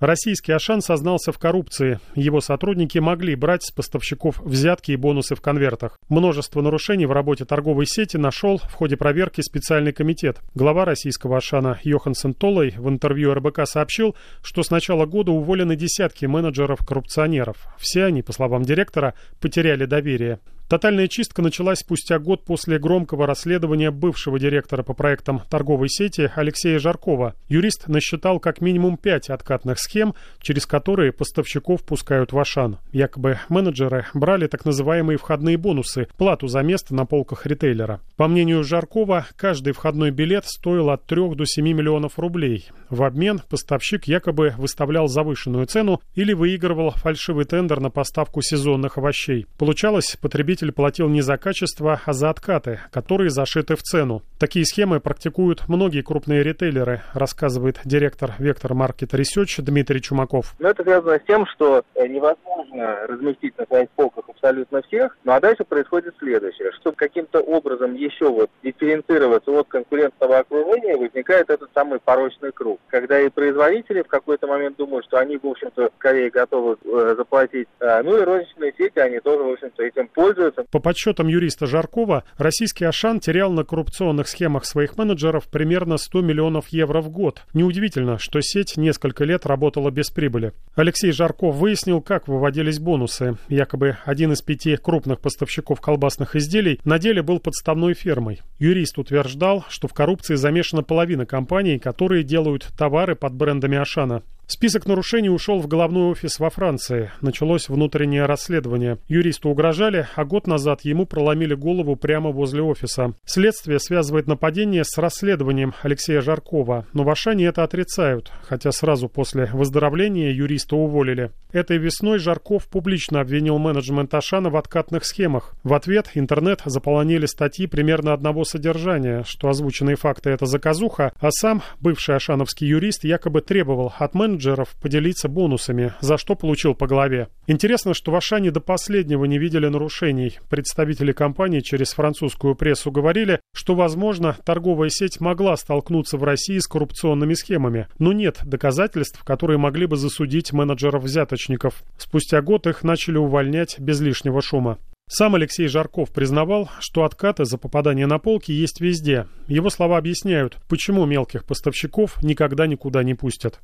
Российский 0.00 0.52
Ашан 0.52 0.80
сознался 0.80 1.32
в 1.32 1.38
коррупции. 1.40 1.98
Его 2.14 2.40
сотрудники 2.40 2.98
могли 2.98 3.34
брать 3.34 3.64
с 3.64 3.72
поставщиков 3.72 4.38
взятки 4.38 4.92
и 4.92 4.96
бонусы 4.96 5.34
в 5.34 5.40
конвертах. 5.40 5.98
Множество 6.08 6.60
нарушений 6.60 7.06
в 7.06 7.10
работе 7.10 7.44
торговой 7.44 7.86
сети 7.86 8.16
нашел 8.16 8.58
в 8.58 8.72
ходе 8.74 8.96
проверки 8.96 9.40
специальный 9.40 9.92
комитет. 9.92 10.38
Глава 10.54 10.84
российского 10.84 11.38
Ашана 11.38 11.80
Йохансен 11.82 12.32
Толой 12.32 12.74
в 12.76 12.88
интервью 12.88 13.34
РБК 13.34 13.66
сообщил, 13.66 14.14
что 14.40 14.62
с 14.62 14.70
начала 14.70 15.04
года 15.04 15.32
уволены 15.32 15.74
десятки 15.74 16.26
менеджеров-коррупционеров. 16.26 17.56
Все 17.76 18.04
они, 18.04 18.22
по 18.22 18.32
словам 18.32 18.62
директора, 18.62 19.14
потеряли 19.40 19.84
доверие. 19.84 20.38
Тотальная 20.68 21.08
чистка 21.08 21.40
началась 21.40 21.78
спустя 21.78 22.18
год 22.18 22.44
после 22.44 22.78
громкого 22.78 23.26
расследования 23.26 23.90
бывшего 23.90 24.38
директора 24.38 24.82
по 24.82 24.92
проектам 24.92 25.40
торговой 25.48 25.88
сети 25.88 26.30
Алексея 26.34 26.78
Жаркова. 26.78 27.34
Юрист 27.48 27.88
насчитал 27.88 28.38
как 28.38 28.60
минимум 28.60 28.98
пять 28.98 29.30
откатных 29.30 29.78
схем, 29.78 30.14
через 30.42 30.66
которые 30.66 31.12
поставщиков 31.12 31.82
пускают 31.84 32.34
в 32.34 32.38
Ашан. 32.38 32.76
Якобы 32.92 33.38
менеджеры 33.48 34.08
брали 34.12 34.46
так 34.46 34.66
называемые 34.66 35.16
входные 35.16 35.56
бонусы, 35.56 36.06
плату 36.18 36.48
за 36.48 36.60
место 36.60 36.94
на 36.94 37.06
полках 37.06 37.46
ритейлера. 37.46 38.02
По 38.18 38.28
мнению 38.28 38.62
Жаркова, 38.62 39.26
каждый 39.36 39.72
входной 39.72 40.10
билет 40.10 40.44
стоил 40.44 40.90
от 40.90 41.06
3 41.06 41.34
до 41.34 41.46
7 41.46 41.64
миллионов 41.66 42.18
рублей. 42.18 42.68
В 42.90 43.04
обмен 43.04 43.40
поставщик 43.48 44.04
якобы 44.04 44.52
выставлял 44.58 45.08
завышенную 45.08 45.64
цену 45.64 46.02
или 46.14 46.34
выигрывал 46.34 46.90
фальшивый 46.90 47.46
тендер 47.46 47.80
на 47.80 47.88
поставку 47.88 48.42
сезонных 48.42 48.98
овощей. 48.98 49.46
Получалось, 49.56 50.18
потребитель 50.20 50.57
потребитель 50.58 50.72
платил 50.72 51.08
не 51.08 51.20
за 51.20 51.36
качество, 51.36 52.00
а 52.04 52.12
за 52.12 52.30
откаты, 52.30 52.80
которые 52.90 53.30
зашиты 53.30 53.76
в 53.76 53.82
цену. 53.82 54.22
Такие 54.38 54.64
схемы 54.64 55.00
практикуют 55.00 55.68
многие 55.68 56.02
крупные 56.02 56.42
ритейлеры, 56.42 57.02
рассказывает 57.14 57.80
директор 57.84 58.32
Вектор 58.38 58.74
Маркет 58.74 59.14
Research 59.14 59.62
Дмитрий 59.62 60.00
Чумаков. 60.00 60.54
Но 60.58 60.68
это 60.68 60.82
связано 60.82 61.18
с 61.18 61.26
тем, 61.26 61.46
что 61.46 61.82
э, 61.94 62.06
невозможно 62.06 63.06
разместить 63.08 63.56
на 63.58 63.66
своих 63.66 63.90
полках 63.90 64.24
абсолютно 64.28 64.82
всех, 64.82 65.16
ну 65.24 65.32
а 65.32 65.40
дальше 65.40 65.64
происходит 65.64 66.14
следующее. 66.18 66.72
Чтобы 66.80 66.96
каким-то 66.96 67.40
образом 67.40 67.94
еще 67.94 68.28
вот 68.28 68.50
дифференцироваться 68.62 69.50
от 69.50 69.68
конкурентного 69.68 70.38
окружения, 70.38 70.96
возникает 70.96 71.50
этот 71.50 71.70
самый 71.74 71.98
порочный 71.98 72.52
круг. 72.52 72.80
Когда 72.88 73.20
и 73.20 73.28
производители 73.28 74.02
в 74.02 74.08
какой-то 74.08 74.46
момент 74.46 74.76
думают, 74.76 75.04
что 75.06 75.18
они, 75.18 75.38
в 75.38 75.46
общем-то, 75.46 75.90
скорее 75.98 76.30
готовы 76.30 76.76
э, 76.84 77.14
заплатить, 77.16 77.68
э, 77.80 78.02
ну 78.02 78.18
и 78.18 78.22
розничные 78.22 78.72
сети, 78.78 78.98
они 78.98 79.20
тоже, 79.20 79.42
в 79.42 79.52
общем-то, 79.52 79.82
этим 79.82 80.08
пользуются, 80.08 80.47
остается. 80.48 80.70
По 80.70 80.80
подсчетам 80.80 81.28
юриста 81.28 81.66
Жаркова, 81.66 82.24
российский 82.36 82.84
Ашан 82.84 83.20
терял 83.20 83.52
на 83.52 83.64
коррупционных 83.64 84.28
схемах 84.28 84.64
своих 84.64 84.96
менеджеров 84.96 85.48
примерно 85.48 85.96
100 85.96 86.20
миллионов 86.22 86.68
евро 86.68 87.00
в 87.00 87.10
год. 87.10 87.42
Неудивительно, 87.54 88.18
что 88.18 88.40
сеть 88.40 88.76
несколько 88.76 89.24
лет 89.24 89.46
работала 89.46 89.90
без 89.90 90.10
прибыли. 90.10 90.52
Алексей 90.74 91.12
Жарков 91.12 91.56
выяснил, 91.56 92.00
как 92.00 92.28
выводились 92.28 92.78
бонусы. 92.78 93.36
Якобы 93.48 93.98
один 94.04 94.32
из 94.32 94.42
пяти 94.42 94.76
крупных 94.76 95.20
поставщиков 95.20 95.80
колбасных 95.80 96.36
изделий 96.36 96.80
на 96.84 96.98
деле 96.98 97.22
был 97.22 97.40
подставной 97.40 97.94
фермой. 97.94 98.40
Юрист 98.58 98.98
утверждал, 98.98 99.64
что 99.68 99.88
в 99.88 99.94
коррупции 99.94 100.34
замешана 100.34 100.82
половина 100.82 101.26
компаний, 101.26 101.78
которые 101.78 102.24
делают 102.24 102.68
товары 102.76 103.14
под 103.14 103.34
брендами 103.34 103.76
Ашана. 103.76 104.22
Список 104.50 104.86
нарушений 104.86 105.28
ушел 105.28 105.58
в 105.58 105.68
головной 105.68 106.10
офис 106.10 106.38
во 106.38 106.48
Франции. 106.48 107.10
Началось 107.20 107.68
внутреннее 107.68 108.24
расследование. 108.24 108.96
Юристу 109.06 109.50
угрожали, 109.50 110.08
а 110.16 110.24
год 110.24 110.46
назад 110.46 110.86
ему 110.86 111.04
проломили 111.04 111.52
голову 111.52 111.96
прямо 111.96 112.30
возле 112.30 112.62
офиса. 112.62 113.12
Следствие 113.26 113.78
связывает 113.78 114.26
нападение 114.26 114.84
с 114.84 114.96
расследованием 114.96 115.74
Алексея 115.82 116.22
Жаркова, 116.22 116.86
но 116.94 117.04
в 117.04 117.10
Ашане 117.10 117.44
это 117.44 117.62
отрицают, 117.62 118.32
хотя 118.40 118.72
сразу 118.72 119.10
после 119.10 119.50
выздоровления 119.52 120.32
юриста 120.32 120.76
уволили. 120.76 121.30
Этой 121.52 121.76
весной 121.76 122.18
Жарков 122.18 122.68
публично 122.68 123.20
обвинил 123.20 123.58
менеджмент 123.58 124.14
Ашана 124.14 124.48
в 124.48 124.56
откатных 124.56 125.04
схемах. 125.04 125.56
В 125.62 125.74
ответ 125.74 126.10
интернет 126.14 126.62
заполонили 126.64 127.26
статьи 127.26 127.66
примерно 127.66 128.14
одного 128.14 128.44
содержания, 128.44 129.24
что 129.26 129.48
озвученные 129.48 129.96
факты 129.96 130.30
это 130.30 130.46
заказуха, 130.46 131.12
а 131.20 131.30
сам 131.30 131.62
бывший 131.80 132.16
ашановский 132.16 132.66
юрист 132.66 133.04
якобы 133.04 133.42
требовал 133.42 133.92
от 133.98 134.14
менеджера 134.14 134.37
менеджеров 134.38 134.76
поделиться 134.80 135.28
бонусами, 135.28 135.92
за 136.00 136.16
что 136.16 136.36
получил 136.36 136.74
по 136.74 136.86
голове. 136.86 137.28
Интересно, 137.46 137.92
что 137.92 138.12
в 138.12 138.14
Ашане 138.14 138.50
до 138.50 138.60
последнего 138.60 139.24
не 139.24 139.38
видели 139.38 139.66
нарушений. 139.66 140.38
Представители 140.48 141.12
компании 141.12 141.60
через 141.60 141.92
французскую 141.92 142.54
прессу 142.54 142.92
говорили, 142.92 143.40
что, 143.52 143.74
возможно, 143.74 144.36
торговая 144.44 144.90
сеть 144.90 145.20
могла 145.20 145.56
столкнуться 145.56 146.16
в 146.16 146.24
России 146.24 146.58
с 146.58 146.68
коррупционными 146.68 147.34
схемами, 147.34 147.88
но 147.98 148.12
нет 148.12 148.38
доказательств, 148.44 149.24
которые 149.24 149.58
могли 149.58 149.86
бы 149.86 149.96
засудить 149.96 150.52
менеджеров-взяточников. 150.52 151.82
Спустя 151.98 152.40
год 152.40 152.66
их 152.66 152.84
начали 152.84 153.16
увольнять 153.16 153.80
без 153.80 154.00
лишнего 154.00 154.40
шума. 154.40 154.78
Сам 155.10 155.34
Алексей 155.34 155.66
Жарков 155.68 156.10
признавал, 156.10 156.68
что 156.80 157.04
откаты 157.04 157.46
за 157.46 157.56
попадание 157.56 158.06
на 158.06 158.18
полки 158.18 158.52
есть 158.52 158.82
везде. 158.82 159.26
Его 159.46 159.70
слова 159.70 159.96
объясняют, 159.96 160.58
почему 160.68 161.06
мелких 161.06 161.46
поставщиков 161.46 162.22
никогда 162.22 162.66
никуда 162.66 163.02
не 163.02 163.14
пустят. 163.14 163.58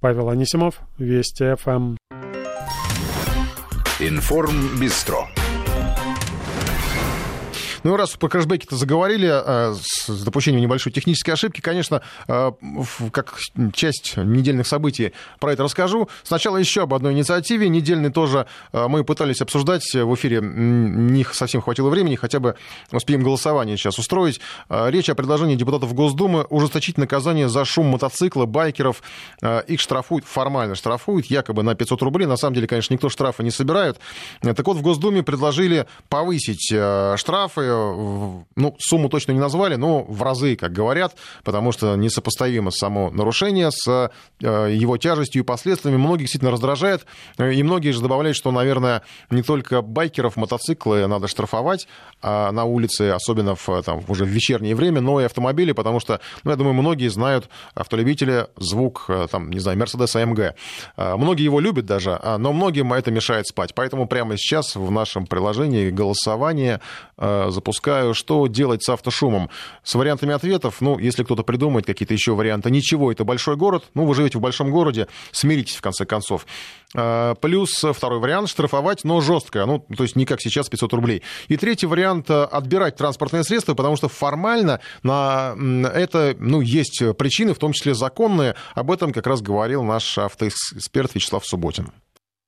Павел 0.00 0.28
Анисимов, 0.28 0.80
Вести 0.98 1.54
ФМ. 1.56 1.96
Информ 3.98 4.78
Бистро. 4.78 5.26
Ну, 7.86 7.94
раз 7.94 8.16
про 8.16 8.28
кэшбэки-то 8.28 8.74
заговорили, 8.74 9.30
э, 9.30 9.72
с 9.80 10.08
допущением 10.24 10.60
небольшой 10.60 10.90
технической 10.90 11.34
ошибки, 11.34 11.60
конечно, 11.60 12.02
э, 12.26 12.50
как 13.12 13.38
часть 13.74 14.16
недельных 14.16 14.66
событий 14.66 15.12
про 15.38 15.52
это 15.52 15.62
расскажу. 15.62 16.08
Сначала 16.24 16.56
еще 16.56 16.82
об 16.82 16.94
одной 16.94 17.12
инициативе. 17.12 17.68
Недельной 17.68 18.10
тоже 18.10 18.48
э, 18.72 18.88
мы 18.88 19.04
пытались 19.04 19.40
обсуждать 19.40 19.84
в 19.94 20.14
эфире. 20.16 20.40
Не 20.42 21.22
совсем 21.32 21.60
хватило 21.62 21.88
времени, 21.88 22.16
хотя 22.16 22.40
бы 22.40 22.56
успеем 22.90 23.22
голосование 23.22 23.76
сейчас 23.76 24.00
устроить. 24.00 24.40
Речь 24.68 25.08
о 25.08 25.14
предложении 25.14 25.54
депутатов 25.54 25.94
Госдумы 25.94 26.42
ужесточить 26.50 26.98
наказание 26.98 27.48
за 27.48 27.64
шум 27.64 27.86
мотоцикла, 27.86 28.46
байкеров. 28.46 29.00
Их 29.68 29.80
штрафуют, 29.80 30.24
формально 30.24 30.74
штрафуют, 30.74 31.26
якобы 31.26 31.62
на 31.62 31.76
500 31.76 32.02
рублей. 32.02 32.26
На 32.26 32.36
самом 32.36 32.54
деле, 32.54 32.66
конечно, 32.66 32.94
никто 32.94 33.08
штрафа 33.08 33.44
не 33.44 33.52
собирает. 33.52 34.00
Так 34.40 34.66
вот, 34.66 34.76
в 34.76 34.82
Госдуме 34.82 35.22
предложили 35.22 35.86
повысить 36.08 36.74
штрафы 37.16 37.75
ну, 38.56 38.76
сумму 38.78 39.08
точно 39.08 39.32
не 39.32 39.40
назвали, 39.40 39.76
но 39.76 40.02
в 40.02 40.22
разы, 40.22 40.56
как 40.56 40.72
говорят, 40.72 41.16
потому 41.44 41.72
что 41.72 41.96
несопоставимо 41.96 42.70
само 42.70 43.10
нарушение 43.10 43.70
с 43.70 44.10
э, 44.42 44.72
его 44.72 44.96
тяжестью 44.96 45.42
и 45.42 45.44
последствиями. 45.44 45.98
Многих 45.98 46.26
действительно 46.26 46.50
раздражает, 46.50 47.06
и 47.38 47.62
многие 47.62 47.90
же 47.90 48.00
добавляют, 48.00 48.36
что, 48.36 48.50
наверное, 48.50 49.02
не 49.30 49.42
только 49.42 49.82
байкеров, 49.82 50.36
мотоциклы 50.36 51.06
надо 51.06 51.28
штрафовать 51.28 51.88
а 52.22 52.50
на 52.52 52.64
улице, 52.64 53.10
особенно 53.10 53.54
в, 53.54 53.82
там, 53.82 54.02
уже 54.08 54.24
в 54.24 54.28
вечернее 54.28 54.74
время, 54.74 55.00
но 55.00 55.20
и 55.20 55.24
автомобили, 55.24 55.72
потому 55.72 56.00
что, 56.00 56.20
ну, 56.44 56.50
я 56.50 56.56
думаю, 56.56 56.74
многие 56.74 57.08
знают 57.08 57.48
автолюбители 57.74 58.46
звук, 58.56 59.04
э, 59.08 59.26
там, 59.30 59.50
не 59.50 59.60
знаю, 59.60 59.78
AMG. 59.78 60.54
Э, 60.96 61.16
многие 61.16 61.44
его 61.44 61.60
любят 61.60 61.86
даже, 61.86 62.18
а, 62.22 62.38
но 62.38 62.52
многим 62.52 62.92
это 62.92 63.10
мешает 63.10 63.46
спать. 63.46 63.74
Поэтому 63.74 64.06
прямо 64.06 64.36
сейчас 64.36 64.76
в 64.76 64.90
нашем 64.90 65.26
приложении 65.26 65.90
голосование 65.90 66.80
запускаю, 67.56 68.14
что 68.14 68.46
делать 68.46 68.84
с 68.84 68.88
автошумом. 68.88 69.50
С 69.82 69.94
вариантами 69.94 70.32
ответов, 70.32 70.80
ну, 70.80 70.98
если 70.98 71.24
кто-то 71.24 71.42
придумает 71.42 71.86
какие-то 71.86 72.14
еще 72.14 72.34
варианты, 72.34 72.70
ничего, 72.70 73.10
это 73.10 73.24
большой 73.24 73.56
город, 73.56 73.84
ну, 73.94 74.06
вы 74.06 74.14
живете 74.14 74.38
в 74.38 74.40
большом 74.40 74.70
городе, 74.70 75.08
смиритесь 75.32 75.76
в 75.76 75.80
конце 75.80 76.04
концов. 76.06 76.46
А, 76.94 77.34
плюс 77.34 77.84
второй 77.92 78.20
вариант, 78.20 78.48
штрафовать, 78.48 79.04
но 79.04 79.20
жестко, 79.20 79.66
ну, 79.66 79.80
то 79.80 80.04
есть 80.04 80.16
не 80.16 80.26
как 80.26 80.40
сейчас 80.40 80.68
500 80.68 80.92
рублей. 80.92 81.22
И 81.48 81.56
третий 81.56 81.86
вариант, 81.86 82.30
отбирать 82.30 82.96
транспортные 82.96 83.42
средства, 83.42 83.74
потому 83.74 83.96
что 83.96 84.08
формально 84.08 84.80
на 85.02 85.54
это, 85.94 86.36
ну, 86.38 86.60
есть 86.60 87.02
причины, 87.16 87.54
в 87.54 87.58
том 87.58 87.72
числе 87.72 87.94
законные. 87.94 88.54
Об 88.74 88.90
этом 88.90 89.12
как 89.12 89.26
раз 89.26 89.40
говорил 89.40 89.82
наш 89.82 90.18
автоэксперт 90.18 91.14
Вячеслав 91.14 91.44
Субботин. 91.46 91.90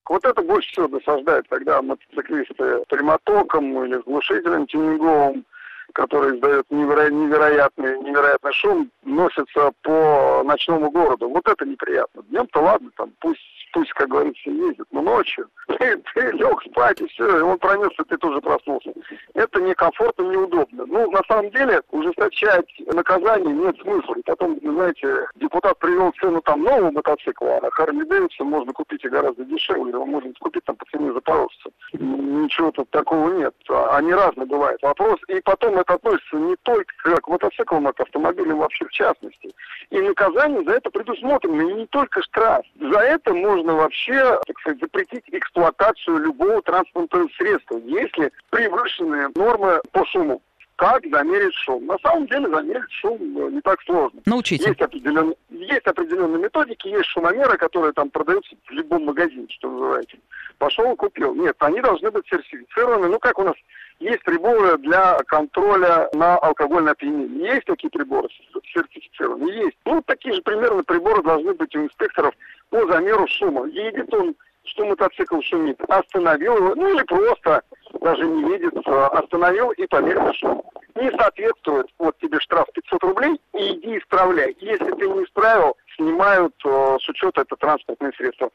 Вот 0.08 0.24
это 0.24 0.42
больше 0.42 0.70
всего 0.70 0.88
досаждает, 0.88 1.46
когда 1.48 1.82
мотоциклисты 1.82 2.84
прямотоком 2.88 3.84
или 3.84 3.96
глушителем 3.98 4.66
тюнинговым, 4.66 5.44
который 5.92 6.36
издает 6.36 6.66
неверо- 6.70 7.10
невероятный, 7.10 7.98
невероятный 8.00 8.52
шум, 8.52 8.90
носятся 9.04 9.72
по 9.82 10.42
ночному 10.44 10.90
городу. 10.90 11.28
Вот 11.28 11.46
это 11.46 11.64
неприятно. 11.66 12.22
Днем-то 12.24 12.60
ладно, 12.60 12.90
там 12.96 13.12
пусть 13.20 13.57
пусть, 13.72 13.92
как 13.92 14.08
говорится, 14.08 14.50
ездит, 14.50 14.86
но 14.92 15.02
ночью 15.02 15.48
ты, 15.78 15.96
ты 16.14 16.30
лег 16.32 16.62
спать, 16.62 17.00
и 17.00 17.06
все, 17.08 17.38
и 17.38 17.42
он 17.42 17.58
пронесся, 17.58 18.04
ты 18.04 18.16
тоже 18.18 18.40
проснулся. 18.40 18.92
Это 19.34 19.60
некомфортно, 19.60 20.22
неудобно. 20.22 20.86
Ну, 20.86 21.10
на 21.10 21.20
самом 21.28 21.50
деле, 21.50 21.82
ужесточать 21.90 22.66
наказание 22.86 23.54
нет 23.54 23.76
смысла. 23.80 24.14
И 24.14 24.22
потом, 24.22 24.58
знаете, 24.62 25.26
депутат 25.36 25.78
привел 25.78 26.12
цену 26.20 26.40
там 26.42 26.62
нового 26.62 26.90
мотоцикла, 26.90 27.58
а 27.58 27.70
Харли 27.70 28.04
Дэвидсон 28.04 28.46
можно 28.46 28.72
купить 28.72 29.04
и 29.04 29.08
гораздо 29.08 29.44
дешевле. 29.44 29.92
Его 29.92 30.06
можно 30.06 30.32
купить 30.40 30.64
там 30.64 30.76
по 30.76 30.84
цене 30.86 31.12
запорожца. 31.12 31.70
Ничего 31.92 32.70
тут 32.70 32.90
такого 32.90 33.30
нет. 33.34 33.54
Они 33.68 34.12
разные 34.12 34.46
бывают. 34.46 34.82
Вопрос, 34.82 35.18
и 35.28 35.40
потом 35.40 35.78
это 35.78 35.94
относится 35.94 36.36
не 36.36 36.56
только 36.62 36.92
к 37.20 37.28
мотоциклам, 37.28 37.86
а 37.86 37.92
к 37.92 38.00
автомобилям 38.00 38.58
вообще 38.58 38.86
в 38.86 38.90
частности. 38.90 39.54
И 39.90 40.00
наказание 40.00 40.64
за 40.64 40.72
это 40.72 40.90
предусмотрено, 40.90 41.62
и 41.62 41.74
не 41.74 41.86
только 41.86 42.22
штраф. 42.22 42.64
За 42.80 42.98
это 42.98 43.34
можно 43.34 43.57
вообще, 43.62 44.38
так 44.46 44.58
сказать, 44.60 44.80
запретить 44.80 45.24
эксплуатацию 45.28 46.18
любого 46.18 46.62
транспортного 46.62 47.28
средства, 47.36 47.78
если 47.78 48.32
превышенные 48.50 49.28
нормы 49.34 49.80
по 49.92 50.04
шуму 50.06 50.42
как 50.78 51.02
замерить 51.10 51.54
шум. 51.54 51.86
На 51.86 51.98
самом 51.98 52.28
деле 52.28 52.48
замерить 52.48 52.92
шум 53.00 53.18
э, 53.20 53.50
не 53.50 53.60
так 53.62 53.82
сложно. 53.82 54.20
Научите. 54.26 54.64
Есть, 54.68 54.80
определенные, 54.80 55.34
есть 55.50 55.84
определенные 55.84 56.40
методики, 56.40 56.86
есть 56.86 57.06
шумомеры, 57.06 57.58
которые 57.58 57.92
там 57.92 58.10
продаются 58.10 58.54
в 58.64 58.70
любом 58.70 59.04
магазине, 59.04 59.46
что 59.48 59.68
называется. 59.68 60.16
Пошел, 60.58 60.94
купил. 60.94 61.34
Нет, 61.34 61.56
они 61.58 61.80
должны 61.80 62.12
быть 62.12 62.28
сертифицированы. 62.28 63.08
Ну, 63.08 63.18
как 63.18 63.40
у 63.40 63.42
нас 63.42 63.56
есть 63.98 64.22
приборы 64.22 64.78
для 64.78 65.18
контроля 65.26 66.08
на 66.12 66.36
алкогольное 66.36 66.92
опьянение. 66.92 67.54
Есть 67.54 67.66
такие 67.66 67.90
приборы 67.90 68.28
сертифицированные? 68.72 69.64
Есть. 69.64 69.76
Ну, 69.84 70.00
такие 70.06 70.32
же 70.34 70.42
примерно 70.42 70.84
приборы 70.84 71.24
должны 71.24 71.54
быть 71.54 71.74
у 71.74 71.82
инспекторов 71.82 72.34
по 72.70 72.86
замеру 72.86 73.26
шума. 73.28 73.66
Едет 73.66 74.12
он, 74.14 74.34
что 74.64 74.86
мотоцикл 74.86 75.40
шумит, 75.40 75.80
остановил 75.88 76.56
его, 76.56 76.74
ну 76.74 76.94
или 76.94 77.02
просто 77.04 77.62
даже 78.00 78.26
не 78.26 78.44
видит, 78.44 78.74
а, 78.86 79.08
остановил 79.08 79.70
и 79.72 79.86
померил 79.86 80.32
шум. 80.34 80.62
Не 80.94 81.10
соответствует, 81.12 81.86
вот 81.98 82.18
тебе 82.18 82.40
штраф 82.40 82.66
500 82.72 83.02
рублей, 83.04 83.40
и 83.54 83.72
иди 83.74 83.98
исправляй. 83.98 84.56
Если 84.60 84.90
ты 84.92 85.08
не 85.08 85.24
исправил, 85.24 85.76
снимают 85.96 86.54
э, 86.64 86.96
с 87.00 87.08
учета 87.08 87.42
это 87.42 87.56
транспортное 87.56 88.12
средство 88.16 88.50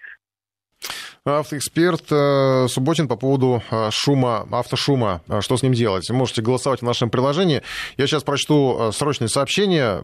автоэксперт 1.26 2.12
э, 2.12 2.68
Субботин 2.68 3.08
по 3.08 3.16
поводу 3.16 3.64
э, 3.72 3.90
шума, 3.92 4.46
автошума. 4.52 5.22
Э, 5.30 5.40
что 5.40 5.56
с 5.56 5.64
ним 5.64 5.72
делать? 5.72 6.10
Можете 6.10 6.42
голосовать 6.42 6.82
в 6.82 6.84
нашем 6.84 7.10
приложении. 7.10 7.62
Я 7.96 8.08
сейчас 8.08 8.24
прочту 8.24 8.92
срочное 8.92 9.30
сообщение. 9.30 10.02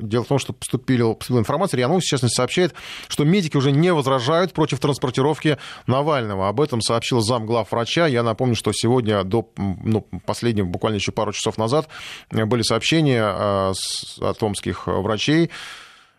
Дело 0.00 0.24
в 0.24 0.28
том, 0.28 0.38
что 0.38 0.54
поступила, 0.54 1.12
поступила 1.12 1.40
информация, 1.40 1.76
РИА 1.76 1.88
Новости, 1.88 2.06
в 2.06 2.10
частности, 2.10 2.36
сообщает, 2.36 2.74
что 3.08 3.24
медики 3.24 3.56
уже 3.56 3.70
не 3.70 3.92
возражают 3.92 4.54
против 4.54 4.78
транспортировки 4.78 5.58
Навального. 5.86 6.48
Об 6.48 6.62
этом 6.62 6.80
сообщил 6.80 7.20
замглав 7.20 7.70
врача. 7.70 8.06
Я 8.06 8.22
напомню, 8.22 8.56
что 8.56 8.72
сегодня 8.72 9.24
до 9.24 9.50
ну, 9.56 10.08
последнего, 10.24 10.64
буквально 10.64 10.96
еще 10.96 11.12
пару 11.12 11.32
часов 11.32 11.58
назад, 11.58 11.88
были 12.30 12.62
сообщения 12.62 13.24
от 13.26 14.42
омских 14.42 14.86
врачей, 14.86 15.50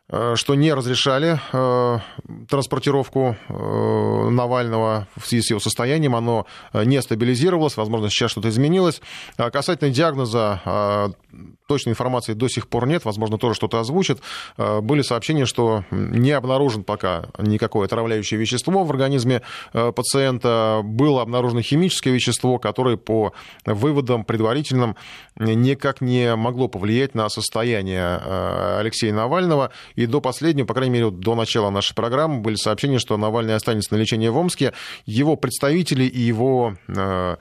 что 0.09 0.55
не 0.55 0.73
разрешали 0.73 1.37
э, 1.51 1.99
транспортировку 2.47 3.35
э, 3.49 4.29
Навального 4.29 5.07
в 5.17 5.27
связи 5.27 5.43
с 5.43 5.49
его 5.49 5.59
состоянием. 5.59 6.15
Оно 6.15 6.45
не 6.73 7.01
стабилизировалось, 7.01 7.75
возможно, 7.75 8.09
сейчас 8.09 8.31
что-то 8.31 8.47
изменилось. 8.47 9.01
А 9.37 9.49
касательно 9.51 9.89
диагноза, 9.89 11.13
точной 11.67 11.91
информации 11.91 12.33
до 12.33 12.47
сих 12.47 12.69
пор 12.69 12.87
нет, 12.87 13.03
возможно, 13.03 13.37
тоже 13.37 13.55
что-то 13.55 13.79
озвучат. 13.79 14.19
Были 14.57 15.01
сообщения, 15.01 15.45
что 15.45 15.83
не 15.91 16.31
обнаружен 16.31 16.83
пока 16.83 17.27
никакое 17.37 17.85
отравляющее 17.85 18.39
вещество 18.39 18.85
в 18.85 18.91
организме 18.91 19.41
пациента. 19.73 20.81
Было 20.83 21.21
обнаружено 21.21 21.61
химическое 21.61 22.11
вещество, 22.11 22.59
которое 22.59 22.95
по 22.95 23.33
выводам 23.65 24.23
предварительным 24.23 24.95
никак 25.35 25.99
не 26.01 26.35
могло 26.35 26.67
повлиять 26.67 27.15
на 27.15 27.27
состояние 27.29 28.17
Алексея 28.79 29.13
Навального. 29.13 29.71
И 29.97 30.05
до 30.05 30.21
последнего, 30.21 30.65
по 30.65 30.75
крайней 30.75 30.93
мере, 30.93 31.11
до 31.11 31.35
начала 31.35 31.71
нашей 31.71 31.95
программы 31.95 32.39
были 32.39 32.55
сообщения, 32.55 32.99
что 32.99 33.17
Навальный 33.17 33.55
останется 33.55 33.93
на 33.95 33.97
лечении 33.97 34.27
в 34.27 34.37
Омске. 34.37 34.73
Его 35.07 35.35
представители 35.35 36.03
и 36.03 36.19
его 36.19 36.75
э, 36.87 37.35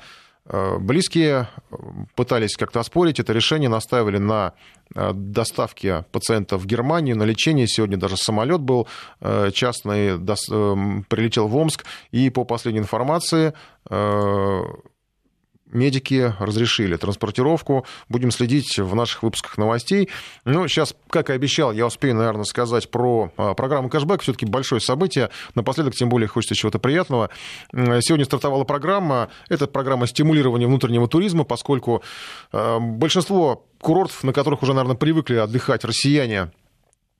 э, 0.46 0.78
близкие 0.78 1.48
пытались 2.14 2.56
как-то 2.56 2.80
оспорить 2.80 3.20
это 3.20 3.34
решение, 3.34 3.68
настаивали 3.68 4.16
на 4.16 4.54
э, 4.94 5.12
доставке 5.12 6.06
пациента 6.12 6.56
в 6.56 6.64
Германию 6.64 7.14
на 7.14 7.24
лечение. 7.24 7.68
Сегодня 7.68 7.98
даже 7.98 8.16
самолет 8.16 8.62
был 8.62 8.88
частный, 9.52 10.18
прилетел 10.18 11.48
в 11.48 11.56
Омск. 11.56 11.84
И 12.10 12.30
по 12.30 12.44
последней 12.44 12.80
информации 12.80 13.52
медики 15.70 16.34
разрешили 16.38 16.96
транспортировку. 16.96 17.86
Будем 18.08 18.30
следить 18.30 18.78
в 18.78 18.94
наших 18.94 19.22
выпусках 19.22 19.58
новостей. 19.58 20.08
Ну, 20.44 20.66
сейчас, 20.68 20.94
как 21.10 21.30
и 21.30 21.32
обещал, 21.32 21.72
я 21.72 21.86
успею, 21.86 22.14
наверное, 22.14 22.44
сказать 22.44 22.90
про 22.90 23.32
а, 23.36 23.54
программу 23.54 23.88
кэшбэк. 23.88 24.22
Все-таки 24.22 24.46
большое 24.46 24.80
событие. 24.80 25.30
Напоследок, 25.54 25.94
тем 25.94 26.08
более, 26.08 26.28
хочется 26.28 26.54
чего-то 26.54 26.78
приятного. 26.78 27.30
Сегодня 27.72 28.24
стартовала 28.24 28.64
программа. 28.64 29.28
Это 29.48 29.66
программа 29.66 30.06
стимулирования 30.06 30.66
внутреннего 30.66 31.08
туризма, 31.08 31.44
поскольку 31.44 32.02
а, 32.52 32.78
большинство 32.78 33.66
курортов, 33.80 34.24
на 34.24 34.32
которых 34.32 34.62
уже, 34.62 34.72
наверное, 34.72 34.96
привыкли 34.96 35.36
отдыхать 35.36 35.84
россияне, 35.84 36.50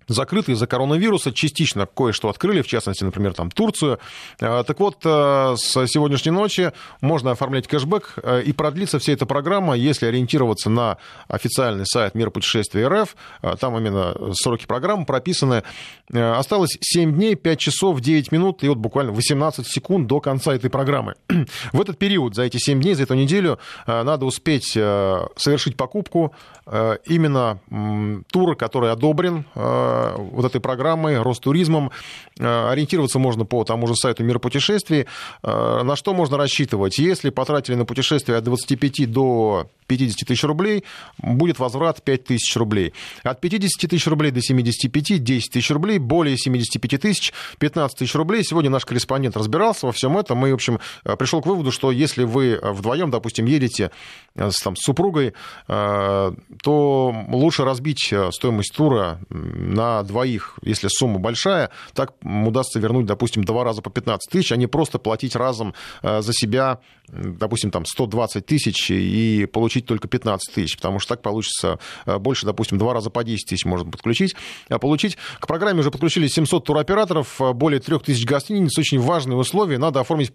закрыты 0.09 0.53
из-за 0.53 0.67
коронавируса, 0.67 1.33
частично 1.33 1.87
кое-что 1.87 2.29
открыли, 2.29 2.63
в 2.63 2.67
частности, 2.67 3.05
например, 3.05 3.35
там 3.35 3.51
Турцию. 3.51 3.99
А, 4.41 4.63
так 4.63 4.79
вот, 4.81 4.99
э, 5.05 5.55
с 5.57 5.87
сегодняшней 5.87 6.33
ночи 6.33 6.73
можно 7.01 7.33
оформлять 7.33 7.67
кэшбэк, 7.67 8.15
э, 8.23 8.43
и 8.43 8.53
продлится 8.53 8.99
вся 8.99 9.13
эта 9.13 9.27
программа, 9.27 9.75
если 9.75 10.07
ориентироваться 10.07 10.71
на 10.71 10.99
официальный 11.29 11.87
сайт 11.87 12.15
Мир 12.15 12.31
путешествий 12.31 12.87
РФ, 12.87 13.17
э, 13.43 13.57
там 13.59 13.77
именно 13.77 14.15
сроки 14.35 14.67
программы 14.67 15.05
прописаны. 15.05 15.63
Осталось 16.13 16.79
7 16.81 17.13
дней, 17.13 17.35
5 17.35 17.59
часов, 17.59 18.01
9 18.01 18.33
минут 18.33 18.63
и 18.63 18.69
вот 18.69 18.79
буквально 18.79 19.13
18 19.13 19.67
секунд 19.67 20.07
до 20.07 20.21
конца 20.21 20.55
этой 20.55 20.71
программы. 20.71 21.15
В 21.73 21.81
этот 21.81 21.99
период, 21.99 22.35
за 22.35 22.45
эти 22.45 22.59
7 22.59 22.81
дней, 22.81 22.95
за 22.95 23.03
эту 23.05 23.15
неделю, 23.15 23.59
надо 23.87 24.25
успеть 24.25 24.67
совершить 24.67 25.77
покупку 25.77 26.35
именно 27.07 27.61
тура, 28.31 28.55
который 28.55 28.93
одобрен 28.93 29.45
вот 30.17 30.45
этой 30.45 30.61
программой, 30.61 31.21
Ростуризмом. 31.21 31.91
Э, 32.39 32.69
ориентироваться 32.71 33.19
можно 33.19 33.45
по 33.45 33.65
тому 33.65 33.87
же 33.87 33.95
сайту 33.95 34.25
Мир 34.25 34.39
путешествий. 34.39 35.07
Э, 35.43 35.83
на 35.83 35.97
что 35.97 36.15
можно 36.15 36.37
рассчитывать? 36.37 36.99
Если 36.99 37.31
потратили 37.31 37.75
на 37.75 37.85
путешествие 37.85 38.39
от 38.39 38.45
25 38.45 39.11
до 39.11 39.71
50 39.87 40.29
тысяч 40.29 40.45
рублей, 40.45 40.85
будет 41.19 41.59
возврат 41.59 42.03
5 42.03 42.25
тысяч 42.25 42.57
рублей. 42.57 42.93
От 43.23 43.41
50 43.41 43.91
тысяч 43.91 44.07
рублей 44.07 44.31
до 44.33 44.41
75– 44.41 45.23
10 45.25 45.53
тысяч 45.53 45.71
рублей, 45.71 45.99
более 45.99 46.37
75 46.37 47.01
тысяч– 47.01 47.33
15 47.59 47.99
тысяч 47.99 48.15
рублей. 48.15 48.45
Сегодня 48.45 48.71
наш 48.71 48.85
корреспондент 48.85 49.37
разбирался 49.37 49.87
во 49.87 49.93
всем 49.93 50.19
этом 50.19 50.45
и, 50.47 50.51
в 50.51 50.55
общем, 50.55 50.81
э, 51.05 51.17
пришел 51.17 51.41
к 51.41 51.47
выводу, 51.47 51.73
что 51.73 51.91
если 51.91 52.25
вы 52.25 52.59
вдвоем, 52.63 53.11
допустим, 53.11 53.47
едете 53.47 53.91
с, 54.35 54.61
там, 54.63 54.77
с 54.77 54.83
супругой, 54.83 55.33
то 55.67 57.25
лучше 57.29 57.65
разбить 57.65 58.13
стоимость 58.31 58.75
тура 58.75 59.19
на 59.31 59.86
на 59.87 60.03
двоих, 60.03 60.59
если 60.63 60.89
сумма 60.89 61.19
большая, 61.19 61.71
так 61.95 62.15
удастся 62.23 62.79
вернуть, 62.79 63.07
допустим, 63.07 63.45
два 63.45 63.65
раза 63.65 63.83
по 63.83 63.91
15 63.91 64.31
тысяч, 64.31 64.53
а 64.53 64.57
не 64.57 64.67
просто 64.67 64.99
платить 64.99 65.37
разом 65.37 65.75
э, 66.03 66.23
за 66.23 66.33
себя, 66.33 66.81
допустим, 67.09 67.71
там 67.71 67.85
120 67.85 68.45
тысяч 68.45 68.91
и 68.91 69.47
получить 69.53 69.87
только 69.87 70.09
15 70.09 70.55
тысяч, 70.55 70.77
потому 70.77 70.99
что 70.99 71.15
так 71.15 71.23
получится 71.23 71.79
э, 72.05 72.19
больше, 72.19 72.47
допустим, 72.47 72.79
два 72.79 72.95
раза 72.95 73.11
по 73.11 73.23
10 73.23 73.49
тысяч 73.49 73.65
можно 73.65 73.91
подключить. 73.91 74.35
А 74.69 74.79
получить 74.79 75.17
к 75.39 75.47
программе 75.47 75.81
уже 75.81 75.91
подключили 75.91 76.27
700 76.27 76.65
туроператоров, 76.65 77.41
э, 77.41 77.53
более 77.53 77.81
3 77.81 77.99
тысяч 78.01 78.25
гостиниц, 78.25 78.77
очень 78.79 79.01
важные 79.01 79.37
условия, 79.37 79.79
надо 79.79 80.01
оформить 80.01 80.33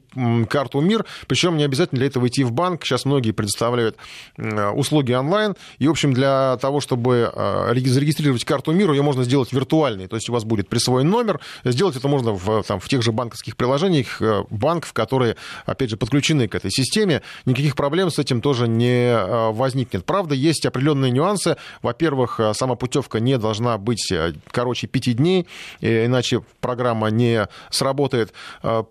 карту 0.49 0.81
МИР, 0.81 1.05
причем 1.27 1.57
не 1.57 1.63
обязательно 1.63 1.99
для 1.99 2.07
этого 2.07 2.27
идти 2.27 2.43
в 2.43 2.51
банк, 2.51 2.85
сейчас 2.85 3.05
многие 3.05 3.31
предоставляют 3.31 3.97
услуги 4.37 5.13
онлайн, 5.13 5.55
и, 5.79 5.87
в 5.87 5.91
общем, 5.91 6.13
для 6.13 6.57
того, 6.57 6.79
чтобы 6.79 7.31
зарегистрировать 7.35 8.45
карту 8.45 8.71
МИР, 8.71 8.91
ее 8.91 9.01
можно 9.01 9.23
сделать 9.23 9.40
сделать 9.41 9.53
виртуальный, 9.53 10.07
то 10.07 10.15
есть 10.15 10.29
у 10.29 10.33
вас 10.33 10.43
будет 10.43 10.69
присвоен 10.69 11.09
номер. 11.09 11.39
Сделать 11.63 11.95
это 11.95 12.07
можно 12.07 12.31
в, 12.33 12.63
там, 12.63 12.79
в 12.79 12.87
тех 12.87 13.01
же 13.01 13.11
банковских 13.11 13.57
приложениях 13.57 14.21
э, 14.21 14.43
банков, 14.49 14.93
которые, 14.93 15.35
опять 15.65 15.89
же, 15.89 15.97
подключены 15.97 16.47
к 16.47 16.53
этой 16.55 16.69
системе. 16.71 17.23
Никаких 17.45 17.75
проблем 17.75 18.09
с 18.11 18.19
этим 18.19 18.41
тоже 18.41 18.67
не 18.67 19.11
э, 19.11 19.51
возникнет. 19.51 20.05
Правда, 20.05 20.35
есть 20.35 20.65
определенные 20.65 21.11
нюансы. 21.11 21.57
Во-первых, 21.81 22.39
э, 22.39 22.53
сама 22.53 22.75
путевка 22.75 23.19
не 23.19 23.37
должна 23.37 23.77
быть 23.77 24.13
короче 24.51 24.87
пяти 24.87 25.13
дней, 25.13 25.47
иначе 25.79 26.41
программа 26.59 27.09
не 27.09 27.47
сработает. 27.69 28.33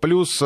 Плюс 0.01 0.41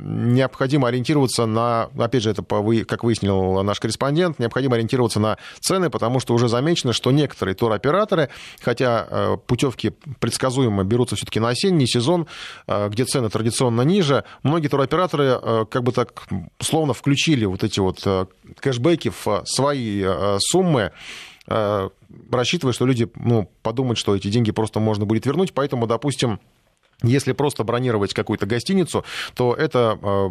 необходимо 0.00 0.88
ориентироваться 0.88 1.46
на, 1.46 1.88
опять 1.98 2.22
же, 2.22 2.30
это, 2.30 2.42
как 2.86 3.04
выяснил 3.04 3.62
наш 3.62 3.80
корреспондент, 3.80 4.38
необходимо 4.38 4.76
ориентироваться 4.76 5.20
на 5.20 5.38
цены, 5.60 5.90
потому 5.90 6.20
что 6.20 6.34
уже 6.34 6.48
замечено, 6.48 6.92
что 6.92 7.10
некоторые 7.10 7.54
туроператоры 7.54 8.23
туроператоры, 8.24 8.28
хотя 8.60 9.36
путевки 9.46 9.92
предсказуемо 10.20 10.84
берутся 10.84 11.16
все-таки 11.16 11.40
на 11.40 11.48
осенний 11.48 11.86
сезон, 11.86 12.26
где 12.66 13.04
цены 13.04 13.28
традиционно 13.28 13.82
ниже. 13.82 14.24
Многие 14.42 14.68
туроператоры 14.68 15.66
как 15.70 15.82
бы 15.82 15.92
так 15.92 16.26
словно 16.60 16.94
включили 16.94 17.44
вот 17.44 17.64
эти 17.64 17.80
вот 17.80 18.06
кэшбэки 18.60 19.10
в 19.24 19.42
свои 19.44 20.04
суммы, 20.38 20.92
рассчитывая, 21.46 22.72
что 22.72 22.86
люди 22.86 23.08
ну, 23.16 23.50
подумают, 23.62 23.98
что 23.98 24.16
эти 24.16 24.28
деньги 24.28 24.50
просто 24.50 24.80
можно 24.80 25.04
будет 25.04 25.26
вернуть. 25.26 25.52
Поэтому, 25.52 25.86
допустим, 25.86 26.40
если 27.02 27.32
просто 27.32 27.64
бронировать 27.64 28.14
какую-то 28.14 28.46
гостиницу, 28.46 29.04
то 29.34 29.54
это 29.54 29.98
э, 30.00 30.28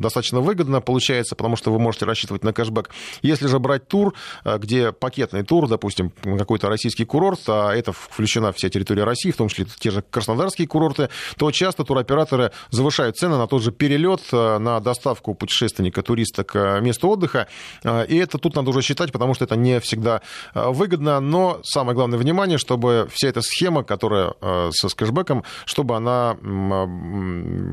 достаточно 0.00 0.40
выгодно 0.40 0.80
получается, 0.80 1.34
потому 1.34 1.56
что 1.56 1.72
вы 1.72 1.78
можете 1.78 2.04
рассчитывать 2.04 2.44
на 2.44 2.52
кэшбэк. 2.52 2.90
Если 3.22 3.46
же 3.46 3.58
брать 3.58 3.88
тур, 3.88 4.14
э, 4.44 4.58
где 4.58 4.92
пакетный 4.92 5.42
тур, 5.42 5.68
допустим, 5.68 6.12
какой-то 6.22 6.68
российский 6.68 7.04
курорт, 7.04 7.40
а 7.48 7.72
это 7.72 7.92
включена 7.92 8.52
вся 8.52 8.68
территория 8.68 9.04
России, 9.04 9.30
в 9.30 9.36
том 9.36 9.48
числе 9.48 9.66
те 9.78 9.90
же 9.90 10.02
краснодарские 10.02 10.68
курорты, 10.68 11.08
то 11.36 11.50
часто 11.50 11.84
туроператоры 11.84 12.52
завышают 12.70 13.16
цены 13.16 13.36
на 13.36 13.46
тот 13.46 13.62
же 13.62 13.72
перелет, 13.72 14.22
э, 14.32 14.58
на 14.58 14.80
доставку 14.80 15.34
путешественника, 15.34 16.02
туриста 16.02 16.44
к 16.44 16.80
месту 16.80 17.08
отдыха. 17.08 17.48
И 17.84 18.16
это 18.16 18.38
тут 18.38 18.54
надо 18.54 18.70
уже 18.70 18.82
считать, 18.82 19.12
потому 19.12 19.34
что 19.34 19.44
это 19.44 19.56
не 19.56 19.80
всегда 19.80 20.20
выгодно. 20.54 21.20
Но 21.20 21.60
самое 21.64 21.94
главное 21.94 22.18
внимание, 22.18 22.58
чтобы 22.58 23.08
вся 23.12 23.28
эта 23.28 23.40
схема, 23.42 23.82
которая 23.82 24.34
с 24.70 24.94
кэшбэком, 24.94 25.44
чтобы 25.64 25.96
она 25.96 26.01
она 26.02 26.36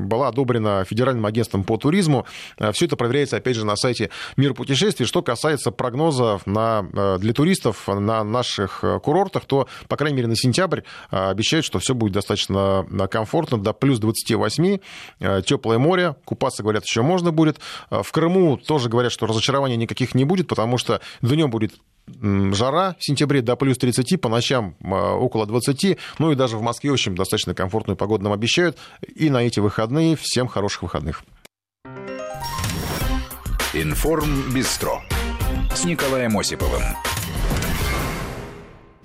была 0.06 0.28
одобрена 0.28 0.84
Федеральным 0.84 1.26
агентством 1.26 1.64
по 1.64 1.76
туризму. 1.76 2.26
Э, 2.58 2.72
Все 2.72 2.86
это 2.86 2.96
проверяется, 2.96 3.36
опять 3.36 3.56
же, 3.56 3.66
на 3.66 3.76
сайте 3.76 4.10
Мир 4.36 4.54
путешествий. 4.54 5.06
Что 5.06 5.22
касается 5.22 5.70
прогнозов 5.70 6.46
на, 6.46 6.86
э, 6.92 7.18
для 7.18 7.32
туристов 7.32 7.88
на 7.88 8.24
наших 8.24 8.84
э, 8.84 9.00
курортах, 9.00 9.44
то, 9.44 9.68
по 9.88 9.96
крайней 9.96 10.16
мере, 10.16 10.28
на 10.28 10.36
сентябрь 10.36 10.82
обещают, 11.10 11.66
что 11.66 11.78
все 11.78 11.94
будет 11.94 12.12
достаточно 12.12 12.86
комфортно, 13.10 13.58
до 13.58 13.72
плюс 13.72 13.98
28, 13.98 14.78
теплое 15.44 15.78
море, 15.78 16.14
купаться, 16.24 16.62
говорят, 16.62 16.84
еще 16.84 17.02
можно 17.02 17.32
будет. 17.32 17.58
В 17.90 18.10
Крыму 18.12 18.56
тоже 18.56 18.88
говорят, 18.88 19.12
что 19.12 19.26
разочарований 19.26 19.76
никаких 19.76 20.14
не 20.14 20.24
будет, 20.24 20.48
потому 20.48 20.78
что 20.78 21.00
днем 21.22 21.50
будет 21.50 21.74
жара 22.06 22.96
в 22.98 23.04
сентябре 23.04 23.42
до 23.42 23.56
плюс 23.56 23.78
30, 23.78 24.20
по 24.20 24.28
ночам 24.28 24.76
а, 24.82 25.14
около 25.14 25.46
20, 25.46 25.98
ну 26.18 26.32
и 26.32 26.34
даже 26.34 26.56
в 26.56 26.62
Москве, 26.62 26.90
в 26.90 26.94
общем, 26.94 27.14
достаточно 27.14 27.54
комфортную 27.54 27.96
погоду 27.96 28.24
нам 28.24 28.32
обещают. 28.32 28.76
И 29.14 29.30
на 29.30 29.38
эти 29.38 29.60
выходные 29.60 30.16
всем 30.16 30.48
хороших 30.48 30.82
выходных. 30.82 31.22
Информ 33.72 34.52
Бистро 34.52 35.00
с 35.74 35.84
Николаем 35.84 36.36
Осиповым. 36.38 36.82